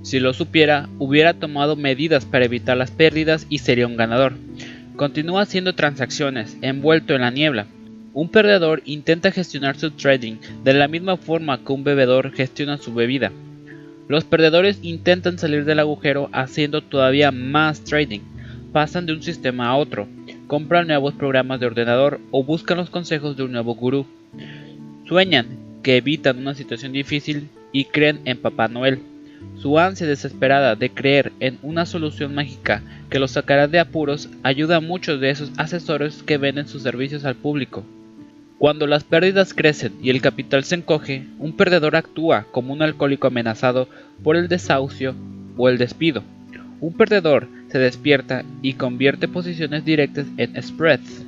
Si 0.01 0.19
lo 0.19 0.33
supiera, 0.33 0.89
hubiera 0.97 1.33
tomado 1.33 1.75
medidas 1.75 2.25
para 2.25 2.45
evitar 2.45 2.77
las 2.77 2.91
pérdidas 2.91 3.45
y 3.49 3.59
sería 3.59 3.87
un 3.87 3.97
ganador. 3.97 4.33
Continúa 4.95 5.43
haciendo 5.43 5.73
transacciones, 5.73 6.57
envuelto 6.61 7.13
en 7.15 7.21
la 7.21 7.31
niebla. 7.31 7.67
Un 8.13 8.29
perdedor 8.29 8.81
intenta 8.85 9.31
gestionar 9.31 9.77
su 9.77 9.91
trading 9.91 10.37
de 10.63 10.73
la 10.73 10.87
misma 10.87 11.17
forma 11.17 11.63
que 11.63 11.71
un 11.71 11.83
bebedor 11.83 12.31
gestiona 12.33 12.77
su 12.77 12.93
bebida. 12.93 13.31
Los 14.07 14.25
perdedores 14.25 14.79
intentan 14.81 15.37
salir 15.39 15.63
del 15.63 15.79
agujero 15.79 16.29
haciendo 16.33 16.81
todavía 16.81 17.31
más 17.31 17.83
trading. 17.83 18.19
Pasan 18.73 19.05
de 19.05 19.13
un 19.13 19.23
sistema 19.23 19.67
a 19.67 19.77
otro, 19.77 20.07
compran 20.47 20.87
nuevos 20.87 21.13
programas 21.13 21.59
de 21.59 21.67
ordenador 21.67 22.19
o 22.31 22.43
buscan 22.43 22.77
los 22.77 22.89
consejos 22.89 23.37
de 23.37 23.43
un 23.43 23.53
nuevo 23.53 23.75
gurú. 23.75 24.05
Sueñan 25.07 25.47
que 25.83 25.97
evitan 25.97 26.37
una 26.37 26.53
situación 26.53 26.91
difícil 26.91 27.47
y 27.71 27.85
creen 27.85 28.19
en 28.25 28.37
Papá 28.37 28.67
Noel. 28.67 28.99
Su 29.57 29.77
ansia 29.77 30.07
desesperada 30.07 30.75
de 30.75 30.89
creer 30.89 31.31
en 31.39 31.59
una 31.61 31.85
solución 31.85 32.33
mágica 32.33 32.81
que 33.09 33.19
los 33.19 33.31
sacará 33.31 33.67
de 33.67 33.79
apuros 33.79 34.29
ayuda 34.43 34.77
a 34.77 34.81
muchos 34.81 35.19
de 35.21 35.29
esos 35.29 35.51
asesores 35.57 36.23
que 36.23 36.37
venden 36.37 36.67
sus 36.67 36.83
servicios 36.83 37.25
al 37.25 37.35
público. 37.35 37.83
Cuando 38.57 38.87
las 38.87 39.03
pérdidas 39.03 39.53
crecen 39.53 39.93
y 40.01 40.11
el 40.11 40.21
capital 40.21 40.63
se 40.63 40.75
encoge, 40.75 41.25
un 41.39 41.53
perdedor 41.53 41.95
actúa 41.95 42.45
como 42.51 42.73
un 42.73 42.81
alcohólico 42.81 43.27
amenazado 43.27 43.89
por 44.23 44.35
el 44.35 44.47
desahucio 44.47 45.15
o 45.57 45.67
el 45.67 45.77
despido. 45.77 46.23
Un 46.79 46.93
perdedor 46.93 47.47
se 47.69 47.79
despierta 47.79 48.43
y 48.61 48.73
convierte 48.73 49.27
posiciones 49.27 49.85
directas 49.85 50.27
en 50.37 50.61
spreads, 50.61 51.23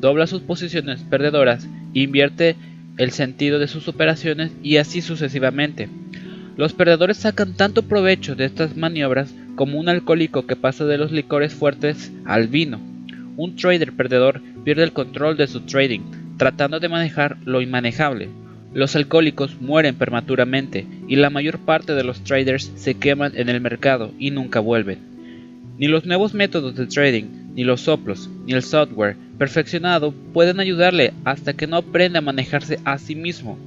dobla 0.00 0.26
sus 0.26 0.42
posiciones 0.42 1.02
perdedoras, 1.02 1.66
invierte 1.94 2.56
el 2.98 3.10
sentido 3.10 3.58
de 3.58 3.68
sus 3.68 3.88
operaciones 3.88 4.52
y 4.62 4.76
así 4.76 5.00
sucesivamente. 5.00 5.88
Los 6.56 6.72
perdedores 6.72 7.16
sacan 7.16 7.54
tanto 7.54 7.82
provecho 7.82 8.36
de 8.36 8.44
estas 8.44 8.76
maniobras 8.76 9.34
como 9.56 9.78
un 9.78 9.88
alcohólico 9.88 10.46
que 10.46 10.54
pasa 10.54 10.84
de 10.84 10.98
los 10.98 11.10
licores 11.10 11.52
fuertes 11.52 12.12
al 12.24 12.46
vino. 12.46 12.80
Un 13.36 13.56
trader 13.56 13.92
perdedor 13.92 14.40
pierde 14.64 14.84
el 14.84 14.92
control 14.92 15.36
de 15.36 15.48
su 15.48 15.60
trading, 15.62 16.02
tratando 16.36 16.78
de 16.78 16.88
manejar 16.88 17.38
lo 17.44 17.60
inmanejable. 17.60 18.28
Los 18.72 18.94
alcohólicos 18.94 19.60
mueren 19.60 19.96
prematuramente 19.96 20.86
y 21.08 21.16
la 21.16 21.30
mayor 21.30 21.58
parte 21.58 21.94
de 21.94 22.04
los 22.04 22.22
traders 22.22 22.70
se 22.76 22.94
queman 22.94 23.32
en 23.34 23.48
el 23.48 23.60
mercado 23.60 24.12
y 24.18 24.30
nunca 24.30 24.60
vuelven. 24.60 24.98
Ni 25.78 25.88
los 25.88 26.06
nuevos 26.06 26.34
métodos 26.34 26.76
de 26.76 26.86
trading, 26.86 27.24
ni 27.54 27.64
los 27.64 27.82
soplos, 27.82 28.30
ni 28.46 28.52
el 28.52 28.62
software, 28.62 29.16
perfeccionado 29.38 30.12
pueden 30.32 30.60
ayudarle 30.60 31.12
hasta 31.24 31.54
que 31.54 31.66
no 31.66 31.76
aprenda 31.78 32.20
a 32.20 32.22
manejarse 32.22 32.78
a 32.84 32.98
sí 32.98 33.16
mismo. 33.16 33.58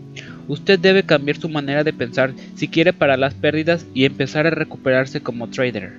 Usted 0.47 0.79
debe 0.79 1.03
cambiar 1.03 1.37
su 1.37 1.49
manera 1.49 1.83
de 1.83 1.93
pensar 1.93 2.33
si 2.55 2.67
quiere 2.67 2.93
parar 2.93 3.19
las 3.19 3.33
pérdidas 3.33 3.85
y 3.93 4.05
empezar 4.05 4.47
a 4.47 4.51
recuperarse 4.51 5.21
como 5.21 5.49
trader. 5.49 5.93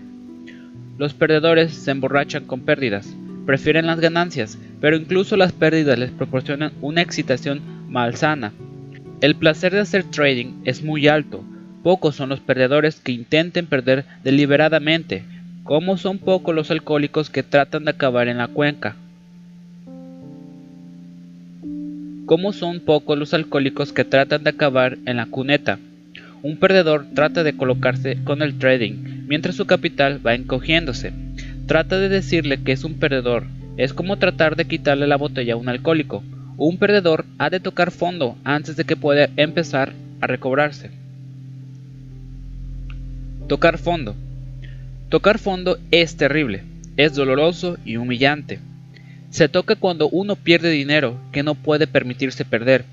Los 0.96 1.14
perdedores 1.14 1.74
se 1.74 1.90
emborrachan 1.90 2.46
con 2.46 2.60
pérdidas, 2.60 3.14
prefieren 3.46 3.86
las 3.86 4.00
ganancias, 4.00 4.58
pero 4.80 4.96
incluso 4.96 5.36
las 5.36 5.52
pérdidas 5.52 5.98
les 5.98 6.10
proporcionan 6.10 6.72
una 6.80 7.02
excitación 7.02 7.60
malsana. 7.88 8.52
El 9.20 9.34
placer 9.34 9.72
de 9.72 9.80
hacer 9.80 10.04
trading 10.04 10.60
es 10.64 10.82
muy 10.82 11.08
alto, 11.08 11.44
pocos 11.82 12.16
son 12.16 12.28
los 12.30 12.40
perdedores 12.40 13.00
que 13.00 13.12
intenten 13.12 13.66
perder 13.66 14.04
deliberadamente, 14.24 15.24
como 15.62 15.96
son 15.98 16.18
pocos 16.18 16.54
los 16.54 16.70
alcohólicos 16.70 17.30
que 17.30 17.42
tratan 17.42 17.84
de 17.84 17.90
acabar 17.90 18.28
en 18.28 18.38
la 18.38 18.48
cuenca. 18.48 18.96
Como 22.28 22.52
son 22.52 22.80
pocos 22.80 23.18
los 23.18 23.32
alcohólicos 23.32 23.94
que 23.94 24.04
tratan 24.04 24.44
de 24.44 24.50
acabar 24.50 24.98
en 25.06 25.16
la 25.16 25.24
cuneta. 25.24 25.78
Un 26.42 26.58
perdedor 26.58 27.06
trata 27.14 27.42
de 27.42 27.56
colocarse 27.56 28.18
con 28.22 28.42
el 28.42 28.58
trading, 28.58 29.24
mientras 29.26 29.56
su 29.56 29.64
capital 29.64 30.20
va 30.24 30.34
encogiéndose. 30.34 31.14
Trata 31.64 31.98
de 31.98 32.10
decirle 32.10 32.62
que 32.62 32.72
es 32.72 32.84
un 32.84 32.98
perdedor. 32.98 33.44
Es 33.78 33.94
como 33.94 34.18
tratar 34.18 34.56
de 34.56 34.66
quitarle 34.66 35.06
la 35.06 35.16
botella 35.16 35.54
a 35.54 35.56
un 35.56 35.70
alcohólico. 35.70 36.22
Un 36.58 36.76
perdedor 36.76 37.24
ha 37.38 37.48
de 37.48 37.60
tocar 37.60 37.90
fondo 37.92 38.36
antes 38.44 38.76
de 38.76 38.84
que 38.84 38.94
pueda 38.94 39.30
empezar 39.38 39.94
a 40.20 40.26
recobrarse. 40.26 40.90
Tocar 43.48 43.78
fondo. 43.78 44.14
Tocar 45.08 45.38
fondo 45.38 45.78
es 45.90 46.18
terrible, 46.18 46.62
es 46.98 47.14
doloroso 47.14 47.78
y 47.86 47.96
humillante. 47.96 48.60
Se 49.30 49.48
toca 49.48 49.76
cuando 49.76 50.08
uno 50.08 50.36
pierde 50.36 50.70
dinero 50.70 51.16
que 51.32 51.42
no 51.42 51.54
puede 51.54 51.86
permitirse 51.86 52.44
perder. 52.44 52.84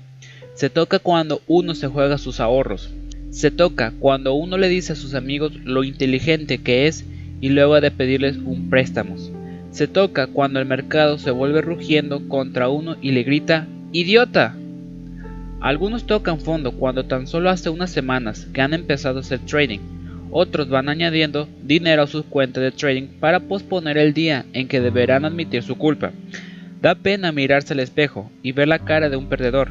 Se 0.54 0.70
toca 0.70 0.98
cuando 0.98 1.40
uno 1.46 1.74
se 1.74 1.86
juega 1.88 2.18
sus 2.18 2.40
ahorros. 2.40 2.90
Se 3.30 3.50
toca 3.50 3.92
cuando 3.98 4.34
uno 4.34 4.58
le 4.58 4.68
dice 4.68 4.92
a 4.92 4.96
sus 4.96 5.14
amigos 5.14 5.54
lo 5.64 5.84
inteligente 5.84 6.58
que 6.58 6.86
es 6.86 7.04
y 7.40 7.50
luego 7.50 7.74
ha 7.74 7.80
de 7.80 7.90
pedirles 7.90 8.36
un 8.36 8.70
préstamo. 8.70 9.16
Se 9.70 9.88
toca 9.88 10.26
cuando 10.26 10.60
el 10.60 10.66
mercado 10.66 11.18
se 11.18 11.30
vuelve 11.30 11.60
rugiendo 11.60 12.28
contra 12.28 12.68
uno 12.68 12.96
y 13.00 13.10
le 13.12 13.22
grita 13.22 13.66
¡Idiota! 13.92 14.54
Algunos 15.60 16.06
tocan 16.06 16.40
fondo 16.40 16.72
cuando 16.72 17.04
tan 17.06 17.26
solo 17.26 17.50
hace 17.50 17.70
unas 17.70 17.90
semanas 17.90 18.46
que 18.52 18.60
han 18.60 18.74
empezado 18.74 19.18
a 19.18 19.20
hacer 19.20 19.40
trading. 19.40 19.95
Otros 20.30 20.68
van 20.68 20.88
añadiendo 20.88 21.48
dinero 21.62 22.02
a 22.02 22.06
sus 22.06 22.24
cuentas 22.24 22.62
de 22.62 22.72
trading 22.72 23.08
para 23.20 23.40
posponer 23.40 23.96
el 23.98 24.12
día 24.12 24.44
en 24.52 24.68
que 24.68 24.80
deberán 24.80 25.24
admitir 25.24 25.62
su 25.62 25.76
culpa. 25.76 26.12
Da 26.82 26.94
pena 26.94 27.32
mirarse 27.32 27.72
al 27.72 27.80
espejo 27.80 28.30
y 28.42 28.52
ver 28.52 28.68
la 28.68 28.78
cara 28.78 29.08
de 29.08 29.16
un 29.16 29.28
perdedor. 29.28 29.70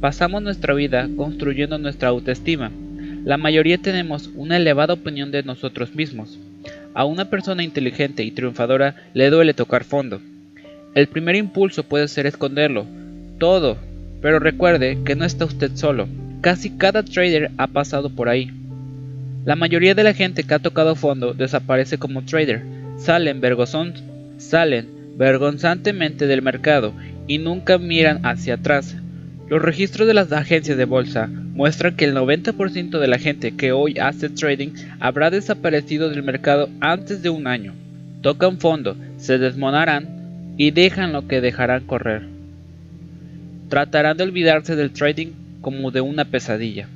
Pasamos 0.00 0.42
nuestra 0.42 0.74
vida 0.74 1.08
construyendo 1.16 1.78
nuestra 1.78 2.08
autoestima. 2.08 2.70
la 3.24 3.36
mayoría 3.36 3.76
tenemos 3.76 4.30
una 4.34 4.56
elevada 4.56 4.94
opinión 4.94 5.30
de 5.30 5.42
nosotros 5.42 5.94
mismos. 5.94 6.38
A 6.94 7.04
una 7.04 7.26
persona 7.26 7.62
inteligente 7.62 8.24
y 8.24 8.30
triunfadora 8.30 8.96
le 9.12 9.28
duele 9.28 9.52
tocar 9.52 9.84
fondo. 9.84 10.20
El 10.94 11.06
primer 11.06 11.36
impulso 11.36 11.84
puede 11.84 12.08
ser 12.08 12.26
esconderlo, 12.26 12.86
todo, 13.38 13.76
pero 14.22 14.38
recuerde 14.38 14.98
que 15.04 15.14
no 15.16 15.24
está 15.24 15.44
usted 15.44 15.72
solo. 15.74 16.08
Casi 16.40 16.70
cada 16.70 17.02
trader 17.02 17.50
ha 17.58 17.66
pasado 17.66 18.10
por 18.10 18.28
ahí. 18.28 18.50
La 19.44 19.56
mayoría 19.56 19.94
de 19.94 20.04
la 20.04 20.12
gente 20.12 20.44
que 20.44 20.52
ha 20.52 20.58
tocado 20.58 20.94
fondo 20.94 21.32
desaparece 21.32 21.96
como 21.96 22.24
trader, 22.24 22.62
salen, 22.98 23.40
vergonzantemente 25.16 26.26
del 26.26 26.42
mercado 26.42 26.92
y 27.26 27.38
nunca 27.38 27.78
miran 27.78 28.26
hacia 28.26 28.54
atrás. 28.54 28.96
Los 29.48 29.62
registros 29.62 30.06
de 30.06 30.12
las 30.12 30.30
agencias 30.32 30.76
de 30.76 30.84
bolsa 30.84 31.26
muestran 31.26 31.96
que 31.96 32.04
el 32.04 32.14
90% 32.14 32.98
de 32.98 33.08
la 33.08 33.18
gente 33.18 33.56
que 33.56 33.72
hoy 33.72 33.98
hace 33.98 34.28
trading 34.28 34.72
habrá 35.00 35.30
desaparecido 35.30 36.10
del 36.10 36.22
mercado 36.22 36.68
antes 36.80 37.22
de 37.22 37.30
un 37.30 37.46
año. 37.46 37.72
Tocan 38.20 38.58
fondo, 38.58 38.96
se 39.16 39.38
desmonarán 39.38 40.54
y 40.58 40.70
dejan 40.70 41.12
lo 41.12 41.26
que 41.26 41.40
dejarán 41.40 41.86
correr. 41.86 42.26
Tratarán 43.70 44.18
de 44.18 44.24
olvidarse 44.24 44.76
del 44.76 44.90
trading 44.90 45.28
como 45.62 45.90
de 45.90 46.02
una 46.02 46.26
pesadilla. 46.26 46.88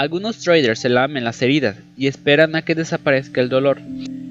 Algunos 0.00 0.38
traders 0.38 0.78
se 0.78 0.88
lamen 0.88 1.24
las 1.24 1.42
heridas 1.42 1.76
y 1.94 2.06
esperan 2.06 2.56
a 2.56 2.62
que 2.62 2.74
desaparezca 2.74 3.42
el 3.42 3.50
dolor. 3.50 3.82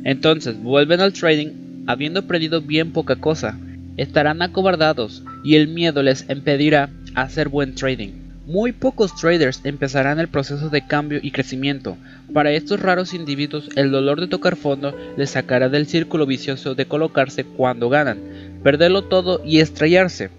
Entonces 0.04 0.60
vuelven 0.60 1.00
al 1.00 1.14
trading 1.14 1.84
habiendo 1.86 2.22
aprendido 2.22 2.60
bien 2.60 2.92
poca 2.92 3.18
cosa. 3.18 3.56
Estarán 3.96 4.42
acobardados 4.42 5.24
y 5.44 5.58
el 5.58 5.68
miedo 5.68 6.02
les 6.02 6.28
impedirá 6.28 6.90
hacer 7.14 7.50
buen 7.50 7.76
trading. 7.76 8.10
Muy 8.48 8.72
pocos 8.72 9.16
traders 9.16 9.62
empezarán 9.64 10.20
el 10.20 10.28
proceso 10.28 10.70
de 10.70 10.88
cambio 10.88 11.20
y 11.22 11.30
crecimiento. 11.30 11.98
Para 12.34 12.52
estos 12.52 12.80
raros 12.80 13.14
individuos 13.14 13.70
el 13.76 13.92
dolor 13.92 14.20
de 14.22 14.26
tocar 14.26 14.56
fondo 14.56 14.98
les 15.18 15.30
sacará 15.30 15.70
del 15.70 15.86
círculo 15.86 16.26
vicioso 16.26 16.74
de 16.74 16.88
colocarse 16.88 17.44
cuando 17.44 17.90
ganan, 17.90 18.18
perderlo 18.64 19.04
todo 19.04 19.44
y 19.46 19.60
estrellarse. 19.60 20.32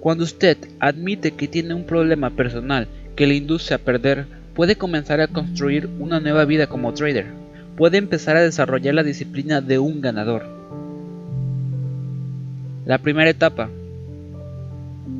Cuando 0.00 0.24
usted 0.24 0.58
admite 0.80 1.30
que 1.30 1.48
tiene 1.48 1.72
un 1.72 1.86
problema 1.86 2.28
personal 2.28 2.88
que 3.16 3.26
le 3.26 3.36
induce 3.36 3.72
a 3.72 3.78
perder, 3.78 4.35
puede 4.56 4.76
comenzar 4.76 5.20
a 5.20 5.28
construir 5.28 5.86
una 5.98 6.18
nueva 6.18 6.46
vida 6.46 6.66
como 6.66 6.94
trader. 6.94 7.26
Puede 7.76 7.98
empezar 7.98 8.38
a 8.38 8.42
desarrollar 8.42 8.94
la 8.94 9.02
disciplina 9.02 9.60
de 9.60 9.78
un 9.78 10.00
ganador. 10.00 10.48
La 12.86 12.96
primera 12.96 13.28
etapa. 13.28 13.68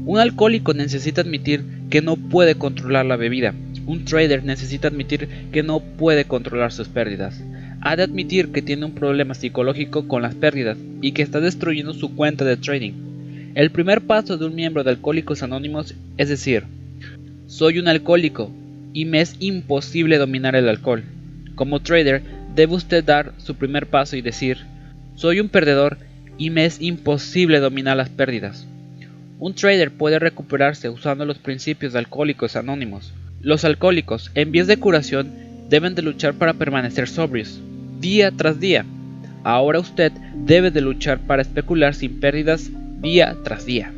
Un 0.07 0.19
alcohólico 0.19 0.73
necesita 0.73 1.21
admitir 1.21 1.65
que 1.91 2.01
no 2.01 2.17
puede 2.17 2.55
controlar 2.55 3.05
la 3.05 3.17
bebida. 3.17 3.55
Un 3.85 4.07
trader 4.07 4.43
necesita 4.43 4.89
admitir 4.89 5.29
que 5.53 5.63
no 5.63 5.81
puede 5.81 6.25
controlar 6.25 6.73
sus 6.73 6.89
pérdidas. 6.89 7.45
Ha 7.83 7.95
de 7.95 8.05
admitir 8.05 8.53
que 8.53 8.63
tiene 8.63 8.87
un 8.87 8.95
problema 8.95 9.35
psicológico 9.35 10.09
con 10.09 10.23
las 10.23 10.35
pérdidas 10.35 10.79
y 11.03 11.13
que 11.13 11.23
está 11.23 11.41
destruyendo 11.41 11.93
su 11.93 12.15
cuenta 12.15 12.47
de 12.47 12.57
trading. 12.57 13.53
El 13.55 13.71
primer 13.71 14.01
paso 14.01 14.39
de 14.39 14.47
un 14.47 14.55
miembro 14.55 14.83
de 14.83 14.91
Alcohólicos 14.91 15.43
Anónimos 15.43 15.95
es 16.17 16.31
decir, 16.31 16.65
soy 17.47 17.79
un 17.79 17.89
alcohólico, 17.89 18.51
y 18.97 19.05
me 19.05 19.20
es 19.20 19.36
imposible 19.40 20.16
dominar 20.16 20.56
el 20.56 20.70
alcohol. 20.70 21.05
Como 21.55 21.81
trader, 21.81 22.23
debe 22.55 22.77
usted 22.77 23.05
dar 23.05 23.35
su 23.36 23.55
primer 23.55 23.89
paso 23.89 24.16
y 24.16 24.23
decir, 24.23 24.56
soy 25.16 25.39
un 25.39 25.51
perdedor 25.51 25.98
y 26.39 26.48
me 26.48 26.64
es 26.64 26.81
imposible 26.81 27.60
dominar 27.60 27.98
las 27.98 28.09
pérdidas. 28.09 28.66
Un 29.39 29.52
trader 29.52 29.90
puede 29.90 30.18
recuperarse 30.18 30.89
usando 30.89 31.27
los 31.27 31.36
principios 31.36 31.93
de 31.93 31.98
alcohólicos 31.98 32.56
anónimos. 32.56 33.12
Los 33.43 33.66
alcohólicos, 33.66 34.31
en 34.35 34.51
vías 34.51 34.66
de 34.66 34.78
curación, 34.78 35.31
deben 35.68 35.94
de 35.94 36.01
luchar 36.01 36.32
para 36.32 36.55
permanecer 36.55 37.06
sobrios, 37.06 37.60
día 38.01 38.31
tras 38.31 38.60
día. 38.60 38.86
Ahora 39.44 39.78
usted 39.78 40.10
debe 40.35 40.70
de 40.70 40.81
luchar 40.81 41.18
para 41.18 41.43
especular 41.43 41.94
sin 41.94 42.18
pérdidas 42.18 42.70
día 43.02 43.36
tras 43.44 43.66
día. 43.66 43.93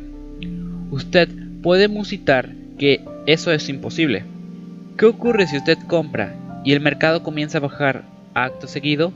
Usted 0.91 1.29
puede 1.63 1.87
musitar 1.87 2.49
que 2.77 2.99
eso 3.27 3.53
es 3.53 3.69
imposible, 3.69 4.25
¿Qué 4.99 5.05
ocurre 5.05 5.47
si 5.47 5.55
usted 5.55 5.77
compra 5.87 6.35
y 6.65 6.73
el 6.73 6.81
mercado 6.81 7.23
comienza 7.23 7.59
a 7.59 7.61
bajar 7.61 8.03
acto 8.33 8.67
seguido? 8.67 9.13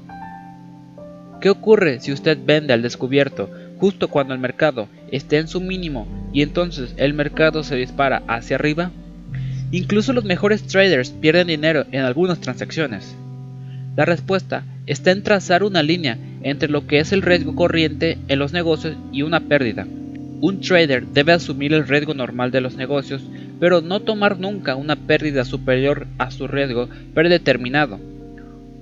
¿Qué 1.42 1.50
ocurre 1.50 2.00
si 2.00 2.14
usted 2.14 2.38
vende 2.42 2.72
al 2.72 2.82
descubierto 2.82 3.50
justo 3.80 4.08
cuando 4.08 4.34
el 4.34 4.40
mercado 4.40 4.88
esté 5.12 5.40
en 5.40 5.50
su 5.50 5.60
mínimo 5.60 6.08
y 6.32 6.42
entonces 6.42 6.94
el 6.96 7.14
mercado 7.14 7.66
se 7.66 7.76
dispara 7.76 8.24
hacia 8.30 8.56
arriba? 8.56 8.92
Incluso 9.72 10.14
los 10.14 10.24
mejores 10.24 10.64
traders 10.68 11.10
pierden 11.10 11.48
dinero 11.48 11.84
en 11.92 12.04
algunas 12.04 12.40
transacciones. 12.40 13.14
La 13.98 14.06
respuesta 14.06 14.64
está 14.86 15.12
en 15.12 15.22
trazar 15.22 15.66
una 15.66 15.84
línea 15.84 16.18
entre 16.44 16.70
lo 16.70 16.88
que 16.88 17.00
es 17.00 17.12
el 17.12 17.22
riesgo 17.22 17.56
corriente 17.56 18.20
en 18.30 18.40
los 18.40 18.54
negocios 18.54 18.96
y 19.12 19.24
una 19.24 19.42
pérdida. 19.42 19.86
Un 20.40 20.62
trader 20.62 21.08
debe 21.08 21.34
asumir 21.34 21.74
el 21.74 21.86
riesgo 21.86 22.14
normal 22.14 22.52
de 22.52 22.62
los 22.62 22.78
negocios 22.78 23.22
pero 23.60 23.82
no 23.82 24.02
tomar 24.02 24.40
nunca 24.40 24.76
una 24.76 24.96
pérdida 24.96 25.46
superior 25.46 26.08
a 26.18 26.32
su 26.32 26.48
riesgo 26.48 26.90
predeterminado. 27.14 28.00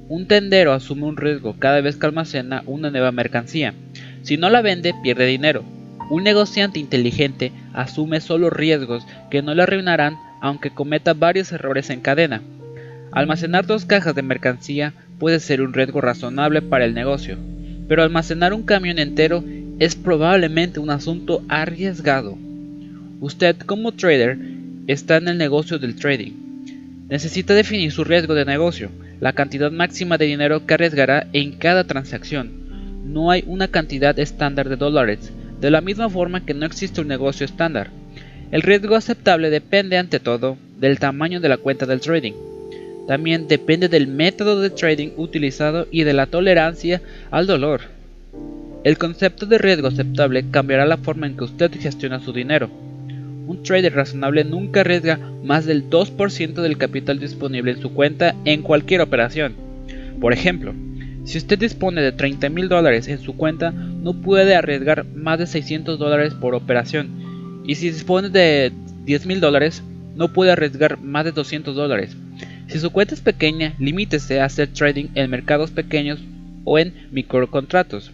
Un 0.08 0.28
tendero 0.28 0.74
asume 0.74 1.06
un 1.06 1.18
riesgo 1.18 1.56
cada 1.58 1.82
vez 1.82 1.96
que 1.96 2.06
almacena 2.06 2.64
una 2.66 2.90
nueva 2.90 3.12
mercancía. 3.12 3.74
Si 4.24 4.38
no 4.38 4.50
la 4.50 4.62
vende, 4.62 4.94
pierde 5.02 5.26
dinero. 5.26 5.64
Un 6.10 6.24
negociante 6.24 6.80
inteligente 6.80 7.54
asume 7.74 8.20
solo 8.20 8.50
riesgos 8.50 9.06
que 9.30 9.42
no 9.42 9.56
le 9.56 9.64
arruinarán 9.64 10.18
aunque 10.42 10.72
cometa 10.72 11.14
varios 11.14 11.52
errores 11.52 11.90
en 11.90 12.02
cadena. 12.02 12.42
Almacenar 13.12 13.66
dos 13.66 13.86
cajas 13.86 14.16
de 14.16 14.22
mercancía 14.22 14.94
puede 15.20 15.40
ser 15.40 15.62
un 15.62 15.74
riesgo 15.74 16.02
razonable 16.02 16.62
para 16.62 16.84
el 16.84 16.94
negocio, 16.94 17.38
pero 17.88 18.04
almacenar 18.04 18.54
un 18.54 18.64
camión 18.64 19.00
entero 19.00 19.44
es 19.80 19.96
probablemente 19.96 20.80
un 20.80 20.90
asunto 20.90 21.44
arriesgado. 21.48 22.38
Usted 23.20 23.56
como 23.58 23.92
trader 23.92 24.38
está 24.92 25.18
en 25.18 25.28
el 25.28 25.38
negocio 25.38 25.80
del 25.80 25.96
trading. 25.96 26.34
Necesita 27.10 27.54
definir 27.54 27.92
su 27.92 28.04
riesgo 28.04 28.34
de 28.34 28.46
negocio, 28.46 28.90
la 29.20 29.34
cantidad 29.34 29.72
máxima 29.72 30.18
de 30.18 30.26
dinero 30.26 30.66
que 30.66 30.74
arriesgará 30.74 31.28
en 31.34 31.54
cada 31.54 31.84
transacción. 31.84 32.52
No 33.06 33.32
hay 33.32 33.44
una 33.48 33.68
cantidad 33.68 34.18
estándar 34.20 34.70
de 34.70 34.76
dólares, 34.76 35.32
de 35.60 35.72
la 35.72 35.82
misma 35.82 36.10
forma 36.10 36.46
que 36.46 36.54
no 36.54 36.66
existe 36.66 37.02
un 37.02 37.08
negocio 37.08 37.46
estándar. 37.46 37.90
El 38.52 38.62
riesgo 38.62 38.96
aceptable 38.96 39.50
depende 39.50 39.98
ante 39.98 40.20
todo 40.20 40.58
del 40.80 41.00
tamaño 41.00 41.40
de 41.40 41.50
la 41.50 41.58
cuenta 41.58 41.86
del 41.86 42.02
trading. 42.02 42.34
También 43.08 43.48
depende 43.48 43.88
del 43.88 44.08
método 44.08 44.62
de 44.62 44.70
trading 44.70 45.12
utilizado 45.18 45.88
y 45.92 46.04
de 46.04 46.14
la 46.14 46.26
tolerancia 46.26 47.02
al 47.30 47.48
dolor. 47.48 47.82
El 48.84 48.98
concepto 48.98 49.46
de 49.46 49.58
riesgo 49.58 49.88
aceptable 49.88 50.46
cambiará 50.50 50.86
la 50.86 50.98
forma 50.98 51.28
en 51.28 51.38
que 51.38 51.44
usted 51.44 51.72
gestiona 51.80 52.20
su 52.20 52.34
dinero. 52.34 52.70
Un 53.48 53.64
trader 53.64 53.94
razonable 53.94 54.44
nunca 54.44 54.82
arriesga 54.82 55.20
más 55.44 55.66
del 55.66 55.90
2% 55.90 56.62
del 56.62 56.78
capital 56.78 57.20
disponible 57.20 57.72
en 57.72 57.82
su 57.82 57.94
cuenta 57.94 58.36
en 58.46 58.62
cualquier 58.62 59.02
operación. 59.02 59.56
Por 60.20 60.34
ejemplo, 60.34 60.74
si 61.24 61.38
usted 61.38 61.60
dispone 61.60 62.02
de 62.02 62.12
30 62.12 62.50
mil 62.50 62.68
dólares 62.68 63.08
en 63.08 63.20
su 63.20 63.36
cuenta, 63.36 63.72
no 63.72 64.22
puede 64.22 64.56
arriesgar 64.56 65.06
más 65.06 65.40
de 65.40 65.48
600 65.48 66.00
dólares 66.00 66.34
por 66.34 66.56
operación. 66.56 67.62
Y 67.66 67.76
si 67.76 67.90
dispone 67.90 68.30
de 68.30 68.72
10 69.06 69.26
mil 69.26 69.40
dólares, 69.40 69.84
no 70.16 70.34
puede 70.34 70.52
arriesgar 70.52 71.00
más 71.00 71.26
de 71.26 71.32
200 71.32 71.76
dólares. 71.76 72.16
Si 72.68 72.80
su 72.80 72.92
cuenta 72.92 73.14
es 73.14 73.22
pequeña, 73.22 73.74
limítese 73.80 74.40
a 74.40 74.46
hacer 74.46 74.70
trading 74.70 75.08
en 75.16 75.30
mercados 75.30 75.72
pequeños 75.72 76.20
o 76.64 76.80
en 76.80 76.94
microcontratos. 77.12 78.12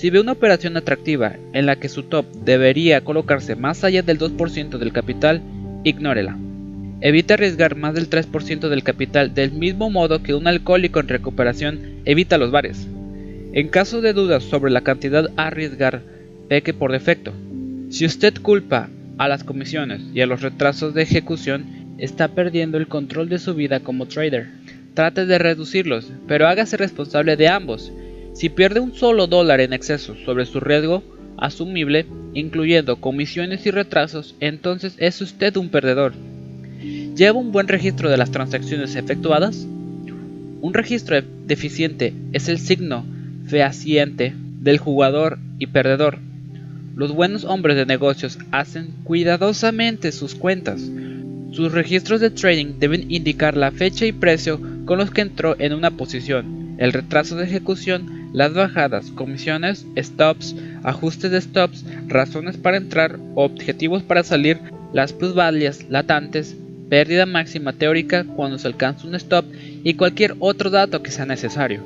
Si 0.00 0.08
ve 0.08 0.18
una 0.18 0.32
operación 0.32 0.78
atractiva 0.78 1.36
en 1.52 1.66
la 1.66 1.76
que 1.76 1.90
su 1.90 2.04
top 2.04 2.24
debería 2.42 3.02
colocarse 3.02 3.54
más 3.54 3.84
allá 3.84 4.00
del 4.00 4.18
2% 4.18 4.78
del 4.78 4.94
capital, 4.94 5.42
ignórela. 5.84 6.38
Evita 7.02 7.34
arriesgar 7.34 7.76
más 7.76 7.92
del 7.92 8.08
3% 8.08 8.70
del 8.70 8.82
capital 8.82 9.34
del 9.34 9.52
mismo 9.52 9.90
modo 9.90 10.22
que 10.22 10.32
un 10.32 10.46
alcohólico 10.46 11.00
en 11.00 11.08
recuperación 11.08 12.00
evita 12.06 12.38
los 12.38 12.50
bares. 12.50 12.88
En 13.52 13.68
caso 13.68 14.00
de 14.00 14.14
dudas 14.14 14.42
sobre 14.42 14.70
la 14.70 14.80
cantidad 14.80 15.28
a 15.36 15.48
arriesgar, 15.48 16.00
peque 16.48 16.72
por 16.72 16.92
defecto. 16.92 17.34
Si 17.90 18.06
usted 18.06 18.32
culpa 18.40 18.88
a 19.18 19.28
las 19.28 19.44
comisiones 19.44 20.00
y 20.14 20.22
a 20.22 20.26
los 20.26 20.40
retrasos 20.40 20.94
de 20.94 21.02
ejecución, 21.02 21.66
está 21.98 22.28
perdiendo 22.28 22.78
el 22.78 22.88
control 22.88 23.28
de 23.28 23.38
su 23.38 23.52
vida 23.52 23.80
como 23.80 24.06
trader. 24.06 24.48
Trate 24.94 25.26
de 25.26 25.38
reducirlos, 25.38 26.10
pero 26.26 26.48
hágase 26.48 26.78
responsable 26.78 27.36
de 27.36 27.48
ambos 27.48 27.92
si 28.32 28.48
pierde 28.48 28.80
un 28.80 28.94
solo 28.94 29.26
dólar 29.26 29.60
en 29.60 29.72
exceso 29.72 30.14
sobre 30.24 30.46
su 30.46 30.60
riesgo 30.60 31.02
asumible, 31.36 32.06
incluyendo 32.34 32.96
comisiones 32.96 33.66
y 33.66 33.70
retrasos, 33.70 34.34
entonces 34.40 34.94
es 34.98 35.20
usted 35.20 35.56
un 35.56 35.68
perdedor. 35.68 36.12
¿Lleva 37.16 37.38
un 37.38 37.52
buen 37.52 37.68
registro 37.68 38.08
de 38.08 38.16
las 38.16 38.30
transacciones 38.30 38.94
efectuadas? 38.94 39.66
Un 40.62 40.74
registro 40.74 41.20
deficiente 41.46 42.14
es 42.32 42.48
el 42.48 42.58
signo 42.58 43.04
fehaciente 43.46 44.34
del 44.60 44.78
jugador 44.78 45.38
y 45.58 45.66
perdedor. 45.66 46.18
Los 46.94 47.12
buenos 47.12 47.44
hombres 47.44 47.76
de 47.76 47.86
negocios 47.86 48.38
hacen 48.50 48.88
cuidadosamente 49.04 50.12
sus 50.12 50.34
cuentas. 50.34 50.82
Sus 51.50 51.72
registros 51.72 52.20
de 52.20 52.30
trading 52.30 52.78
deben 52.78 53.10
indicar 53.10 53.56
la 53.56 53.72
fecha 53.72 54.06
y 54.06 54.12
precio 54.12 54.60
con 54.84 54.98
los 54.98 55.10
que 55.10 55.22
entró 55.22 55.56
en 55.58 55.72
una 55.72 55.90
posición, 55.92 56.76
el 56.78 56.92
retraso 56.92 57.36
de 57.36 57.44
ejecución, 57.44 58.19
las 58.32 58.54
bajadas, 58.54 59.10
comisiones, 59.10 59.86
stops, 59.96 60.54
ajustes 60.82 61.30
de 61.30 61.40
stops, 61.40 61.84
razones 62.06 62.56
para 62.56 62.76
entrar, 62.76 63.18
objetivos 63.34 64.02
para 64.02 64.22
salir, 64.22 64.58
las 64.92 65.12
plusvalias 65.12 65.88
latentes, 65.88 66.56
pérdida 66.88 67.26
máxima 67.26 67.72
teórica 67.72 68.24
cuando 68.24 68.58
se 68.58 68.66
alcanza 68.66 69.06
un 69.06 69.14
stop 69.14 69.44
y 69.84 69.94
cualquier 69.94 70.34
otro 70.40 70.70
dato 70.70 71.02
que 71.02 71.10
sea 71.10 71.26
necesario. 71.26 71.82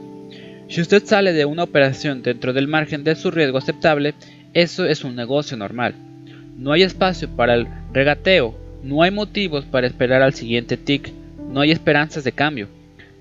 Si 0.69 0.81
usted 0.81 1.05
sale 1.05 1.33
de 1.33 1.45
una 1.45 1.63
operación 1.63 2.23
dentro 2.23 2.53
del 2.53 2.69
margen 2.69 3.05
de 3.05 3.15
su 3.15 3.31
riesgo 3.31 3.59
aceptable, 3.59 4.15
eso 4.55 4.87
es 4.87 5.05
un 5.05 5.15
negocio 5.15 5.57
normal. 5.57 5.95
No 6.57 6.73
hay 6.73 6.83
espacio 6.83 7.29
para 7.29 7.55
el 7.55 7.67
regateo, 7.93 8.57
no 8.83 9.03
hay 9.03 9.11
motivos 9.11 9.65
para 9.65 9.87
esperar 9.87 10.23
al 10.23 10.35
siguiente 10.35 10.77
tick, 10.77 11.13
no 11.51 11.61
hay 11.61 11.71
esperanzas 11.71 12.25
de 12.25 12.33
cambio. 12.33 12.69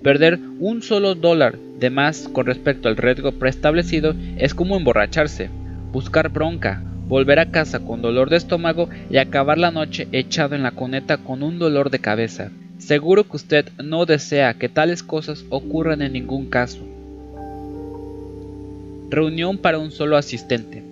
Perder 0.04 0.38
un 0.60 0.82
solo 0.82 1.14
dólar 1.14 1.58
de 1.80 1.88
más 1.88 2.28
con 2.28 2.44
respecto 2.44 2.90
al 2.90 2.98
riesgo 2.98 3.32
preestablecido 3.32 4.14
es 4.36 4.52
como 4.52 4.76
emborracharse, 4.76 5.48
buscar 5.92 6.28
bronca, 6.28 6.82
volver 7.08 7.38
a 7.38 7.50
casa 7.50 7.80
con 7.80 8.02
dolor 8.02 8.28
de 8.28 8.36
estómago 8.36 8.90
y 9.08 9.16
acabar 9.16 9.56
la 9.56 9.70
noche 9.70 10.06
echado 10.12 10.54
en 10.54 10.62
la 10.62 10.72
cuneta 10.72 11.16
con 11.16 11.42
un 11.42 11.58
dolor 11.58 11.88
de 11.88 12.00
cabeza. 12.00 12.50
Seguro 12.76 13.24
que 13.24 13.36
usted 13.36 13.70
no 13.82 14.04
desea 14.04 14.52
que 14.52 14.68
tales 14.68 15.02
cosas 15.02 15.46
ocurran 15.48 16.02
en 16.02 16.12
ningún 16.12 16.50
caso. 16.50 16.86
Reunión 19.08 19.56
para 19.56 19.78
un 19.78 19.90
solo 19.90 20.18
asistente. 20.18 20.82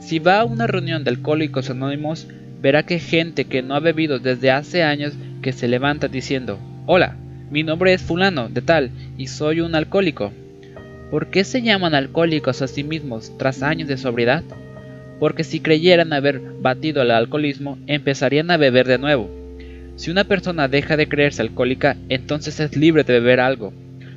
Si 0.00 0.18
va 0.18 0.40
a 0.40 0.44
una 0.44 0.66
reunión 0.66 1.04
de 1.04 1.10
alcohólicos 1.10 1.70
anónimos, 1.70 2.26
verá 2.60 2.82
que 2.82 2.98
gente 2.98 3.44
que 3.44 3.62
no 3.62 3.76
ha 3.76 3.80
bebido 3.80 4.18
desde 4.18 4.50
hace 4.50 4.82
años 4.82 5.12
que 5.42 5.52
se 5.52 5.68
levanta 5.68 6.08
diciendo, 6.08 6.58
Hola, 6.86 7.18
mi 7.52 7.62
nombre 7.64 7.92
es 7.92 8.00
fulano 8.00 8.48
de 8.48 8.62
tal 8.62 8.90
y 9.18 9.26
soy 9.26 9.60
un 9.60 9.74
alcohólico. 9.74 10.32
¿Por 11.10 11.26
qué 11.26 11.44
se 11.44 11.60
llaman 11.60 11.94
alcohólicos 11.94 12.62
a 12.62 12.66
sí 12.66 12.82
mismos 12.82 13.36
tras 13.36 13.62
años 13.62 13.88
de 13.88 13.98
sobriedad? 13.98 14.42
Porque 15.20 15.44
si 15.44 15.60
creyeran 15.60 16.14
haber 16.14 16.40
batido 16.40 17.02
el 17.02 17.10
alcoholismo, 17.10 17.78
empezarían 17.86 18.50
a 18.50 18.56
beber 18.56 18.88
de 18.88 18.96
nuevo. 18.96 19.30
Si 19.96 20.10
una 20.10 20.24
persona 20.24 20.66
deja 20.66 20.96
de 20.96 21.08
creerse 21.08 21.42
alcohólica, 21.42 21.98
entonces 22.08 22.58
es 22.58 22.74
libre 22.74 23.04
de 23.04 23.20
beber 23.20 23.40
algo, 23.40 23.74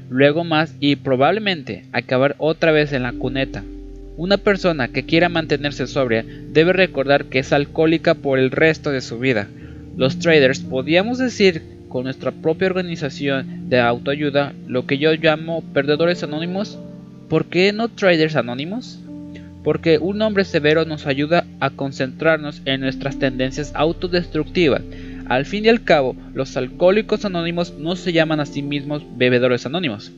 luego 0.09 0.45
más 0.45 0.73
y 0.79 0.95
probablemente 0.95 1.83
acabar 1.91 2.35
otra 2.37 2.71
vez 2.71 2.93
en 2.93 3.03
la 3.03 3.11
cuneta. 3.11 3.65
Una 4.15 4.37
persona 4.37 4.87
que 4.87 5.03
quiera 5.03 5.27
mantenerse 5.27 5.87
sobria 5.87 6.25
debe 6.53 6.71
recordar 6.71 7.25
que 7.25 7.39
es 7.39 7.51
alcohólica 7.51 8.13
por 8.13 8.39
el 8.39 8.49
resto 8.49 8.91
de 8.91 9.01
su 9.01 9.19
vida. 9.19 9.49
Los 9.97 10.19
traders 10.19 10.61
podríamos 10.61 11.17
decir 11.17 11.74
con 11.95 12.03
nuestra 12.03 12.31
propia 12.31 12.67
organización 12.67 13.69
de 13.69 13.79
autoayuda, 13.79 14.51
lo 14.67 14.85
que 14.85 14.97
yo 14.97 15.13
llamo 15.13 15.63
perdedores 15.73 16.23
anónimos. 16.23 16.77
¿Por 17.29 17.45
qué 17.45 17.71
no 17.71 17.87
traders 17.87 18.35
anónimos? 18.35 18.99
Porque 19.63 19.97
un 19.97 20.21
hombre 20.21 20.43
severo 20.43 20.83
nos 20.83 21.07
ayuda 21.07 21.45
a 21.61 21.69
concentrarnos 21.69 22.61
en 22.65 22.81
nuestras 22.81 23.17
tendencias 23.17 23.71
autodestructivas 23.75 24.81
al 25.27 25.45
fin 25.45 25.63
y 25.63 25.69
al 25.69 25.85
cabo, 25.85 26.17
los 26.33 26.57
alcohólicos 26.57 27.23
anónimos 27.23 27.75
no 27.79 27.95
se 27.95 28.11
llaman 28.11 28.41
a 28.41 28.45
sí 28.45 28.61
mismos 28.61 29.01
bebedores 29.15 29.65
anónimos. 29.65 30.11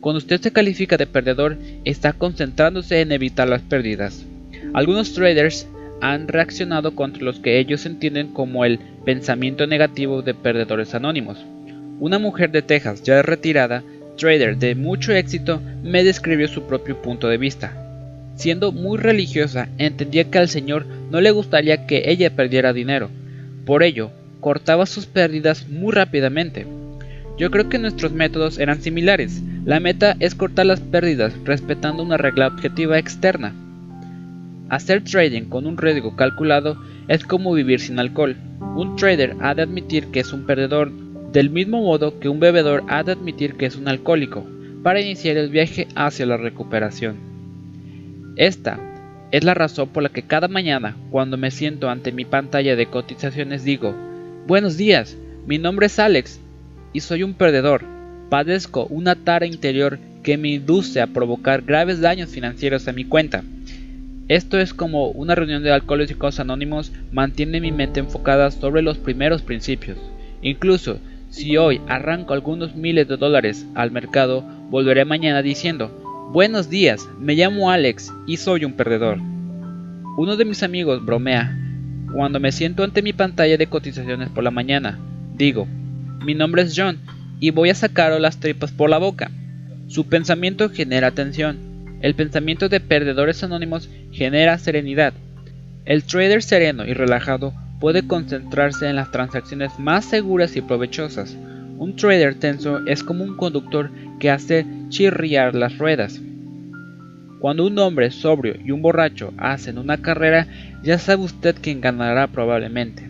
Cuando 0.00 0.16
usted 0.16 0.40
se 0.40 0.50
califica 0.50 0.96
de 0.96 1.06
perdedor, 1.06 1.58
está 1.84 2.14
concentrándose 2.14 3.02
en 3.02 3.12
evitar 3.12 3.50
las 3.50 3.60
pérdidas. 3.60 4.24
Algunos 4.72 5.12
traders 5.12 5.68
han 6.00 6.28
reaccionado 6.28 6.94
contra 6.94 7.22
los 7.22 7.40
que 7.40 7.58
ellos 7.58 7.84
entienden 7.84 8.28
como 8.28 8.64
el 8.64 8.80
pensamiento 9.08 9.66
negativo 9.66 10.20
de 10.20 10.34
perdedores 10.34 10.94
anónimos. 10.94 11.38
Una 11.98 12.18
mujer 12.18 12.50
de 12.50 12.60
Texas 12.60 13.02
ya 13.02 13.22
retirada, 13.22 13.82
trader 14.18 14.58
de 14.58 14.74
mucho 14.74 15.14
éxito, 15.14 15.62
me 15.82 16.04
describió 16.04 16.46
su 16.46 16.64
propio 16.64 17.00
punto 17.00 17.26
de 17.26 17.38
vista. 17.38 17.72
Siendo 18.34 18.70
muy 18.70 18.98
religiosa, 18.98 19.70
entendía 19.78 20.30
que 20.30 20.36
al 20.36 20.50
Señor 20.50 20.84
no 21.10 21.22
le 21.22 21.30
gustaría 21.30 21.86
que 21.86 22.02
ella 22.10 22.36
perdiera 22.36 22.74
dinero. 22.74 23.08
Por 23.64 23.82
ello, 23.82 24.10
cortaba 24.40 24.84
sus 24.84 25.06
pérdidas 25.06 25.66
muy 25.70 25.94
rápidamente. 25.94 26.66
Yo 27.38 27.50
creo 27.50 27.70
que 27.70 27.78
nuestros 27.78 28.12
métodos 28.12 28.58
eran 28.58 28.82
similares. 28.82 29.40
La 29.64 29.80
meta 29.80 30.16
es 30.20 30.34
cortar 30.34 30.66
las 30.66 30.80
pérdidas 30.80 31.32
respetando 31.46 32.02
una 32.02 32.18
regla 32.18 32.48
objetiva 32.48 32.98
externa. 32.98 33.54
Hacer 34.68 35.02
trading 35.02 35.44
con 35.44 35.66
un 35.66 35.78
riesgo 35.78 36.14
calculado 36.14 36.76
es 37.08 37.24
como 37.24 37.52
vivir 37.52 37.80
sin 37.80 37.98
alcohol. 37.98 38.36
Un 38.76 38.96
trader 38.96 39.34
ha 39.40 39.54
de 39.54 39.62
admitir 39.62 40.06
que 40.08 40.20
es 40.20 40.32
un 40.32 40.46
perdedor, 40.46 40.92
del 41.32 41.50
mismo 41.50 41.82
modo 41.82 42.20
que 42.20 42.28
un 42.28 42.38
bebedor 42.38 42.84
ha 42.88 43.02
de 43.02 43.12
admitir 43.12 43.54
que 43.54 43.66
es 43.66 43.76
un 43.76 43.88
alcohólico, 43.88 44.46
para 44.82 45.00
iniciar 45.00 45.36
el 45.36 45.50
viaje 45.50 45.88
hacia 45.94 46.26
la 46.26 46.36
recuperación. 46.36 47.16
Esta 48.36 48.78
es 49.30 49.44
la 49.44 49.54
razón 49.54 49.88
por 49.88 50.02
la 50.02 50.08
que 50.10 50.22
cada 50.22 50.48
mañana, 50.48 50.96
cuando 51.10 51.36
me 51.36 51.50
siento 51.50 51.90
ante 51.90 52.12
mi 52.12 52.24
pantalla 52.24 52.76
de 52.76 52.86
cotizaciones, 52.86 53.64
digo, 53.64 53.94
Buenos 54.46 54.76
días, 54.78 55.16
mi 55.46 55.58
nombre 55.58 55.86
es 55.86 55.98
Alex 55.98 56.40
y 56.92 57.00
soy 57.00 57.22
un 57.22 57.34
perdedor. 57.34 57.84
Padezco 58.30 58.86
una 58.86 59.14
tara 59.14 59.46
interior 59.46 59.98
que 60.22 60.38
me 60.38 60.48
induce 60.48 61.00
a 61.00 61.06
provocar 61.06 61.62
graves 61.62 62.00
daños 62.00 62.30
financieros 62.30 62.88
a 62.88 62.92
mi 62.92 63.04
cuenta. 63.04 63.42
Esto 64.28 64.58
es 64.58 64.74
como 64.74 65.08
una 65.08 65.34
reunión 65.34 65.62
de 65.62 65.72
alcohólicos 65.72 66.38
anónimos 66.38 66.92
mantiene 67.12 67.62
mi 67.62 67.72
mente 67.72 68.00
enfocada 68.00 68.50
sobre 68.50 68.82
los 68.82 68.98
primeros 68.98 69.40
principios. 69.40 69.96
Incluso 70.42 70.98
si 71.30 71.56
hoy 71.56 71.80
arranco 71.88 72.34
algunos 72.34 72.76
miles 72.76 73.08
de 73.08 73.16
dólares 73.16 73.66
al 73.74 73.90
mercado, 73.90 74.44
volveré 74.70 75.06
mañana 75.06 75.40
diciendo, 75.40 76.28
Buenos 76.30 76.68
días, 76.68 77.08
me 77.18 77.36
llamo 77.36 77.70
Alex 77.70 78.12
y 78.26 78.36
soy 78.36 78.66
un 78.66 78.74
perdedor. 78.74 79.18
Uno 80.18 80.36
de 80.36 80.44
mis 80.44 80.62
amigos 80.62 81.02
bromea, 81.02 81.56
cuando 82.12 82.38
me 82.38 82.52
siento 82.52 82.84
ante 82.84 83.00
mi 83.00 83.14
pantalla 83.14 83.56
de 83.56 83.66
cotizaciones 83.66 84.28
por 84.28 84.44
la 84.44 84.50
mañana, 84.50 84.98
digo, 85.36 85.66
mi 86.22 86.34
nombre 86.34 86.62
es 86.62 86.74
John 86.76 86.98
y 87.40 87.50
voy 87.50 87.70
a 87.70 87.74
sacar 87.74 88.18
las 88.20 88.40
tripas 88.40 88.72
por 88.72 88.90
la 88.90 88.98
boca. 88.98 89.30
Su 89.86 90.04
pensamiento 90.06 90.68
genera 90.68 91.12
tensión. 91.12 91.67
El 92.00 92.14
pensamiento 92.14 92.68
de 92.68 92.80
perdedores 92.80 93.42
anónimos 93.42 93.90
genera 94.12 94.58
serenidad. 94.58 95.12
El 95.84 96.04
trader 96.04 96.42
sereno 96.42 96.84
y 96.84 96.92
relajado 96.92 97.52
puede 97.80 98.06
concentrarse 98.06 98.88
en 98.88 98.96
las 98.96 99.10
transacciones 99.10 99.78
más 99.78 100.04
seguras 100.04 100.56
y 100.56 100.60
provechosas. 100.60 101.36
Un 101.78 101.96
trader 101.96 102.34
tenso 102.34 102.86
es 102.86 103.02
como 103.02 103.24
un 103.24 103.36
conductor 103.36 103.90
que 104.18 104.30
hace 104.30 104.66
chirriar 104.88 105.54
las 105.54 105.78
ruedas. 105.78 106.20
Cuando 107.40 107.66
un 107.66 107.78
hombre 107.78 108.10
sobrio 108.10 108.56
y 108.64 108.72
un 108.72 108.82
borracho 108.82 109.32
hacen 109.38 109.78
una 109.78 109.98
carrera, 109.98 110.46
ya 110.82 110.98
sabe 110.98 111.22
usted 111.22 111.56
quién 111.60 111.80
ganará 111.80 112.26
probablemente. 112.26 113.08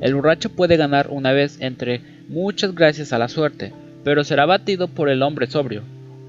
El 0.00 0.16
borracho 0.16 0.50
puede 0.50 0.76
ganar 0.76 1.08
una 1.10 1.32
vez 1.32 1.60
entre 1.60 2.00
muchas 2.28 2.74
gracias 2.74 3.12
a 3.12 3.18
la 3.18 3.28
suerte, 3.28 3.72
pero 4.02 4.24
será 4.24 4.46
batido 4.46 4.88
por 4.88 5.08
el 5.08 5.22
hombre 5.22 5.46
sobrio. 5.46 5.82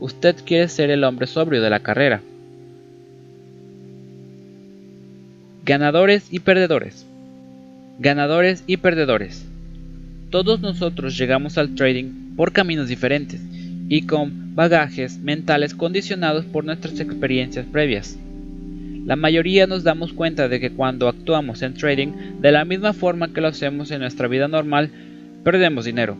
Usted 0.03 0.35
quiere 0.45 0.67
ser 0.67 0.89
el 0.89 1.05
hombre 1.05 1.27
sobrio 1.27 1.61
de 1.61 1.69
la 1.69 1.80
carrera. 1.80 2.21
Ganadores 5.63 6.27
y 6.30 6.39
perdedores. 6.41 7.05
Ganadores 7.99 8.65
y 8.67 8.75
perdedores. 8.75 9.45
Todos 10.30 10.59
nosotros 10.59 11.17
llegamos 11.17 11.57
al 11.57 11.75
trading 11.75 12.35
por 12.35 12.51
caminos 12.51 12.89
diferentes 12.89 13.39
y 13.88 14.01
con 14.01 14.53
bagajes 14.55 15.19
mentales 15.19 15.73
condicionados 15.73 16.43
por 16.43 16.65
nuestras 16.65 16.99
experiencias 16.99 17.65
previas. 17.65 18.19
La 19.05 19.15
mayoría 19.15 19.67
nos 19.67 19.85
damos 19.85 20.11
cuenta 20.11 20.49
de 20.49 20.59
que 20.59 20.71
cuando 20.71 21.07
actuamos 21.07 21.61
en 21.61 21.75
trading 21.75 22.41
de 22.41 22.51
la 22.51 22.65
misma 22.65 22.91
forma 22.91 23.31
que 23.31 23.39
lo 23.39 23.47
hacemos 23.47 23.89
en 23.89 24.01
nuestra 24.01 24.27
vida 24.27 24.49
normal, 24.49 24.89
perdemos 25.45 25.85
dinero. 25.85 26.17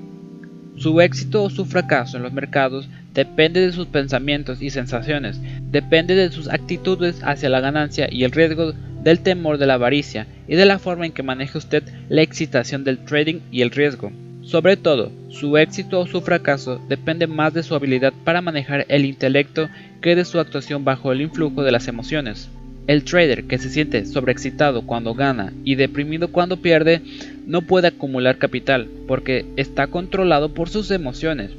Su 0.77 1.01
éxito 1.01 1.43
o 1.43 1.49
su 1.49 1.65
fracaso 1.65 2.15
en 2.15 2.23
los 2.23 2.31
mercados 2.31 2.88
depende 3.14 3.61
de 3.61 3.72
sus 3.72 3.88
pensamientos 3.88 4.61
y 4.61 4.69
sensaciones, 4.69 5.40
depende 5.72 6.15
de 6.15 6.31
sus 6.31 6.49
actitudes 6.49 7.22
hacia 7.23 7.49
la 7.49 7.60
ganancia 7.60 8.07
y 8.11 8.23
el 8.23 8.31
riesgo 8.31 8.73
del 9.03 9.19
temor 9.19 9.57
de 9.57 9.68
la 9.68 9.76
avaricia 9.76 10.27
y 10.48 10.56
de 10.56 10.65
la 10.65 10.80
forma 10.80 11.06
en 11.06 11.11
que 11.11 11.23
maneja 11.23 11.57
usted 11.57 11.84
la 12.10 12.22
excitación 12.22 12.84
del 12.84 12.99
trading 12.99 13.40
y 13.52 13.61
el 13.61 13.72
riesgo. 13.72 14.11
Sobre 14.44 14.76
todo, 14.76 15.11
su 15.30 15.57
éxito 15.57 16.02
o 16.02 16.07
su 16.07 16.22
fracaso 16.22 16.81
depende 16.90 17.27
más 17.27 17.53
de 17.53 17.64
su 17.64 17.76
habilidad 17.76 18.14
para 18.26 18.41
manejar 18.41 18.85
el 18.90 19.06
intelecto 19.06 19.69
que 20.02 20.15
de 20.15 20.26
su 20.26 20.40
actuación 20.40 20.84
bajo 20.84 21.11
el 21.11 21.22
influjo 21.22 21.64
de 21.64 21.72
las 21.72 21.88
emociones. 21.88 22.49
El 22.85 23.06
trader 23.06 23.45
que 23.45 23.57
se 23.57 23.69
siente 23.69 24.06
sobreexcitado 24.06 24.81
cuando 24.81 25.14
gana 25.14 25.53
y 25.64 25.76
deprimido 25.76 26.27
cuando 26.27 26.57
pierde 26.57 27.02
no 27.48 27.61
puede 27.61 27.88
acumular 27.88 28.38
capital 28.38 28.90
porque 29.07 29.45
está 29.56 29.88
controlado 29.88 30.53
por 30.53 30.68
sus 30.69 30.91
emociones. 30.91 31.52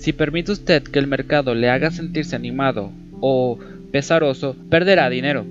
Si 0.00 0.14
permite 0.14 0.52
usted 0.52 0.82
que 0.82 0.98
el 0.98 1.06
mercado 1.06 1.54
le 1.54 1.68
haga 1.68 1.90
sentirse 1.90 2.34
animado 2.34 2.90
o 3.20 3.58
pesaroso, 3.92 4.56
perderá 4.70 5.10
dinero. 5.10 5.44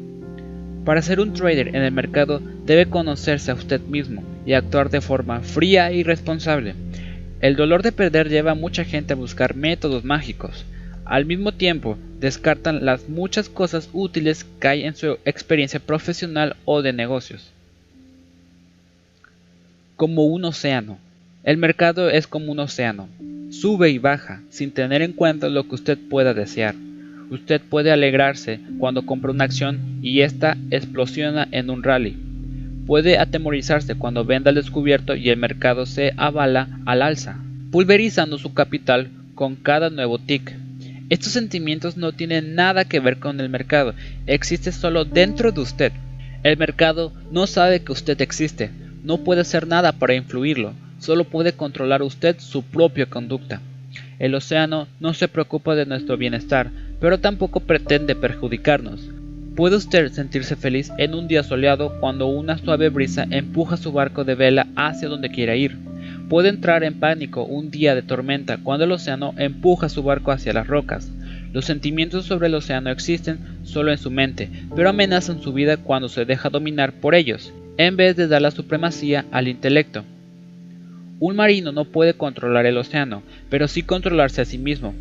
Para 0.86 1.04
ser 1.04 1.20
un 1.20 1.34
trader 1.34 1.68
en 1.68 1.84
el 1.84 1.92
mercado 1.92 2.42
debe 2.66 2.88
conocerse 2.88 3.52
a 3.52 3.54
usted 3.54 3.80
mismo 3.80 4.24
y 4.48 4.54
actuar 4.54 4.90
de 4.90 5.02
forma 5.02 5.42
fría 5.42 5.92
y 5.92 6.02
responsable. 6.02 6.74
El 7.42 7.56
dolor 7.56 7.84
de 7.84 7.92
perder 7.92 8.28
lleva 8.28 8.52
a 8.52 8.56
mucha 8.56 8.84
gente 8.86 9.14
a 9.14 9.18
buscar 9.18 9.56
métodos 9.56 10.04
mágicos. 10.04 10.66
Al 11.06 11.28
mismo 11.28 11.52
tiempo, 11.52 12.00
descartan 12.20 12.84
las 12.84 13.08
muchas 13.08 13.50
cosas 13.50 13.88
útiles 13.94 14.48
que 14.60 14.68
hay 14.68 14.84
en 14.84 14.96
su 14.96 15.20
experiencia 15.26 15.80
profesional 15.80 16.56
o 16.66 16.82
de 16.82 16.92
negocios. 16.92 17.52
Como 19.96 20.26
un 20.26 20.44
océano. 20.44 20.98
El 21.44 21.58
mercado 21.58 22.10
es 22.10 22.26
como 22.26 22.52
un 22.52 22.60
océano. 22.60 23.10
Sube 23.50 23.90
y 23.90 23.98
baja 23.98 24.44
sin 24.50 24.70
tener 24.70 25.02
en 25.02 25.14
cuenta 25.14 25.50
lo 25.50 25.68
que 25.68 25.74
usted 25.74 25.98
pueda 25.98 26.36
desear. 26.36 26.76
Usted 27.32 27.60
puede 27.62 27.92
alegrarse 27.92 28.60
cuando 28.78 29.08
compra 29.08 29.32
una 29.32 29.46
acción 29.46 30.00
y 30.04 30.22
ésta 30.22 30.56
explosiona 30.70 31.48
en 31.52 31.72
un 31.72 31.82
rally. 31.82 32.16
Puede 32.86 33.18
atemorizarse 33.18 33.96
cuando 33.96 34.24
venda 34.24 34.50
al 34.50 34.56
descubierto 34.56 35.16
y 35.16 35.30
el 35.30 35.38
mercado 35.38 35.88
se 35.88 36.14
avala 36.16 36.80
al 36.86 37.02
alza, 37.02 37.40
pulverizando 37.72 38.38
su 38.38 38.54
capital 38.54 39.10
con 39.34 39.56
cada 39.56 39.90
nuevo 39.90 40.20
tick. 40.20 40.56
Estos 41.10 41.34
sentimientos 41.34 41.98
no 41.98 42.12
tienen 42.12 42.54
nada 42.54 42.86
que 42.86 43.00
ver 43.00 43.18
con 43.18 43.40
el 43.40 43.50
mercado, 43.50 43.96
existe 44.28 44.72
solo 44.72 45.06
dentro 45.06 45.52
de 45.52 45.62
usted. 45.62 45.92
El 46.44 46.58
mercado 46.58 47.14
no 47.32 47.48
sabe 47.48 47.82
que 47.82 47.94
usted 47.94 48.22
existe, 48.22 48.70
no 49.04 49.24
puede 49.24 49.42
hacer 49.42 49.66
nada 49.66 49.92
para 49.94 50.14
influirlo, 50.14 50.74
solo 51.00 51.24
puede 51.24 51.54
controlar 51.54 52.04
usted 52.04 52.38
su 52.40 52.64
propia 52.64 53.08
conducta. 53.08 53.62
El 54.20 54.36
océano 54.36 54.88
no 55.00 55.14
se 55.14 55.28
preocupa 55.28 55.76
de 55.76 55.86
nuestro 55.86 56.18
bienestar, 56.18 56.70
pero 57.00 57.20
tampoco 57.20 57.62
pretende 57.62 58.16
perjudicarnos. 58.16 59.10
Puede 59.56 59.76
usted 59.76 60.12
sentirse 60.12 60.56
feliz 60.56 60.92
en 60.98 61.14
un 61.14 61.28
día 61.28 61.44
soleado 61.44 62.00
cuando 62.00 62.28
una 62.28 62.58
suave 62.58 62.90
brisa 62.90 63.26
empuja 63.30 63.78
su 63.78 63.92
barco 63.92 64.24
de 64.24 64.36
vela 64.36 64.68
hacia 64.76 65.10
donde 65.10 65.32
quiera 65.32 65.56
ir. 65.56 65.78
Puede 66.30 66.50
entrar 66.50 66.84
en 66.84 67.00
pánico 67.00 67.44
un 67.44 67.72
día 67.72 67.96
de 67.96 68.02
tormenta 68.02 68.58
cuando 68.58 68.86
el 68.86 68.92
océano 68.92 69.34
empuja 69.38 69.90
su 69.90 70.04
barco 70.04 70.32
hacia 70.32 70.54
las 70.54 70.68
rocas. 70.68 71.12
Los 71.52 71.66
sentimientos 71.66 72.26
sobre 72.26 72.48
el 72.48 72.56
océano 72.56 72.90
existen 72.90 73.40
solo 73.64 73.92
en 73.92 73.98
su 73.98 74.12
mente, 74.12 74.50
pero 74.76 74.90
amenazan 74.90 75.42
su 75.42 75.52
vida 75.52 75.78
cuando 75.78 76.08
se 76.08 76.26
deja 76.26 76.50
dominar 76.50 76.94
por 76.94 77.16
ellos, 77.16 77.52
en 77.78 77.98
vez 77.98 78.16
de 78.16 78.28
dar 78.28 78.42
la 78.42 78.52
supremacía 78.52 79.26
al 79.32 79.48
intelecto. 79.48 80.04
Un 81.20 81.36
marino 81.36 81.72
no 81.72 81.86
puede 81.86 82.14
controlar 82.14 82.66
el 82.66 82.78
océano, 82.78 83.24
pero 83.50 83.68
sí 83.68 83.84
controlarse 83.84 84.42
a 84.42 84.46
sí 84.46 84.58
mismo. 84.58 84.94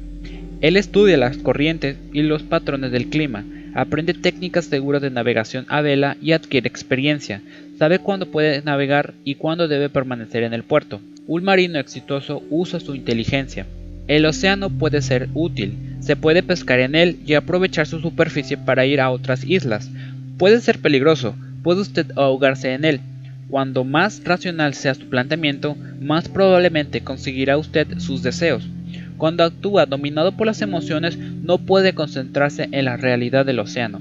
Él 0.61 0.77
estudia 0.77 1.17
las 1.17 1.37
corrientes 1.37 1.97
y 2.13 2.23
los 2.23 2.43
patrones 2.43 2.91
del 2.91 3.09
clima, 3.09 3.45
aprende 3.75 4.15
técnicas 4.15 4.65
seguras 4.65 5.01
de 5.01 5.11
navegación 5.11 5.65
a 5.69 5.81
vela 5.81 6.17
y 6.21 6.33
adquiere 6.33 6.67
experiencia. 6.67 7.41
Sabe 7.79 8.01
cuándo 8.01 8.27
puede 8.27 8.63
navegar 8.63 9.15
y 9.23 9.37
cuándo 9.37 9.69
debe 9.69 9.89
permanecer 9.89 10.43
en 10.43 10.53
el 10.53 10.65
puerto. 10.65 11.01
Un 11.29 11.45
marino 11.45 11.79
exitoso 11.79 12.43
usa 12.51 12.81
su 12.81 12.97
inteligencia. 12.97 13.67
El 14.09 14.27
océano 14.27 14.71
puede 14.71 15.03
ser 15.03 15.29
útil, 15.35 15.77
se 16.01 16.17
puede 16.17 16.43
pescar 16.43 16.81
en 16.81 16.97
él 16.97 17.19
y 17.27 17.35
aprovechar 17.35 17.87
su 17.87 18.01
superficie 18.01 18.57
para 18.57 18.87
ir 18.87 19.01
a 19.01 19.11
otras 19.11 19.45
islas. 19.45 19.91
Puede 20.39 20.61
ser 20.61 20.81
peligroso, 20.81 21.37
puede 21.63 21.83
usted 21.83 22.07
ahogarse 22.17 22.73
en 22.73 22.85
él. 22.85 23.01
Cuando 23.49 23.83
más 23.85 24.23
racional 24.25 24.75
sea 24.75 24.95
su 24.95 25.09
planteamiento, 25.09 25.75
más 26.01 26.29
probablemente 26.29 27.01
conseguirá 27.03 27.57
usted 27.57 27.99
sus 27.99 28.23
deseos. 28.23 28.69
Cuando 29.17 29.43
actúa 29.43 29.87
dominado 29.87 30.33
por 30.33 30.47
las 30.47 30.61
emociones, 30.61 31.17
no 31.17 31.59
puede 31.59 31.95
concentrarse 31.95 32.69
en 32.73 32.85
la 32.85 32.97
realidad 32.97 33.47
del 33.47 33.59
océano. 33.59 34.01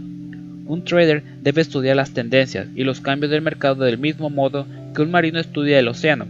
Un 0.66 0.84
trader 0.84 1.24
debe 1.42 1.62
estudiar 1.62 1.96
las 1.96 2.12
tendencias 2.12 2.68
y 2.76 2.84
los 2.84 3.00
cambios 3.00 3.32
del 3.32 3.42
mercado 3.42 3.86
del 3.86 3.98
mismo 3.98 4.30
modo 4.30 4.68
que 4.94 5.02
un 5.02 5.12
marino 5.12 5.40
estudia 5.40 5.80
el 5.80 5.88
océano. 5.88 6.28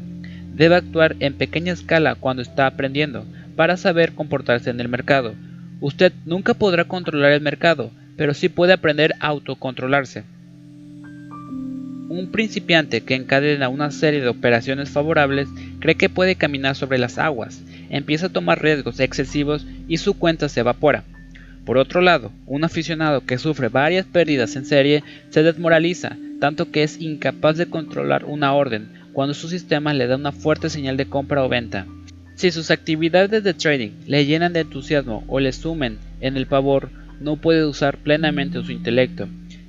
Debe 0.53 0.75
actuar 0.75 1.15
en 1.19 1.33
pequeña 1.33 1.73
escala 1.73 2.13
cuando 2.13 2.43
está 2.43 2.67
aprendiendo, 2.67 3.25
para 3.55 3.77
saber 3.77 4.13
comportarse 4.13 4.69
en 4.69 4.79
el 4.79 4.89
mercado. 4.89 5.33
Usted 5.81 6.13
nunca 6.25 6.53
podrá 6.53 6.85
controlar 6.85 7.31
el 7.31 7.41
mercado, 7.41 7.91
pero 8.15 8.35
sí 8.35 8.47
puede 8.47 8.73
aprender 8.73 9.15
a 9.19 9.27
autocontrolarse. 9.27 10.23
Un 12.09 12.31
principiante 12.31 13.01
que 13.01 13.15
encadena 13.15 13.67
una 13.67 13.91
serie 13.91 14.21
de 14.21 14.29
operaciones 14.29 14.89
favorables 14.89 15.49
cree 15.79 15.95
que 15.95 16.07
puede 16.07 16.35
caminar 16.35 16.75
sobre 16.75 16.97
las 16.97 17.17
aguas, 17.17 17.61
empieza 17.89 18.27
a 18.27 18.29
tomar 18.29 18.61
riesgos 18.61 19.01
excesivos 19.01 19.65
y 19.89 19.97
su 19.97 20.13
cuenta 20.13 20.47
se 20.47 20.61
evapora. 20.61 21.03
Por 21.65 21.77
otro 21.77 21.99
lado, 21.99 22.31
un 22.45 22.63
aficionado 22.63 23.25
que 23.25 23.37
sufre 23.37 23.67
varias 23.67 24.05
pérdidas 24.05 24.55
en 24.55 24.65
serie 24.65 25.03
se 25.31 25.43
desmoraliza, 25.43 26.15
tanto 26.39 26.71
que 26.71 26.83
es 26.83 27.01
incapaz 27.01 27.57
de 27.57 27.65
controlar 27.65 28.23
una 28.23 28.53
orden 28.53 28.87
cuando 29.11 29.33
su 29.33 29.49
sistema 29.49 29.93
le 29.93 30.07
da 30.07 30.15
una 30.15 30.31
fuerte 30.31 30.69
señal 30.69 30.95
de 30.95 31.07
compra 31.07 31.43
o 31.43 31.49
venta. 31.49 31.85
Si 32.35 32.51
sus 32.51 32.71
actividades 32.71 33.43
de 33.43 33.53
trading 33.53 33.91
le 34.05 34.25
llenan 34.25 34.53
de 34.53 34.61
entusiasmo 34.61 35.25
o 35.27 35.41
le 35.41 35.51
sumen 35.51 35.97
en 36.21 36.37
el 36.37 36.45
pavor, 36.45 36.89
no 37.19 37.35
puede 37.35 37.65
usar 37.65 37.97
plenamente 37.97 38.63
su 38.63 38.71
intelecto. 38.71 39.27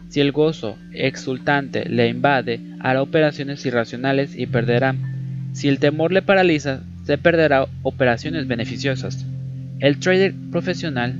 Si 0.08 0.20
el 0.20 0.32
gozo 0.32 0.78
exultante 0.92 1.88
le 1.88 2.08
invade, 2.08 2.60
hará 2.80 3.02
operaciones 3.02 3.64
irracionales 3.66 4.36
y 4.36 4.46
perderá. 4.46 4.94
Si 5.52 5.68
el 5.68 5.78
temor 5.78 6.12
le 6.12 6.22
paraliza, 6.22 6.80
se 7.04 7.18
perderá 7.18 7.66
operaciones 7.82 8.46
beneficiosas. 8.46 9.26
El 9.80 9.98
trader 9.98 10.34
profesional 10.50 11.14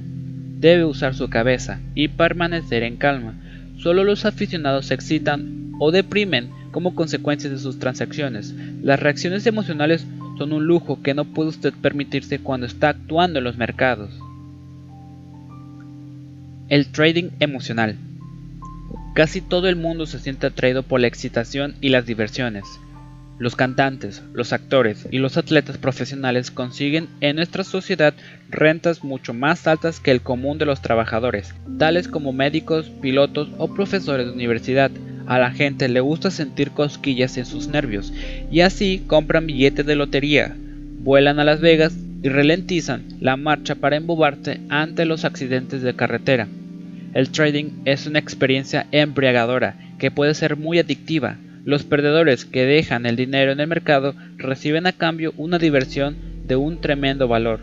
debe 0.58 0.84
usar 0.84 1.14
su 1.14 1.28
cabeza 1.28 1.80
y 1.94 2.08
permanecer 2.08 2.82
en 2.82 2.96
calma. 2.96 3.34
Solo 3.76 4.04
los 4.04 4.24
aficionados 4.24 4.86
se 4.86 4.94
excitan 4.94 5.72
o 5.78 5.90
deprimen 5.90 6.50
como 6.72 6.94
consecuencia 6.94 7.50
de 7.50 7.58
sus 7.58 7.78
transacciones. 7.78 8.54
Las 8.82 9.00
reacciones 9.00 9.46
emocionales 9.46 10.06
son 10.38 10.52
un 10.52 10.66
lujo 10.66 11.02
que 11.02 11.14
no 11.14 11.24
puede 11.24 11.50
usted 11.50 11.74
permitirse 11.80 12.38
cuando 12.38 12.66
está 12.66 12.90
actuando 12.90 13.38
en 13.38 13.44
los 13.44 13.56
mercados. 13.56 14.10
El 16.68 16.86
trading 16.88 17.30
emocional. 17.40 17.96
Casi 19.14 19.40
todo 19.40 19.68
el 19.68 19.76
mundo 19.76 20.06
se 20.06 20.18
siente 20.18 20.46
atraído 20.46 20.82
por 20.82 21.00
la 21.00 21.06
excitación 21.06 21.74
y 21.80 21.88
las 21.88 22.06
diversiones. 22.06 22.64
Los 23.38 23.54
cantantes, 23.54 24.22
los 24.32 24.52
actores 24.52 25.06
y 25.12 25.18
los 25.18 25.36
atletas 25.36 25.78
profesionales 25.78 26.50
consiguen 26.50 27.08
en 27.20 27.36
nuestra 27.36 27.62
sociedad 27.62 28.12
rentas 28.50 29.04
mucho 29.04 29.32
más 29.32 29.68
altas 29.68 30.00
que 30.00 30.10
el 30.10 30.22
común 30.22 30.58
de 30.58 30.66
los 30.66 30.82
trabajadores, 30.82 31.54
tales 31.78 32.08
como 32.08 32.32
médicos, 32.32 32.90
pilotos 33.00 33.48
o 33.58 33.72
profesores 33.72 34.26
de 34.26 34.32
universidad. 34.32 34.90
A 35.26 35.38
la 35.38 35.52
gente 35.52 35.88
le 35.88 36.00
gusta 36.00 36.32
sentir 36.32 36.72
cosquillas 36.72 37.36
en 37.36 37.46
sus 37.46 37.68
nervios 37.68 38.12
y 38.50 38.60
así 38.62 39.04
compran 39.06 39.46
billetes 39.46 39.86
de 39.86 39.94
lotería, 39.94 40.56
vuelan 41.00 41.38
a 41.38 41.44
Las 41.44 41.60
Vegas 41.60 41.96
y 42.22 42.28
ralentizan 42.28 43.04
la 43.20 43.36
marcha 43.36 43.76
para 43.76 43.96
embobarse 43.96 44.60
ante 44.68 45.04
los 45.04 45.24
accidentes 45.24 45.82
de 45.82 45.94
carretera. 45.94 46.48
El 47.14 47.30
trading 47.30 47.82
es 47.84 48.06
una 48.06 48.18
experiencia 48.18 48.86
embriagadora 48.92 49.76
que 49.98 50.10
puede 50.10 50.34
ser 50.34 50.56
muy 50.56 50.78
adictiva 50.78 51.38
los 51.68 51.84
perdedores 51.84 52.46
que 52.46 52.64
dejan 52.64 53.04
el 53.04 53.14
dinero 53.14 53.52
en 53.52 53.60
el 53.60 53.66
mercado 53.66 54.14
reciben 54.38 54.86
a 54.86 54.92
cambio 54.92 55.34
una 55.36 55.58
diversión 55.58 56.16
de 56.46 56.56
un 56.56 56.80
tremendo 56.80 57.28
valor. 57.28 57.60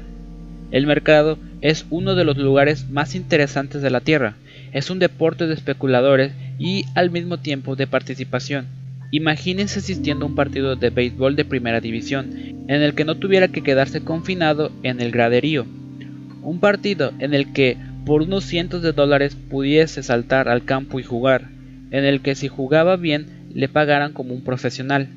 El 0.69 0.85
mercado 0.85 1.39
es 1.61 1.87
uno 1.89 2.13
de 2.13 2.23
los 2.23 2.37
lugares 2.37 2.87
más 2.87 3.15
interesantes 3.15 3.81
de 3.81 3.89
la 3.89 4.01
Tierra. 4.01 4.35
Es 4.73 4.91
un 4.91 4.99
deporte 4.99 5.47
de 5.47 5.55
especuladores 5.55 6.33
y 6.59 6.85
al 6.93 7.09
mismo 7.09 7.39
tiempo 7.39 7.75
de 7.75 7.87
participación. 7.87 8.67
Imagínense 9.09 9.79
asistiendo 9.79 10.25
a 10.25 10.27
un 10.27 10.35
partido 10.35 10.75
de 10.75 10.91
béisbol 10.91 11.35
de 11.35 11.45
primera 11.45 11.81
división, 11.81 12.29
en 12.67 12.83
el 12.83 12.93
que 12.93 13.05
no 13.05 13.15
tuviera 13.15 13.47
que 13.47 13.63
quedarse 13.63 14.01
confinado 14.01 14.71
en 14.83 15.01
el 15.01 15.09
graderío. 15.09 15.65
Un 16.43 16.59
partido 16.59 17.11
en 17.17 17.33
el 17.33 17.53
que 17.53 17.75
por 18.05 18.21
unos 18.21 18.43
cientos 18.43 18.81
de 18.81 18.91
dólares 18.91 19.35
pudiese 19.49 20.03
saltar 20.03 20.47
al 20.47 20.63
campo 20.63 20.99
y 20.99 21.03
jugar, 21.03 21.49
en 21.91 22.05
el 22.05 22.21
que 22.21 22.35
si 22.35 22.47
jugaba 22.47 22.97
bien 22.97 23.25
le 23.53 23.67
pagaran 23.67 24.13
como 24.13 24.33
un 24.33 24.43
profesional. 24.43 25.07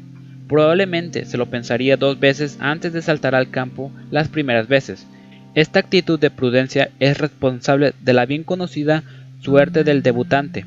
Probablemente 0.48 1.26
se 1.26 1.36
lo 1.36 1.46
pensaría 1.46 1.98
dos 1.98 2.18
veces 2.18 2.56
antes 2.60 2.92
de 2.94 3.02
saltar 3.02 3.34
al 3.34 3.50
campo 3.50 3.92
las 4.10 4.28
primeras 4.28 4.68
veces. 4.68 5.06
Esta 5.54 5.80
actitud 5.80 6.18
de 6.18 6.30
prudencia 6.30 6.90
es 6.98 7.18
responsable 7.18 7.92
de 8.00 8.12
la 8.14 8.24
bien 8.24 8.44
conocida 8.44 9.02
suerte 9.40 9.84
del 9.84 10.02
debutante, 10.02 10.64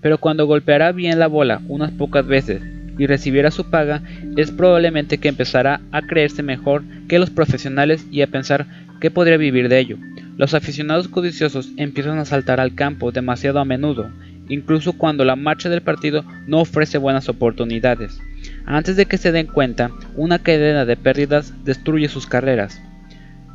pero 0.00 0.18
cuando 0.18 0.46
golpeará 0.46 0.92
bien 0.92 1.18
la 1.18 1.28
bola 1.28 1.60
unas 1.68 1.92
pocas 1.92 2.26
veces 2.26 2.62
y 2.98 3.06
recibiera 3.06 3.50
su 3.50 3.70
paga, 3.70 4.02
es 4.36 4.50
probablemente 4.50 5.18
que 5.18 5.28
empezará 5.28 5.80
a 5.92 6.02
creerse 6.02 6.42
mejor 6.42 6.82
que 7.08 7.18
los 7.18 7.30
profesionales 7.30 8.06
y 8.10 8.22
a 8.22 8.26
pensar 8.26 8.66
que 9.00 9.10
podría 9.10 9.36
vivir 9.36 9.68
de 9.68 9.78
ello. 9.78 9.96
Los 10.36 10.54
aficionados 10.54 11.08
codiciosos 11.08 11.70
empiezan 11.76 12.18
a 12.18 12.24
saltar 12.24 12.60
al 12.60 12.74
campo 12.74 13.12
demasiado 13.12 13.58
a 13.58 13.64
menudo 13.64 14.10
incluso 14.50 14.92
cuando 14.92 15.24
la 15.24 15.36
marcha 15.36 15.70
del 15.70 15.80
partido 15.80 16.24
no 16.46 16.60
ofrece 16.60 16.98
buenas 16.98 17.28
oportunidades. 17.28 18.20
Antes 18.66 18.96
de 18.96 19.06
que 19.06 19.16
se 19.16 19.32
den 19.32 19.46
cuenta, 19.46 19.90
una 20.16 20.40
cadena 20.40 20.84
de 20.84 20.96
pérdidas 20.96 21.54
destruye 21.64 22.08
sus 22.08 22.26
carreras. 22.26 22.82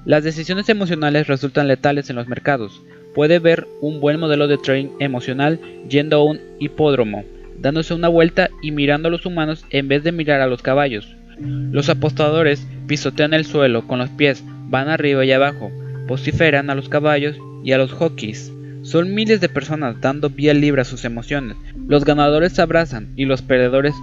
Las 0.06 0.24
decisiones 0.24 0.70
emocionales 0.70 1.28
resultan 1.28 1.68
letales 1.68 2.10
en 2.10 2.16
los 2.16 2.28
mercados. 2.28 2.82
puede 3.14 3.40
ver 3.40 3.66
un 3.80 4.02
buen 4.02 4.20
modelo 4.20 4.50
de 4.50 4.58
trading 4.58 4.90
emocional 5.00 5.58
yendo 5.88 6.18
a 6.18 6.24
un 6.26 6.42
hipódromo, 6.60 7.24
dándose 7.58 7.94
una 7.94 8.10
vuelta 8.10 8.50
y 8.62 8.72
mirando 8.72 9.08
a 9.08 9.12
los 9.12 9.26
humanos 9.26 9.66
en 9.70 9.88
vez 9.88 10.04
de 10.04 10.12
mirar 10.12 10.42
a 10.42 10.48
los 10.48 10.62
caballos. 10.62 11.15
Los 11.40 11.90
apostadores 11.90 12.66
pisotean 12.88 13.34
el 13.34 13.46
suelo 13.46 13.88
con 13.88 14.00
los 14.00 14.10
pies, 14.10 14.44
van 14.70 14.90
arriba 14.90 15.26
y 15.26 15.32
abajo, 15.32 15.72
vociferan 16.08 16.70
a 16.70 16.76
los 16.76 16.90
caballos 16.90 17.38
y 17.64 17.72
a 17.72 17.78
los 17.78 17.92
jockeys. 17.92 18.52
Son 18.84 19.14
miles 19.16 19.42
de 19.42 19.50
personas 19.50 20.00
dando 20.00 20.30
vía 20.30 20.54
libre 20.54 20.82
a 20.82 20.86
sus 20.86 21.06
emociones. 21.06 21.58
Los 21.88 22.06
ganadores 22.06 22.54
se 22.54 22.62
abrazan 22.62 23.10
y 23.16 23.26
los 23.26 23.42
perdedores 23.42 23.96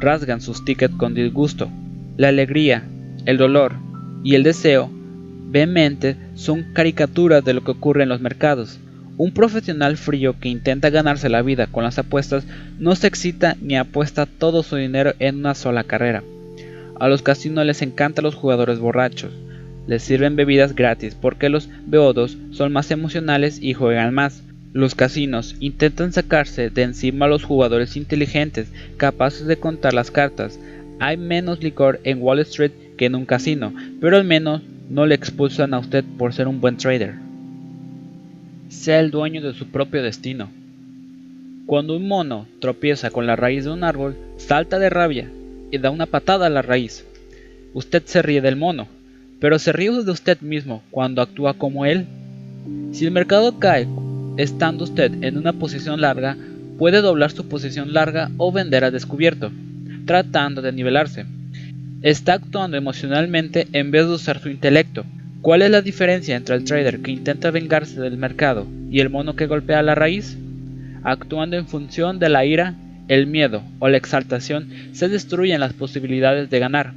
rasgan 0.00 0.40
sus 0.40 0.64
tickets 0.64 0.94
con 0.94 1.14
disgusto. 1.14 1.68
La 2.16 2.28
alegría, 2.28 2.84
el 3.26 3.36
dolor 3.36 3.74
y 4.22 4.34
el 4.36 4.44
deseo 4.44 4.90
vehemente 5.50 6.16
son 6.34 6.72
caricaturas 6.72 7.44
de 7.44 7.54
lo 7.54 7.64
que 7.64 7.72
ocurre 7.72 8.04
en 8.04 8.08
los 8.08 8.20
mercados. 8.20 8.78
Un 9.16 9.32
profesional 9.32 9.96
frío 9.96 10.36
que 10.38 10.48
intenta 10.48 10.90
ganarse 10.90 11.28
la 11.28 11.42
vida 11.42 11.66
con 11.66 11.82
las 11.82 11.98
apuestas 11.98 12.44
no 12.78 12.94
se 12.94 13.08
excita 13.08 13.56
ni 13.60 13.76
apuesta 13.76 14.26
todo 14.26 14.62
su 14.62 14.76
dinero 14.76 15.14
en 15.18 15.38
una 15.38 15.54
sola 15.56 15.82
carrera. 15.82 16.22
A 16.98 17.08
los 17.08 17.22
casinos 17.22 17.64
les 17.64 17.80
encantan 17.82 18.24
los 18.24 18.34
jugadores 18.34 18.80
borrachos. 18.80 19.32
Les 19.86 20.02
sirven 20.02 20.34
bebidas 20.34 20.74
gratis 20.74 21.14
porque 21.14 21.48
los 21.48 21.68
beodos 21.86 22.36
son 22.50 22.72
más 22.72 22.90
emocionales 22.90 23.62
y 23.62 23.72
juegan 23.72 24.12
más. 24.12 24.42
Los 24.72 24.94
casinos 24.94 25.56
intentan 25.60 26.12
sacarse 26.12 26.70
de 26.70 26.82
encima 26.82 27.26
a 27.26 27.28
los 27.28 27.44
jugadores 27.44 27.96
inteligentes 27.96 28.70
capaces 28.96 29.46
de 29.46 29.56
contar 29.56 29.94
las 29.94 30.10
cartas. 30.10 30.58
Hay 30.98 31.16
menos 31.16 31.62
licor 31.62 32.00
en 32.02 32.20
Wall 32.20 32.40
Street 32.40 32.72
que 32.96 33.06
en 33.06 33.14
un 33.14 33.26
casino, 33.26 33.72
pero 34.00 34.16
al 34.16 34.24
menos 34.24 34.62
no 34.90 35.06
le 35.06 35.14
expulsan 35.14 35.74
a 35.74 35.78
usted 35.78 36.04
por 36.18 36.34
ser 36.34 36.48
un 36.48 36.60
buen 36.60 36.76
trader. 36.76 37.14
Sea 38.68 38.98
el 38.98 39.10
dueño 39.10 39.40
de 39.40 39.54
su 39.54 39.68
propio 39.68 40.02
destino. 40.02 40.50
Cuando 41.66 41.96
un 41.96 42.08
mono 42.08 42.46
tropieza 42.60 43.10
con 43.10 43.26
la 43.26 43.36
raíz 43.36 43.64
de 43.64 43.70
un 43.70 43.84
árbol, 43.84 44.16
salta 44.36 44.78
de 44.78 44.90
rabia 44.90 45.30
y 45.70 45.78
da 45.78 45.90
una 45.90 46.06
patada 46.06 46.46
a 46.46 46.50
la 46.50 46.62
raíz. 46.62 47.04
Usted 47.74 48.02
se 48.04 48.22
ríe 48.22 48.40
del 48.40 48.56
mono, 48.56 48.88
pero 49.40 49.58
se 49.58 49.72
ríe 49.72 49.90
de 49.90 50.10
usted 50.10 50.40
mismo 50.40 50.82
cuando 50.90 51.22
actúa 51.22 51.54
como 51.54 51.86
él. 51.86 52.06
Si 52.92 53.04
el 53.04 53.12
mercado 53.12 53.58
cae 53.58 53.86
estando 54.36 54.84
usted 54.84 55.12
en 55.22 55.36
una 55.36 55.52
posición 55.52 56.00
larga, 56.00 56.36
puede 56.78 57.00
doblar 57.00 57.30
su 57.32 57.48
posición 57.48 57.92
larga 57.92 58.30
o 58.36 58.52
vender 58.52 58.84
a 58.84 58.90
descubierto, 58.90 59.50
tratando 60.06 60.62
de 60.62 60.72
nivelarse. 60.72 61.26
Está 62.02 62.34
actuando 62.34 62.76
emocionalmente 62.76 63.66
en 63.72 63.90
vez 63.90 64.06
de 64.06 64.12
usar 64.12 64.38
su 64.38 64.48
intelecto. 64.48 65.04
¿Cuál 65.42 65.62
es 65.62 65.70
la 65.70 65.82
diferencia 65.82 66.36
entre 66.36 66.54
el 66.54 66.64
trader 66.64 67.00
que 67.00 67.10
intenta 67.10 67.50
vengarse 67.50 68.00
del 68.00 68.16
mercado 68.16 68.66
y 68.90 69.00
el 69.00 69.10
mono 69.10 69.34
que 69.34 69.46
golpea 69.46 69.82
la 69.82 69.94
raíz? 69.94 70.38
Actuando 71.02 71.56
en 71.56 71.66
función 71.66 72.18
de 72.18 72.28
la 72.28 72.44
ira 72.44 72.74
el 73.08 73.26
miedo 73.26 73.62
o 73.78 73.88
la 73.88 73.96
exaltación 73.96 74.68
se 74.92 75.08
destruyen 75.08 75.60
las 75.60 75.72
posibilidades 75.72 76.50
de 76.50 76.58
ganar. 76.58 76.92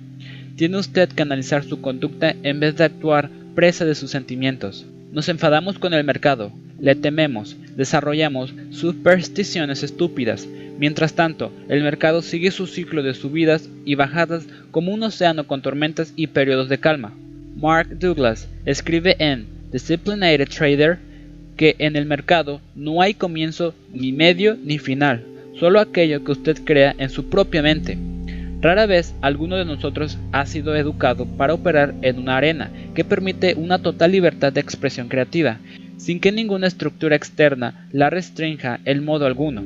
Tiene 0.55 0.77
usted 0.77 1.09
que 1.09 1.21
analizar 1.21 1.63
su 1.63 1.81
conducta 1.81 2.35
en 2.43 2.59
vez 2.59 2.75
de 2.75 2.83
actuar 2.83 3.29
presa 3.55 3.85
de 3.85 3.95
sus 3.95 4.11
sentimientos. 4.11 4.85
Nos 5.11 5.27
enfadamos 5.29 5.79
con 5.79 5.93
el 5.93 6.03
mercado, 6.03 6.51
le 6.79 6.95
tememos, 6.95 7.57
desarrollamos 7.75 8.53
supersticiones 8.69 9.83
estúpidas. 9.83 10.47
Mientras 10.77 11.13
tanto, 11.13 11.51
el 11.69 11.83
mercado 11.83 12.21
sigue 12.21 12.51
su 12.51 12.67
ciclo 12.67 13.03
de 13.03 13.13
subidas 13.13 13.69
y 13.85 13.95
bajadas 13.95 14.45
como 14.71 14.93
un 14.93 15.03
océano 15.03 15.47
con 15.47 15.61
tormentas 15.61 16.13
y 16.15 16.27
periodos 16.27 16.69
de 16.69 16.79
calma. 16.79 17.13
Mark 17.55 17.99
Douglas 17.99 18.47
escribe 18.65 19.15
en 19.19 19.47
Disciplined 19.71 20.47
Trader 20.47 20.99
que 21.55 21.75
en 21.77 21.95
el 21.95 22.05
mercado 22.05 22.61
no 22.75 23.01
hay 23.01 23.13
comienzo 23.13 23.75
ni 23.93 24.11
medio 24.11 24.57
ni 24.63 24.79
final, 24.79 25.23
solo 25.61 25.79
aquello 25.79 26.23
que 26.23 26.31
usted 26.31 26.57
crea 26.65 26.95
en 26.97 27.11
su 27.11 27.29
propia 27.29 27.61
mente. 27.61 27.95
Rara 28.61 28.87
vez 28.87 29.13
alguno 29.21 29.57
de 29.57 29.65
nosotros 29.65 30.17
ha 30.31 30.47
sido 30.47 30.75
educado 30.75 31.27
para 31.27 31.53
operar 31.53 31.93
en 32.01 32.17
una 32.17 32.37
arena 32.37 32.71
que 32.95 33.03
permite 33.03 33.53
una 33.53 33.77
total 33.77 34.11
libertad 34.11 34.51
de 34.51 34.59
expresión 34.59 35.07
creativa, 35.07 35.59
sin 35.97 36.19
que 36.19 36.31
ninguna 36.31 36.65
estructura 36.65 37.15
externa 37.15 37.87
la 37.91 38.09
restrinja 38.09 38.79
en 38.85 39.05
modo 39.05 39.27
alguno. 39.27 39.61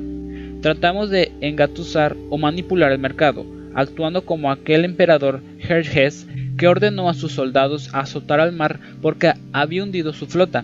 Tratamos 0.60 1.08
de 1.08 1.32
engatusar 1.40 2.14
o 2.28 2.36
manipular 2.36 2.92
el 2.92 2.98
mercado, 2.98 3.46
actuando 3.74 4.26
como 4.26 4.50
aquel 4.50 4.84
emperador 4.84 5.40
Jerjes 5.60 6.26
que 6.58 6.68
ordenó 6.68 7.08
a 7.08 7.14
sus 7.14 7.32
soldados 7.32 7.88
azotar 7.94 8.40
al 8.40 8.52
mar 8.52 8.80
porque 9.00 9.32
había 9.50 9.82
hundido 9.82 10.12
su 10.12 10.26
flota, 10.26 10.62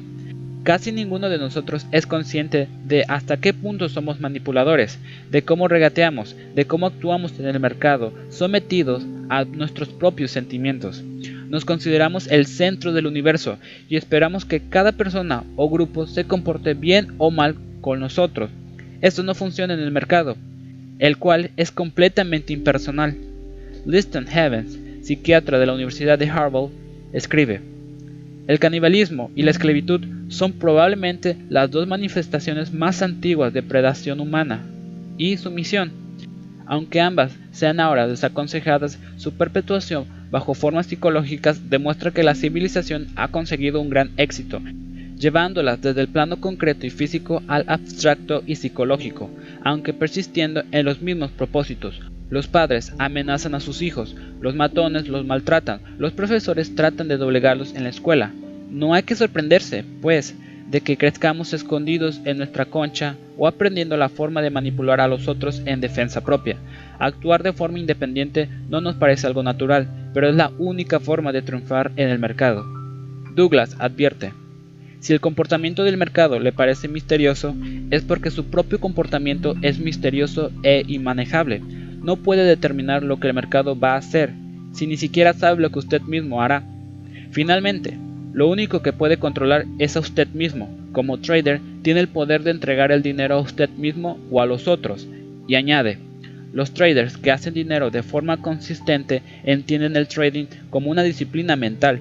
Casi 0.63 0.93
ninguno 0.93 1.29
de 1.29 1.39
nosotros 1.39 1.87
es 1.91 2.07
consciente 2.07 2.69
de 2.85 3.05
hasta 3.09 3.37
qué 3.37 3.53
punto 3.53 3.89
somos 3.89 4.21
manipuladores, 4.21 5.01
de 5.29 5.43
cómo 5.43 5.67
regateamos, 5.67 6.37
de 6.55 6.67
cómo 6.67 6.87
actuamos 6.87 7.37
en 7.41 7.47
el 7.47 7.59
mercado, 7.59 8.13
sometidos 8.31 9.05
a 9.29 9.45
nuestros 9.45 9.89
propios 9.89 10.31
sentimientos. 10.31 11.03
Nos 11.49 11.65
consideramos 11.65 12.29
el 12.29 12.47
centro 12.47 12.93
del 12.93 13.09
universo 13.09 13.59
y 13.89 13.97
esperamos 13.97 14.45
que 14.45 14.61
cada 14.61 14.93
persona 14.93 15.43
o 15.57 15.69
grupo 15.69 16.07
se 16.07 16.25
comporte 16.25 16.75
bien 16.75 17.09
o 17.19 17.33
mal 17.33 17.57
con 17.81 17.99
nosotros. 17.99 18.49
Esto 19.01 19.25
no 19.25 19.35
funciona 19.35 19.75
en 19.75 19.81
el 19.81 19.91
mercado, 19.91 20.37
el 21.01 21.19
cual 21.19 21.51
es 21.57 21.73
completamente 21.73 22.53
impersonal. 22.53 23.17
Liston 23.85 24.29
Heavens, 24.29 24.79
psiquiatra 25.03 25.59
de 25.59 25.67
la 25.67 25.75
Universidad 25.75 26.21
de 26.21 26.31
Harvard, 26.31 26.71
escribe, 27.13 27.72
el 28.49 28.59
canibalismo 28.59 29.31
y 29.37 29.43
la 29.43 29.53
esclavitud 29.53 30.01
son 30.29 30.53
probablemente 30.53 31.37
las 31.49 31.71
dos 31.71 31.87
manifestaciones 31.87 32.73
más 32.73 33.03
antiguas 33.03 33.53
de 33.53 33.63
predación 33.63 34.21
humana 34.21 34.63
y 35.17 35.37
sumisión. 35.37 35.93
Aunque 36.67 37.01
ambas 37.01 37.37
sean 37.53 37.81
ahora 37.81 38.09
desaconsejadas, 38.09 38.99
su 39.17 39.33
perpetuación 39.33 40.07
bajo 40.31 40.55
formas 40.55 40.87
psicológicas 40.87 41.69
demuestra 41.69 42.11
que 42.11 42.23
la 42.23 42.35
civilización 42.35 43.09
ha 43.17 43.29
conseguido 43.29 43.81
un 43.81 43.91
gran 43.91 44.11
éxito, 44.17 44.61
llevándolas 45.19 45.81
desde 45.83 46.01
el 46.01 46.09
plano 46.09 46.41
concreto 46.41 46.87
y 46.87 46.91
físico 46.91 47.43
al 47.47 47.65
abstracto 47.69 48.43
y 48.47 48.57
psicológico, 48.57 49.31
aunque 49.63 49.93
persistiendo 49.93 50.63
en 50.73 50.87
los 50.87 51.03
mismos 51.03 51.31
propósitos. 51.31 52.01
Los 52.31 52.47
padres 52.47 52.93
amenazan 52.99 53.55
a 53.55 53.61
sus 53.61 53.83
hijos, 53.83 54.17
los 54.41 54.55
matones 54.55 55.09
los 55.09 55.27
maltratan, 55.27 55.81
los 55.99 56.13
profesores 56.13 56.75
tratan 56.75 57.09
de 57.09 57.17
doblegarlos 57.17 57.75
en 57.75 57.85
la 57.85 57.91
escuela. 57.91 58.33
No 58.71 58.95
hay 58.95 59.03
que 59.03 59.15
sorprenderse, 59.15 59.85
pues, 60.01 60.35
de 60.71 60.81
que 60.81 60.97
crezcamos 60.97 61.53
escondidos 61.53 62.21
en 62.25 62.39
nuestra 62.39 62.65
concha 62.65 63.17
o 63.37 63.47
aprendiendo 63.47 63.97
la 63.97 64.09
forma 64.09 64.41
de 64.41 64.51
manipular 64.51 65.01
a 65.01 65.09
los 65.09 65.29
otros 65.29 65.63
en 65.67 65.81
defensa 65.81 66.23
propia. 66.23 66.57
Actuar 66.99 67.43
de 67.43 67.53
forma 67.53 67.79
independiente 67.79 68.49
no 68.71 68.81
nos 68.81 68.97
parece 68.97 69.27
algo 69.27 69.43
natural, 69.43 70.11
pero 70.15 70.29
es 70.29 70.35
la 70.35 70.51
única 70.59 71.01
forma 71.01 71.33
de 71.33 71.43
triunfar 71.43 71.93
en 71.97 72.09
el 72.09 72.19
mercado. 72.19 72.65
Douglas 73.35 73.77
advierte, 73.79 74.33
si 75.03 75.13
el 75.13 75.21
comportamiento 75.21 75.83
del 75.83 75.97
mercado 75.97 76.39
le 76.39 76.53
parece 76.53 76.87
misterioso, 76.87 77.57
es 77.91 78.03
porque 78.03 78.31
su 78.31 78.45
propio 78.45 78.79
comportamiento 78.79 79.57
es 79.61 79.81
misterioso 79.81 80.53
e 80.63 80.85
inmanejable. 80.87 81.61
No 82.03 82.17
puede 82.17 82.45
determinar 82.45 83.03
lo 83.03 83.21
que 83.21 83.29
el 83.29 83.35
mercado 83.35 83.79
va 83.79 83.95
a 83.95 83.99
hacer, 83.99 84.33
si 84.73 84.87
ni 84.87 84.97
siquiera 84.97 85.33
sabe 85.35 85.63
lo 85.63 85.71
que 85.71 85.79
usted 85.79 86.03
mismo 86.03 86.43
hará. 86.43 86.65
Finalmente, 87.31 87.97
lo 88.33 88.49
único 88.49 88.83
que 88.83 88.93
puede 88.93 89.19
controlar 89.19 89.67
es 89.79 89.97
a 89.97 90.01
usted 90.01 90.27
mismo. 90.29 90.69
Como 90.93 91.19
trader, 91.19 91.61
tiene 91.83 92.01
el 92.01 92.09
poder 92.09 92.43
de 92.43 92.51
entregar 92.51 92.91
el 92.91 93.03
dinero 93.03 93.37
a 93.37 93.41
usted 93.41 93.71
mismo 93.71 94.19
o 94.31 94.41
a 94.41 94.47
los 94.47 94.69
otros. 94.69 95.07
Y 95.47 95.55
añade, 95.55 95.99
los 96.53 96.75
traders 96.75 97.17
que 97.17 97.31
hacen 97.31 97.55
dinero 97.55 97.91
de 97.91 98.03
forma 98.03 98.39
consistente 98.39 99.23
entienden 99.45 99.97
el 99.97 100.09
trading 100.09 100.47
como 100.71 100.91
una 100.91 101.03
disciplina 101.03 101.57
mental. 101.57 102.01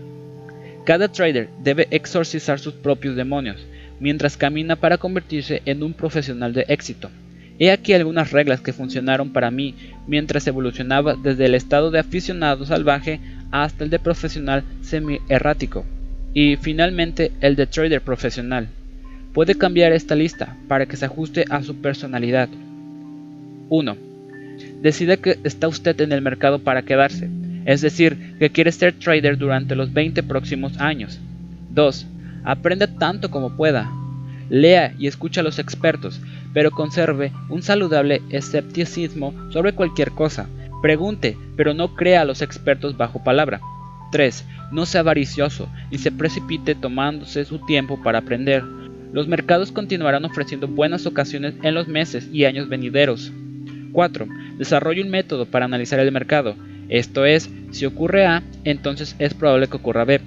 Cada 0.84 1.10
trader 1.10 1.50
debe 1.64 1.88
exorcizar 1.92 2.60
sus 2.60 2.74
propios 2.74 3.16
demonios, 3.16 3.66
mientras 4.00 4.36
camina 4.36 4.76
para 4.76 4.98
convertirse 4.98 5.62
en 5.66 5.84
un 5.84 5.94
profesional 5.94 6.54
de 6.54 6.66
éxito. 6.68 7.10
He 7.62 7.70
aquí 7.70 7.94
algunas 7.94 8.32
reglas 8.32 8.60
que 8.60 8.74
funcionaron 8.74 9.34
para 9.34 9.52
mí 9.52 9.76
mientras 10.08 10.48
evolucionaba 10.48 11.14
desde 11.14 11.46
el 11.46 11.54
estado 11.54 11.92
de 11.92 12.00
aficionado 12.00 12.66
salvaje 12.66 13.20
hasta 13.52 13.84
el 13.84 13.92
de 13.92 14.00
profesional 14.00 14.64
semi-errático 14.82 15.86
y 16.34 16.56
finalmente 16.56 17.32
el 17.40 17.56
de 17.56 17.68
trader 17.68 18.02
profesional. 18.02 18.68
Puede 19.32 19.54
cambiar 19.54 19.92
esta 19.92 20.16
lista 20.16 20.58
para 20.68 20.88
que 20.88 20.98
se 20.98 21.06
ajuste 21.06 21.46
a 21.52 21.62
su 21.62 21.76
personalidad. 21.76 22.50
1. 23.70 23.98
Decida 24.82 25.18
que 25.18 25.38
está 25.44 25.68
usted 25.68 26.02
en 26.02 26.14
el 26.14 26.24
mercado 26.24 26.64
para 26.64 26.82
quedarse, 26.82 27.30
es 27.66 27.82
decir, 27.82 28.38
que 28.40 28.50
quiere 28.50 28.72
ser 28.72 28.94
trader 28.94 29.38
durante 29.38 29.76
los 29.76 29.94
20 29.94 30.24
próximos 30.24 30.80
años. 30.80 31.20
2. 31.70 32.08
Aprenda 32.44 32.88
tanto 32.88 33.30
como 33.30 33.56
pueda. 33.56 34.01
Lea 34.52 34.94
y 35.00 35.08
escucha 35.08 35.40
a 35.40 35.44
los 35.46 35.60
expertos, 35.60 36.20
pero 36.54 36.72
conserve 36.72 37.32
un 37.48 37.64
saludable 37.64 38.22
escepticismo 38.30 39.34
sobre 39.50 39.74
cualquier 39.74 40.12
cosa. 40.12 40.50
Pregunte, 40.82 41.38
pero 41.56 41.74
no 41.74 41.96
crea 41.96 42.22
a 42.22 42.26
los 42.26 42.42
expertos 42.42 42.98
bajo 42.98 43.24
palabra. 43.24 43.62
3. 44.12 44.46
No 44.74 44.86
sea 44.86 45.02
avaricioso 45.02 45.70
y 45.90 46.00
se 46.00 46.12
precipite 46.12 46.76
tomándose 46.76 47.46
su 47.46 47.60
tiempo 47.60 48.04
para 48.04 48.20
aprender. 48.20 48.62
Los 49.14 49.30
mercados 49.30 49.72
continuarán 49.72 50.26
ofreciendo 50.26 50.68
buenas 50.68 51.06
ocasiones 51.06 51.54
en 51.64 51.74
los 51.74 51.88
meses 51.88 52.28
y 52.34 52.44
años 52.44 52.68
venideros. 52.68 53.32
4. 53.94 54.28
Desarrolle 54.58 55.02
un 55.02 55.12
método 55.12 55.46
para 55.46 55.64
analizar 55.64 56.02
el 56.02 56.12
mercado. 56.12 56.58
Esto 56.90 57.26
es, 57.26 57.50
si 57.72 57.86
ocurre 57.86 58.26
A, 58.26 58.44
entonces 58.66 59.16
es 59.18 59.34
probable 59.34 59.68
que 59.68 59.78
ocurra 59.78 60.04
B. 60.04 60.20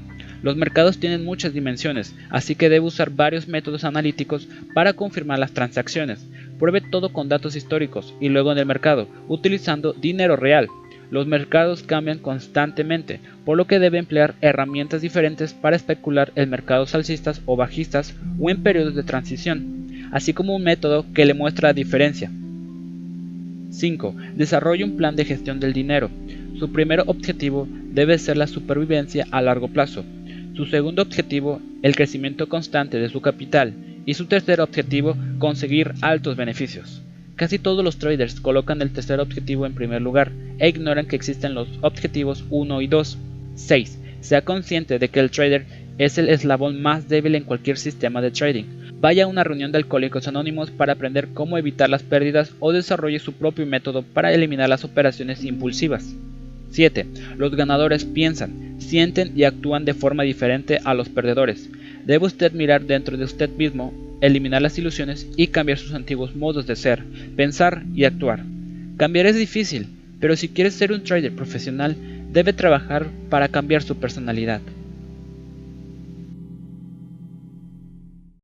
Los 0.44 0.56
mercados 0.56 0.98
tienen 0.98 1.24
muchas 1.24 1.54
dimensiones, 1.54 2.14
así 2.28 2.54
que 2.54 2.68
debe 2.68 2.84
usar 2.84 3.08
varios 3.08 3.48
métodos 3.48 3.82
analíticos 3.82 4.46
para 4.74 4.92
confirmar 4.92 5.38
las 5.38 5.52
transacciones. 5.52 6.26
Pruebe 6.58 6.82
todo 6.82 7.14
con 7.14 7.30
datos 7.30 7.56
históricos 7.56 8.12
y 8.20 8.28
luego 8.28 8.52
en 8.52 8.58
el 8.58 8.66
mercado, 8.66 9.08
utilizando 9.26 9.94
dinero 9.94 10.36
real. 10.36 10.68
Los 11.10 11.26
mercados 11.26 11.82
cambian 11.82 12.18
constantemente, 12.18 13.20
por 13.46 13.56
lo 13.56 13.66
que 13.66 13.78
debe 13.78 13.96
emplear 13.96 14.34
herramientas 14.42 15.00
diferentes 15.00 15.54
para 15.54 15.76
especular 15.76 16.30
en 16.36 16.50
mercados 16.50 16.94
alcistas 16.94 17.40
o 17.46 17.56
bajistas 17.56 18.14
o 18.38 18.50
en 18.50 18.62
periodos 18.62 18.94
de 18.94 19.02
transición, 19.02 20.10
así 20.12 20.34
como 20.34 20.54
un 20.54 20.62
método 20.62 21.06
que 21.14 21.24
le 21.24 21.32
muestra 21.32 21.70
la 21.70 21.72
diferencia. 21.72 22.30
5. 23.70 24.14
Desarrolle 24.36 24.84
un 24.84 24.98
plan 24.98 25.16
de 25.16 25.24
gestión 25.24 25.58
del 25.58 25.72
dinero. 25.72 26.10
Su 26.58 26.70
primer 26.70 27.02
objetivo 27.06 27.66
debe 27.94 28.18
ser 28.18 28.36
la 28.36 28.46
supervivencia 28.46 29.26
a 29.30 29.40
largo 29.40 29.68
plazo. 29.68 30.04
Su 30.54 30.66
segundo 30.66 31.02
objetivo, 31.02 31.60
el 31.82 31.96
crecimiento 31.96 32.48
constante 32.48 33.00
de 33.00 33.08
su 33.08 33.20
capital. 33.20 33.74
Y 34.06 34.14
su 34.14 34.26
tercer 34.26 34.60
objetivo, 34.60 35.16
conseguir 35.38 35.94
altos 36.00 36.36
beneficios. 36.36 37.02
Casi 37.34 37.58
todos 37.58 37.82
los 37.82 37.98
traders 37.98 38.40
colocan 38.40 38.80
el 38.80 38.92
tercer 38.92 39.18
objetivo 39.18 39.66
en 39.66 39.74
primer 39.74 40.00
lugar 40.00 40.30
e 40.60 40.68
ignoran 40.68 41.06
que 41.06 41.16
existen 41.16 41.54
los 41.54 41.66
objetivos 41.80 42.44
1 42.50 42.82
y 42.82 42.86
2. 42.86 43.18
6. 43.56 43.98
Sea 44.20 44.42
consciente 44.42 45.00
de 45.00 45.08
que 45.08 45.18
el 45.18 45.32
trader 45.32 45.66
es 45.98 46.18
el 46.18 46.28
eslabón 46.28 46.80
más 46.80 47.08
débil 47.08 47.34
en 47.34 47.44
cualquier 47.44 47.76
sistema 47.76 48.22
de 48.22 48.30
trading. 48.30 48.64
Vaya 49.00 49.24
a 49.24 49.26
una 49.26 49.42
reunión 49.42 49.72
de 49.72 49.78
alcohólicos 49.78 50.28
anónimos 50.28 50.70
para 50.70 50.92
aprender 50.92 51.30
cómo 51.34 51.58
evitar 51.58 51.90
las 51.90 52.04
pérdidas 52.04 52.52
o 52.60 52.70
desarrolle 52.70 53.18
su 53.18 53.32
propio 53.32 53.66
método 53.66 54.02
para 54.02 54.32
eliminar 54.32 54.68
las 54.68 54.84
operaciones 54.84 55.44
impulsivas. 55.44 56.14
7. 56.74 57.06
Los 57.36 57.54
ganadores 57.54 58.04
piensan, 58.04 58.74
sienten 58.78 59.32
y 59.36 59.44
actúan 59.44 59.84
de 59.84 59.94
forma 59.94 60.24
diferente 60.24 60.80
a 60.84 60.92
los 60.92 61.08
perdedores. 61.08 61.70
Debe 62.04 62.26
usted 62.26 62.52
mirar 62.52 62.84
dentro 62.84 63.16
de 63.16 63.24
usted 63.24 63.48
mismo, 63.48 63.94
eliminar 64.20 64.60
las 64.60 64.76
ilusiones 64.76 65.28
y 65.36 65.46
cambiar 65.46 65.78
sus 65.78 65.94
antiguos 65.94 66.34
modos 66.34 66.66
de 66.66 66.74
ser, 66.74 67.04
pensar 67.36 67.84
y 67.94 68.04
actuar. 68.04 68.42
Cambiar 68.96 69.26
es 69.26 69.36
difícil, 69.36 69.86
pero 70.18 70.34
si 70.34 70.48
quiere 70.48 70.72
ser 70.72 70.90
un 70.90 71.04
trader 71.04 71.32
profesional, 71.32 71.94
debe 72.32 72.52
trabajar 72.52 73.06
para 73.30 73.48
cambiar 73.48 73.84
su 73.84 73.96
personalidad. 73.96 74.60